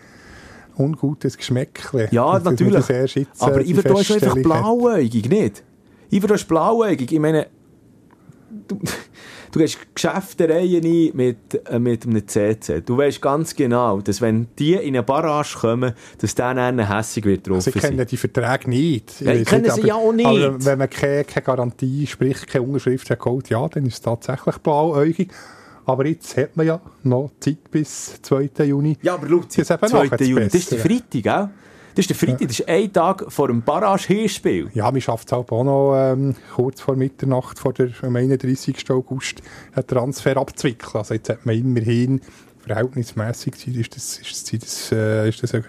ungutes 0.79 1.37
Geschmäckle. 1.37 2.09
Ja, 2.11 2.39
natürlich. 2.39 2.75
das 2.75 2.91
erst 2.91 3.15
jetzt, 3.17 3.43
äh, 3.43 3.45
Aber 3.45 3.63
die 3.63 3.71
Iverdon 3.71 4.01
ist 4.01 4.11
einfach 4.11 4.35
blauäugig, 4.37 5.29
nicht? 5.29 5.63
Iverdon 6.11 6.37
ist 6.37 6.49
blauäugig. 6.49 7.13
Ich 7.13 7.19
meine, 7.19 7.47
du, 8.69 8.79
du 9.53 9.59
gehst 9.59 9.79
Geschäftereien 9.95 10.85
ein 10.85 11.11
mit, 11.15 11.69
äh, 11.69 11.79
mit 11.79 12.07
einem 12.07 12.27
CC. 12.27 12.81
Du 12.81 12.97
weißt 12.97 13.21
ganz 13.21 13.55
genau, 13.55 14.01
dass 14.01 14.21
wenn 14.21 14.49
die 14.59 14.75
in 14.75 14.95
eine 14.95 15.03
Barrage 15.03 15.59
kommen, 15.59 15.93
dass 16.19 16.35
dann 16.35 16.59
einer 16.59 16.89
hässig 16.97 17.25
wird 17.25 17.47
drauf 17.47 17.57
Also 17.57 17.71
ich 17.75 17.77
kenne 17.77 18.07
die 18.07 18.17
Verträge 18.17 18.69
nicht. 18.69 19.21
Ich 19.21 19.27
Ja, 19.27 19.33
ich 19.33 19.47
kenne 19.47 19.71
sie 19.71 19.81
aber, 19.81 19.87
ja 19.87 19.95
auch 19.95 20.13
nicht. 20.13 20.27
Aber 20.27 20.65
wenn 20.65 20.79
man 20.79 20.91
keine, 20.91 21.25
keine 21.25 21.45
Garantie, 21.45 22.07
sprich 22.07 22.47
keine 22.47 22.65
Unterschrift 22.65 23.09
hat 23.11 23.21
geholt, 23.21 23.49
ja, 23.51 23.67
dann 23.69 23.87
ist 23.87 23.95
es 23.95 24.01
tatsächlich 24.03 24.59
blauäugig. 24.59 25.31
Aber 25.87 26.07
jetzt 26.07 26.37
hat 26.37 26.57
man 26.57 26.67
ja 26.67 26.81
noch 27.03 27.31
Zeit 27.41 27.71
bis 27.71 28.21
2. 28.23 28.51
Juni. 28.65 28.97
Ja, 29.03 29.15
aber 29.15 29.27
eben 29.29 29.49
2. 29.49 29.63
nachher 29.81 30.17
das 30.17 30.29
Juni, 30.29 30.45
das 30.45 30.55
ist 30.55 30.73
der. 30.73 30.79
Freitag, 30.79 31.11
gell? 31.23 31.49
Das 31.97 32.07
ist 32.07 32.11
der 32.11 32.17
Freitag, 32.17 32.49
das 32.49 32.59
ist 32.61 32.69
ein 32.69 32.93
Tag 32.93 33.25
vor 33.29 33.47
dem 33.49 33.63
Barrage-Hinspiel. 33.63 34.71
Ja, 34.75 34.91
man 34.91 35.01
schafft 35.01 35.29
es 35.29 35.33
halt 35.33 35.53
auch 35.53 35.63
noch 35.63 35.95
ähm, 35.97 36.35
kurz 36.57 36.81
vor 36.81 36.97
Mitternacht, 36.97 37.59
vor 37.59 37.73
der, 37.73 37.91
am 38.03 38.17
31. 38.17 38.91
August, 38.91 39.43
einen 39.75 39.87
Transfer 39.87 40.37
abzuwickeln. 40.37 40.91
Also 40.95 41.15
jetzt 41.15 41.29
hat 41.29 41.47
man 41.47 41.55
immerhin 41.57 42.21
verhältnismäßig 42.67 43.55
Zeit, 43.55 43.77
ist 43.77 43.95
das, 43.97 44.19
ist 44.19 44.31
das, 44.33 44.53
ist 44.53 44.63
das, 44.65 44.93
äh, 44.93 45.29
ist 45.29 45.43
das 45.43 45.55
ein, 45.55 45.65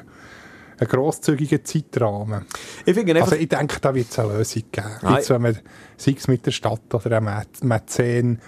ein 0.79 0.87
grosszügiger 0.87 1.63
Zeitrahmen. 1.63 2.45
Ich 2.85 2.93
finde 2.95 3.13
einfach... 3.13 3.31
Also 3.31 3.41
ich 3.43 3.49
denke, 3.49 3.79
da 3.79 3.93
wird 3.93 4.07
es 4.09 4.17
eine 4.17 4.37
Lösung 4.37 4.63
geben. 4.71 4.87
Jetzt, 5.15 5.29
wenn 5.29 5.41
man, 5.41 5.57
sei 5.97 6.15
es 6.17 6.27
mit 6.27 6.45
der 6.45 6.51
Stadt 6.51 6.93
oder 6.93 7.17
einem 7.17 7.27
Mä- 7.27 7.45
Mäzen, 7.65 8.39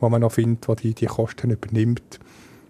wo 0.00 0.08
man 0.08 0.20
noch 0.20 0.32
findet, 0.32 0.66
der 0.66 0.76
die, 0.76 0.94
die 0.94 1.06
Kosten 1.06 1.50
übernimmt. 1.50 2.18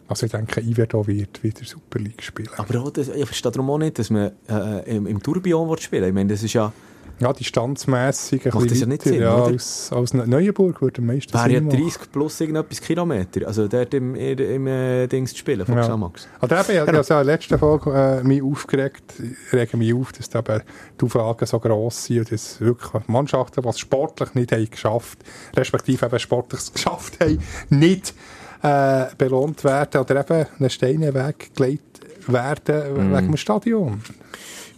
Also 0.09 0.27
ich 0.27 0.33
denke, 0.33 0.61
Iverdo 0.61 1.07
wird 1.07 1.43
wieder 1.43 1.65
Super 1.65 2.01
League 2.01 2.23
spielen. 2.23 2.49
aber 2.57 2.81
auch 2.81 2.91
das, 2.91 3.09
ich 3.09 3.25
verstehe 3.25 3.53
darum 3.53 3.71
auch 3.71 3.79
nicht, 3.79 3.99
dass 3.99 4.11
man 4.11 4.33
äh, 4.49 4.97
im, 4.97 5.07
im 5.07 5.23
Tourbillon 5.23 5.79
spielen 5.79 6.09
Ich 6.09 6.15
meine, 6.15 6.33
das 6.33 6.43
ist 6.43 6.53
ja... 6.53 6.73
Ja, 7.21 7.33
distanzmässig 7.33 8.47
ein 8.47 8.53
Macht 8.55 8.71
das 8.71 8.81
ja 8.81 8.87
bisschen 8.87 8.89
nicht 8.89 9.01
weiter. 9.07 9.11
Sinn, 9.15 9.21
ja, 9.23 9.45
oder? 9.45 9.55
Aus, 9.55 9.93
aus 9.93 10.15
Neuenburg 10.15 10.81
würde 10.81 11.01
am 11.03 11.07
meisten 11.07 11.33
Wäre 11.35 11.51
ja 11.51 11.59
Sinn 11.59 11.67
machen. 11.67 11.81
30 11.83 12.13
plus 12.13 12.41
irgendetwas 12.41 12.81
Kilometer. 12.81 13.47
Also 13.47 13.69
dort 13.69 13.93
im, 13.95 14.15
im, 14.15 14.39
im 14.39 14.67
äh, 14.67 15.07
Dings 15.07 15.33
zu 15.33 15.39
spielen, 15.39 15.67
von 15.67 15.77
Ja. 15.77 15.83
Xamax. 15.83 16.27
Oder 16.41 16.61
eben, 16.61 16.71
ich 16.73 16.79
habe 16.81 16.93
ja 16.93 17.01
in 17.01 17.07
der 17.07 17.25
letzten 17.25 17.59
Folge 17.59 17.93
äh, 17.93 18.25
mich 18.27 18.43
aufgeregt, 18.43 19.13
ich 19.19 19.53
rege 19.53 19.77
mich 19.77 19.93
auf, 19.95 20.13
dass 20.13 20.31
da 20.31 20.39
eben 20.39 20.63
die 21.01 21.05
Auflagen 21.05 21.47
so 21.47 21.61
gross 21.61 22.05
sind 22.05 22.19
und 22.21 22.33
dass 22.33 22.61
wirklich 22.61 23.07
Mannschaften, 23.07 23.63
die 23.63 23.69
es 23.69 23.79
sportlich 23.79 24.35
nicht 24.35 24.53
haben 24.53 24.71
geschafft, 24.71 25.19
respektive 25.57 26.07
eben 26.07 26.19
sportlich 26.19 26.61
es 26.61 26.73
geschafft 26.73 27.19
haben, 27.21 27.39
nicht 27.69 28.15
äh, 28.63 29.07
belohnt 29.19 29.63
werden 29.65 30.01
oder 30.01 30.21
eben 30.21 30.47
einen 30.59 30.71
Stein 30.71 30.95
in 30.97 31.01
den 31.03 31.15
Weg 31.15 31.55
gelegt 31.55 32.01
werden 32.27 32.95
Mhm. 33.09 33.17
wegen 33.17 33.27
dem 33.29 33.37
Stadion. 33.37 34.03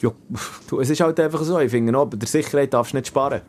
Ja, 0.02 0.10
du, 0.68 0.80
es 0.80 0.90
ist 0.90 1.00
halt 1.00 1.18
einfach 1.20 1.42
so. 1.42 1.58
Ich 1.60 1.70
finde 1.70 1.92
bei 1.92 2.16
der 2.16 2.28
Sicherheit 2.28 2.74
darfst 2.74 2.92
du 2.92 2.96
nicht 2.98 3.08
sparen. 3.08 3.40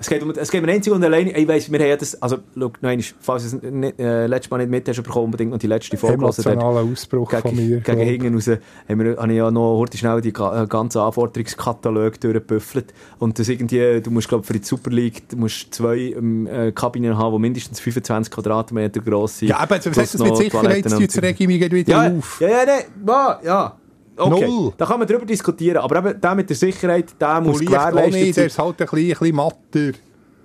Es 0.00 0.08
geht, 0.08 0.22
um, 0.22 0.30
es 0.30 0.50
geht 0.50 0.64
mir 0.64 0.70
einzig 0.70 0.92
und 0.92 1.02
allein, 1.02 1.26
ich 1.26 1.48
weiss, 1.48 1.72
wir 1.72 1.80
haben 1.80 1.98
das, 1.98 2.22
also, 2.22 2.38
schau, 2.54 2.70
noch 2.80 2.88
einmal, 2.88 3.04
falls 3.20 3.50
du 3.50 3.56
es 3.56 3.62
nicht, 3.72 3.98
äh, 3.98 4.28
letztes 4.28 4.48
Mal 4.48 4.58
nicht 4.58 4.70
mit 4.70 4.88
hast, 4.88 5.02
bekommen, 5.02 5.24
unbedingt 5.24 5.50
noch 5.50 5.58
die 5.58 5.66
letzte 5.66 5.96
Folge 5.96 6.18
hören. 6.22 6.22
Emotionaler 6.22 6.82
Ausbruch 6.82 7.28
von 7.32 7.42
Gegen, 7.42 7.56
mir. 7.68 7.80
gegen 7.80 8.00
hinten 8.00 8.34
raus 8.34 8.48
haben 8.88 9.00
wir, 9.00 9.16
habe 9.16 9.32
ich 9.32 9.36
ja 9.38 9.50
noch 9.50 9.76
heute 9.78 9.98
schnell 9.98 10.20
die 10.20 10.28
äh, 10.28 10.66
ganzen 10.68 11.00
Anforderungskatalog 11.00 12.20
durchgebüffelt. 12.20 12.94
Und 13.18 13.40
das 13.40 13.48
irgendwie, 13.48 14.00
du 14.00 14.12
musst, 14.12 14.28
glaube 14.28 14.44
für 14.44 14.52
die 14.52 14.64
Super 14.64 14.90
League, 14.90 15.28
du 15.30 15.36
musst 15.36 15.74
zwei 15.74 15.96
ähm, 15.96 16.46
äh, 16.46 16.70
Kabinen 16.70 17.18
haben, 17.18 17.34
die 17.34 17.40
mindestens 17.40 17.80
25 17.80 18.32
Quadratmeter 18.32 19.00
gross 19.00 19.38
sind. 19.38 19.48
Ja, 19.48 19.58
aber 19.58 19.78
was 19.78 19.82
Plus 19.82 19.96
heißt 19.96 20.14
das 20.14 20.22
mit 20.22 20.36
Sicherheit? 20.36 20.84
Jetzt 21.00 21.20
ich 21.42 21.48
mich 21.48 21.58
gleich 21.58 21.72
wieder 21.72 22.04
Ja, 22.04 22.16
auf. 22.16 22.40
ja, 22.40 22.48
ja, 22.48 22.64
nee, 22.66 22.84
ja, 23.04 23.40
ja. 23.44 23.76
Okay, 24.18 24.46
Null. 24.46 24.72
da 24.76 24.86
kann 24.86 24.98
man 24.98 25.08
drüber 25.08 25.24
diskutieren. 25.26 25.78
Aber 25.78 25.96
eben, 25.98 26.20
der 26.20 26.34
mit 26.34 26.48
der 26.48 26.56
Sicherheit, 26.56 27.06
der 27.20 27.40
muss 27.40 27.60
gewährleistet 27.60 28.12
nicht, 28.14 28.26
der 28.36 28.42
sein. 28.42 28.46
ist 28.46 28.58
halt 28.58 28.80
ein 28.80 28.86
bisschen, 28.86 28.98
ein 28.98 29.08
bisschen 29.18 29.36
matter. 29.36 29.98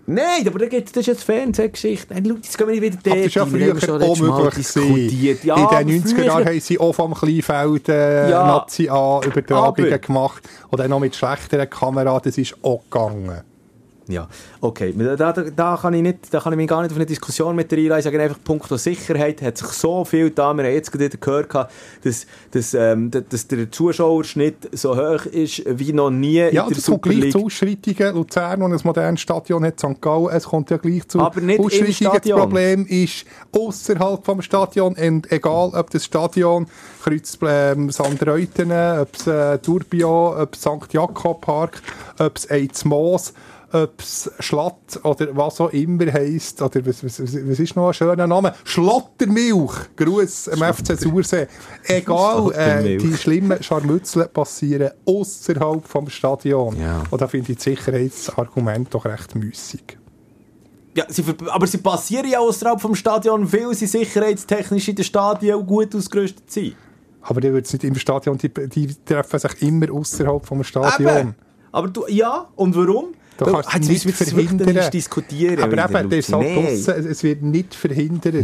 Nein, 0.06 0.46
aber 0.46 0.60
da 0.60 0.66
gibt's, 0.68 0.92
das 0.92 1.02
ist 1.02 1.08
jetzt 1.08 1.24
Fernsehgeschichte. 1.24 2.14
Nein, 2.14 2.26
schau, 2.28 2.36
jetzt 2.36 2.58
gehen 2.58 2.68
wir 2.68 2.74
nicht 2.80 2.84
wieder 2.84 2.98
Aber 3.06 3.16
das 3.16 3.26
ist 3.28 3.36
ja 3.36 3.46
dort 3.46 3.52
früher 3.54 3.80
schon 3.80 3.90
auch 3.96 4.00
letztes 4.00 4.20
Mal 4.28 4.38
möglich 4.44 4.56
diskutiert. 4.56 5.44
Ja, 5.46 5.56
In 5.80 5.88
den 5.88 6.02
90er 6.04 6.16
früher- 6.16 6.26
Jahren 6.26 6.46
haben 6.46 6.60
sie 6.60 6.80
auch 6.80 6.92
vom 6.94 7.14
Kleinfeld 7.14 7.90
äh, 7.90 8.30
Ja. 8.30 8.48
Nazi 8.48 8.90
A 8.90 9.22
Übertragungen 9.26 9.88
Aber- 9.94 9.98
gemacht. 10.00 10.50
Und 10.70 10.80
dann 10.80 10.90
noch 10.90 11.00
mit 11.00 11.16
schlechteren 11.16 11.70
Kameras, 11.70 12.22
das 12.24 12.38
ist 12.38 12.54
auch 12.62 12.82
gegangen. 12.90 13.42
Ja, 14.08 14.28
okay. 14.60 14.94
Da, 14.98 15.16
da, 15.32 15.32
da, 15.32 15.80
kann 15.82 15.94
ich 15.94 16.02
nicht, 16.02 16.34
da 16.34 16.40
kann 16.42 16.52
ich 16.54 16.58
mich 16.58 16.68
gar 16.68 16.82
nicht 16.82 16.92
auf 16.92 16.98
eine 16.98 17.06
Diskussion 17.06 17.56
mit 17.56 17.72
der 17.72 17.78
einlassen. 17.80 18.00
Ich 18.00 18.04
sage 18.06 18.22
einfach, 18.22 18.44
punkto 18.44 18.76
Sicherheit 18.76 19.42
hat 19.42 19.58
sich 19.58 19.68
so 19.70 20.04
viel 20.04 20.30
da. 20.30 20.54
Wir 20.54 20.64
haben 20.66 20.74
jetzt 20.74 20.92
gerade 20.92 21.18
gehört, 21.18 21.54
dass, 22.04 22.26
dass, 22.52 22.74
ähm, 22.74 23.10
dass- 23.12 23.48
der 23.48 23.72
Zuschauerschnitt 23.72 24.70
so 24.74 24.96
hoch 24.98 25.26
ist 25.28 25.64
wie 25.66 25.94
noch 25.94 26.10
nie 26.10 26.36
Ja, 26.36 26.48
in 26.48 26.54
der 26.54 26.64
das 26.70 26.86
kommt 26.86 26.86
Super 26.86 27.10
gleich 27.10 27.20
League. 27.22 27.32
zu 27.32 27.46
Ausschreitungen. 27.46 28.16
Luzern, 28.16 28.62
und 28.62 28.74
ein 28.74 28.80
modernes 28.84 29.22
Stadion 29.22 29.66
hat 29.66 29.80
St. 29.80 30.02
Gallen, 30.02 30.30
es 30.32 30.44
kommt 30.46 30.70
ja 30.70 30.78
gleich 30.78 31.08
zu 31.08 31.20
Aber 31.20 31.40
nicht 31.42 31.60
Ausschreitungen. 31.60 32.22
Das. 32.24 32.38
Problem 32.40 32.86
ist 32.88 33.26
außerhalb 33.52 34.26
vom 34.26 34.42
Stadion, 34.42 34.96
und 34.96 35.32
egal 35.32 35.72
ob 35.74 35.90
das 35.92 36.06
Stadion 36.06 36.68
Kreuz 37.04 37.38
ähm, 37.46 37.90
Sandreuten, 37.90 38.72
ob 38.72 39.10
es 39.16 39.28
äh, 39.28 39.58
Tourbillon, 39.60 40.38
ob 40.42 40.54
es 40.56 40.62
St. 40.62 40.92
Jakob 40.94 41.42
Park, 41.42 41.82
ob 42.20 42.38
es 42.38 42.50
Eidsmoos, 42.50 43.34
ob 43.74 44.00
es 44.00 44.32
Schlatt 44.40 45.00
oder 45.04 45.36
was 45.36 45.60
auch 45.60 45.72
immer 45.72 46.12
heisst, 46.14 46.62
oder 46.62 46.86
was, 46.86 47.04
was, 47.04 47.20
was 47.20 47.60
ist 47.60 47.76
noch 47.76 47.88
ein 47.88 47.94
schöner 47.94 48.28
Name? 48.28 48.54
Schlottermilch! 48.64 49.96
Gruß 49.96 50.50
am 50.50 50.74
FC 50.74 50.98
Sursee. 50.98 51.48
Egal, 51.86 52.52
äh, 52.54 52.98
die 52.98 53.14
schlimmen 53.18 53.62
Scharmützel 53.62 54.28
passieren 54.28 54.92
außerhalb 55.06 55.88
vom 55.88 56.08
Stadion. 56.10 56.80
Ja. 56.80 57.04
Und 57.10 57.22
da 57.22 57.28
finde 57.28 57.52
ich 57.52 57.58
das 57.58 57.66
Sicherheitsargument 57.66 58.94
doch 58.94 59.06
recht 59.06 59.36
müßig. 59.36 59.98
Ja, 60.96 61.06
sie, 61.08 61.24
aber 61.48 61.66
sie 61.66 61.80
passieren 61.80 62.30
ja 62.30 62.40
außerhalb 62.40 62.80
vom 62.80 62.94
Stadion, 62.94 63.52
weil 63.52 63.74
sie 63.74 63.88
sicherheitstechnisch 63.88 64.90
in 64.90 64.96
den 64.96 65.06
Stadien 65.06 65.66
gut 65.66 65.96
ausgerüstet 65.96 66.52
sind. 66.52 66.76
Aber 67.22 67.42
die 67.42 67.52
wird 67.52 67.72
nicht 67.72 67.84
im 67.84 67.96
Stadion, 67.96 68.38
die, 68.38 68.50
die 68.50 68.94
treffen 69.06 69.40
sich 69.40 69.62
immer 69.64 69.92
außerhalb 69.92 70.46
vom 70.46 70.64
Stadion. 70.64 71.18
Eben. 71.18 71.36
Aber 71.72 71.88
du, 71.88 72.06
ja, 72.08 72.48
und 72.56 72.76
warum? 72.76 73.16
Du 73.38 73.46
Weil- 73.46 73.64
kannst 73.64 73.90
es 73.90 74.06
nicht 74.06 74.16
verhindern. 74.16 74.90
diskutieren. 74.92 75.60
Aber 75.60 75.74
eben, 75.90 76.10
der 76.10 76.20
ist 76.20 76.32
halt 76.34 76.56
draussen, 76.56 77.06
es- 77.08 77.24
wird 77.24 77.42
nicht 77.42 77.74
verhindert. 77.76 78.36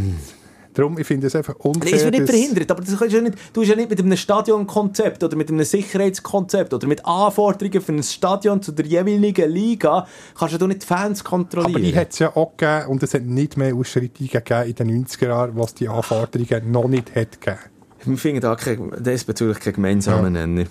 Darum, 0.74 0.98
ich 1.00 1.08
finde 1.08 1.28
es 1.28 1.36
einfach 1.36 1.56
unfair. 1.58 1.94
Es 1.94 2.04
wird 2.04 2.14
nicht 2.14 2.30
verhindert, 2.30 2.70
aber 2.72 2.82
das 2.82 2.98
kannst 2.98 3.14
ja 3.14 3.22
nicht, 3.22 3.38
du 3.54 3.62
hast 3.62 3.70
ja 3.70 3.76
nicht 3.76 3.90
mit 3.90 4.00
einem 4.00 4.16
Stadionkonzept 4.16 5.24
oder 5.24 5.36
mit 5.36 5.50
einem 5.50 5.64
Sicherheitskonzept 5.66 6.74
oder 6.74 6.88
mit 6.88 7.06
Anforderungen 7.06 7.82
für 7.82 7.92
ein 7.92 8.04
Stadion 8.04 8.62
zu 8.62 8.72
der 8.72 8.86
jeweiligen 8.86 9.50
Liga, 9.52 10.08
kannst 10.38 10.54
du 10.56 10.60
ja 10.60 10.68
nicht 10.68 10.84
die 10.84 10.86
Fans 10.88 11.24
kontrollieren. 11.24 11.76
Aber 11.76 11.84
die 11.84 11.96
hat 11.96 12.12
es 12.14 12.20
ja 12.20 12.36
auch 12.36 12.56
gegeben 12.56 12.88
und 12.92 13.04
es 13.04 13.14
hat 13.14 13.24
nicht 13.24 13.58
mehr 13.58 13.76
Ausschreitungen 13.76 14.30
gegeben 14.30 14.70
in 14.70 14.76
den 14.76 15.06
90er 15.06 15.28
Jahren, 15.28 15.52
was 15.56 15.74
die 15.74 15.90
Anforderungen 15.90 16.72
noch 16.72 16.88
nicht 16.88 17.16
hat 17.16 17.42
gegeben. 17.42 17.60
Wir 18.06 18.18
finden 18.18 18.42
da 18.42 18.56
kein, 18.56 18.92
diesbezüglich 19.00 19.60
keinen 19.60 19.74
gemeinsamen 19.74 20.34
Nenner. 20.34 20.66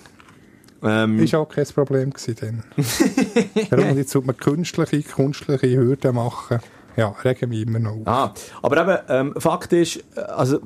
Ähm, 0.83 1.19
Ist 1.19 1.35
auch 1.35 1.49
kein 1.49 1.65
Problem 1.65 2.11
gewesen 2.11 2.35
dann. 2.39 3.79
Und 3.79 3.97
jetzt 3.97 4.11
sollte 4.11 4.27
man 4.27 4.37
künstliche, 4.37 5.01
künstliche 5.01 5.77
Hürden 5.77 6.15
machen. 6.15 6.59
Ja, 6.95 7.09
regen 7.23 7.49
mich 7.49 7.61
immer 7.61 7.79
noch 7.79 7.91
auf. 7.91 8.07
Ah, 8.07 8.33
aber 8.61 8.81
eben, 8.81 8.97
ähm, 9.09 9.33
Fakt 9.37 9.73
ist, 9.73 10.03
also, 10.17 10.59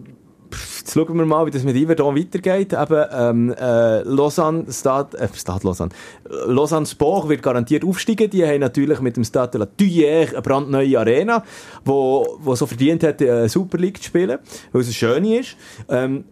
jetzt 0.51 0.93
schauen 0.93 1.17
wir 1.17 1.25
mal, 1.25 1.45
wie 1.45 1.51
das 1.51 1.63
mit 1.63 1.75
Iverdon 1.75 2.15
weitergeht. 2.15 2.73
Eben, 2.73 3.05
ähm, 3.11 3.55
äh, 3.59 4.01
Lausanne, 4.01 4.65
Stade, 4.71 5.17
äh, 5.17 5.27
Stade 5.33 5.65
Lausanne, 5.65 5.91
Lausanne 6.45 6.85
Sport 6.85 7.29
wird 7.29 7.43
garantiert 7.43 7.83
aufsteigen. 7.83 8.29
Die 8.29 8.45
haben 8.45 8.61
natürlich 8.61 8.99
mit 8.99 9.17
dem 9.17 9.23
Stade 9.23 9.51
de 9.51 9.59
la 9.59 9.67
Tuyère 9.67 10.29
eine 10.29 10.41
brandneue 10.41 10.99
Arena, 10.99 11.43
wo, 11.85 12.37
wo 12.39 12.55
so 12.55 12.65
verdient 12.65 13.03
hat, 13.03 13.21
äh, 13.21 13.47
Super 13.47 13.77
League 13.77 13.97
zu 13.97 14.05
spielen, 14.05 14.39
weil 14.71 14.81
es 14.81 14.93
schön 14.95 15.25
ist. 15.25 15.55
Ähm, 15.89 16.25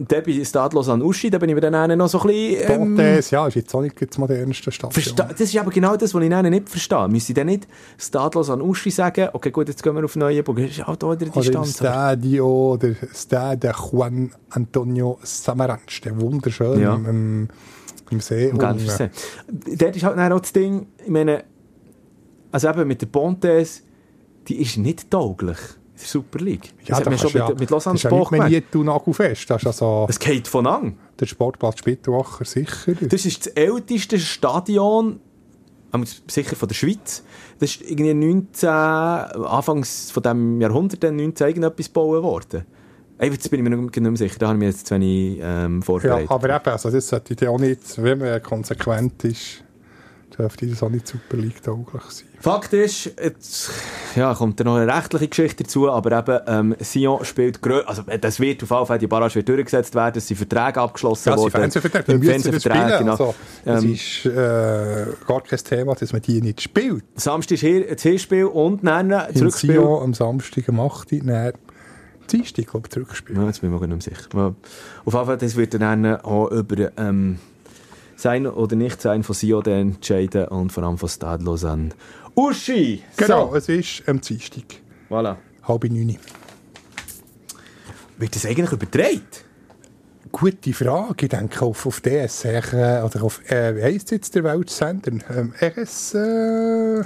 der 0.00 0.20
bei 0.22 0.44
Stade 0.44 0.76
Lausanne 0.76 1.04
Uschi, 1.04 1.28
da 1.28 1.38
bin 1.38 1.48
ich 1.48 1.54
mir 1.56 1.60
dann 1.60 1.98
noch 1.98 2.08
so 2.08 2.20
ein 2.20 2.26
bisschen... 2.28 2.70
Ähm, 2.70 2.94
Pontes, 2.96 3.30
ja, 3.32 3.46
ist 3.48 3.56
jetzt 3.56 3.74
auch 3.74 3.80
nicht 3.82 4.00
das 4.00 4.16
modernste 4.16 4.70
Stadion. 4.70 5.16
Das 5.16 5.40
ist 5.40 5.56
aber 5.58 5.70
genau 5.70 5.96
das, 5.96 6.14
was 6.14 6.22
ich 6.22 6.30
dann 6.30 6.48
nicht 6.48 6.68
verstehe. 6.68 7.08
Müsste 7.08 7.32
ich 7.32 7.36
dann 7.36 7.46
nicht 7.48 7.66
Stadlos 7.98 8.48
an 8.48 8.62
Uschi 8.62 8.90
sagen, 8.90 9.28
okay, 9.32 9.50
gut, 9.50 9.68
jetzt 9.68 9.82
gehen 9.82 9.96
wir 9.96 10.04
auf 10.04 10.14
Neuenburg. 10.14 10.56
Das 10.58 10.70
ist 10.70 10.86
halt 10.86 11.02
auch 11.02 11.12
wieder 11.12 11.26
die 11.26 11.30
Oder 11.30 11.38
im 11.38 11.42
Distanz. 11.64 11.80
aber- 11.80 11.88
Stadio, 11.90 12.76
der 12.80 12.94
Stade 13.12 13.72
Juan 13.90 14.30
Antonio 14.50 15.18
Samaranch, 15.22 16.00
der 16.04 16.20
wunderschön 16.20 16.80
Ja. 16.80 16.94
im, 16.94 17.48
im 18.10 18.20
See. 18.20 18.50
Im 18.50 18.58
Genfersee. 18.58 19.10
Dort 19.76 19.96
ist 19.96 20.04
halt 20.04 20.16
dann 20.16 20.32
auch 20.32 20.40
das 20.40 20.52
Ding, 20.52 20.86
ich 21.04 21.10
meine, 21.10 21.42
also 22.52 22.68
eben 22.68 22.86
mit 22.86 23.02
der 23.02 23.06
Pontes, 23.08 23.82
die 24.46 24.62
ist 24.62 24.78
nicht 24.78 25.10
tauglich 25.10 25.58
Super 26.06 26.38
League. 26.38 26.72
Das 26.80 26.88
Ja, 26.88 26.96
hat 26.96 27.06
da 27.06 27.10
man 27.10 27.18
schon 27.18 27.32
mit, 27.32 27.60
mit 27.60 27.70
Lausanne 27.70 27.94
das 27.98 28.04
ist 28.04 28.30
ja 28.30 28.48
nicht 28.48 28.74
Nagelfest. 28.74 29.50
Das 29.50 29.62
ist 29.62 29.66
also 29.66 30.06
Es 30.08 30.18
geht 30.18 30.46
von 30.48 30.66
an. 30.66 30.96
der 31.18 31.26
Sportplatz 31.26 31.78
Spittelwacher 31.78 32.44
sicher. 32.44 32.92
Das 33.00 33.24
ist 33.26 33.46
das 33.46 33.52
älteste 33.54 34.18
Stadion, 34.18 35.20
ähm, 35.92 36.04
sicher 36.28 36.56
von 36.56 36.68
der 36.68 36.74
Schweiz. 36.74 37.22
Das 37.58 37.70
ist 37.70 37.82
irgendwie 37.82 38.14
19, 38.14 38.68
Anfangs 38.68 40.10
von 40.10 40.22
diesem 40.22 40.60
Jahrhundert, 40.60 41.02
dann 41.02 41.16
19 41.16 41.48
irgendetwas 41.48 41.86
gebaut 41.86 42.22
worden. 42.22 42.64
Ey, 43.20 43.30
Jetzt 43.30 43.50
bin 43.50 43.58
ich 43.64 43.68
mir 43.68 43.76
nicht 43.76 44.00
mehr 44.00 44.16
sicher, 44.16 44.38
da 44.38 44.46
habe 44.48 44.56
ich 44.58 44.60
mich 44.60 44.68
jetzt 44.76 44.86
zu 44.86 44.94
wenig 44.94 45.40
ähm, 45.42 45.80
ja, 45.80 45.84
vorbereitet. 45.84 46.30
aber 46.30 46.54
eben, 46.54 46.70
also 46.70 46.88
das 46.88 47.08
sollte 47.08 47.34
ja 47.44 47.50
auch 47.50 47.58
nicht, 47.58 48.00
wenn 48.00 48.18
man 48.18 48.40
konsequent 48.42 49.24
ist, 49.24 49.64
dürfte 50.38 50.68
das 50.68 50.82
auch 50.84 50.88
nicht 50.88 51.08
Super 51.08 51.36
League 51.36 51.60
tauglich 51.60 52.02
sein. 52.04 52.27
Fakt 52.40 52.72
ist, 52.72 53.10
jetzt 53.20 53.70
ja, 54.14 54.32
kommt 54.32 54.60
da 54.60 54.64
noch 54.64 54.76
eine 54.76 54.92
rechtliche 54.94 55.26
Geschichte 55.28 55.64
dazu, 55.64 55.90
aber 55.90 56.18
eben, 56.18 56.40
ähm, 56.46 56.76
Sion 56.78 57.24
spielt 57.24 57.60
also 57.86 58.02
das 58.20 58.38
wird 58.38 58.62
auf 58.62 58.70
jeden 58.70 58.86
Fall, 58.86 58.98
die 58.98 59.06
Barrage 59.08 59.34
wird 59.36 59.48
durchgesetzt 59.48 59.94
werden, 59.96 60.18
es 60.18 60.28
sind 60.28 60.36
Verträge 60.36 60.80
abgeschlossen 60.80 61.30
Ja, 61.30 61.36
sie 61.36 61.42
worden. 61.42 61.50
Fernsehverträge, 61.52 62.04
die 62.18 62.26
müssen 62.26 62.52
das 62.52 62.62
Fernsehverträge, 62.62 62.94
spielen. 62.94 62.98
genau. 62.98 63.10
Also, 63.12 63.34
es 63.64 63.84
Ähm, 63.84 63.92
ist 63.92 64.26
äh, 64.26 65.26
gar 65.26 65.40
kein 65.42 65.58
Thema, 65.58 65.94
dass 65.96 66.12
man 66.12 66.22
die 66.22 66.40
nicht 66.40 66.60
spielt. 66.60 67.04
Samstag 67.16 67.54
ist 67.54 67.60
hier 67.60 67.86
das 67.92 68.02
Hinspiel 68.02 68.44
und 68.44 68.86
dann 68.86 69.12
Zurückspiel. 69.34 69.72
Sion 69.74 70.02
am 70.04 70.14
Samstag 70.14 70.68
um 70.68 70.78
8 70.80 71.12
Uhr, 71.12 71.20
dann 71.24 71.52
Dienstag, 72.30 72.66
glaube 72.66 72.86
ich, 72.86 72.92
Zurückspiel. 72.92 73.36
Ja, 73.36 73.46
jetzt 73.46 73.60
bin 73.62 73.74
ich 73.74 73.80
mir 73.80 73.88
nicht 73.88 74.02
sicher. 74.04 74.28
Ja. 74.34 74.54
Auf 75.04 75.12
jeden 75.14 75.26
Fall, 75.26 75.38
das 75.38 75.56
wird 75.56 75.74
dann 75.74 76.06
auch 76.20 76.50
über 76.50 76.90
ähm, 76.98 77.38
sein 78.16 78.46
oder 78.46 78.74
nicht 78.76 79.00
sein 79.00 79.22
von 79.22 79.34
Sion 79.34 79.62
dann 79.62 79.74
entscheiden 79.92 80.46
und 80.48 80.72
vor 80.72 80.82
allem 80.84 80.98
von 80.98 81.08
Stade 81.08 81.44
Lausanne. 81.44 81.90
Uschi! 82.38 83.02
Genau, 83.16 83.50
So, 83.50 83.56
es 83.56 83.68
ist 83.68 84.08
am 84.08 84.20
Dienstag, 84.20 84.62
voilà. 85.10 85.34
halb 85.66 85.82
neun. 85.90 86.16
Wird 88.16 88.34
das 88.36 88.46
eigentlich 88.46 88.70
übertragen? 88.70 89.22
Gute 90.30 90.72
Frage. 90.72 91.24
Ich 91.24 91.28
denke 91.30 91.64
auf, 91.64 91.84
auf 91.84 92.00
DSR 92.00 92.72
äh, 92.74 93.02
oder 93.02 93.24
auf, 93.24 93.40
äh, 93.50 93.74
wie 93.74 93.82
heisst 93.82 94.12
jetzt 94.12 94.36
der 94.36 94.44
Weltsender? 94.44 95.10
Ähm, 95.36 95.52
RS, 95.60 96.14
äh, 96.14 97.00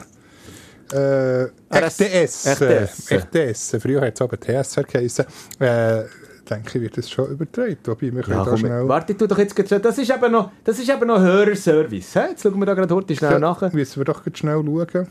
äh, 0.92 1.48
RTS. 1.70 2.46
RTS. 2.48 3.10
Äh, 3.10 3.14
RTS. 3.16 3.76
Früher 3.80 4.02
hat 4.02 4.14
es 4.14 4.20
aber 4.20 4.38
TSR 4.38 4.82
geheißen. 4.84 5.24
Äh, 5.60 6.02
denke 6.50 6.76
ich, 6.76 6.80
wird 6.82 6.98
das 6.98 7.08
schon 7.10 7.30
übertragen. 7.30 7.78
Wobei, 7.86 8.12
wir 8.12 8.22
können 8.22 8.36
Ja, 8.36 8.44
da 8.44 8.54
schnell... 8.54 8.86
warte, 8.86 9.16
tu 9.16 9.26
doch 9.26 9.38
jetzt 9.38 9.56
schnell. 9.56 9.80
Das 9.80 9.96
ist 9.96 10.10
eben 10.10 10.30
noch, 10.32 10.50
das 10.62 10.78
ist 10.78 10.90
eben 10.90 11.06
noch 11.06 11.20
Hörerservice. 11.20 12.16
hä? 12.16 12.26
Jetzt 12.32 12.42
schauen 12.42 12.58
wir 12.58 12.66
da 12.66 12.74
gerade 12.74 12.94
heute 12.94 13.16
schnell 13.16 13.38
nach. 13.38 13.72
Müssen 13.72 13.96
wir 14.00 14.04
doch 14.04 14.22
schnell 14.34 14.62
schauen. 14.62 15.06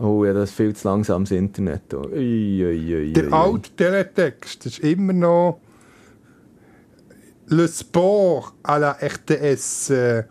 Oh 0.00 0.24
ja, 0.24 0.32
das 0.32 0.50
ist 0.50 0.56
viel 0.56 0.74
zu 0.76 0.88
langsam 0.88 1.24
das 1.24 1.32
Internet. 1.32 1.92
Ui, 1.92 2.64
ui, 2.64 2.94
ui, 2.94 3.12
Der 3.12 3.32
alte 3.32 3.70
Teletext 3.70 4.66
ist 4.66 4.78
immer 4.78 5.12
noch 5.12 5.60
Le 7.48 7.66
Sport 7.66 8.54
à 8.62 8.78
la 8.78 8.92
RTS 9.00 9.90
äh, 9.90 10.24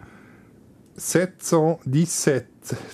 717. 0.95 2.43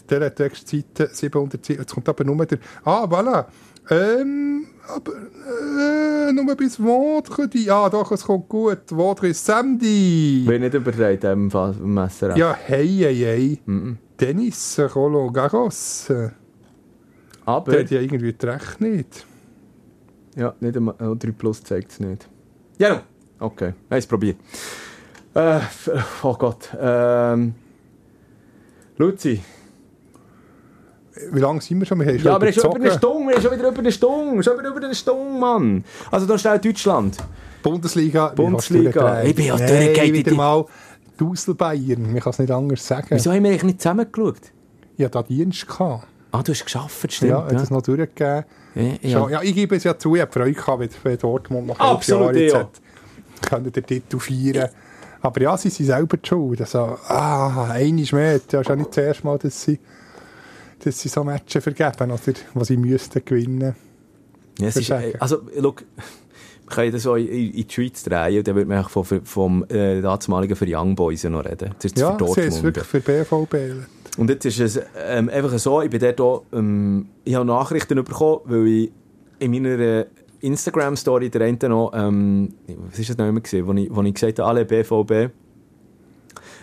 Teletext-Seite 0.08 1.10
700. 1.12 1.70
Jetzt 1.70 1.94
kommt 1.94 2.08
aber 2.08 2.24
nur 2.24 2.46
der. 2.46 2.60
Ah, 2.84 3.06
voilà. 3.06 3.46
Ähm, 3.90 4.68
aber 4.88 5.12
äh, 5.14 6.32
nur 6.32 6.56
bis 6.56 6.80
Vendredi. 6.80 7.70
Ah, 7.70 7.90
doch, 7.90 8.12
es 8.12 8.24
kommt 8.24 8.50
gut. 8.50 8.92
Vendredi 8.92 9.34
Samedi. 9.34 10.44
Wird 10.46 10.62
nicht 10.62 10.74
übertragen 10.74 11.44
im 11.44 11.52
Fall 11.52 11.76
im 11.80 11.94
Messer. 11.94 12.38
Ja, 12.38 12.56
hey, 12.66 12.88
hey, 12.88 13.16
hey. 13.16 13.60
Dennis 14.20 14.80
Rolo 14.96 15.32
Garros. 15.32 16.12
Aber, 17.46 17.72
Der 17.72 17.82
hat 17.82 17.92
ja 17.92 18.00
irgendwie 18.02 18.34
das 18.34 18.50
Recht 18.56 18.82
nicht. 18.82 19.26
ja, 20.36 20.54
nicht 20.60 20.78
einmal, 20.78 20.96
oh, 21.02 21.16
3 21.16 21.32
Plus 21.32 21.64
zeigt 21.64 21.92
es 21.92 22.00
nicht. 22.00 22.28
Ja, 22.78 22.96
no. 22.96 23.02
okay. 23.46 23.74
Eins 23.90 24.08
probiert. 24.08 24.38
Äh, 25.34 25.60
oh 26.24 26.34
Gott. 26.36 26.70
Ähm, 26.80 27.54
Luzi. 28.98 29.42
Wie 31.32 31.40
lange 31.40 31.62
sind 31.62 31.80
wir 31.80 31.86
schon? 31.86 32.00
Wir 32.00 32.08
haben 32.08 32.18
schon 32.18 32.26
Ja, 32.26 32.36
aber 32.36 32.48
es 32.50 32.58
ist 32.58 32.64
über 32.64 32.76
eine. 32.76 32.92
Stunde. 32.92 33.28
Wir 33.28 33.34
sind 33.36 33.44
schon 33.50 33.60
wieder 33.60 33.70
über 33.70 33.80
eine 33.80 33.92
Stunde. 33.92 34.44
Schon 34.44 34.60
wieder 34.60 34.70
über 34.70 34.84
eine 34.86 34.96
Stunde, 34.96 35.40
Mann. 35.40 35.84
Also 36.12 36.26
da 36.26 36.38
steht 36.38 36.66
Deutschland. 36.66 37.18
Bundesliga. 37.62 38.28
Bundesliga. 38.30 39.24
Ich 39.24 39.36
bin 39.36 39.46
ja 39.46 39.56
Nein, 39.58 39.68
durchgegangen, 39.68 40.14
wieder 40.14 40.32
die- 40.32 40.38
mal 40.38 40.66
Dusel 41.18 41.54
Bayern. 41.56 42.12
Man 42.12 42.20
kann 42.20 42.32
es 42.32 42.40
nicht 42.40 42.52
anders 42.52 42.86
sagen. 42.86 43.08
Wieso 43.12 43.32
haben 43.32 43.44
wir 43.44 43.52
eigentlich 43.52 43.64
nicht 43.64 43.82
zusammengeschaut? 43.82 44.40
Ich 44.98 45.06
hatte 45.06 45.12
da 45.20 45.24
Dienst. 45.24 45.68
Gehabt. 45.68 46.08
Ah, 46.34 46.42
du 46.44 46.52
hast 46.52 46.66
geschafft, 46.66 47.14
stimmt. 47.14 47.30
Ja, 47.32 47.46
hat 47.46 47.54
das 47.54 47.70
noch 47.70 47.84
durchgegeben. 47.84 48.44
Ja, 48.76 48.82
Ja. 48.82 48.98
ja. 49.02 49.30
ja, 49.30 49.42
ich 49.44 49.54
gebe 49.54 49.76
es 49.76 49.84
ja 49.84 49.98
zu, 49.98 50.16
ich 50.16 50.22
habe 50.22 50.32
Freude 50.32 50.54
gehabt, 50.54 50.90
wenn- 51.04 51.18
Dortmund 51.20 51.68
nach 51.68 51.80
elf 51.80 51.90
Absolut, 51.92 52.22
Jahren 52.24 52.36
jetzt 52.38 52.54
ja. 52.54 52.60
hat 52.60 52.82
können 53.42 53.72
den 53.72 53.86
Titel 53.86 54.18
feiern. 54.20 54.70
Aber 55.22 55.42
ja, 55.42 55.56
sie 55.58 55.70
sind 55.70 55.86
selber 55.86 56.18
die 56.18 56.28
schuld. 56.28 56.60
Also, 56.62 56.98
ah, 57.08 57.70
einmal 57.72 58.06
mehr. 58.12 58.40
Das 58.48 58.62
ist 58.62 58.68
ja 58.70 58.76
nicht 58.76 58.90
das 58.90 58.98
erste 58.98 59.26
Mal, 59.26 59.38
dass 59.38 59.62
sie, 59.64 59.80
dass 60.84 61.00
sie 61.00 61.08
so 61.10 61.24
Matches 61.24 61.64
vergeben, 61.64 62.12
oder, 62.12 62.20
was 62.56 62.68
sie 62.68 62.78
müssten 62.78 63.24
gewinnen. 63.24 63.76
Ja, 64.60 64.68
es 64.68 64.76
ist, 64.78 64.90
äh, 64.90 65.14
also, 65.20 65.42
look, 65.58 65.84
wir 66.66 66.76
können 66.76 66.92
das 66.94 67.04
so 67.04 67.16
in, 67.16 67.28
in 67.28 67.68
die 67.68 67.74
Schweiz 67.74 68.04
drehen 68.04 68.40
und 68.40 68.48
dann 68.48 68.56
würde 68.56 68.68
man 68.68 68.78
eigentlich 68.80 68.92
vom, 68.92 69.06
vom 69.26 69.66
äh, 69.70 70.02
damaligen 70.02 70.56
für 70.56 70.66
Young 70.68 70.96
Boys 70.96 71.22
ja 71.24 71.30
noch 71.30 71.46
reden. 71.46 71.72
Das 71.76 71.86
ist 71.86 72.00
Ja, 72.00 72.18
für 72.18 72.26
es 72.26 72.36
Dortmund. 72.36 72.64
wirklich 72.64 72.86
für 72.86 73.00
BVB. 73.00 73.56
Und 74.18 74.30
jetzt 74.30 74.46
ist 74.46 74.60
es 74.60 74.80
ähm, 74.98 75.30
einfach 75.30 75.58
so, 75.58 75.82
ich 75.82 75.90
bin 75.90 76.00
dort 76.00 76.22
auch, 76.22 76.44
ähm, 76.54 77.08
ich 77.24 77.34
habe 77.34 77.46
Nachrichten 77.46 77.96
bekommen, 78.04 78.42
weil 78.46 78.68
ich 78.68 78.92
in 79.40 79.52
meiner 79.52 80.06
Instagram-Story 80.42 81.30
der 81.30 81.42
eine 81.42 81.70
noch, 81.70 81.92
ähm, 81.96 82.54
was 82.90 83.00
ist 83.00 83.10
das 83.10 83.18
noch 83.18 83.28
immer 83.28 83.42
gesehen, 83.42 83.66
wo 83.66 83.74
ich, 83.74 83.90
wo 83.94 84.04
ich 84.04 84.14
gesagt 84.14 84.40
habe, 84.40 84.50
alle 84.50 84.66
BVB. 84.66 85.10
Dann 85.10 85.32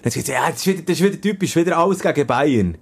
hat 0.04 0.12
sie 0.12 0.20
gesagt, 0.20 0.28
ja, 0.28 0.50
das 0.50 0.58
ist, 0.58 0.66
wieder, 0.66 0.82
das 0.82 1.00
ist 1.00 1.04
wieder 1.04 1.20
typisch, 1.20 1.56
wieder 1.56 1.76
alles 1.76 2.00
gegen 2.00 2.26
Bayern. 2.26 2.76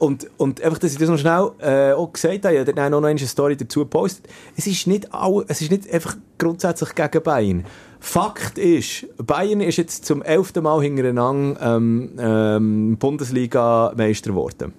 Und, 0.00 0.30
und 0.38 0.62
einfach, 0.62 0.78
dass 0.78 0.92
ich 0.92 0.98
das 0.98 1.10
noch 1.10 1.18
schnell 1.18 1.50
äh, 1.58 1.92
auch 1.92 2.10
gesagt 2.10 2.46
habe, 2.46 2.54
ich 2.54 2.60
habe 2.60 2.72
dann 2.72 2.90
noch 2.90 3.04
eine 3.04 3.18
Story 3.18 3.54
dazu 3.54 3.80
gepostet. 3.80 4.26
Es 4.56 4.66
ist 4.66 4.86
nicht, 4.86 5.12
all, 5.12 5.44
es 5.46 5.60
ist 5.60 5.70
nicht 5.70 5.92
einfach 5.92 6.16
grundsätzlich 6.38 6.94
gegen 6.94 7.22
Bayern. 7.22 7.66
Fakt 8.00 8.56
ist, 8.56 9.04
Bayern 9.18 9.60
ist 9.60 9.76
jetzt 9.76 10.06
zum 10.06 10.22
elften 10.22 10.62
Mal 10.62 10.80
hintereinander 10.80 11.76
ähm, 11.76 12.12
ähm, 12.18 12.96
Bundesliga-Meister 12.96 14.30
geworden. 14.30 14.72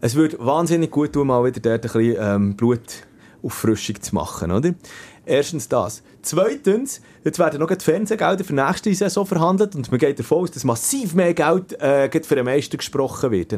Es 0.00 0.14
würde 0.14 0.38
wahnsinnig 0.38 0.92
gut 0.92 1.12
tun, 1.12 1.26
mal 1.26 1.44
wieder 1.44 1.58
dort 1.58 1.84
ein 1.84 1.92
bisschen 1.92 2.16
ähm, 2.20 2.54
Blutauffrischung 2.54 4.00
zu 4.00 4.14
machen, 4.14 4.52
oder? 4.52 4.72
Erstens 5.28 5.68
das. 5.68 6.02
Zweitens, 6.22 7.00
jetzt 7.24 7.40
werden 7.40 7.58
noch 7.58 7.68
die 7.68 7.84
Fernsehgelder 7.84 8.44
für 8.44 8.54
nächste 8.54 8.94
Saison 8.94 9.26
verhandelt 9.26 9.74
und 9.74 9.90
man 9.90 9.98
geht 9.98 10.20
davon 10.20 10.44
aus, 10.44 10.52
dass 10.52 10.62
massiv 10.62 11.14
mehr 11.14 11.34
Geld 11.34 11.72
äh, 11.80 12.08
für 12.22 12.36
den 12.36 12.44
Meister 12.44 12.78
gesprochen 12.78 13.32
wird. 13.32 13.52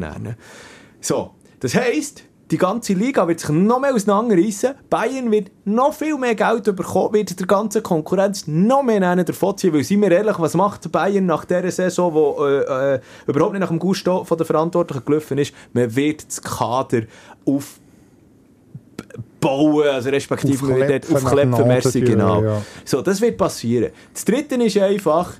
So, 1.01 1.33
das 1.61 1.75
heisst, 1.75 2.25
die 2.51 2.57
ganze 2.57 2.95
Liga 2.95 3.29
wird 3.29 3.41
sich 3.41 3.51
noch 3.51 3.79
mehr 3.79 3.95
auseinanderreissen. 3.95 4.75
Bayern 4.89 5.31
wird 5.31 5.51
noch 5.67 5.93
viel 5.93 6.17
mehr 6.17 6.35
Geld 6.35 6.65
bekommen, 6.65 7.13
wird 7.13 7.39
der 7.39 7.47
ganzen 7.47 7.83
Konkurrenz 7.83 8.47
noch 8.47 8.83
mehr 8.83 9.01
nennen 9.01 9.27
davon 9.27 9.59
ziehen. 9.59 9.75
Weil, 9.75 9.85
seien 9.85 10.01
wir 10.01 10.11
ehrlich, 10.11 10.39
was 10.39 10.55
macht 10.55 10.91
Bayern 10.91 11.27
nach 11.27 11.45
dieser 11.45 11.71
Saison, 11.71 12.15
wo 12.15 12.47
äh, 12.47 12.95
äh, 12.95 13.01
überhaupt 13.27 13.53
nicht 13.53 13.61
nach 13.61 13.69
dem 13.69 13.79
Gusto 13.79 14.25
von 14.25 14.39
der 14.39 14.47
Verantwortlichen 14.47 15.05
gelaufen 15.05 15.37
ist? 15.37 15.53
Man 15.75 15.95
wird 15.95 16.27
das 16.27 16.41
Kader 16.41 17.03
auf 17.45 17.81
bauen, 19.41 19.87
also 19.89 20.11
respektive 20.11 20.65
aufkleppen, 20.65 21.51
nach 21.51 21.65
merci, 21.65 22.01
genau. 22.01 22.43
ja. 22.43 22.63
So, 22.85 23.03
das 23.03 23.21
wird 23.21 23.37
passieren. 23.37 23.91
Das 24.13 24.25
Dritte 24.25 24.57
ist 24.57 24.77
einfach, 24.79 25.35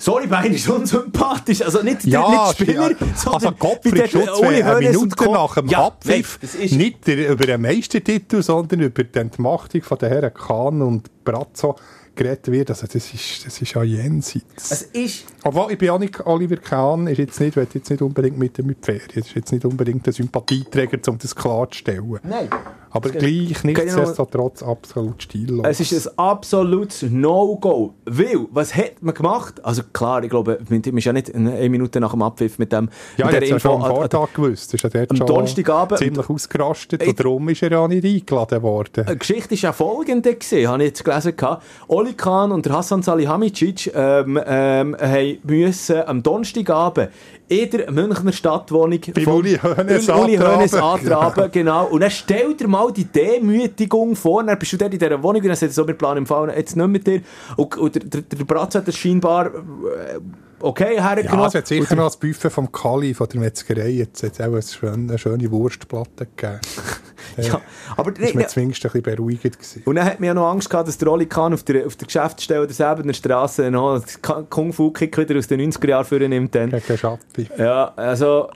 Sorry, 0.00 0.28
Bein 0.28 0.52
ist 0.54 0.68
unsympathisch. 0.70 1.60
Also 1.60 1.82
nicht, 1.82 2.04
der- 2.04 2.12
Ja, 2.12 2.28
nicht 2.30 2.60
der 2.60 2.64
Spieler, 2.64 2.90
ja. 2.92 2.96
sondern 3.16 3.34
also 3.46 3.50
Gottfried 3.58 4.10
Schutz 4.10 4.40
wäre 4.40 4.76
eine 4.76 4.88
Minute 4.90 5.24
nach 5.30 5.54
dem 5.56 5.66
Ja, 5.66 5.86
Abpfiff 5.86 6.38
ist- 6.42 6.72
nicht 6.74 7.04
der, 7.08 7.30
über 7.32 7.44
den 7.46 7.60
Meistertitel, 7.60 8.40
sondern 8.42 8.80
über 8.80 9.02
die 9.02 9.18
Entmachtung 9.18 9.82
von 9.82 9.98
den 9.98 10.08
Herren 10.08 10.32
Kahn 10.32 10.82
und 10.82 11.10
Brazzo 11.24 11.74
geredet 12.18 12.50
wird. 12.50 12.70
Also 12.70 12.86
das 12.86 13.14
ist, 13.14 13.46
das 13.46 13.62
ist 13.62 13.72
ja 13.72 13.82
jenseits. 13.82 14.70
Es 14.70 14.82
ist... 14.82 15.24
Obwohl, 15.44 15.72
ich 15.72 15.78
bin 15.78 15.90
auch 15.90 15.98
nicht, 15.98 16.26
Oliver 16.26 16.56
Kahn 16.56 17.06
ist 17.06 17.18
jetzt 17.18 17.40
nicht, 17.40 17.56
will 17.56 17.66
jetzt 17.72 17.88
nicht 17.88 18.02
unbedingt 18.02 18.38
mit 18.38 18.58
dem 18.58 18.74
Ferien. 18.82 19.08
Das 19.14 19.28
ist 19.28 19.34
jetzt 19.34 19.52
nicht 19.52 19.64
unbedingt 19.64 20.06
ein 20.06 20.12
Sympathieträger, 20.12 20.98
um 21.08 21.16
das 21.18 21.34
klarzustellen. 21.34 22.20
Nein. 22.22 22.48
Aber 22.90 23.10
gleich, 23.10 23.62
nichtsdestotrotz, 23.64 24.62
absolut 24.62 25.22
stillos. 25.22 25.64
Es 25.64 25.78
ist 25.80 26.08
ein 26.08 26.18
absolutes 26.18 27.02
No-Go. 27.02 27.94
Weil, 28.06 28.46
was 28.50 28.74
hat 28.74 29.02
man 29.02 29.14
gemacht? 29.14 29.62
Also 29.62 29.82
klar, 29.92 30.24
ich 30.24 30.30
glaube, 30.30 30.58
man 30.68 30.80
ist 30.82 31.04
ja 31.04 31.12
nicht 31.12 31.34
eine 31.34 31.68
Minute 31.68 32.00
nach 32.00 32.12
dem 32.12 32.22
Abpfiff 32.22 32.58
mit 32.58 32.72
dem 32.72 32.88
ja, 33.18 33.26
mit 33.26 33.34
ich 33.34 33.36
habe 33.36 33.44
es 33.44 33.50
ja 33.50 33.60
schon 33.60 33.82
am 33.82 33.90
Vortag 33.90 34.32
gewusst. 34.32 34.72
Ist 34.72 34.82
ja 34.82 34.88
dort 34.88 35.10
am 35.10 35.16
schon 35.18 35.26
Donnerstagabend- 35.26 35.98
ziemlich 35.98 36.30
ausgerastet 36.30 37.06
und 37.06 37.20
darum 37.20 37.48
ist 37.50 37.62
er 37.62 37.72
ja 37.72 37.86
nicht 37.86 38.04
eingeladen 38.04 38.62
worden. 38.62 39.06
Die 39.06 39.18
Geschichte 39.18 39.54
ist 39.54 39.62
ja 39.62 39.72
folgende 39.72 40.34
gewesen, 40.34 40.68
habe 40.68 40.82
ich 40.82 40.88
jetzt 40.88 41.04
gelesen. 41.04 41.36
gehabt. 41.36 41.62
Oli 42.08 42.16
Khan 42.16 42.52
und 42.52 42.64
der 42.64 42.72
Hassan 42.72 43.02
Salihamidzic 43.02 43.92
ähm, 43.94 44.40
ähm, 44.46 44.96
haben 44.98 45.38
müssen 45.42 46.02
am 46.06 46.22
Donnerstagabend 46.22 47.10
in 47.48 47.70
der 47.70 47.90
Münchner 47.90 48.32
Stadtwohnung 48.32 48.98
Beim 49.14 49.24
vom 49.24 49.34
Uli 49.34 49.58
Hoeneß 49.58 50.08
antraben. 50.08 50.82
antraben, 50.82 51.50
genau. 51.52 51.86
Und 51.86 52.00
dann 52.00 52.10
stell 52.10 52.54
dir 52.54 52.66
mal 52.66 52.90
die 52.92 53.04
Demütigung 53.04 54.16
vor, 54.16 54.42
dann 54.42 54.58
bist 54.58 54.72
du 54.72 54.78
dort 54.78 54.94
in 54.94 54.98
dieser 54.98 55.22
Wohnung 55.22 55.42
und 55.42 55.48
dann 55.48 55.56
sagt 55.56 55.72
er 55.72 55.74
so, 55.74 55.86
wir 55.86 55.94
planen 55.94 56.18
im 56.18 56.26
Fall 56.26 56.50
jetzt 56.56 56.76
nicht 56.76 56.88
mit 56.88 57.06
dir. 57.06 57.20
Und, 57.56 57.76
und 57.76 57.94
der, 57.94 58.04
der, 58.04 58.22
der 58.22 58.44
Bratz 58.44 58.74
hat 58.74 58.88
das 58.88 58.96
scheinbar 58.96 59.46
äh, 59.46 59.50
okay 60.60 61.00
hergenommen. 61.00 61.40
Ja, 61.40 61.46
es 61.46 61.54
hat 61.54 61.66
sicher 61.66 61.94
noch 61.94 62.06
das 62.06 62.16
Buffet 62.16 62.50
vom 62.50 62.70
Kali 62.70 63.14
von 63.14 63.28
der 63.28 63.40
Metzgerei. 63.40 63.88
Jetzt 63.88 64.22
hat 64.22 64.32
es 64.32 64.40
auch 64.40 64.44
eine 64.46 64.62
schöne, 64.62 65.08
eine 65.08 65.18
schöne 65.18 65.50
Wurstplatte 65.50 66.26
gegeben. 66.26 66.60
ja, 67.36 67.60
aber 67.96 68.12
Das 68.12 68.28
war 68.28 68.34
mir 68.34 68.46
zumindest 68.48 68.84
ein 68.84 68.92
bisschen 68.92 69.02
beruhigend. 69.02 69.58
Gewesen. 69.58 69.82
Und 69.84 69.96
dann 69.96 70.04
hat 70.04 70.20
man 70.20 70.26
ja 70.26 70.34
noch 70.34 70.48
Angst 70.50 70.70
gehabt, 70.70 70.88
dass 70.88 70.98
der 70.98 71.08
Oli 71.08 71.26
Kahn 71.26 71.54
auf 71.54 71.62
der, 71.62 71.86
auf 71.86 71.96
der 71.96 72.06
Geschäftsstelle 72.06 72.66
der 72.66 72.74
Säbener 72.74 73.12
Straße 73.14 73.70
noch 73.70 74.02
Kung-Fu-Kick 74.50 75.16
wieder 75.18 75.38
aus 75.38 75.46
den 75.46 75.60
90er 75.60 75.88
Jahren 75.88 76.04
vornimmt. 76.04 76.52
Gegen 76.52 76.98
Schappi. 76.98 77.48
Ja, 77.56 77.92
also... 77.96 78.48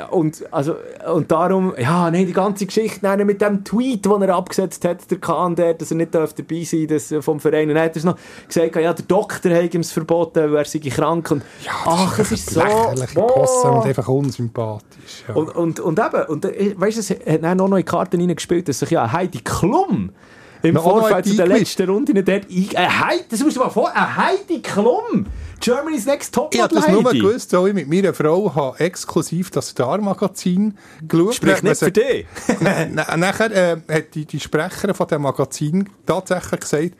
ja, 0.00 0.06
Und, 0.06 0.42
also, 0.50 0.76
und 1.12 1.30
darum, 1.30 1.74
ja, 1.78 2.10
nein, 2.10 2.26
die 2.26 2.32
ganze 2.32 2.64
Geschichte 2.64 3.00
nein, 3.02 3.24
mit 3.26 3.42
dem 3.42 3.64
Tweet, 3.64 4.06
den 4.06 4.22
er 4.22 4.34
abgesetzt 4.34 4.84
hat, 4.84 5.10
der 5.10 5.18
Kahn, 5.18 5.54
der, 5.54 5.74
dass 5.74 5.90
er 5.90 5.98
nicht 5.98 6.14
darf 6.14 6.32
dabei 6.32 6.64
sein 6.64 6.86
das, 6.86 7.12
äh, 7.12 7.20
vom 7.20 7.38
Verein. 7.38 7.68
Dann 7.68 7.78
hat 7.78 7.96
er 7.96 8.04
noch 8.04 8.16
gesagt, 8.46 8.76
ja, 8.76 8.92
der 8.92 9.04
Doktor 9.04 9.52
hat 9.52 9.74
ihm 9.74 9.82
es 9.82 9.92
verboten, 9.92 10.52
weil 10.52 10.56
er 10.56 10.64
sei 10.64 10.78
krank. 10.78 11.30
Und, 11.30 11.42
ach, 11.84 12.18
es 12.18 12.32
ist 12.32 12.50
so... 12.50 12.60
Lächerliche. 12.60 13.20
Posse 13.20 13.70
und 13.70 13.84
einfach 13.84 14.08
unsympathisch. 14.08 15.24
Ja. 15.28 15.34
Und, 15.34 15.54
und, 15.54 15.80
und 15.80 15.98
eben, 15.98 16.22
und, 16.28 16.44
äh, 16.46 16.74
weißt 16.76 16.96
du, 16.96 17.00
es 17.00 17.10
hat 17.10 17.42
dann 17.42 17.60
auch 17.60 17.68
noch 17.68 17.76
in 17.76 17.84
die 17.84 17.90
Karten 17.90 18.20
reingespielt, 18.20 18.68
dass 18.68 18.78
sich 18.78 18.90
ja 18.90 19.12
Heidi 19.12 19.40
Klum 19.40 20.12
im 20.62 20.76
Vorfeld 20.76 21.26
zu 21.26 21.36
der 21.36 21.46
letzten 21.46 21.88
Runde 21.88 22.12
nicht 22.12 22.28
dort 22.28 22.44
ein... 22.50 22.68
Äh, 22.72 22.88
Heidi, 22.88 23.24
das 23.30 23.40
musst 23.40 23.56
du 23.56 23.60
mal 23.60 23.70
vor... 23.70 23.90
Äh, 23.90 23.98
Heidi 23.98 24.60
Klum! 24.62 25.26
Germany's 25.60 26.06
Next 26.06 26.34
Top 26.34 26.54
ich 26.54 26.60
habe 26.60 26.74
das 26.74 26.88
nur 26.88 27.04
gewusst, 27.04 27.52
weil 27.52 27.68
ich 27.68 27.74
mit 27.74 27.88
meiner 27.88 28.14
Frau 28.14 28.54
habe 28.54 28.80
exklusiv 28.80 29.50
das 29.50 29.68
Star-Magazin 29.68 30.76
geschaut 31.06 31.34
Sprich 31.34 31.62
nicht 31.62 31.78
für 31.78 31.92
dich. 31.92 32.26
Na- 32.60 33.16
Nachher 33.16 33.50
äh, 33.50 33.76
hat 33.92 34.14
die, 34.14 34.24
die 34.24 34.40
Sprecherin 34.40 34.94
von 34.94 35.06
dem 35.08 35.22
Magazin 35.22 35.88
tatsächlich 36.06 36.60
gesagt, 36.60 36.92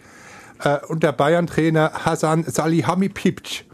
äh, 0.63 0.79
und 0.89 1.03
der 1.03 1.13
Bayern-Trainer 1.13 1.91
Hasan 2.05 2.45
Salihamidzic, 2.45 3.65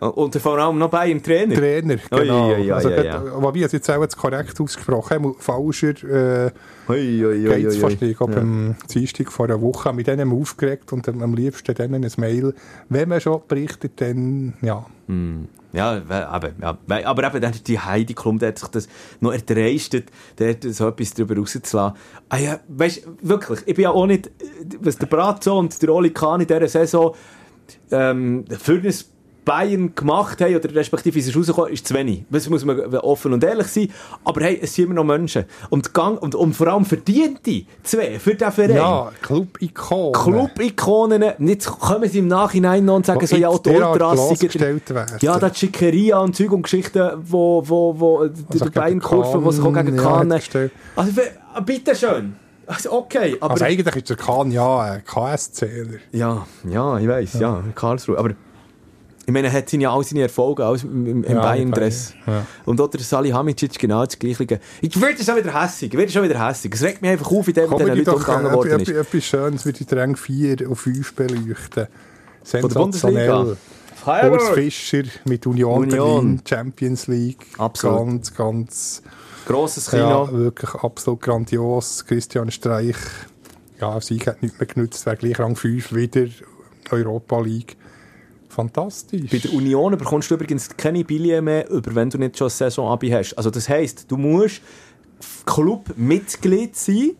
Und 0.00 0.34
vor 0.36 0.58
allem 0.58 0.78
noch 0.78 0.90
bei 0.90 1.10
im 1.10 1.20
Trainer. 1.22 1.54
Trainer, 1.56 1.96
genau. 2.10 2.48
ui, 2.50 2.54
ui, 2.62 2.72
also, 2.72 2.88
ui, 2.88 2.94
dort- 2.94 3.06
ja. 3.06 3.22
Wobei, 3.42 3.60
es 3.60 3.72
jetzt 3.72 3.90
auch 3.90 4.00
jetzt 4.00 4.16
korrekt 4.16 4.60
ausgesprochen, 4.60 5.24
habe, 5.24 5.34
falscher 5.38 5.88
äh, 6.04 6.50
geht 7.48 7.66
es 7.66 7.76
fast 7.78 8.00
nicht. 8.00 8.12
Ich 8.12 8.16
glaube, 8.16 8.36
am 8.36 8.76
Dienstag 8.94 9.32
vor 9.32 9.46
einer 9.46 9.60
Woche 9.60 9.92
mit 9.92 10.06
denen 10.06 10.32
aufgeregt 10.32 10.92
und 10.92 11.08
am 11.08 11.34
liebsten 11.34 11.74
denen 11.74 12.04
ein 12.04 12.12
Mail. 12.16 12.54
Wenn 12.88 13.08
man 13.08 13.20
schon 13.20 13.40
berichtet, 13.48 13.92
dann, 14.00 14.54
ja. 14.62 14.86
Ja, 15.72 16.00
we- 16.08 16.46
eben, 16.46 16.54
ja. 16.62 16.78
Aber 17.04 17.26
eben, 17.26 17.40
dann 17.40 17.52
hat 17.54 17.66
die 17.66 17.78
Heidi 17.78 18.14
Klum, 18.14 18.38
der 18.38 18.50
hat 18.50 18.58
sich 18.58 18.68
das 18.68 18.88
noch 19.20 19.32
erdreistet, 19.32 20.10
der 20.38 20.50
hat 20.50 20.62
so 20.62 20.88
etwas 20.88 21.12
darüber 21.14 21.36
rauszulassen. 21.36 21.96
Ah 22.28 22.36
ja, 22.38 22.60
weißt 22.68 23.06
wirklich, 23.22 23.60
ich 23.66 23.74
bin 23.74 23.82
ja 23.82 23.90
auch 23.90 24.06
nicht, 24.06 24.28
äh, 24.28 24.30
was 24.80 24.96
der 24.96 25.06
Brazzo 25.06 25.58
und 25.58 25.80
der 25.82 25.90
Oli 25.90 26.10
Kahn 26.10 26.40
in 26.40 26.46
dieser 26.46 26.68
Saison 26.68 27.14
ähm, 27.90 28.44
für 28.48 28.74
ein 28.80 28.94
Bayern 29.48 29.94
gemacht 29.94 30.40
haben, 30.40 30.54
oder 30.54 30.74
respektive 30.74 31.14
wie 31.16 31.20
sie 31.22 31.32
rausgekommen 31.32 31.72
ist 31.72 31.86
zu 31.88 31.94
wenig. 31.94 32.24
Das 32.30 32.48
muss 32.48 32.64
man 32.64 32.78
offen 32.98 33.32
und 33.32 33.42
ehrlich 33.42 33.66
sein. 33.68 33.90
Aber 34.24 34.42
hey, 34.42 34.58
es 34.62 34.74
sind 34.74 34.84
immer 34.86 34.94
noch 34.94 35.04
Menschen. 35.04 35.44
Und, 35.70 35.94
Gang, 35.94 36.20
und, 36.22 36.34
und 36.34 36.52
vor 36.54 36.68
allem 36.68 36.84
verdiente 36.84 37.62
zwei 37.82 38.18
für 38.18 38.34
den 38.34 38.52
Verein. 38.52 38.76
Ja, 38.76 39.10
Club-Ikon. 39.22 40.12
Club-Ikonen, 40.12 41.24
nicht 41.38 41.66
kommen 41.66 42.08
sie 42.08 42.18
im 42.18 42.28
Nachhinein 42.28 42.84
noch 42.84 42.96
und 42.96 43.06
sagen 43.06 43.20
Wo 43.22 43.26
so, 43.26 43.36
ja, 43.36 43.50
jetzt 43.50 43.66
die 43.66 43.70
Ultras. 43.70 45.22
Ja, 45.22 45.38
da 45.38 45.52
Schickeria 45.52 46.18
und 46.18 46.36
Zeug 46.36 46.52
und 46.52 46.62
Geschichten, 46.62 47.10
wo, 47.24 47.62
wo, 47.66 47.98
wo, 47.98 48.18
Also 48.18 48.34
die 48.52 48.58
gegen 48.58 48.72
Beinkurve, 48.72 49.42
die 49.44 49.52
sich 49.56 49.64
auch 49.64 49.72
gegen 49.72 49.96
Kahn, 49.96 50.30
ja, 50.30 50.36
also, 50.96 51.16
we- 51.16 51.62
bitteschön. 51.64 52.36
Also, 52.66 52.92
okay, 52.92 53.36
aber... 53.40 53.52
Also 53.52 53.64
eigentlich 53.64 53.96
ist 53.96 54.10
der 54.10 54.16
Kahn 54.16 54.50
ja 54.50 54.80
ein 54.80 55.02
KS-Zähler. 55.04 55.98
ja, 56.12 56.46
ja, 56.68 56.98
ich 56.98 57.08
weiss, 57.08 57.32
ja, 57.40 57.62
Karlsruhe, 57.74 58.18
aber... 58.18 58.30
Ich 59.28 59.34
meine, 59.34 59.48
er 59.48 59.52
hat 59.52 59.68
seine, 59.68 59.90
all 59.90 60.02
seine 60.02 60.22
Erfolge 60.22 60.64
alles 60.64 60.84
im, 60.84 61.06
im, 61.06 61.22
Ja, 61.22 61.42
Bayern-Dress. 61.42 62.14
ja. 62.26 62.46
Und 62.64 62.80
auch 62.80 62.88
der 62.88 63.00
Salihamidzic 63.00 63.78
genau 63.78 64.06
das 64.06 64.18
Gleiche. 64.18 64.58
Ich 64.80 64.98
werde 64.98 65.22
schon 65.22 65.36
wieder 65.36 65.62
hässig, 65.62 65.92
ich 65.92 65.98
werde 65.98 66.10
schon 66.10 66.22
wieder 66.22 66.48
hässig. 66.48 66.74
Es 66.74 66.82
regt 66.82 67.02
mich 67.02 67.10
einfach 67.10 67.30
auf, 67.30 67.46
wie 67.46 67.52
der 67.52 67.68
mit 67.68 67.78
diesen 67.78 67.92
ich 67.92 68.06
Leuten 68.06 68.10
umgegangen 68.10 68.52
worden 68.54 68.80
ist. 68.80 68.88
etwas, 68.88 69.24
Schönes 69.24 69.66
wie 69.66 69.72
die 69.72 69.84
Dränge 69.84 70.16
4 70.16 70.66
und 70.70 70.76
5 70.76 71.14
beleuchten. 71.14 71.88
Sensationell. 72.42 73.58
Urs 74.06 74.48
Fischer 74.54 75.02
mit 75.26 75.46
Union, 75.46 75.82
Union. 75.82 76.22
Berlin, 76.24 76.42
Champions 76.48 77.06
League. 77.08 77.44
Absolut. 77.58 77.98
Ganz, 77.98 78.34
ganz, 78.34 79.02
Grosses 79.46 79.90
Kino. 79.90 80.24
ja, 80.24 80.32
wirklich 80.32 80.74
absolut 80.74 81.20
grandios. 81.20 82.06
Christian 82.06 82.50
Streich, 82.50 82.96
ja, 83.78 83.88
auf 83.88 84.04
Sieg 84.04 84.26
hat 84.26 84.42
nicht 84.42 84.58
mehr 84.58 84.66
genützt, 84.66 85.04
wäre 85.04 85.16
gleich 85.16 85.38
Rang 85.38 85.54
5 85.54 85.94
wieder 85.94 86.28
Europa 86.90 87.40
League. 87.40 87.76
Fantastisch. 88.58 89.30
Bei 89.30 89.38
der 89.38 89.52
Union 89.52 89.96
bekommst 89.96 90.32
du 90.32 90.34
übrigens 90.34 90.68
keine 90.76 91.04
Billet 91.04 91.40
mehr 91.40 91.70
über, 91.70 91.94
wenn 91.94 92.10
du 92.10 92.18
nicht 92.18 92.36
schon 92.36 92.48
ein 92.48 92.50
Saison-Abi 92.50 93.08
hast. 93.10 93.34
Also 93.34 93.50
das 93.50 93.68
heisst, 93.68 94.10
du 94.10 94.16
musst 94.16 94.62
Club-Mitglied 95.46 96.74
sein 96.74 97.12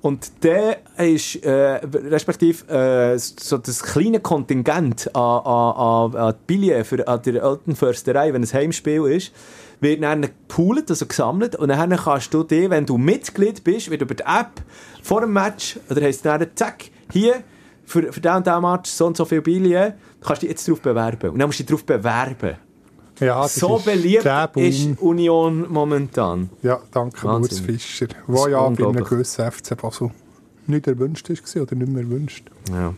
und 0.00 0.42
der 0.42 0.78
ist, 0.96 1.36
äh, 1.44 1.80
respektive, 1.84 2.66
äh, 2.72 3.18
so 3.18 3.58
das 3.58 3.82
kleine 3.82 4.20
Kontingent 4.20 5.14
an, 5.14 5.42
an, 5.44 6.16
an, 6.16 6.34
Billett 6.46 6.86
für, 6.86 7.06
an 7.06 7.20
der 7.26 7.44
alten 7.44 7.76
Försterei, 7.76 8.32
wenn 8.32 8.42
es 8.42 8.54
Heimspiel 8.54 9.04
ist, 9.04 9.32
wird 9.80 10.02
dann 10.02 10.22
gepoolt, 10.22 10.88
also 10.88 11.04
gesammelt 11.04 11.56
und 11.56 11.68
dann 11.68 11.94
kannst 11.94 12.32
du 12.32 12.42
dir, 12.42 12.70
wenn 12.70 12.86
du 12.86 12.96
Mitglied 12.96 13.62
bist, 13.64 13.90
wird 13.90 14.00
über 14.00 14.14
die 14.14 14.22
App 14.22 14.62
vor 15.02 15.20
dem 15.20 15.34
Match, 15.34 15.78
oder 15.90 16.00
heisst 16.00 16.24
dann, 16.24 16.46
zack, 16.54 16.84
hier, 17.12 17.42
für, 17.84 18.10
für 18.12 18.20
den 18.20 18.36
und 18.36 18.46
den 18.46 18.62
Match 18.62 18.88
so 18.88 19.06
und 19.06 19.16
so 19.16 19.26
viel 19.26 19.42
Billett, 19.42 19.94
kannst 20.20 20.42
du 20.42 20.46
dich 20.46 20.50
jetzt 20.56 20.68
darauf 20.68 20.80
bewerben. 20.80 21.30
Und 21.30 21.38
dann 21.38 21.48
musst 21.48 21.58
du 21.60 21.62
dich 21.64 21.68
darauf 21.70 21.84
bewerben. 21.84 22.56
ja, 23.20 23.46
So 23.48 23.76
ist 23.76 23.84
beliebt 23.84 24.24
ist 24.56 25.00
Union 25.00 25.66
momentan. 25.70 26.50
Ja, 26.62 26.80
danke. 26.90 27.26
Urs 27.26 27.60
Fischer. 27.60 28.06
Wo 28.26 28.46
ja 28.46 28.68
bei 28.68 28.86
einem 28.86 29.04
gewissen 29.04 29.50
FC 29.50 29.76
Basel 29.76 30.10
nicht 30.66 30.86
erwünscht 30.86 31.28
war 31.28 31.62
oder 31.62 31.74
nicht 31.74 31.90
mehr 31.92 32.02
erwünscht. 32.02 32.50
Ja. 32.70 32.94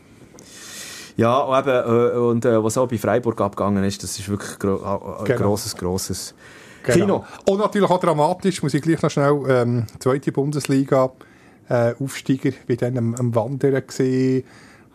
Ja, 1.16 1.38
und 1.40 1.58
eben, 1.58 1.68
äh, 1.70 2.18
und 2.18 2.44
äh, 2.44 2.62
was 2.64 2.78
auch 2.78 2.88
bei 2.88 2.96
Freiburg 2.98 3.40
abgegangen 3.40 3.84
ist, 3.84 4.02
das 4.02 4.18
ist 4.18 4.28
wirklich 4.28 4.58
gro 4.58 4.76
ein 5.18 5.24
Genau. 5.26 5.38
grosses, 5.40 5.76
grosses 5.76 6.34
Kino. 6.84 7.24
Und 7.48 7.58
natürlich 7.58 7.88
auch 7.90 8.00
dramatisch, 8.00 8.62
muss 8.62 8.74
ich 8.74 8.82
gleich 8.82 9.02
noch 9.02 9.10
schnell, 9.10 9.42
ähm, 9.48 9.84
zweite 9.98 10.32
Bundesliga, 10.32 11.12
äh, 11.68 11.94
Aufsteiger 12.02 12.50
bei 12.66 12.76
denen 12.76 12.98
am, 12.98 13.14
am 13.14 13.34
Wandern 13.34 13.82
gesehen, 13.86 14.44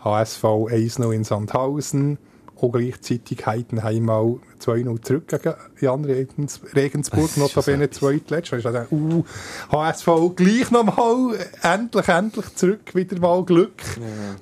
HSV 0.03 0.43
1-0 0.43 1.11
in 1.11 1.23
Sandhausen, 1.23 2.17
auch 2.59 2.71
gleichzeitig 2.71 3.45
Heidenheim 3.45 4.09
auch 4.09 4.39
2-0 4.61 5.01
zurück 5.01 5.27
gegen 5.27 5.53
Jan 5.79 6.05
Regens, 6.05 6.61
Regensburg, 6.75 7.37
notabene 7.37 7.89
zweitletzt. 7.89 8.51
Da 8.51 8.57
ist 8.57 8.65
also, 8.65 8.79
uh, 8.91 9.23
HSV 9.71 10.07
gleich 10.35 10.71
nochmal, 10.71 11.37
endlich, 11.61 12.07
endlich 12.07 12.55
zurück, 12.55 12.95
wieder 12.95 13.19
mal 13.19 13.43
Glück, 13.43 13.83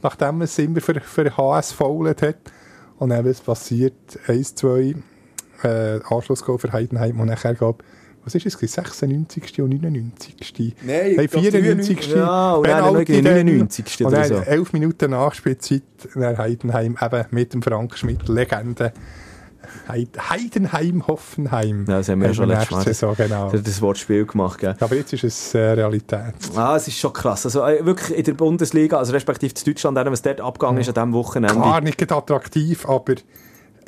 nachdem 0.02 0.41
es 0.41 0.57
immer 0.60 0.82
für, 0.82 0.99
für 1.02 1.36
HSV 1.36 1.80
hat. 2.22 2.38
Und 2.98 3.10
dann, 3.10 3.26
was 3.26 3.41
passiert, 3.41 3.94
1-2, 4.27 4.95
äh, 5.64 5.99
Anschlussgoal 6.07 6.57
für 6.57 6.72
Heidenheim 6.72 7.19
und 7.19 7.27
nachher 7.27 7.56
gab 7.56 7.84
was 8.26 8.35
ist 8.35 8.45
es, 8.47 8.72
96. 8.73 9.61
und 9.61 9.69
99. 9.81 10.76
Nein, 10.84 11.14
glaub, 11.15 11.30
94. 11.43 12.07
Ja, 12.15 12.53
und 12.56 12.68
dann 12.68 12.93
noch 12.93 13.03
dann. 13.03 13.23
99. 13.23 14.06
Und 14.06 14.11
dann 14.11 14.27
so. 14.27 14.35
11 14.35 14.73
Minuten 14.73 15.11
Nachspielzeit, 15.11 15.84
dann 16.15 16.38
Heidenheim 16.38 16.97
eben 17.02 17.26
mit 17.31 17.53
dem 17.53 17.61
Frank 17.61 17.97
Schmidt, 17.97 18.27
Legende. 18.27 18.91
Heid- 19.88 20.18
Heidenheim, 20.30 21.06
Hoffenheim. 21.07 21.85
Ja, 21.88 21.97
das 21.97 22.10
haben 22.10 22.22
wir 22.22 22.27
ja 22.30 22.34
schon 22.34 22.49
letztes 22.49 22.72
Mal. 22.72 22.84
Saison, 22.84 23.15
genau. 23.15 23.52
Das, 23.52 23.61
das 23.64 23.81
Wortspiel 23.81 24.26
gemacht, 24.26 24.60
gell? 24.60 24.76
Aber 24.80 24.95
jetzt 24.95 25.14
ist 25.14 25.23
es 25.23 25.53
äh, 25.53 25.60
Realität. 25.60 26.34
Ah, 26.56 26.76
es 26.76 26.88
ist 26.88 26.97
schon 26.97 27.14
krass. 27.14 27.45
Also 27.45 27.64
äh, 27.64 27.85
wirklich 27.85 28.18
in 28.18 28.23
der 28.23 28.34
Bundesliga, 28.34 28.97
also 28.97 29.11
respektive 29.14 29.53
in 29.56 29.73
Deutschland, 29.73 29.97
was 29.97 30.22
dort 30.22 30.41
abgegangen 30.41 30.81
ist 30.81 30.88
an 30.89 30.93
diesem 30.95 31.14
Wochenende. 31.14 31.56
Klar, 31.56 31.81
nicht 31.81 32.11
attraktiv, 32.11 32.88
aber 32.88 33.15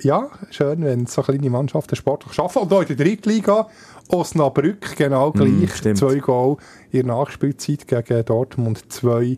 ja, 0.02 0.30
schön, 0.52 0.84
wenn 0.84 1.06
so 1.06 1.22
kleine 1.22 1.49
Mannschaften 1.49 1.95
sportlich 1.95 2.40
arbeiten. 2.40 2.60
Und 2.60 2.74
auch 2.74 2.82
in 2.82 2.88
der 2.88 2.95
Drittliga, 2.98 3.68
Osnabrück, 4.10 4.95
genau 4.95 5.32
gleich. 5.32 5.76
stimmt. 5.76 5.98
zwei 5.98 6.15
Goal 6.19 6.57
in 6.91 7.07
der 7.07 7.15
Nachspielzeit 7.15 7.88
gegen 7.88 8.26
Dortmund 8.26 8.91
2, 8.91 9.38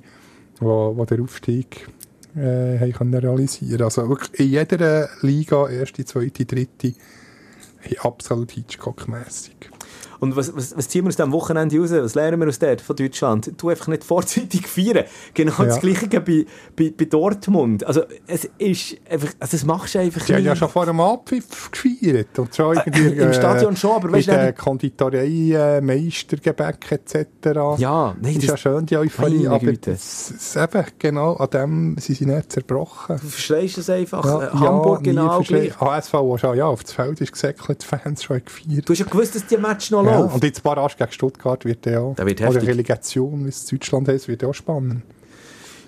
wo, 0.59 0.95
wo 0.95 1.05
der 1.05 1.21
Aufstieg 1.21 1.87
äh, 2.35 2.79
haben 2.79 2.93
können 2.93 3.13
realisieren 3.15 3.81
Also 3.81 4.07
wirklich 4.07 4.39
in 4.39 4.49
jeder 4.49 5.09
Liga, 5.21 5.67
erste, 5.67 6.05
zweite, 6.05 6.45
dritte, 6.45 6.93
absolut 8.01 8.51
Hitchcock-mässig. 8.51 9.71
Und 10.19 10.35
was, 10.35 10.55
was, 10.55 10.75
was 10.75 10.87
ziehen 10.89 11.05
wir 11.05 11.09
aus 11.09 11.15
diesem 11.15 11.31
Wochenende 11.31 11.77
raus? 11.79 11.91
Was 11.91 12.15
lernen 12.15 12.39
wir 12.41 12.47
aus 12.47 12.59
dort, 12.59 12.81
von 12.81 12.95
Deutschland? 12.95 13.51
Du 13.57 13.69
einfach 13.69 13.87
nicht 13.87 14.03
vorzeitig 14.03 14.67
feiern. 14.67 15.05
Genau 15.33 15.53
das 15.63 15.75
Ja. 15.75 15.81
Gleiche 15.81 16.07
bei, 16.21 16.45
bei, 16.75 16.93
bei 16.97 17.05
Dortmund. 17.05 17.83
Also, 17.85 18.01
es 18.27 18.49
ist 18.57 18.97
einfach, 19.09 19.29
also, 19.39 19.51
das 19.57 19.65
machst 19.65 19.95
du 19.95 19.99
einfach 19.99 20.21
Sie 20.25 20.33
haben 20.33 20.41
nie. 20.41 20.47
ja 20.47 20.55
schon 20.55 20.69
vor 20.69 20.85
dem 20.85 20.99
Abpfiff 20.99 21.71
gefeiert. 21.71 22.37
Und 22.37 22.53
zwar 22.53 22.73
irgendwie, 22.75 23.15
im 23.17 23.33
Stadion 23.33 23.75
schon, 23.75 23.91
aber 23.91 24.11
weißt 24.11 24.27
du, 24.27 24.45
nicht- 24.45 24.57
Konditorei, 24.57 25.27
äh, 25.77 25.81
Meistergebäck 25.81 26.91
etc. 26.91 27.25
Ja, 27.77 28.15
nein, 28.21 28.33
ist 28.33 28.43
das- 28.43 28.49
ja 28.49 28.57
schön, 28.57 28.85
die 28.85 28.97
Euphorie, 28.97 29.47
aber 29.47 29.71
das, 29.73 30.33
das 30.33 30.55
eben, 30.55 30.85
genau, 30.99 31.33
an 31.35 31.49
dem 31.49 31.97
sind 31.97 32.17
sie 32.17 32.25
nicht 32.25 32.51
zerbrochen. 32.51 33.17
Du 33.21 33.27
verstehst 33.27 33.77
es 33.77 33.89
einfach. 33.89 34.23
Ja, 34.25 34.47
Äh, 34.47 34.51
Hamburg 34.51 35.01
nie 35.01 35.09
genau. 35.09 35.41
HSV, 35.41 36.13
wo 36.13 36.37
schon 36.37 36.57
ja, 36.57 36.65
auf 36.65 36.83
das 36.83 36.93
Feld 36.93 37.21
ist 37.21 37.31
gesäckelt, 37.31 37.81
die 37.83 37.85
Fans 37.87 38.23
schon 38.23 38.41
gefeiert. 38.43 38.87
Du 38.87 38.93
hast 38.93 38.99
ja 38.99 39.05
gewusst, 39.05 39.35
dass 39.35 39.45
die 39.45 39.57
Match 39.57 39.91
noch 39.91 40.03
Ja, 40.11 40.19
und 40.19 40.43
jetzt 40.43 40.63
Barrage 40.63 40.95
gegen 40.97 41.11
Stuttgart 41.11 41.65
wird 41.65 41.85
ja 41.85 41.99
auch, 41.99 42.17
wird 42.17 42.41
oder. 42.41 42.61
Relegation, 42.61 43.45
wie 43.45 43.49
es 43.49 43.65
Deutschland 43.65 44.07
heißt, 44.07 44.27
wird 44.27 44.41
ja 44.41 44.49
auch 44.49 44.53
spannend. 44.53 45.03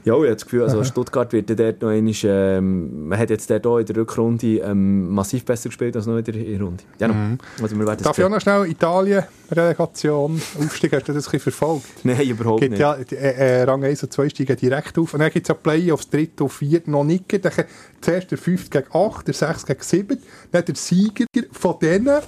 Ja, 0.03 0.13
ich 0.15 0.19
habe 0.19 0.33
das 0.33 0.43
Gefühl, 0.43 0.63
also 0.63 0.83
Stuttgart 0.83 1.31
wird 1.31 1.49
ja 1.49 1.55
dort 1.55 1.81
noch 1.81 1.89
einmal, 1.89 2.13
ähm, 2.23 3.07
man 3.07 3.19
hat 3.19 3.29
jetzt 3.29 3.49
dort 3.49 3.67
auch 3.67 3.77
in 3.77 3.85
der 3.85 3.95
Rückrunde 3.97 4.57
ähm, 4.57 5.09
massiv 5.09 5.45
besser 5.45 5.69
gespielt 5.69 5.95
als 5.95 6.07
noch 6.07 6.17
in 6.17 6.23
der 6.23 6.33
Hinrunde. 6.33 6.83
Ja, 6.99 7.07
noch. 7.07 7.15
Also 7.61 7.77
wir 7.77 7.85
Darf 7.85 8.17
ich 8.17 8.23
auch 8.23 8.29
noch 8.29 8.41
schnell 8.41 8.65
Italien, 8.65 9.23
Relegation, 9.51 10.41
Aufstieg, 10.59 10.93
hast 10.93 11.07
du 11.07 11.13
das 11.13 11.27
ein 11.27 11.31
bisschen 11.31 11.51
verfolgt? 11.51 11.85
Nein, 12.03 12.21
überhaupt 12.21 12.61
gibt 12.61 12.71
nicht. 12.71 12.79
ja, 12.79 12.95
die, 12.95 13.15
äh, 13.15 13.59
äh, 13.59 13.63
Rang 13.63 13.83
1 13.83 14.01
und 14.03 14.11
2 14.11 14.29
steigen 14.29 14.57
direkt 14.57 14.97
auf. 14.97 15.13
Und 15.13 15.19
dann 15.19 15.29
gibt 15.29 15.45
es 15.45 15.49
ja 15.49 15.53
Playoffs, 15.53 16.09
3 16.09 16.29
und 16.39 16.49
4 16.49 16.81
noch 16.87 17.03
nicht. 17.03 17.45
Dann 17.45 17.51
zuerst 18.01 18.31
der 18.31 18.37
5 18.39 18.69
gegen 18.71 18.87
8, 18.91 19.27
der 19.27 19.33
6 19.35 19.65
gegen 19.67 19.81
7. 19.81 20.17
Dann 20.51 20.65
der 20.65 20.75
Sieger 20.75 21.25
von 21.51 21.77
denen 21.79 22.21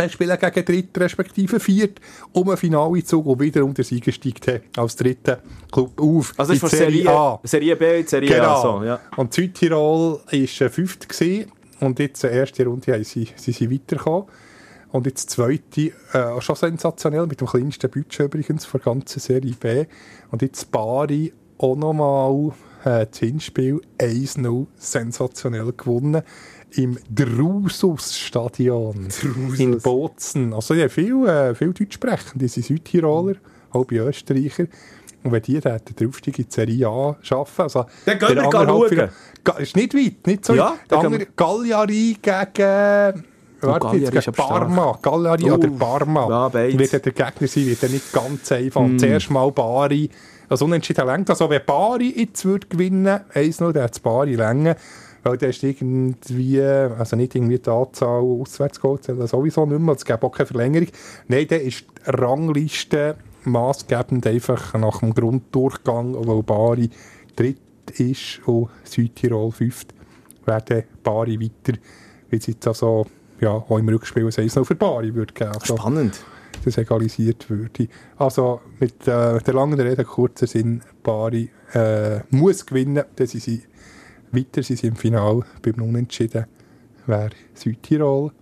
äh, 0.00 0.08
spielen 0.08 0.38
gegen 0.38 0.64
Dritt 0.64 0.98
respektive 0.98 1.60
Viert 1.60 2.00
um 2.32 2.48
einen 2.48 2.56
Finalezug 2.56 3.26
und 3.26 3.40
wiederum 3.40 3.74
der 3.74 3.84
Sieger 3.84 4.12
steigt 4.12 4.48
äh, 4.48 4.60
als 4.76 4.96
dritter 4.96 5.40
Club 5.70 6.00
auf. 6.00 6.32
Also 6.36 6.52
das 6.52 6.56
ist 6.56 6.60
von 6.60 6.70
die 6.70 7.02
Serie, 7.02 7.38
Serie 7.44 7.76
B 7.76 8.00
in 8.00 8.06
Serie 8.06 8.28
Genau. 8.28 8.54
A. 8.54 8.62
So, 8.62 8.84
ja. 8.84 9.00
Und 9.16 9.34
Südtirol 9.34 10.20
war 10.24 10.32
äh, 10.32 10.46
fünft 10.46 11.08
gewesen. 11.08 11.52
und 11.80 11.98
jetzt 11.98 12.24
in 12.24 12.30
der 12.30 12.40
ersten 12.40 12.66
Runde 12.66 12.92
haben 12.92 13.04
sie, 13.04 13.28
sie 13.36 13.52
sind 13.52 13.70
weitergekommen. 13.72 14.24
Und 14.92 15.06
jetzt 15.06 15.30
die 15.30 15.34
zweite, 15.34 15.92
äh, 16.12 16.40
schon 16.40 16.56
sensationell, 16.56 17.26
mit 17.26 17.40
dem 17.40 17.46
kleinsten 17.46 17.88
Budget 17.90 18.26
übrigens 18.26 18.64
von 18.64 18.80
der 18.80 18.92
ganzen 18.92 19.20
Serie 19.20 19.54
B. 19.58 19.86
Und 20.30 20.42
jetzt 20.42 20.70
Bari 20.72 21.32
auch 21.58 21.76
nochmal 21.76 22.52
äh, 22.84 23.06
das 23.06 23.18
Hinspiel 23.18 23.80
1-0 23.98 24.66
sensationell 24.76 25.72
gewonnen. 25.76 26.22
Im 26.76 26.98
Drusus-Stadion 27.12 29.08
in 29.58 29.78
Bozen. 29.80 30.52
Also 30.52 30.74
ja, 30.74 30.88
viel, 30.88 31.26
äh, 31.26 31.54
viel 31.54 31.72
Deutsch 31.72 31.94
sprechen. 31.94 32.38
Die 32.38 32.48
sind 32.48 32.64
Südtiroler, 32.66 33.34
halbe 33.72 33.96
Österreicher. 33.96 34.66
Und 35.22 35.32
wenn 35.32 35.42
die 35.42 35.60
dann 35.60 35.80
den 35.98 36.08
Aufstieg 36.08 36.38
in 36.38 36.46
die 36.46 36.50
Serie 36.54 36.88
A 36.88 37.16
schaffen, 37.20 37.62
also 37.62 37.84
Dann 38.06 38.18
gehen 38.18 38.28
der 38.28 38.36
wir 38.36 38.44
andere 38.44 38.66
schauen. 38.66 38.82
Halbfinale- 38.88 39.10
Ga- 39.44 39.58
Ist 39.58 39.76
nicht 39.76 39.94
weit, 39.94 40.26
nicht 40.26 40.44
so 40.44 40.54
Ja, 40.54 40.70
weit. 40.70 40.78
dann 40.88 40.88
Der 40.88 40.98
gehen 40.98 41.06
andere 41.14 41.26
Galliari 41.36 42.16
gegen... 42.22 43.24
Warte, 43.62 43.86
Cagliari 43.88 44.14
jetzt 44.14 44.24
gegen. 44.24 44.32
Parma. 44.36 44.98
Galliari 45.02 45.50
Uh, 45.50 45.54
oder 45.54 45.68
Parma. 45.68 46.28
ja, 46.30 46.48
beides. 46.48 46.92
wird 46.92 47.04
der 47.04 47.12
Gegner 47.12 47.46
sein, 47.48 47.66
wird 47.66 47.82
ja 47.82 47.88
nicht 47.88 48.10
ganz 48.12 48.50
einfach. 48.52 48.86
Zuerst 48.96 49.30
mal 49.30 49.50
Bari. 49.52 50.08
Also 50.48 50.64
unentschieden 50.64 51.06
längt. 51.06 51.28
Also 51.28 51.50
wenn 51.50 51.60
Bari 51.66 52.14
jetzt 52.16 52.42
würde 52.46 52.66
gewinnen, 52.68 53.20
1-0, 53.34 53.72
dann 53.72 53.82
hat 53.82 53.92
es 53.92 54.00
Bari 54.00 54.34
länger. 54.34 54.76
Weil 55.22 55.36
der 55.36 55.50
ist 55.50 55.62
irgendwie, 55.62 56.62
also 56.62 57.16
nicht 57.16 57.34
irgendwie 57.34 57.58
die 57.58 57.70
Anzahl 57.70 58.22
Auswärtsgoals, 58.22 59.02
zählen 59.02 59.26
sowieso 59.26 59.66
nicht 59.66 59.80
mehr, 59.80 59.94
es 59.94 60.04
gibt 60.04 60.22
auch 60.22 60.30
keine 60.30 60.46
Verlängerung. 60.46 60.88
Nein, 61.28 61.46
der 61.48 61.62
ist 61.62 61.84
die 62.06 62.10
Rangliste 62.10 63.16
maßgebend 63.44 64.26
einfach 64.26 64.74
nach 64.74 65.00
dem 65.00 65.14
Grunddurchgang, 65.14 66.14
weil 66.26 66.42
Bari 66.42 66.90
dritt 67.36 67.58
ist 67.98 68.40
und 68.46 68.68
Südtirol 68.84 69.52
fünft, 69.52 69.94
werden 70.46 70.84
Bari 71.02 71.40
weiter, 71.40 71.78
wie 72.30 72.36
es 72.36 72.46
jetzt 72.46 72.66
also 72.66 73.06
ja, 73.40 73.50
auch 73.50 73.78
im 73.78 73.88
Rückspiel 73.88 74.26
ein 74.26 74.32
1 74.36 74.52
für 74.52 74.74
Bari 74.74 75.14
würde 75.14 75.32
geben. 75.32 75.52
Also, 75.52 75.76
Spannend. 75.76 76.22
das 76.64 76.76
egalisiert 76.76 77.48
würde. 77.48 77.88
Also 78.16 78.60
mit 78.78 79.08
äh, 79.08 79.38
der 79.38 79.54
langen 79.54 79.80
Rede, 79.80 80.04
kurzer 80.04 80.46
Sinn, 80.46 80.82
Bari 81.02 81.50
äh, 81.72 82.20
muss 82.30 82.66
gewinnen, 82.66 83.04
dann 83.16 83.26
sind 83.26 83.42
sie 83.42 83.62
weiter, 84.32 84.62
sie 84.62 84.76
sind 84.76 84.90
im 84.90 84.96
Final 84.96 85.42
beim 85.62 85.82
Unentschieden, 85.82 86.46
wäre 87.06 87.30
Südtirol 87.54 88.32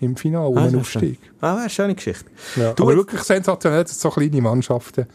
im 0.00 0.16
Final 0.16 0.46
um 0.46 0.58
Ah, 0.58 0.60
einen 0.62 0.70
sehr 0.72 0.80
Aufstieg. 0.80 1.18
schön. 1.22 1.34
Ah, 1.40 1.56
eine 1.60 1.70
schöne 1.70 1.94
Geschichte. 1.94 2.26
Ja, 2.56 2.72
Du, 2.74 2.82
aber 2.84 2.96
wirklich 2.96 3.22
sensationell, 3.22 3.82
dass 3.84 4.00
so 4.00 4.10
kleine 4.10 4.40
Mannschaften 4.40 5.06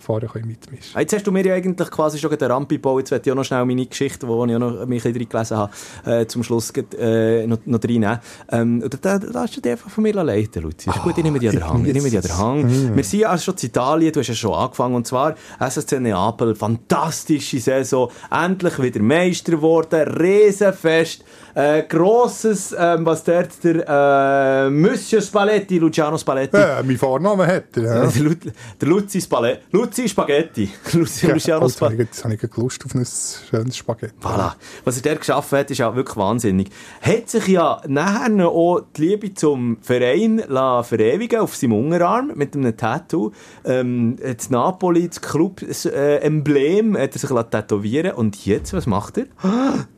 vorne 0.00 0.26
können 0.26 0.48
mitmischen 0.48 0.96
Ah, 0.96 1.00
Jetzt 1.00 1.14
hast 1.14 1.26
du 1.26 1.32
mir 1.32 1.44
ja 1.44 1.54
eigentlich 1.54 1.90
quasi 1.90 2.18
schon 2.18 2.30
den 2.36 2.50
Rampe 2.50 2.76
gebaut. 2.76 3.00
Jetzt 3.00 3.10
werde 3.10 3.22
ich 3.28 3.32
auch 3.32 3.36
noch 3.36 3.44
schnell 3.44 3.64
meine 3.64 3.86
Geschichte, 3.86 4.26
die 4.26 4.32
ich 4.32 4.38
auch 4.38 4.46
noch 4.46 4.86
mich 4.86 5.04
ein 5.04 5.12
bisschen 5.12 5.28
gelesen 5.28 5.56
habe, 5.56 5.72
äh, 6.06 6.26
zum 6.26 6.42
Schluss 6.42 6.72
äh, 6.98 7.46
noch, 7.46 7.58
noch 7.66 7.82
reinnehmen. 7.82 8.18
Ähm, 8.50 8.84
da, 9.02 9.18
da 9.18 9.40
hast 9.40 9.56
du 9.56 9.60
dich 9.60 9.72
einfach 9.72 9.90
von 9.90 10.02
mir 10.02 10.14
leiten, 10.14 10.62
Luzi. 10.62 10.90
Ist 10.90 11.02
gut, 11.02 11.16
ich 11.18 11.24
nehme 11.24 11.38
dich 11.38 11.48
an 11.50 11.56
der 11.56 11.68
Hand. 11.68 11.86
Ich 11.86 11.94
nehme 11.94 12.08
dich 12.10 12.18
an 12.18 12.24
der 12.24 12.38
Hand. 12.38 12.96
Wir 12.96 13.04
sind 13.04 13.20
ja 13.20 13.28
also 13.30 13.44
schon 13.44 13.54
in 13.60 13.68
Italien, 13.68 14.12
du 14.12 14.20
hast 14.20 14.28
ja 14.28 14.34
schon 14.34 14.54
angefangen. 14.54 14.94
Und 14.94 15.06
zwar 15.06 15.34
SSC 15.58 16.00
Neapel, 16.00 16.54
fantastische 16.54 17.60
Saison. 17.60 18.10
Endlich 18.30 18.80
wieder 18.80 19.00
Meister 19.00 19.52
geworden, 19.52 20.08
Riesenfest. 20.08 21.24
Äh, 21.54 21.82
grosses, 21.88 22.74
ähm, 22.78 23.04
was 23.04 23.24
dort 23.24 23.48
der 23.64 24.66
äh, 24.66 24.70
Monsieur 24.70 25.20
Spalletti, 25.20 25.78
Luciano 25.78 26.16
Spalletti, 26.16 26.56
Äh, 26.56 26.82
mein 26.84 26.96
Vornamen 26.96 27.44
hat 27.44 27.76
er. 27.76 27.82
Ja. 27.82 28.06
der, 28.06 28.22
Lu 28.22 28.34
der 28.80 28.88
Luzi 28.88 29.20
Spalletti. 29.20 29.62
Luzi 29.90 30.08
Spaghetti. 30.08 30.70
Luzi 30.92 31.26
Luciano 31.26 31.62
habe 31.62 31.72
Spaghetti. 31.72 32.02
jetzt 32.02 32.22
habe 32.22 32.34
ich 32.34 32.56
Lust 32.56 32.84
auf 32.84 32.94
ein 32.94 33.04
schönes 33.04 33.76
Spaghetti. 33.76 34.14
Voilà. 34.22 34.52
Was 34.84 34.96
er 34.98 35.02
dort 35.02 35.18
geschaffen 35.18 35.58
hat, 35.58 35.70
ist 35.72 35.78
ja 35.78 35.96
wirklich 35.96 36.16
wahnsinnig. 36.16 36.70
Hat 37.02 37.28
sich 37.28 37.48
ja 37.48 37.82
nachher 37.88 38.48
auch 38.48 38.82
die 38.96 39.00
Liebe 39.04 39.34
zum 39.34 39.78
Verein 39.82 40.44
la 40.46 40.84
verewigen 40.84 41.40
auf 41.40 41.56
seinem 41.56 41.72
Unterarm 41.72 42.30
mit 42.36 42.54
einem 42.54 42.76
Tattoo. 42.76 43.32
Ähm, 43.64 44.16
das 44.22 44.48
Napoli, 44.48 45.08
das 45.08 45.20
Club-Emblem, 45.20 46.96
hat 46.96 47.16
er 47.16 47.18
sich 47.18 47.30
tätowieren 47.50 48.12
Und 48.12 48.46
jetzt, 48.46 48.72
was 48.72 48.86
macht 48.86 49.18
er? 49.18 49.26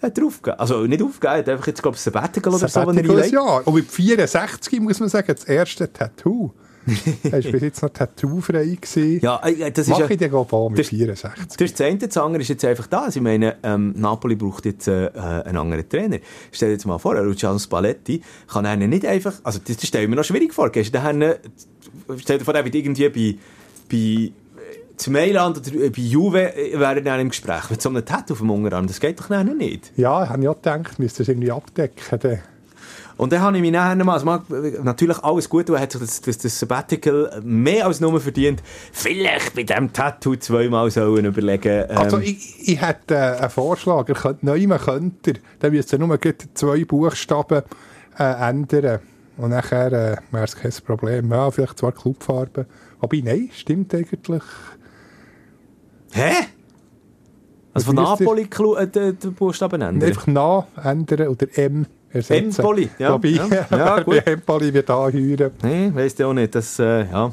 Hat 0.00 0.16
er 0.16 0.24
aufgegeben. 0.26 0.60
Also 0.60 0.86
nicht 0.86 1.02
aufgegeben, 1.02 1.32
er 1.32 1.38
hat 1.38 1.48
einfach 1.48 1.66
jetzt, 1.66 1.82
glaube 1.82 1.96
ich, 1.96 2.00
Sabbatical 2.00 2.54
oder 2.54 2.68
so, 2.68 2.86
wenn 2.86 2.98
er 2.98 3.04
Sabbatical 3.04 3.40
einlegt. 3.40 3.66
Und 3.66 3.74
mit 3.74 3.90
64 3.90 4.80
muss 4.80 5.00
man 5.00 5.08
sagen, 5.08 5.26
das 5.26 5.42
erste 5.42 5.92
Tattoo. 5.92 6.52
er 7.24 7.32
war 7.32 7.52
bis 7.52 7.62
jetzt 7.62 7.82
noch 7.82 7.90
tattoo-frei. 7.90 8.76
gewesen. 8.80 9.20
Ja, 9.22 9.40
äh, 9.44 9.70
das 9.70 9.86
ist 9.86 9.90
Mach 9.90 10.00
ja... 10.00 10.10
ich 10.10 10.20
ich 10.20 10.32
auch 10.32 10.70
mit 10.70 10.78
das- 10.78 10.88
64. 10.88 11.30
Das 11.46 11.56
ist 11.70 11.80
das 11.80 11.86
eine, 11.86 11.98
das 11.98 12.16
andere 12.16 12.42
ist 12.42 12.48
jetzt 12.48 12.64
einfach 12.64 12.86
da. 12.86 13.08
Ich 13.08 13.20
meine, 13.20 13.56
ähm, 13.62 13.94
Napoli 13.96 14.36
braucht 14.36 14.64
jetzt 14.66 14.88
äh, 14.88 15.06
äh, 15.06 15.18
einen 15.18 15.56
anderen 15.58 15.88
Trainer. 15.88 16.18
Stell 16.52 16.68
dir 16.68 16.72
jetzt 16.74 16.86
mal 16.86 16.98
vor, 16.98 17.14
Luciano 17.22 17.58
Spalletti 17.58 18.22
kann 18.46 18.66
einen 18.66 18.90
nicht 18.90 19.06
einfach, 19.06 19.34
also 19.42 19.58
das, 19.64 19.76
das 19.76 19.86
stelle 19.86 20.04
ich 20.04 20.10
mir 20.10 20.16
noch 20.16 20.24
schwierig 20.24 20.52
vor, 20.54 20.70
gehst 20.70 20.94
du 20.94 20.98
dann, 20.98 21.22
äh, 21.22 21.38
stell 22.16 22.38
dir 22.38 22.44
vor, 22.44 22.54
der 22.54 22.64
wird 22.64 22.74
irgendwie 22.74 23.08
bei, 23.08 23.38
bei 23.90 23.96
äh, 23.96 24.30
zu 24.96 25.10
Mailand 25.10 25.58
oder 25.58 25.84
äh, 25.84 25.90
bei 25.90 26.02
Juve 26.02 26.54
äh, 26.56 26.78
wäre 26.78 27.00
er 27.04 27.18
im 27.20 27.28
Gespräch 27.30 27.70
mit 27.70 27.80
so 27.82 27.88
einem 27.88 28.04
Tattoo 28.04 28.34
auf 28.34 28.38
dem 28.40 28.50
Unterarm, 28.50 28.86
das 28.86 29.00
geht 29.00 29.20
doch 29.20 29.30
nicht. 29.44 29.92
Ja, 29.96 30.28
habe 30.28 30.42
ich 30.42 30.48
auch 30.48 30.56
gedacht, 30.56 30.98
müsste 30.98 31.22
das 31.22 31.28
irgendwie 31.28 31.50
abdecken. 31.52 32.40
Und 33.18 33.32
dann 33.32 33.40
habe 33.40 33.56
ich 33.56 33.62
mich 33.62 33.72
nachher 33.72 33.96
mal, 33.96 34.14
also 34.14 34.82
natürlich 34.84 35.18
alles 35.24 35.48
gut, 35.48 35.68
er 35.68 35.80
hat 35.80 35.90
sich 35.90 36.00
das, 36.00 36.20
das, 36.20 36.38
das 36.38 36.58
Sabbatical 36.58 37.40
mehr 37.42 37.84
als 37.84 38.00
nur 38.00 38.20
verdient. 38.20 38.62
Vielleicht 38.92 39.56
bei 39.56 39.64
diesem 39.64 39.92
Tattoo 39.92 40.36
zweimal 40.36 40.88
sollen 40.92 41.24
überlegen. 41.24 41.84
Ähm, 41.88 41.98
Also 41.98 42.18
ich, 42.18 42.68
ich 42.68 42.80
hätte 42.80 43.16
äh, 43.16 43.40
einen 43.40 43.50
Vorschlag, 43.50 44.08
er 44.08 44.14
könnte, 44.14 44.78
könnte 44.78 45.30
er, 45.32 45.36
dann 45.58 45.72
müsste 45.72 45.96
er 45.96 46.06
nur 46.06 46.16
zwei 46.54 46.84
Buchstaben 46.84 47.62
äh, 48.18 48.50
ändern. 48.50 49.00
Und 49.36 49.50
nachher 49.50 49.92
äh, 49.92 50.16
wäre 50.30 50.44
es 50.44 50.54
kein 50.54 50.72
Problem. 50.86 51.32
Ja, 51.32 51.50
vielleicht 51.50 51.78
zwar 51.78 51.90
Clubfarben. 51.90 52.66
Aber 53.00 53.16
nein, 53.16 53.50
stimmt 53.52 53.92
eigentlich. 53.94 54.42
Hä? 56.12 56.32
Also 57.74 57.86
von 57.86 57.96
Napoli 57.96 58.42
äh, 58.42 58.86
den, 58.86 59.18
den 59.18 59.34
Buchstaben 59.34 59.82
ändern? 59.82 60.08
Einfach 60.08 60.26
nah 60.28 60.68
ändern 60.84 61.28
oder 61.28 61.46
M 61.58 61.86
ersetzen. 62.18 62.60
Empoli, 62.60 62.88
ja. 62.98 63.12
Wobei, 63.12 63.28
Ja, 63.28 63.66
ja, 63.70 64.02
gut. 64.02 64.26
Empoli 64.26 64.72
wird 64.72 64.90
anheuern. 64.90 65.50
Nein, 65.62 65.94
weiss 65.94 66.14
ich 66.14 66.24
auch 66.24 66.32
nicht. 66.32 66.54
Das, 66.54 66.78
äh, 66.78 67.06
ja. 67.10 67.32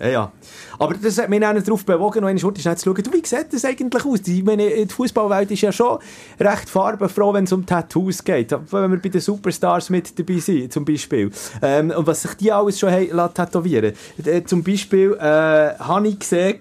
Ja, 0.00 0.08
ja. 0.08 0.32
Aber 0.78 0.94
das 0.94 1.18
hat 1.18 1.28
mich 1.28 1.44
auch 1.44 1.52
nicht 1.52 1.68
darauf 1.68 1.84
bewogen, 1.84 2.20
noch 2.20 2.28
einmal 2.28 2.38
schnell 2.38 2.76
zu 2.76 2.84
schauen, 2.84 3.02
du, 3.02 3.12
wie 3.12 3.24
sieht 3.24 3.52
das 3.52 3.64
eigentlich 3.64 4.04
aus? 4.04 4.20
Ich 4.26 4.42
meine, 4.42 4.68
die 4.68 4.92
Fußballwelt 4.92 5.50
ist 5.52 5.60
ja 5.60 5.70
schon 5.70 5.98
recht 6.40 6.68
farbenfroh, 6.68 7.32
wenn 7.32 7.44
es 7.44 7.52
um 7.52 7.64
Tattoos 7.64 8.24
geht. 8.24 8.50
Wenn 8.50 8.90
wir 8.90 8.98
bei 8.98 9.08
den 9.08 9.20
Superstars 9.20 9.90
mit 9.90 10.18
dabei 10.18 10.38
sind, 10.38 10.72
zum 10.72 10.84
Beispiel. 10.84 11.30
Ähm, 11.62 11.90
und 11.90 12.06
was 12.06 12.22
sich 12.22 12.34
die 12.34 12.50
alles 12.50 12.78
schon 12.78 12.90
haben 12.90 13.08
lassen 13.10 13.34
tätowieren 13.34 13.92
äh, 14.24 14.42
Zum 14.44 14.64
Beispiel 14.64 15.16
äh, 15.20 15.78
habe 15.78 16.08
ich 16.08 16.18
gesehen, 16.18 16.58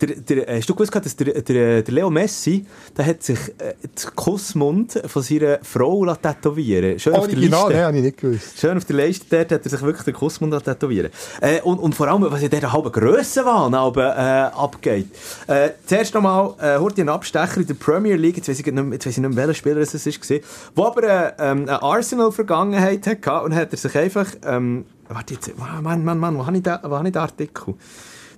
der, 0.00 0.08
der, 0.16 0.56
hast 0.56 0.68
du 0.68 0.74
gewusst, 0.74 0.94
dass 0.94 1.16
der, 1.16 1.40
der, 1.42 1.82
der 1.82 1.94
Leo 1.94 2.10
Messi, 2.10 2.64
der 2.96 3.06
hat 3.06 3.22
sich 3.22 3.38
äh, 3.58 3.74
den 3.82 4.14
Kussmund 4.16 5.00
von 5.06 5.22
seiner 5.22 5.58
Frau 5.62 6.04
tätowieren 6.14 6.98
Schön 6.98 7.14
auf 7.14 7.26
der 7.26 7.36
Original, 7.36 7.68
Liste. 7.68 7.82
nein, 7.82 7.94
ich 7.96 8.02
nicht 8.02 8.16
gewusst. 8.18 8.58
Schön 8.60 8.76
auf 8.76 8.84
der 8.84 8.96
Leiste, 8.96 9.24
dort 9.30 9.52
hat 9.52 9.64
er 9.64 9.70
sich 9.70 9.82
wirklich 9.82 10.04
den 10.04 10.14
Kussmund 10.14 10.64
tätowieren 10.64 11.10
äh, 11.40 11.60
und, 11.62 11.78
und 11.78 11.94
vor 11.94 12.08
allem, 12.08 12.22
was 12.30 12.42
in 12.42 12.50
dieser 12.50 12.72
halben 12.72 12.92
Grössenwahn 12.92 13.74
aber, 13.74 14.16
äh, 14.16 14.56
abgeht. 14.56 15.06
Äh, 15.46 15.70
zuerst 15.86 16.14
nochmal, 16.14 16.54
äh, 16.60 16.78
hört 16.78 16.98
einen 16.98 17.08
Abstecher 17.08 17.58
in 17.58 17.66
der 17.66 17.74
Premier 17.74 18.16
League, 18.16 18.36
jetzt 18.36 18.48
weiss 18.48 18.58
ich 18.60 18.66
nicht, 18.66 18.74
mehr- 18.74 18.92
jetzt 18.92 19.06
weiss 19.06 19.16
ich 19.16 19.22
nicht 19.22 19.34
mehr, 19.34 19.46
welcher 19.46 19.54
Spieler 19.54 19.78
es 19.78 19.94
war, 20.06 20.38
wo 20.74 20.84
aber 20.84 21.02
äh, 21.02 21.32
ähm, 21.38 21.62
eine 21.62 21.82
Arsenal-Vergangenheit 21.82 23.06
hatte 23.06 23.40
und 23.44 23.54
hat 23.54 23.72
er 23.72 23.78
sich 23.78 23.96
einfach, 23.96 24.26
ähm, 24.44 24.84
warte 25.08 25.34
jetzt, 25.34 25.50
Mann, 25.58 26.04
Mann, 26.04 26.18
Mann, 26.18 26.36
wo 26.38 26.46
habe 26.46 26.56
ich 26.56 26.62
den 26.62 27.22
Artikel? 27.22 27.74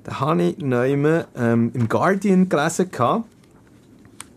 Den 0.06 0.20
habe 0.20 0.43
ich 0.43 0.59
neu 0.59 0.93
ähm, 1.36 1.70
im 1.74 1.89
Guardian 1.89 2.48
gelesen. 2.48 2.90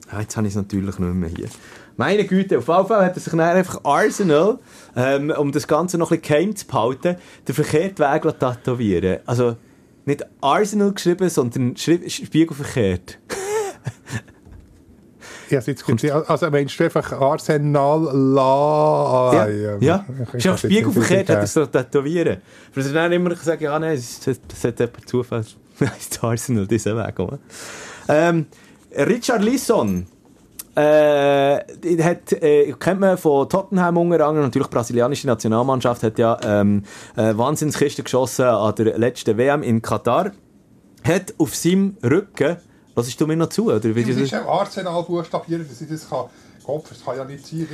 Ah, 0.09 0.19
jetzt 0.21 0.35
habe 0.37 0.45
ich 0.47 0.53
es 0.53 0.57
natürlich 0.57 0.99
nicht 0.99 1.13
mehr 1.13 1.29
hier. 1.29 1.47
Meine 1.95 2.25
Güte, 2.25 2.57
auf 2.57 2.67
jeden 2.67 2.87
Fall 2.87 3.05
hat 3.05 3.15
er 3.15 3.19
sich 3.19 3.31
dann 3.31 3.39
einfach 3.39 3.83
Arsenal, 3.83 4.59
ähm, 4.95 5.31
um 5.31 5.51
das 5.51 5.67
Ganze 5.67 5.97
noch 5.97 6.11
ein 6.11 6.19
bisschen 6.19 6.37
geheim 6.39 6.55
zu 6.55 6.65
behalten, 6.67 7.15
den 7.47 7.55
verkehrten 7.55 8.05
Weg 8.05 8.39
tätowieren. 8.39 9.19
Also, 9.25 9.57
nicht 10.05 10.25
Arsenal 10.41 10.91
geschrieben, 10.93 11.29
sondern 11.29 11.75
schri- 11.75 12.03
spiegelverkehrt. 15.61 15.67
Ja, 15.67 15.71
jetzt 15.71 15.85
gibt's, 15.85 16.29
also 16.29 16.49
meinst 16.49 16.79
du 16.79 16.83
einfach 16.83 17.11
Arsenal 17.13 18.09
La... 18.13 19.47
Ja, 19.47 19.77
ja. 19.79 20.05
ich- 20.07 20.27
ich 20.29 20.33
Ist 20.35 20.45
jetzt 20.45 20.59
spiegelverkehrt, 20.59 21.29
hat 21.29 21.37
er 21.37 21.43
es 21.43 21.53
so 21.53 21.65
tätowieren. 21.65 22.37
Das 22.73 22.91
dann 22.93 23.11
immer 23.11 23.35
sagen, 23.35 23.63
ja, 23.63 23.77
nein, 23.79 23.93
es 23.95 24.25
es- 24.27 24.39
es 24.51 24.63
hat 24.63 24.79
jemand 24.79 25.07
Zufall. 25.09 25.45
ist 25.99 26.23
Arsenal 26.23 26.67
diesen 26.67 26.97
Weg? 26.97 27.15
Ähm, 28.07 28.45
Richard 28.95 29.43
Lisson. 29.43 30.07
Äh, 30.75 31.59
hat, 32.01 32.33
äh, 32.33 32.73
kennt 32.79 32.99
man 32.99 33.15
von 33.19 33.47
Tottenham 33.47 33.95
unter 33.97 34.25
anderem, 34.25 34.47
natürlich 34.47 34.67
die 34.67 34.73
brasilianische 34.73 35.27
Nationalmannschaft 35.27 36.01
hat 36.01 36.17
ja 36.17 36.35
ähm, 36.43 36.81
äh, 37.15 37.37
Wahnsinnskiste 37.37 38.01
geschossen 38.01 38.45
an 38.45 38.73
der 38.73 38.97
letzten 38.97 39.37
WM 39.37 39.61
in 39.61 39.83
Katar. 39.83 40.31
Hat 41.03 41.33
auf 41.37 41.53
seinem 41.55 41.95
Rücken, 42.03 42.57
was 42.95 43.15
du 43.15 43.27
mir 43.27 43.35
noch 43.35 43.49
zu? 43.49 43.65
Oder 43.65 43.79
du 43.79 43.89
ist 43.91 44.33
auch 44.35 44.61
Arsenal 44.61 45.03
buchstabieren, 45.03 45.67
dass 45.67 45.81
ich 45.81 45.89
das 45.89 46.09
kann. 46.09 46.25
Gott, 46.65 46.85
das 46.89 47.03
kann 47.03 47.17
ja 47.17 47.25
nicht 47.25 47.45
sein. 47.45 47.67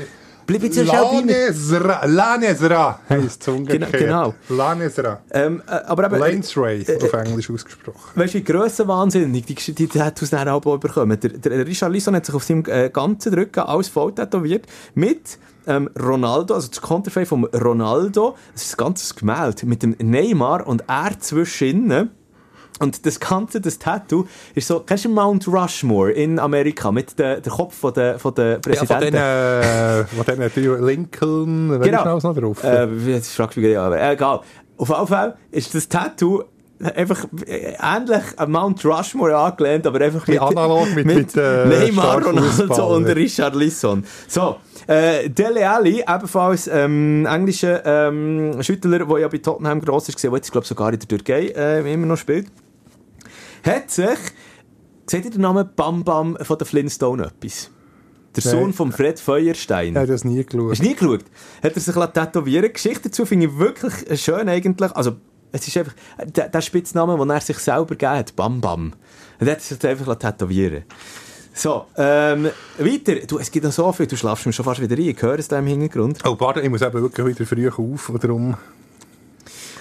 Bleib 0.50 0.64
jetzt 0.64 0.80
schnell 0.80 0.88
bei 0.88 1.22
mir. 1.22 1.52
Lanesra, 1.52 2.06
Lanesra 2.06 3.00
heisst 3.08 3.42
es 3.42 3.48
umgekehrt. 3.54 3.94
Genau, 3.94 4.34
Lanesra. 4.50 5.22
ähm, 5.30 5.62
äh, 5.68 5.72
aber 5.72 6.06
eben, 6.06 6.18
Lanesray, 6.18 6.82
äh, 6.82 7.04
auf 7.04 7.14
Englisch 7.14 7.52
ausgesprochen. 7.52 8.00
Weißt 8.16 8.34
du, 8.34 8.38
wie 8.40 8.44
grössenwahnsinnig 8.44 9.46
die, 9.46 9.54
die, 9.54 9.74
die 9.74 9.88
Tattoos 9.88 10.32
dann 10.32 10.50
auch 10.50 10.60
bekommen. 10.60 11.20
Der, 11.20 11.30
der 11.30 11.68
Richard 11.68 11.92
Lisson 11.92 12.16
hat 12.16 12.26
sich 12.26 12.34
auf 12.34 12.44
seinem 12.44 12.64
äh, 12.66 12.90
ganzen 12.90 13.32
Rücken 13.36 13.60
alles 13.60 13.90
voll 13.90 14.16
tätowiert 14.16 14.66
mit 14.96 15.38
ähm, 15.68 15.88
Ronaldo, 16.00 16.56
also 16.56 16.68
das 16.68 16.82
Konterfei 16.82 17.28
von 17.28 17.46
Ronaldo, 17.46 18.36
das 18.54 18.64
ist 18.64 18.74
ein 18.74 18.86
ganzes 18.86 19.16
Gemälde 19.16 19.68
mit 19.68 19.84
dem 19.84 19.96
Neymar 20.00 20.66
und 20.66 20.84
er 20.88 21.20
zwischen 21.20 22.10
und 22.80 23.06
das 23.06 23.20
Ganze, 23.20 23.62
das 23.62 23.78
Tattoo, 23.80 24.26
ist 24.56 24.68
so, 24.68 24.80
kennst 24.82 25.06
du 25.06 25.10
Mount 25.10 25.48
Rushmore 25.48 26.12
in 26.12 26.40
Amerika 26.40 26.92
mit 26.92 27.18
dem 27.20 27.42
der 27.42 27.52
Kopf 27.52 27.76
von 27.76 27.94
der, 27.94 28.20
von 28.20 28.34
der 28.36 28.48
Ja, 28.48 28.54
von 28.54 28.62
Präsidenten? 28.88 29.12
denen, 29.14 29.16
äh, 29.22 30.06
von 30.06 30.26
drei 30.26 30.86
Lincoln, 30.92 31.70
wer 31.72 31.80
Genau. 31.80 32.18
ist 32.18 32.24
noch 32.24 32.36
drauf? 32.36 32.64
Äh, 32.64 32.88
jetzt 33.08 33.34
fragst 33.36 33.58
du 33.58 33.62
mich 33.62 33.72
ja, 33.72 33.86
aber 33.86 34.02
egal. 34.12 34.42
Auf 34.78 34.90
jeden 34.90 35.08
Fall 35.08 35.36
ist 35.52 35.76
das 35.76 35.88
Tattoo 35.90 36.44
einfach 36.96 37.26
äh, 37.46 37.74
ähnlich 37.82 38.24
an 38.38 38.52
Mount 38.52 38.86
Rushmore 38.86 39.36
angelehnt, 39.36 39.86
aber 39.86 40.00
einfach 40.00 40.26
Wie 40.30 40.40
analog 40.40 40.88
mit- 40.96 41.06
mit, 41.06 41.36
äh, 41.36 41.66
Neymar, 41.66 42.24
Ronaldo 42.24 42.96
und. 42.96 43.06
Richard 43.08 43.54
Lisson. 43.56 44.06
So, 44.30 44.56
äh, 44.88 45.30
Dele 45.30 45.70
Alli, 45.70 46.02
ebenfalls 46.08 46.70
ähm, 46.72 47.26
englischer 47.26 47.86
ähm, 47.86 48.64
Schüttler, 48.64 49.00
der 49.06 49.20
ja 49.20 49.28
bei 49.28 49.40
Tottenham 49.40 49.82
gross 49.82 50.08
ist, 50.08 50.24
der 50.24 50.32
jetzt 50.32 50.52
glaube 50.54 50.66
sogar 50.66 50.94
in 50.94 51.00
der 51.00 51.08
Türkei 51.10 51.48
äh, 51.54 51.94
immer 51.94 52.06
noch 52.06 52.18
spielt, 52.18 52.48
hat 53.64 53.92
sich, 53.92 54.20
seht 55.08 55.26
ihr 55.26 55.32
den 55.32 55.42
Namen 55.42 55.70
Bam 55.76 56.04
Bam 56.04 56.38
von 56.42 56.58
der 56.58 56.68
Flintstone 56.68 57.26
etwas? 57.26 57.72
Der 58.36 58.44
Nein. 58.46 58.62
Sohn 58.62 58.74
von 58.74 58.92
Fred 58.92 59.20
Feuerstein. 59.20 59.94
ich 59.94 59.98
habe 59.98 60.08
das 60.08 60.24
nie 60.24 60.44
geschaut. 60.44 60.72
Hast 60.72 60.84
nie 60.84 60.94
geschaut? 60.94 61.26
Hat 61.64 61.74
er 61.74 61.82
sich 61.82 61.96
tätowieren 61.96 62.72
Geschichte 62.72 63.10
dazu 63.10 63.26
finde 63.26 63.48
ich 63.48 63.58
wirklich 63.58 64.22
schön 64.22 64.48
eigentlich. 64.48 64.92
Also, 64.96 65.18
es 65.52 65.68
ist 65.68 65.78
einfach 65.78 65.94
der, 66.24 66.50
der 66.50 66.62
Spitzname, 66.62 67.18
den 67.18 67.30
er 67.30 67.42
sich 67.42 67.58
selber 67.58 67.96
gegeben 67.96 68.12
hat. 68.12 68.36
Bam 68.36 68.62
Bam. 68.62 68.94
Und 69.40 69.48
er 69.48 69.54
hat 69.54 69.62
sich 69.62 69.84
einfach 69.84 70.16
tätowieren 70.16 70.84
So, 71.54 71.86
ähm, 71.98 72.50
weiter. 72.78 73.16
Du, 73.26 73.40
es 73.40 73.50
gibt 73.50 73.66
noch 73.66 73.72
so 73.72 73.92
viel. 73.92 74.06
Du 74.06 74.16
schlafst 74.16 74.46
mir 74.46 74.54
schon 74.54 74.64
fast 74.66 74.80
wieder 74.80 74.96
rein. 74.96 75.10
Ich 75.10 75.22
höre 75.22 75.40
es 75.40 75.48
da 75.48 75.58
im 75.58 75.66
Hintergrund. 75.66 76.20
Oh, 76.24 76.36
pardon, 76.36 76.64
ich 76.64 76.70
muss 76.70 76.84
eben 76.84 77.02
wirklich 77.02 77.26
wieder 77.26 77.46
früh 77.46 77.68
auf, 77.68 78.12
darum 78.22 78.56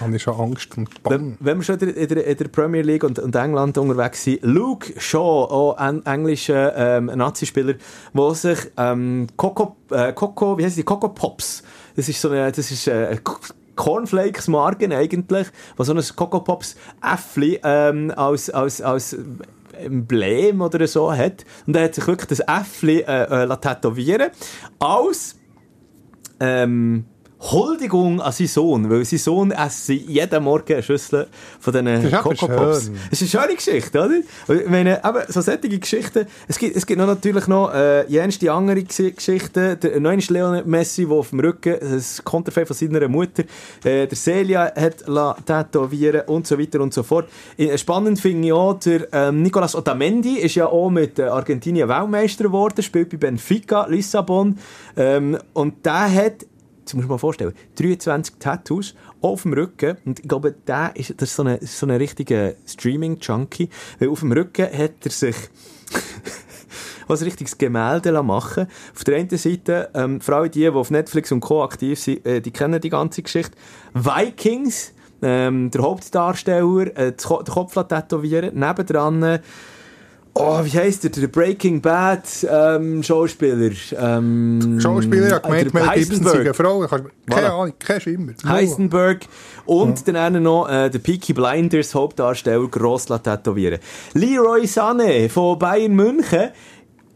habe 0.00 0.16
ich 0.16 0.22
schon 0.22 0.38
Angst 0.38 0.76
und 0.76 0.88
Wenn, 1.04 1.10
Bang. 1.10 1.36
wenn 1.40 1.58
wir 1.58 1.64
schon 1.64 1.78
in 1.78 2.08
der, 2.08 2.26
in 2.26 2.36
der, 2.36 2.48
Premier 2.48 2.82
League 2.82 3.04
und, 3.04 3.18
und 3.18 3.34
England 3.34 3.78
unterwegs 3.78 4.24
sind, 4.24 4.42
Luke 4.42 4.92
Shaw, 4.98 5.46
auch 5.50 5.76
ein 5.76 6.04
englischer 6.06 6.76
ähm, 6.76 7.06
Nazispieler, 7.06 7.74
der 8.14 8.34
sich 8.34 8.58
ähm, 8.76 9.26
Coco, 9.36 9.76
äh, 9.90 10.12
Coco, 10.12 10.58
wie 10.58 10.64
heißt 10.64 10.76
die? 10.76 10.82
Coco 10.82 11.08
Pops. 11.08 11.62
Das 11.96 12.08
ist 12.08 12.20
so 12.20 12.30
eine, 12.30 12.52
das 12.52 12.70
ist 12.70 12.86
äh, 12.86 13.16
Cornflakes-Marken 13.76 14.92
eigentlich, 14.92 15.48
wo 15.76 15.84
so 15.84 15.94
ein 15.94 16.02
Coco 16.16 16.40
Pops 16.40 16.76
Äffli 17.02 17.60
ähm, 17.62 18.12
als, 18.14 18.50
als, 18.50 18.82
als 18.82 19.16
Emblem 19.72 20.60
oder 20.60 20.86
so 20.86 21.12
hat. 21.12 21.44
Und 21.66 21.76
er 21.76 21.84
hat 21.84 21.94
sich 21.94 22.06
wirklich 22.06 22.28
das 22.28 22.40
Äffli 22.40 23.00
äh, 23.00 23.44
äh, 23.44 23.56
tätowieren 23.56 24.30
als 24.78 25.36
ähm, 26.40 27.04
Huldigung 27.40 28.20
an 28.20 28.32
seinen 28.32 28.48
Sohn, 28.48 28.90
weil 28.90 29.04
sein 29.04 29.18
Sohn 29.18 29.50
esse 29.52 29.92
jeden 29.92 30.42
Morgen 30.42 30.72
eine 30.72 30.82
Schüssel 30.82 31.28
von 31.60 31.72
diesen 31.72 32.10
Coco 32.10 32.48
Pops. 32.48 32.90
Das 33.10 33.20
ist 33.22 33.34
eine 33.34 33.44
schöne 33.44 33.54
Geschichte, 33.56 33.98
oder? 33.98 34.60
Ich 34.60 34.68
meine, 34.68 34.98
eben, 35.04 35.22
so 35.28 35.40
solche 35.40 35.78
Geschichten, 35.78 36.26
es 36.48 36.58
gibt, 36.58 36.76
es 36.76 36.84
gibt 36.84 36.98
noch 36.98 37.06
natürlich 37.06 37.46
noch 37.46 37.72
äh, 37.72 38.06
jenste 38.08 38.52
andere 38.52 38.80
Gesi- 38.80 39.14
Geschichten. 39.14 39.78
Der 39.80 40.00
neue 40.00 40.18
Lionel 40.18 40.64
Messi, 40.64 41.06
der 41.06 41.16
auf 41.16 41.30
dem 41.30 41.40
Rücken 41.40 41.76
das 41.80 42.22
Konterfei 42.24 42.66
von 42.66 42.74
seiner 42.74 43.06
Mutter, 43.06 43.44
äh, 43.84 44.06
der 44.06 44.16
Celia 44.16 44.72
hat 44.74 45.06
lassen 45.06 45.44
tätowieren 45.44 46.22
und 46.26 46.46
so 46.46 46.58
weiter 46.58 46.80
und 46.80 46.92
so 46.92 47.04
fort. 47.04 47.28
Äh, 47.56 47.78
Spannend 47.78 48.20
finde 48.20 48.48
ich 48.48 48.52
auch, 48.52 48.74
der 48.80 49.06
ähm, 49.12 49.42
Nicolas 49.42 49.76
Otamendi 49.76 50.38
ist 50.38 50.56
ja 50.56 50.66
auch 50.66 50.90
mit 50.90 51.18
äh, 51.20 51.22
Argentinien 51.22 51.88
Weltmeister 51.88 52.44
geworden, 52.44 52.82
spielt 52.82 53.10
bei 53.10 53.16
Benfica, 53.16 53.86
Lissabon. 53.86 54.58
Ähm, 54.96 55.38
und 55.52 55.86
der 55.86 56.12
hat 56.12 56.46
Jetzt 56.88 56.94
musst 56.94 57.04
du 57.04 57.12
mal 57.12 57.18
vorstellen, 57.18 57.52
23 57.76 58.36
Tattoos 58.38 58.94
auf 59.20 59.42
dem 59.42 59.52
Rücken. 59.52 59.98
Und 60.06 60.20
ich 60.20 60.26
glaube, 60.26 60.52
der 60.52 60.92
ist, 60.94 61.10
das 61.20 61.28
ist 61.28 61.36
so 61.36 61.42
ein 61.42 61.58
so 61.60 61.84
eine 61.84 62.00
richtiger 62.00 62.54
Streaming-Junkie. 62.66 63.68
Weil 63.98 64.08
auf 64.08 64.20
dem 64.20 64.32
Rücken 64.32 64.66
hat 64.66 65.04
er 65.04 65.10
sich 65.10 65.36
was 67.06 67.22
richtiges 67.22 67.58
Gemälde 67.58 68.22
machen. 68.22 68.68
Auf 68.94 69.04
der 69.04 69.18
einen 69.18 69.28
Seite, 69.28 69.90
ähm, 69.92 70.22
vor 70.22 70.36
allem 70.36 70.50
die, 70.50 70.60
die 70.60 70.68
auf 70.70 70.90
Netflix 70.90 71.30
und 71.30 71.40
Co. 71.40 71.62
aktiv 71.62 72.00
sind, 72.00 72.24
äh, 72.24 72.40
die 72.40 72.52
kennen 72.52 72.80
die 72.80 72.88
ganze 72.88 73.22
Geschichte. 73.22 73.54
Vikings, 73.92 74.94
ähm, 75.20 75.70
der 75.70 75.82
Hauptdarsteller, 75.82 76.96
äh, 76.96 77.12
den 77.12 77.16
Kopf 77.18 77.74
tätowieren. 77.74 78.58
Nebendran, 78.58 79.22
äh, 79.22 79.40
oh, 80.38 80.64
wie 80.64 80.70
heisst 80.70 81.04
der? 81.04 81.10
Der 81.10 81.26
Breaking 81.26 81.80
Bad 81.80 82.24
ähm, 82.50 83.02
Schauspieler. 83.02 83.70
Ähm, 83.98 84.78
Schauspieler 84.80 85.36
hat 85.36 85.42
gemeint, 85.42 85.74
Mel 85.74 85.88
Gibson 85.94 86.24
sei 86.24 86.40
eine. 86.40 86.54
Frau. 86.54 86.86
Keine. 87.28 87.52
Ahnung, 87.52 87.72
kein 87.78 88.00
Schimmer. 88.00 88.32
Heisenberg 88.46 89.26
und 89.66 90.06
dann 90.06 90.16
einer 90.16 90.40
noch 90.40 90.68
äh, 90.68 90.88
der 90.88 90.98
Peaky 90.98 91.32
Blinders 91.32 91.94
Hauptdarsteller 91.94 92.68
gross 92.68 93.08
lassen 93.08 93.24
tätowieren. 93.24 93.80
Leroy 94.14 94.62
Sané 94.62 95.28
von 95.28 95.58
Bayern 95.58 95.92
München 95.92 96.50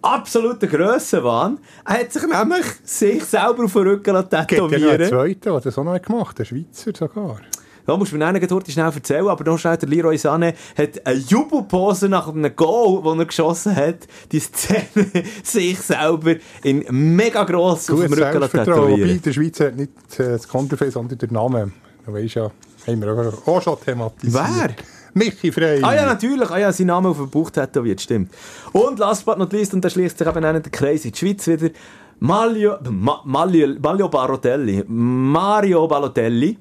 absoluter 0.02 0.66
Grössenwahn. 0.66 1.58
Er 1.86 2.00
hat 2.00 2.12
sich 2.12 2.22
nämlich 2.22 2.66
sich 2.84 3.24
selber 3.24 3.64
auf 3.64 3.72
den 3.72 3.82
Rücken 3.82 4.14
Gibt 4.14 4.14
ja 4.14 4.18
noch 4.18 4.32
einen 4.32 4.46
tätowieren 4.46 5.08
zweiten, 5.08 5.40
der 5.40 5.60
das 5.60 5.78
auch 5.78 5.84
noch 5.84 6.02
gemacht 6.02 6.30
hat, 6.30 6.38
der 6.40 6.44
Schweizer 6.44 6.92
sogar. 6.94 7.40
Da 7.86 7.96
musst 7.96 8.12
du 8.12 8.16
mir 8.16 8.26
einen 8.26 8.40
heute 8.40 8.70
schnell 8.70 8.84
erzählen, 8.92 9.26
aber 9.28 9.44
noch 9.44 9.58
schnell, 9.58 9.76
der 9.76 9.88
Leroy 9.88 10.16
Sané 10.16 10.54
hat 10.78 11.04
eine 11.06 11.18
Jubelpose 11.18 12.08
nach 12.08 12.28
einem 12.28 12.54
Goal, 12.54 13.02
das 13.04 13.18
er 13.18 13.26
geschossen 13.26 13.76
hat, 13.76 14.06
die 14.30 14.38
Szene 14.40 14.84
sich 15.42 15.80
selber 15.80 16.34
in 16.62 16.84
mega 16.90 17.44
gross 17.44 17.90
auf 17.90 18.00
dem 18.00 18.08
Gut 18.10 18.18
Rücken 18.18 18.32
Selbstvertrauen, 18.32 18.78
wobei 18.82 18.96
tätowieren. 18.96 19.22
der 19.22 19.32
Schweizer 19.32 19.66
hat 19.66 19.76
nicht 19.76 19.90
äh, 20.18 20.22
das 20.32 20.46
Konterfei, 20.48 20.90
sondern 20.90 21.18
der 21.18 21.32
Name. 21.32 21.72
Du 22.06 22.12
weisst 22.12 22.34
ja, 22.34 22.50
haben 22.86 23.00
wir 23.02 23.32
auch- 23.46 23.62
schon 23.62 23.76
thematisiert. 23.84 24.34
Wer? 24.34 24.70
Michi 25.14 25.52
Frey. 25.52 25.82
Ah 25.82 25.94
ja, 25.94 26.06
natürlich. 26.06 26.50
Ah 26.50 26.58
ja, 26.58 26.72
sein 26.72 26.86
Name 26.86 27.10
auf 27.10 27.18
dem 27.18 27.28
Bauch 27.28 27.50
tätowiert, 27.50 28.00
stimmt. 28.00 28.32
Und 28.72 28.98
last 28.98 29.26
but 29.26 29.36
not 29.38 29.52
least, 29.52 29.74
und 29.74 29.84
da 29.84 29.90
schließt 29.90 30.16
sich 30.16 30.26
eben 30.26 30.44
einen 30.44 30.62
der 30.62 30.72
Kreis 30.72 31.04
in 31.04 31.12
die 31.12 31.18
Schweiz 31.18 31.46
wieder, 31.46 31.68
Mario, 32.20 32.76
Ma, 32.88 33.20
Mario, 33.24 33.74
Mario 33.82 34.08
Barotelli. 34.08 34.84
Mario 34.86 35.86
Balotelli. 35.86 36.56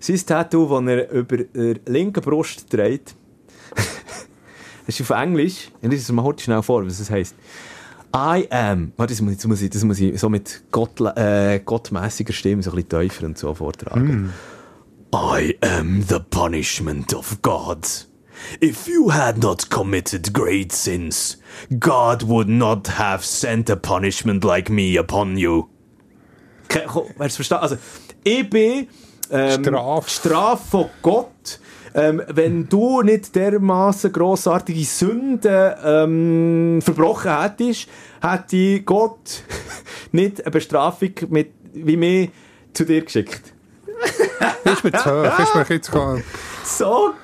Sein 0.00 0.20
Tattoo, 0.24 0.68
das 0.68 0.88
er 0.88 1.10
über 1.10 1.36
der 1.38 1.76
linken 1.86 2.22
Brust 2.22 2.70
trägt. 2.70 3.14
das 4.86 5.00
ist 5.00 5.00
auf 5.00 5.10
Englisch. 5.10 5.70
Ich 5.82 5.88
lese 5.88 6.02
es 6.02 6.12
mal 6.12 6.22
heute 6.22 6.42
schnell 6.42 6.62
vor, 6.62 6.86
was 6.86 7.00
es 7.00 7.10
heisst. 7.10 7.34
I 8.14 8.46
am. 8.50 8.92
Warte, 8.96 9.12
das 9.12 9.20
muss, 9.20 9.36
das 9.36 9.46
muss, 9.46 9.60
ich, 9.60 9.70
das 9.70 9.84
muss 9.84 9.98
ich 9.98 10.18
so 10.18 10.28
mit 10.28 10.62
Gott, 10.70 11.00
äh, 11.16 11.60
gottmäßiger 11.60 12.32
Stimme 12.32 12.62
so 12.62 12.70
ein 12.70 12.76
bisschen 12.76 12.88
tiefer 12.88 13.26
und 13.26 13.36
so 13.36 13.52
vortragen. 13.54 14.32
I 15.14 15.56
am 15.62 16.02
the 16.02 16.18
punishment 16.30 17.14
of 17.14 17.40
God. 17.42 17.86
If 18.62 18.86
you 18.86 19.10
had 19.12 19.38
not 19.38 19.68
committed 19.68 20.32
great 20.32 20.72
sins, 20.72 21.38
God 21.78 22.22
would 22.22 22.48
not 22.48 22.98
have 22.98 23.24
sent 23.24 23.68
a 23.68 23.76
punishment 23.76 24.44
like 24.44 24.70
me 24.70 24.98
upon 24.98 25.36
you. 25.36 25.68
Du 26.68 26.78
es 27.18 27.36
verstanden? 27.36 27.62
Also, 27.62 27.76
ich 28.24 28.48
bin 28.48 28.88
ähm, 29.30 29.64
Straf. 29.64 30.08
Strafe 30.08 30.70
von 30.70 30.86
Gott. 31.02 31.60
Ähm, 31.94 32.22
wenn 32.28 32.68
du 32.68 33.02
nicht 33.02 33.34
dermaßen 33.34 34.12
grossartige 34.12 34.84
Sünden 34.84 35.72
ähm, 35.84 36.80
verbrochen 36.82 37.40
hättest, 37.40 37.88
hätte 38.20 38.80
Gott 38.82 39.42
nicht 40.12 40.42
eine 40.42 40.50
Bestrafung 40.50 41.10
mit, 41.30 41.52
wie 41.72 41.96
mir 41.96 42.28
zu 42.72 42.84
dir 42.84 43.02
geschickt. 43.02 43.54
Ist 44.64 44.84
mir 44.84 44.92
zu 44.92 45.10
hoch. 45.10 45.38
Ist 45.38 45.54
mir 45.54 45.66
jetzt 45.68 45.90
gar... 45.90 46.18
So, 46.64 47.14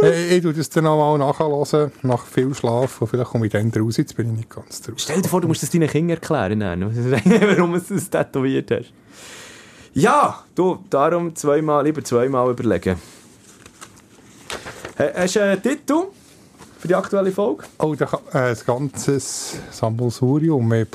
Hey, 0.00 0.36
ich 0.36 0.42
tue 0.42 0.54
das 0.54 0.70
dann 0.70 0.84
nochmal 0.84 1.18
nachhören, 1.18 1.92
nach 2.02 2.24
viel 2.24 2.54
Schlaf, 2.54 3.02
und 3.02 3.08
vielleicht 3.08 3.30
komme 3.30 3.46
ich 3.46 3.52
dann 3.52 3.70
raus, 3.70 3.98
jetzt 3.98 4.16
bin 4.16 4.30
ich 4.30 4.36
nicht 4.38 4.50
ganz 4.50 4.80
draus. 4.80 5.02
Stell 5.02 5.20
dir 5.20 5.28
vor, 5.28 5.42
du 5.42 5.48
musst 5.48 5.62
das 5.62 5.70
deinen 5.70 5.88
Kindern 5.88 6.16
erklären, 6.16 6.60
warum 6.60 7.72
du 7.72 7.94
es 7.94 8.08
tätowiert 8.08 8.70
hast. 8.70 8.92
Ja, 9.94 10.42
du, 10.54 10.78
darum 10.90 11.34
zweimal, 11.36 11.84
lieber 11.84 12.02
zweimal 12.02 12.50
überlegen. 12.50 13.00
Ha- 14.98 15.12
Hast 15.16 15.36
du 15.36 15.42
einen 15.42 15.62
Titel 15.62 16.04
für 16.78 16.88
die 16.88 16.94
aktuelle 16.94 17.30
Folge? 17.32 17.64
Oh, 17.78 17.94
da 17.94 18.06
äh, 18.32 18.38
ein 18.50 18.56
ganzes 18.66 19.56
Sammelsurium. 19.70 20.72
Ich 20.72 20.86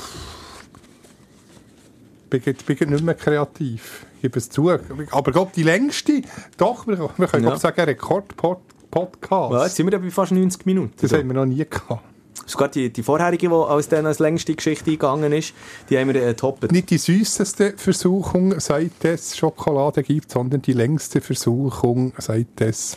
bin, 2.30 2.42
jetzt- 2.44 2.66
bin 2.66 2.76
jetzt 2.78 2.90
nicht 2.90 3.04
mehr 3.04 3.14
kreativ. 3.14 4.06
Ich 4.16 4.22
gebe 4.22 4.38
es 4.38 4.50
zu. 4.50 4.68
Aber 4.70 4.82
ich 5.02 5.08
glaube, 5.32 5.50
die 5.56 5.62
längste, 5.62 6.20
doch, 6.58 6.86
wir, 6.86 6.98
wir 7.16 7.26
können 7.26 7.44
Ja. 7.46 7.56
sagen, 7.56 7.80
Rekord-Podcast. 7.80 9.52
Ja, 9.52 9.64
jetzt 9.64 9.76
sind 9.76 9.90
wir 9.90 9.98
bei 9.98 10.10
fast 10.10 10.32
90 10.32 10.66
Minuten. 10.66 10.92
Das 11.00 11.12
haben 11.14 11.26
wir 11.26 11.34
noch 11.34 11.46
nie 11.46 11.64
gehabt. 11.64 12.02
Sogar 12.50 12.68
die, 12.68 12.92
die 12.92 13.02
vorherige, 13.02 13.48
die 13.48 13.54
als 13.54 13.88
dann 13.88 14.06
als 14.06 14.18
längste 14.18 14.54
Geschichte 14.54 14.86
eingegangen 14.90 15.32
ist, 15.32 15.54
die 15.88 15.98
haben 15.98 16.12
wir 16.12 16.22
äh, 16.22 16.34
toppet. 16.34 16.72
Nicht 16.72 16.90
die 16.90 16.98
süßeste 16.98 17.74
Versuchung, 17.76 18.58
seit 18.58 19.04
es 19.04 19.36
Schokolade 19.36 20.02
gibt, 20.02 20.32
sondern 20.32 20.60
die 20.60 20.72
längste 20.72 21.20
Versuchung, 21.20 22.12
seit 22.18 22.60
es 22.60 22.96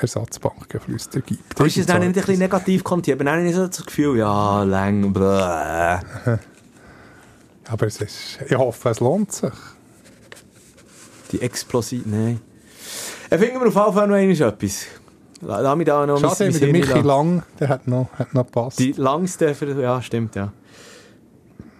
Ersatzbankgeflüster 0.00 1.20
gibt. 1.20 1.60
Ist 1.60 1.76
es 1.76 1.86
dann 1.86 2.00
nicht 2.00 2.08
ein 2.08 2.12
bisschen 2.14 2.38
negativ 2.38 2.82
konnotiert? 2.82 3.16
Aber 3.16 3.24
dann 3.24 3.38
habe 3.38 3.48
ich 3.48 3.54
so 3.54 3.66
das 3.66 3.86
Gefühl, 3.86 4.18
ja, 4.18 4.64
lang, 4.64 5.12
bläh. 5.12 5.98
Aber 7.68 7.86
es 7.86 8.00
ist, 8.00 8.40
ich 8.48 8.56
hoffe, 8.56 8.88
es 8.88 8.98
lohnt 8.98 9.30
sich. 9.30 9.52
Die 11.30 11.40
Explosion, 11.40 12.02
nein. 12.06 12.40
Äh, 13.30 13.38
finden 13.38 13.60
wir 13.60 13.68
auf 13.68 13.76
jeden 13.76 13.94
Fall 13.94 14.08
noch 14.08 14.16
etwas. 14.16 14.86
La- 15.42 15.60
Lass 15.60 15.76
mich 15.76 15.86
da 15.86 16.06
noch 16.06 16.18
Schade, 16.20 16.34
mein- 16.44 16.52
mit 16.52 16.60
mein 16.62 16.72
dem 16.72 16.80
Michi. 16.94 17.00
Lang, 17.06 17.42
der 17.58 17.68
hat 17.68 17.86
noch, 17.88 18.08
hat 18.18 18.34
noch 18.34 18.44
gepasst. 18.46 18.78
Die 18.78 18.92
langste, 18.92 19.54
für, 19.54 19.80
ja, 19.80 20.00
stimmt, 20.02 20.34
ja. 20.36 20.52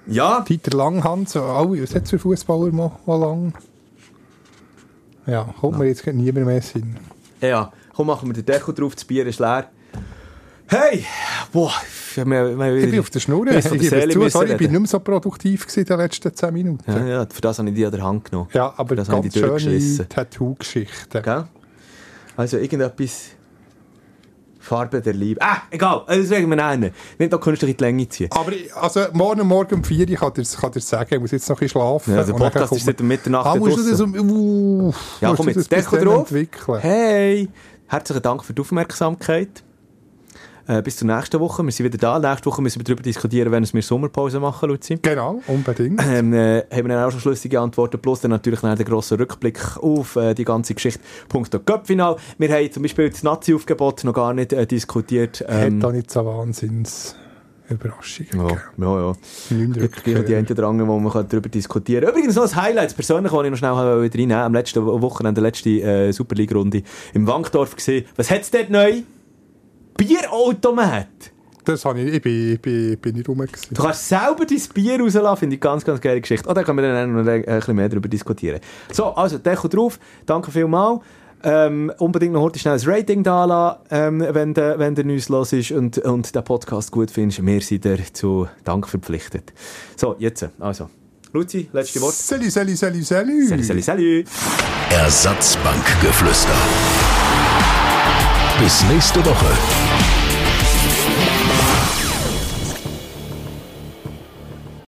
Ja, 0.06 0.40
Dieter 0.40 0.76
Langhans, 0.76 1.36
oh, 1.36 1.40
was 1.78 1.94
hat 1.94 2.08
für 2.08 2.18
Fußballer 2.18 2.72
mal, 2.72 2.90
mal 3.06 3.16
lang? 3.20 3.52
Ja, 5.26 5.44
kommt 5.60 5.78
mir 5.78 5.86
jetzt 5.86 6.06
niemand 6.06 6.46
mehr 6.46 6.56
in 6.56 6.60
den 6.60 6.62
Sinn. 6.62 6.96
ja, 7.40 7.70
komm, 7.94 8.06
machen 8.08 8.28
wir 8.28 8.32
den 8.32 8.46
Deckel 8.46 8.74
drauf, 8.74 8.94
das 8.94 9.04
Bier 9.04 9.26
ist 9.26 9.38
leer. 9.38 9.66
Hey, 10.66 11.04
boah, 11.52 11.72
wir, 12.14 12.24
wir, 12.26 12.58
wir, 12.58 12.76
Ich 12.76 12.90
bin 12.90 13.00
auf 13.00 13.10
der 13.10 13.20
Schnur. 13.20 13.46
Ich 13.48 13.64
zu, 13.66 13.74
müssen 13.74 14.30
sorry, 14.30 14.52
ich 14.52 14.56
bin 14.56 14.70
nicht 14.70 14.80
mehr 14.80 14.86
so 14.88 15.00
produktiv 15.00 15.66
in 15.76 15.84
den 15.84 15.98
letzten 15.98 16.32
10 16.34 16.54
Minuten. 16.54 16.90
Ja, 16.90 17.04
ja, 17.06 17.26
für 17.28 17.40
das 17.40 17.58
habe 17.58 17.68
ich 17.68 17.74
die 17.74 17.84
an 17.84 17.90
der 17.92 18.02
Hand 18.02 18.30
genommen. 18.30 18.48
Ja, 18.52 18.72
aber 18.76 18.94
Das 18.96 19.08
habe 19.08 19.26
ich 19.26 19.34
ganz 19.34 19.34
die 19.34 19.40
schöne. 19.40 21.22
Gell? 21.22 21.44
Also 22.36 22.56
irgendetwas... 22.58 23.30
Farbe 24.60 25.00
der 25.00 25.14
Liebe. 25.14 25.40
Ah, 25.42 25.62
egal, 25.70 26.04
das 26.06 26.30
wegen 26.30 26.48
wir 26.50 26.56
nennen. 26.56 26.92
Nicht 27.18 27.32
noch 27.32 27.40
künstlich 27.40 27.70
in 27.72 27.76
die 27.78 27.84
Länge 27.84 28.08
ziehen. 28.08 28.28
Aber 28.30 28.52
also, 28.74 29.00
morgen 29.12 29.46
Morgen 29.46 29.76
um 29.76 29.84
4 29.84 30.08
Uhr 30.08 30.16
kann 30.16 30.32
ich 30.36 30.56
kann 30.56 30.72
dir 30.72 30.80
sagen, 30.80 31.14
ich 31.14 31.20
muss 31.20 31.30
jetzt 31.30 31.48
noch 31.48 31.56
ein 31.56 31.60
bisschen 31.60 31.80
schlafen. 31.80 32.14
Ja, 32.14 32.22
der 32.22 32.32
Podcast 32.34 32.72
ist 32.74 32.84
seit 32.84 33.00
Mitternacht 33.00 33.46
Ah, 33.46 33.56
musst 33.56 33.78
du 33.78 33.90
das, 33.90 34.00
um, 34.00 34.14
uh, 34.14 34.92
Ja, 35.20 35.34
komm 35.34 35.46
du 35.46 35.52
jetzt, 35.52 35.72
dann 35.72 36.04
drauf. 36.04 36.30
entwickeln? 36.30 36.78
Hey, 36.80 37.48
herzlichen 37.86 38.22
Dank 38.22 38.44
für 38.44 38.52
die 38.52 38.60
Aufmerksamkeit. 38.60 39.64
Äh, 40.70 40.82
bis 40.82 40.98
zur 40.98 41.08
nächsten 41.08 41.40
Woche. 41.40 41.64
Wir 41.64 41.72
sind 41.72 41.84
wieder 41.84 41.98
da. 41.98 42.20
Nächste 42.20 42.46
Woche 42.46 42.62
müssen 42.62 42.78
wir 42.78 42.84
darüber 42.84 43.02
diskutieren, 43.02 43.50
wenn 43.50 43.66
wir 43.66 43.82
Sommerpause 43.82 44.38
machen, 44.38 44.68
Luzi. 44.68 45.00
Genau, 45.02 45.42
unbedingt. 45.48 46.00
Ähm, 46.00 46.32
äh, 46.32 46.60
haben 46.70 46.86
wir 46.86 46.94
dann 46.94 47.04
auch 47.04 47.10
schon 47.10 47.18
schlüssige 47.18 47.58
Antworten, 47.58 47.98
plus 47.98 48.20
dann 48.20 48.30
natürlich 48.30 48.60
dann 48.60 48.76
den 48.76 48.86
grossen 48.86 49.18
Rückblick 49.18 49.58
auf 49.78 50.14
äh, 50.14 50.32
die 50.32 50.44
ganze 50.44 50.74
Geschichte. 50.74 51.00
Punkt 51.28 51.50
Cup-Final. 51.66 52.16
Wir 52.38 52.52
haben 52.52 52.70
zum 52.70 52.84
Beispiel 52.84 53.10
das 53.10 53.24
Nazi-Aufgebot 53.24 54.04
noch 54.04 54.12
gar 54.12 54.32
nicht 54.32 54.52
äh, 54.52 54.64
diskutiert. 54.64 55.44
Ähm, 55.48 55.76
Hat 55.76 55.82
da 55.82 55.92
nicht 55.92 56.10
so 56.10 56.24
Wahnsinns 56.24 57.16
Überraschungen 57.68 58.48
ja, 58.48 58.56
ja, 58.78 59.00
ja. 59.00 59.66
Gibt 59.66 60.06
noch 60.06 60.24
die 60.24 60.34
einen 60.34 60.46
oder 60.46 60.68
anderen, 60.68 60.88
wo 60.88 60.98
man 61.00 61.28
darüber 61.28 61.48
diskutieren 61.48 62.04
kann. 62.04 62.12
Übrigens 62.12 62.36
noch 62.36 62.44
ein 62.44 62.56
Highlight, 62.56 62.94
persönlich, 62.94 63.32
das 63.32 63.44
ich 63.44 63.50
noch 63.50 63.58
schnell 63.58 63.72
wollte 63.72 64.18
reinnehmen 64.18 64.44
Am 64.44 64.54
letzten 64.54 64.84
Wochenende, 64.84 65.40
der 65.40 65.48
letzte 65.48 65.70
äh, 65.70 66.12
Superliga-Runde 66.12 66.82
im 67.14 67.26
Wankdorf 67.26 67.74
gesehen. 67.74 68.06
Was 68.16 68.30
hat 68.30 68.42
es 68.42 68.50
dort 68.50 68.70
neu? 68.70 69.02
Bierautomat. 70.00 71.08
Das 71.64 71.84
habe 71.84 72.00
ich, 72.00 72.14
ich 72.14 72.22
bin, 72.22 72.54
ich 72.54 72.60
bin, 72.60 72.96
bin 72.96 73.16
nicht 73.16 73.28
rum. 73.28 73.38
gewesen. 73.38 73.74
Du 73.74 73.82
kannst 73.82 74.08
selber 74.08 74.46
dein 74.46 74.62
Bier 74.72 74.98
rauslassen, 74.98 75.36
finde 75.36 75.56
ich 75.56 75.60
ganz, 75.60 75.84
ganz 75.84 76.00
geile 76.00 76.20
Geschichte. 76.22 76.48
Oh, 76.48 76.54
da 76.54 76.62
können 76.62 76.78
wir 76.78 76.90
dann 76.90 77.12
noch 77.12 77.30
ein 77.30 77.42
bisschen 77.44 77.76
mehr 77.76 77.88
darüber 77.88 78.08
diskutieren. 78.08 78.60
So, 78.90 79.06
also, 79.14 79.36
Deckel 79.36 79.68
drauf. 79.68 79.98
Danke 80.24 80.50
vielmals. 80.50 81.00
Ähm, 81.42 81.92
unbedingt 81.98 82.32
noch 82.32 82.42
heute 82.42 82.58
schnell 82.58 82.78
ein 82.78 82.82
Rating 82.84 83.22
da 83.22 83.44
lassen, 83.44 83.80
ähm, 83.90 84.26
wenn 84.30 84.52
der 84.52 84.78
wenn 84.78 84.94
der 84.94 85.04
News 85.04 85.30
los 85.30 85.52
ist 85.54 85.70
und, 85.70 85.96
und 85.98 86.34
den 86.34 86.44
Podcast 86.44 86.92
gut 86.92 87.10
findest. 87.10 87.44
Wir 87.44 87.60
sind 87.60 87.84
dir 87.84 87.98
zu 88.12 88.46
Dank 88.64 88.88
verpflichtet. 88.88 89.52
So, 89.96 90.16
jetzt, 90.18 90.46
also. 90.58 90.88
Luzi, 91.32 91.68
letzte 91.72 92.00
Wort. 92.00 92.14
Salut, 92.14 92.50
salut, 92.50 92.76
salut, 92.76 93.04
salut. 93.04 93.48
Salut, 93.48 93.64
salut, 93.64 93.84
salut. 93.84 94.24
Ersatzbankgeflüster. 94.90 96.56
Bis 98.60 98.84
nächste 98.84 99.24
Woche. 99.24 99.89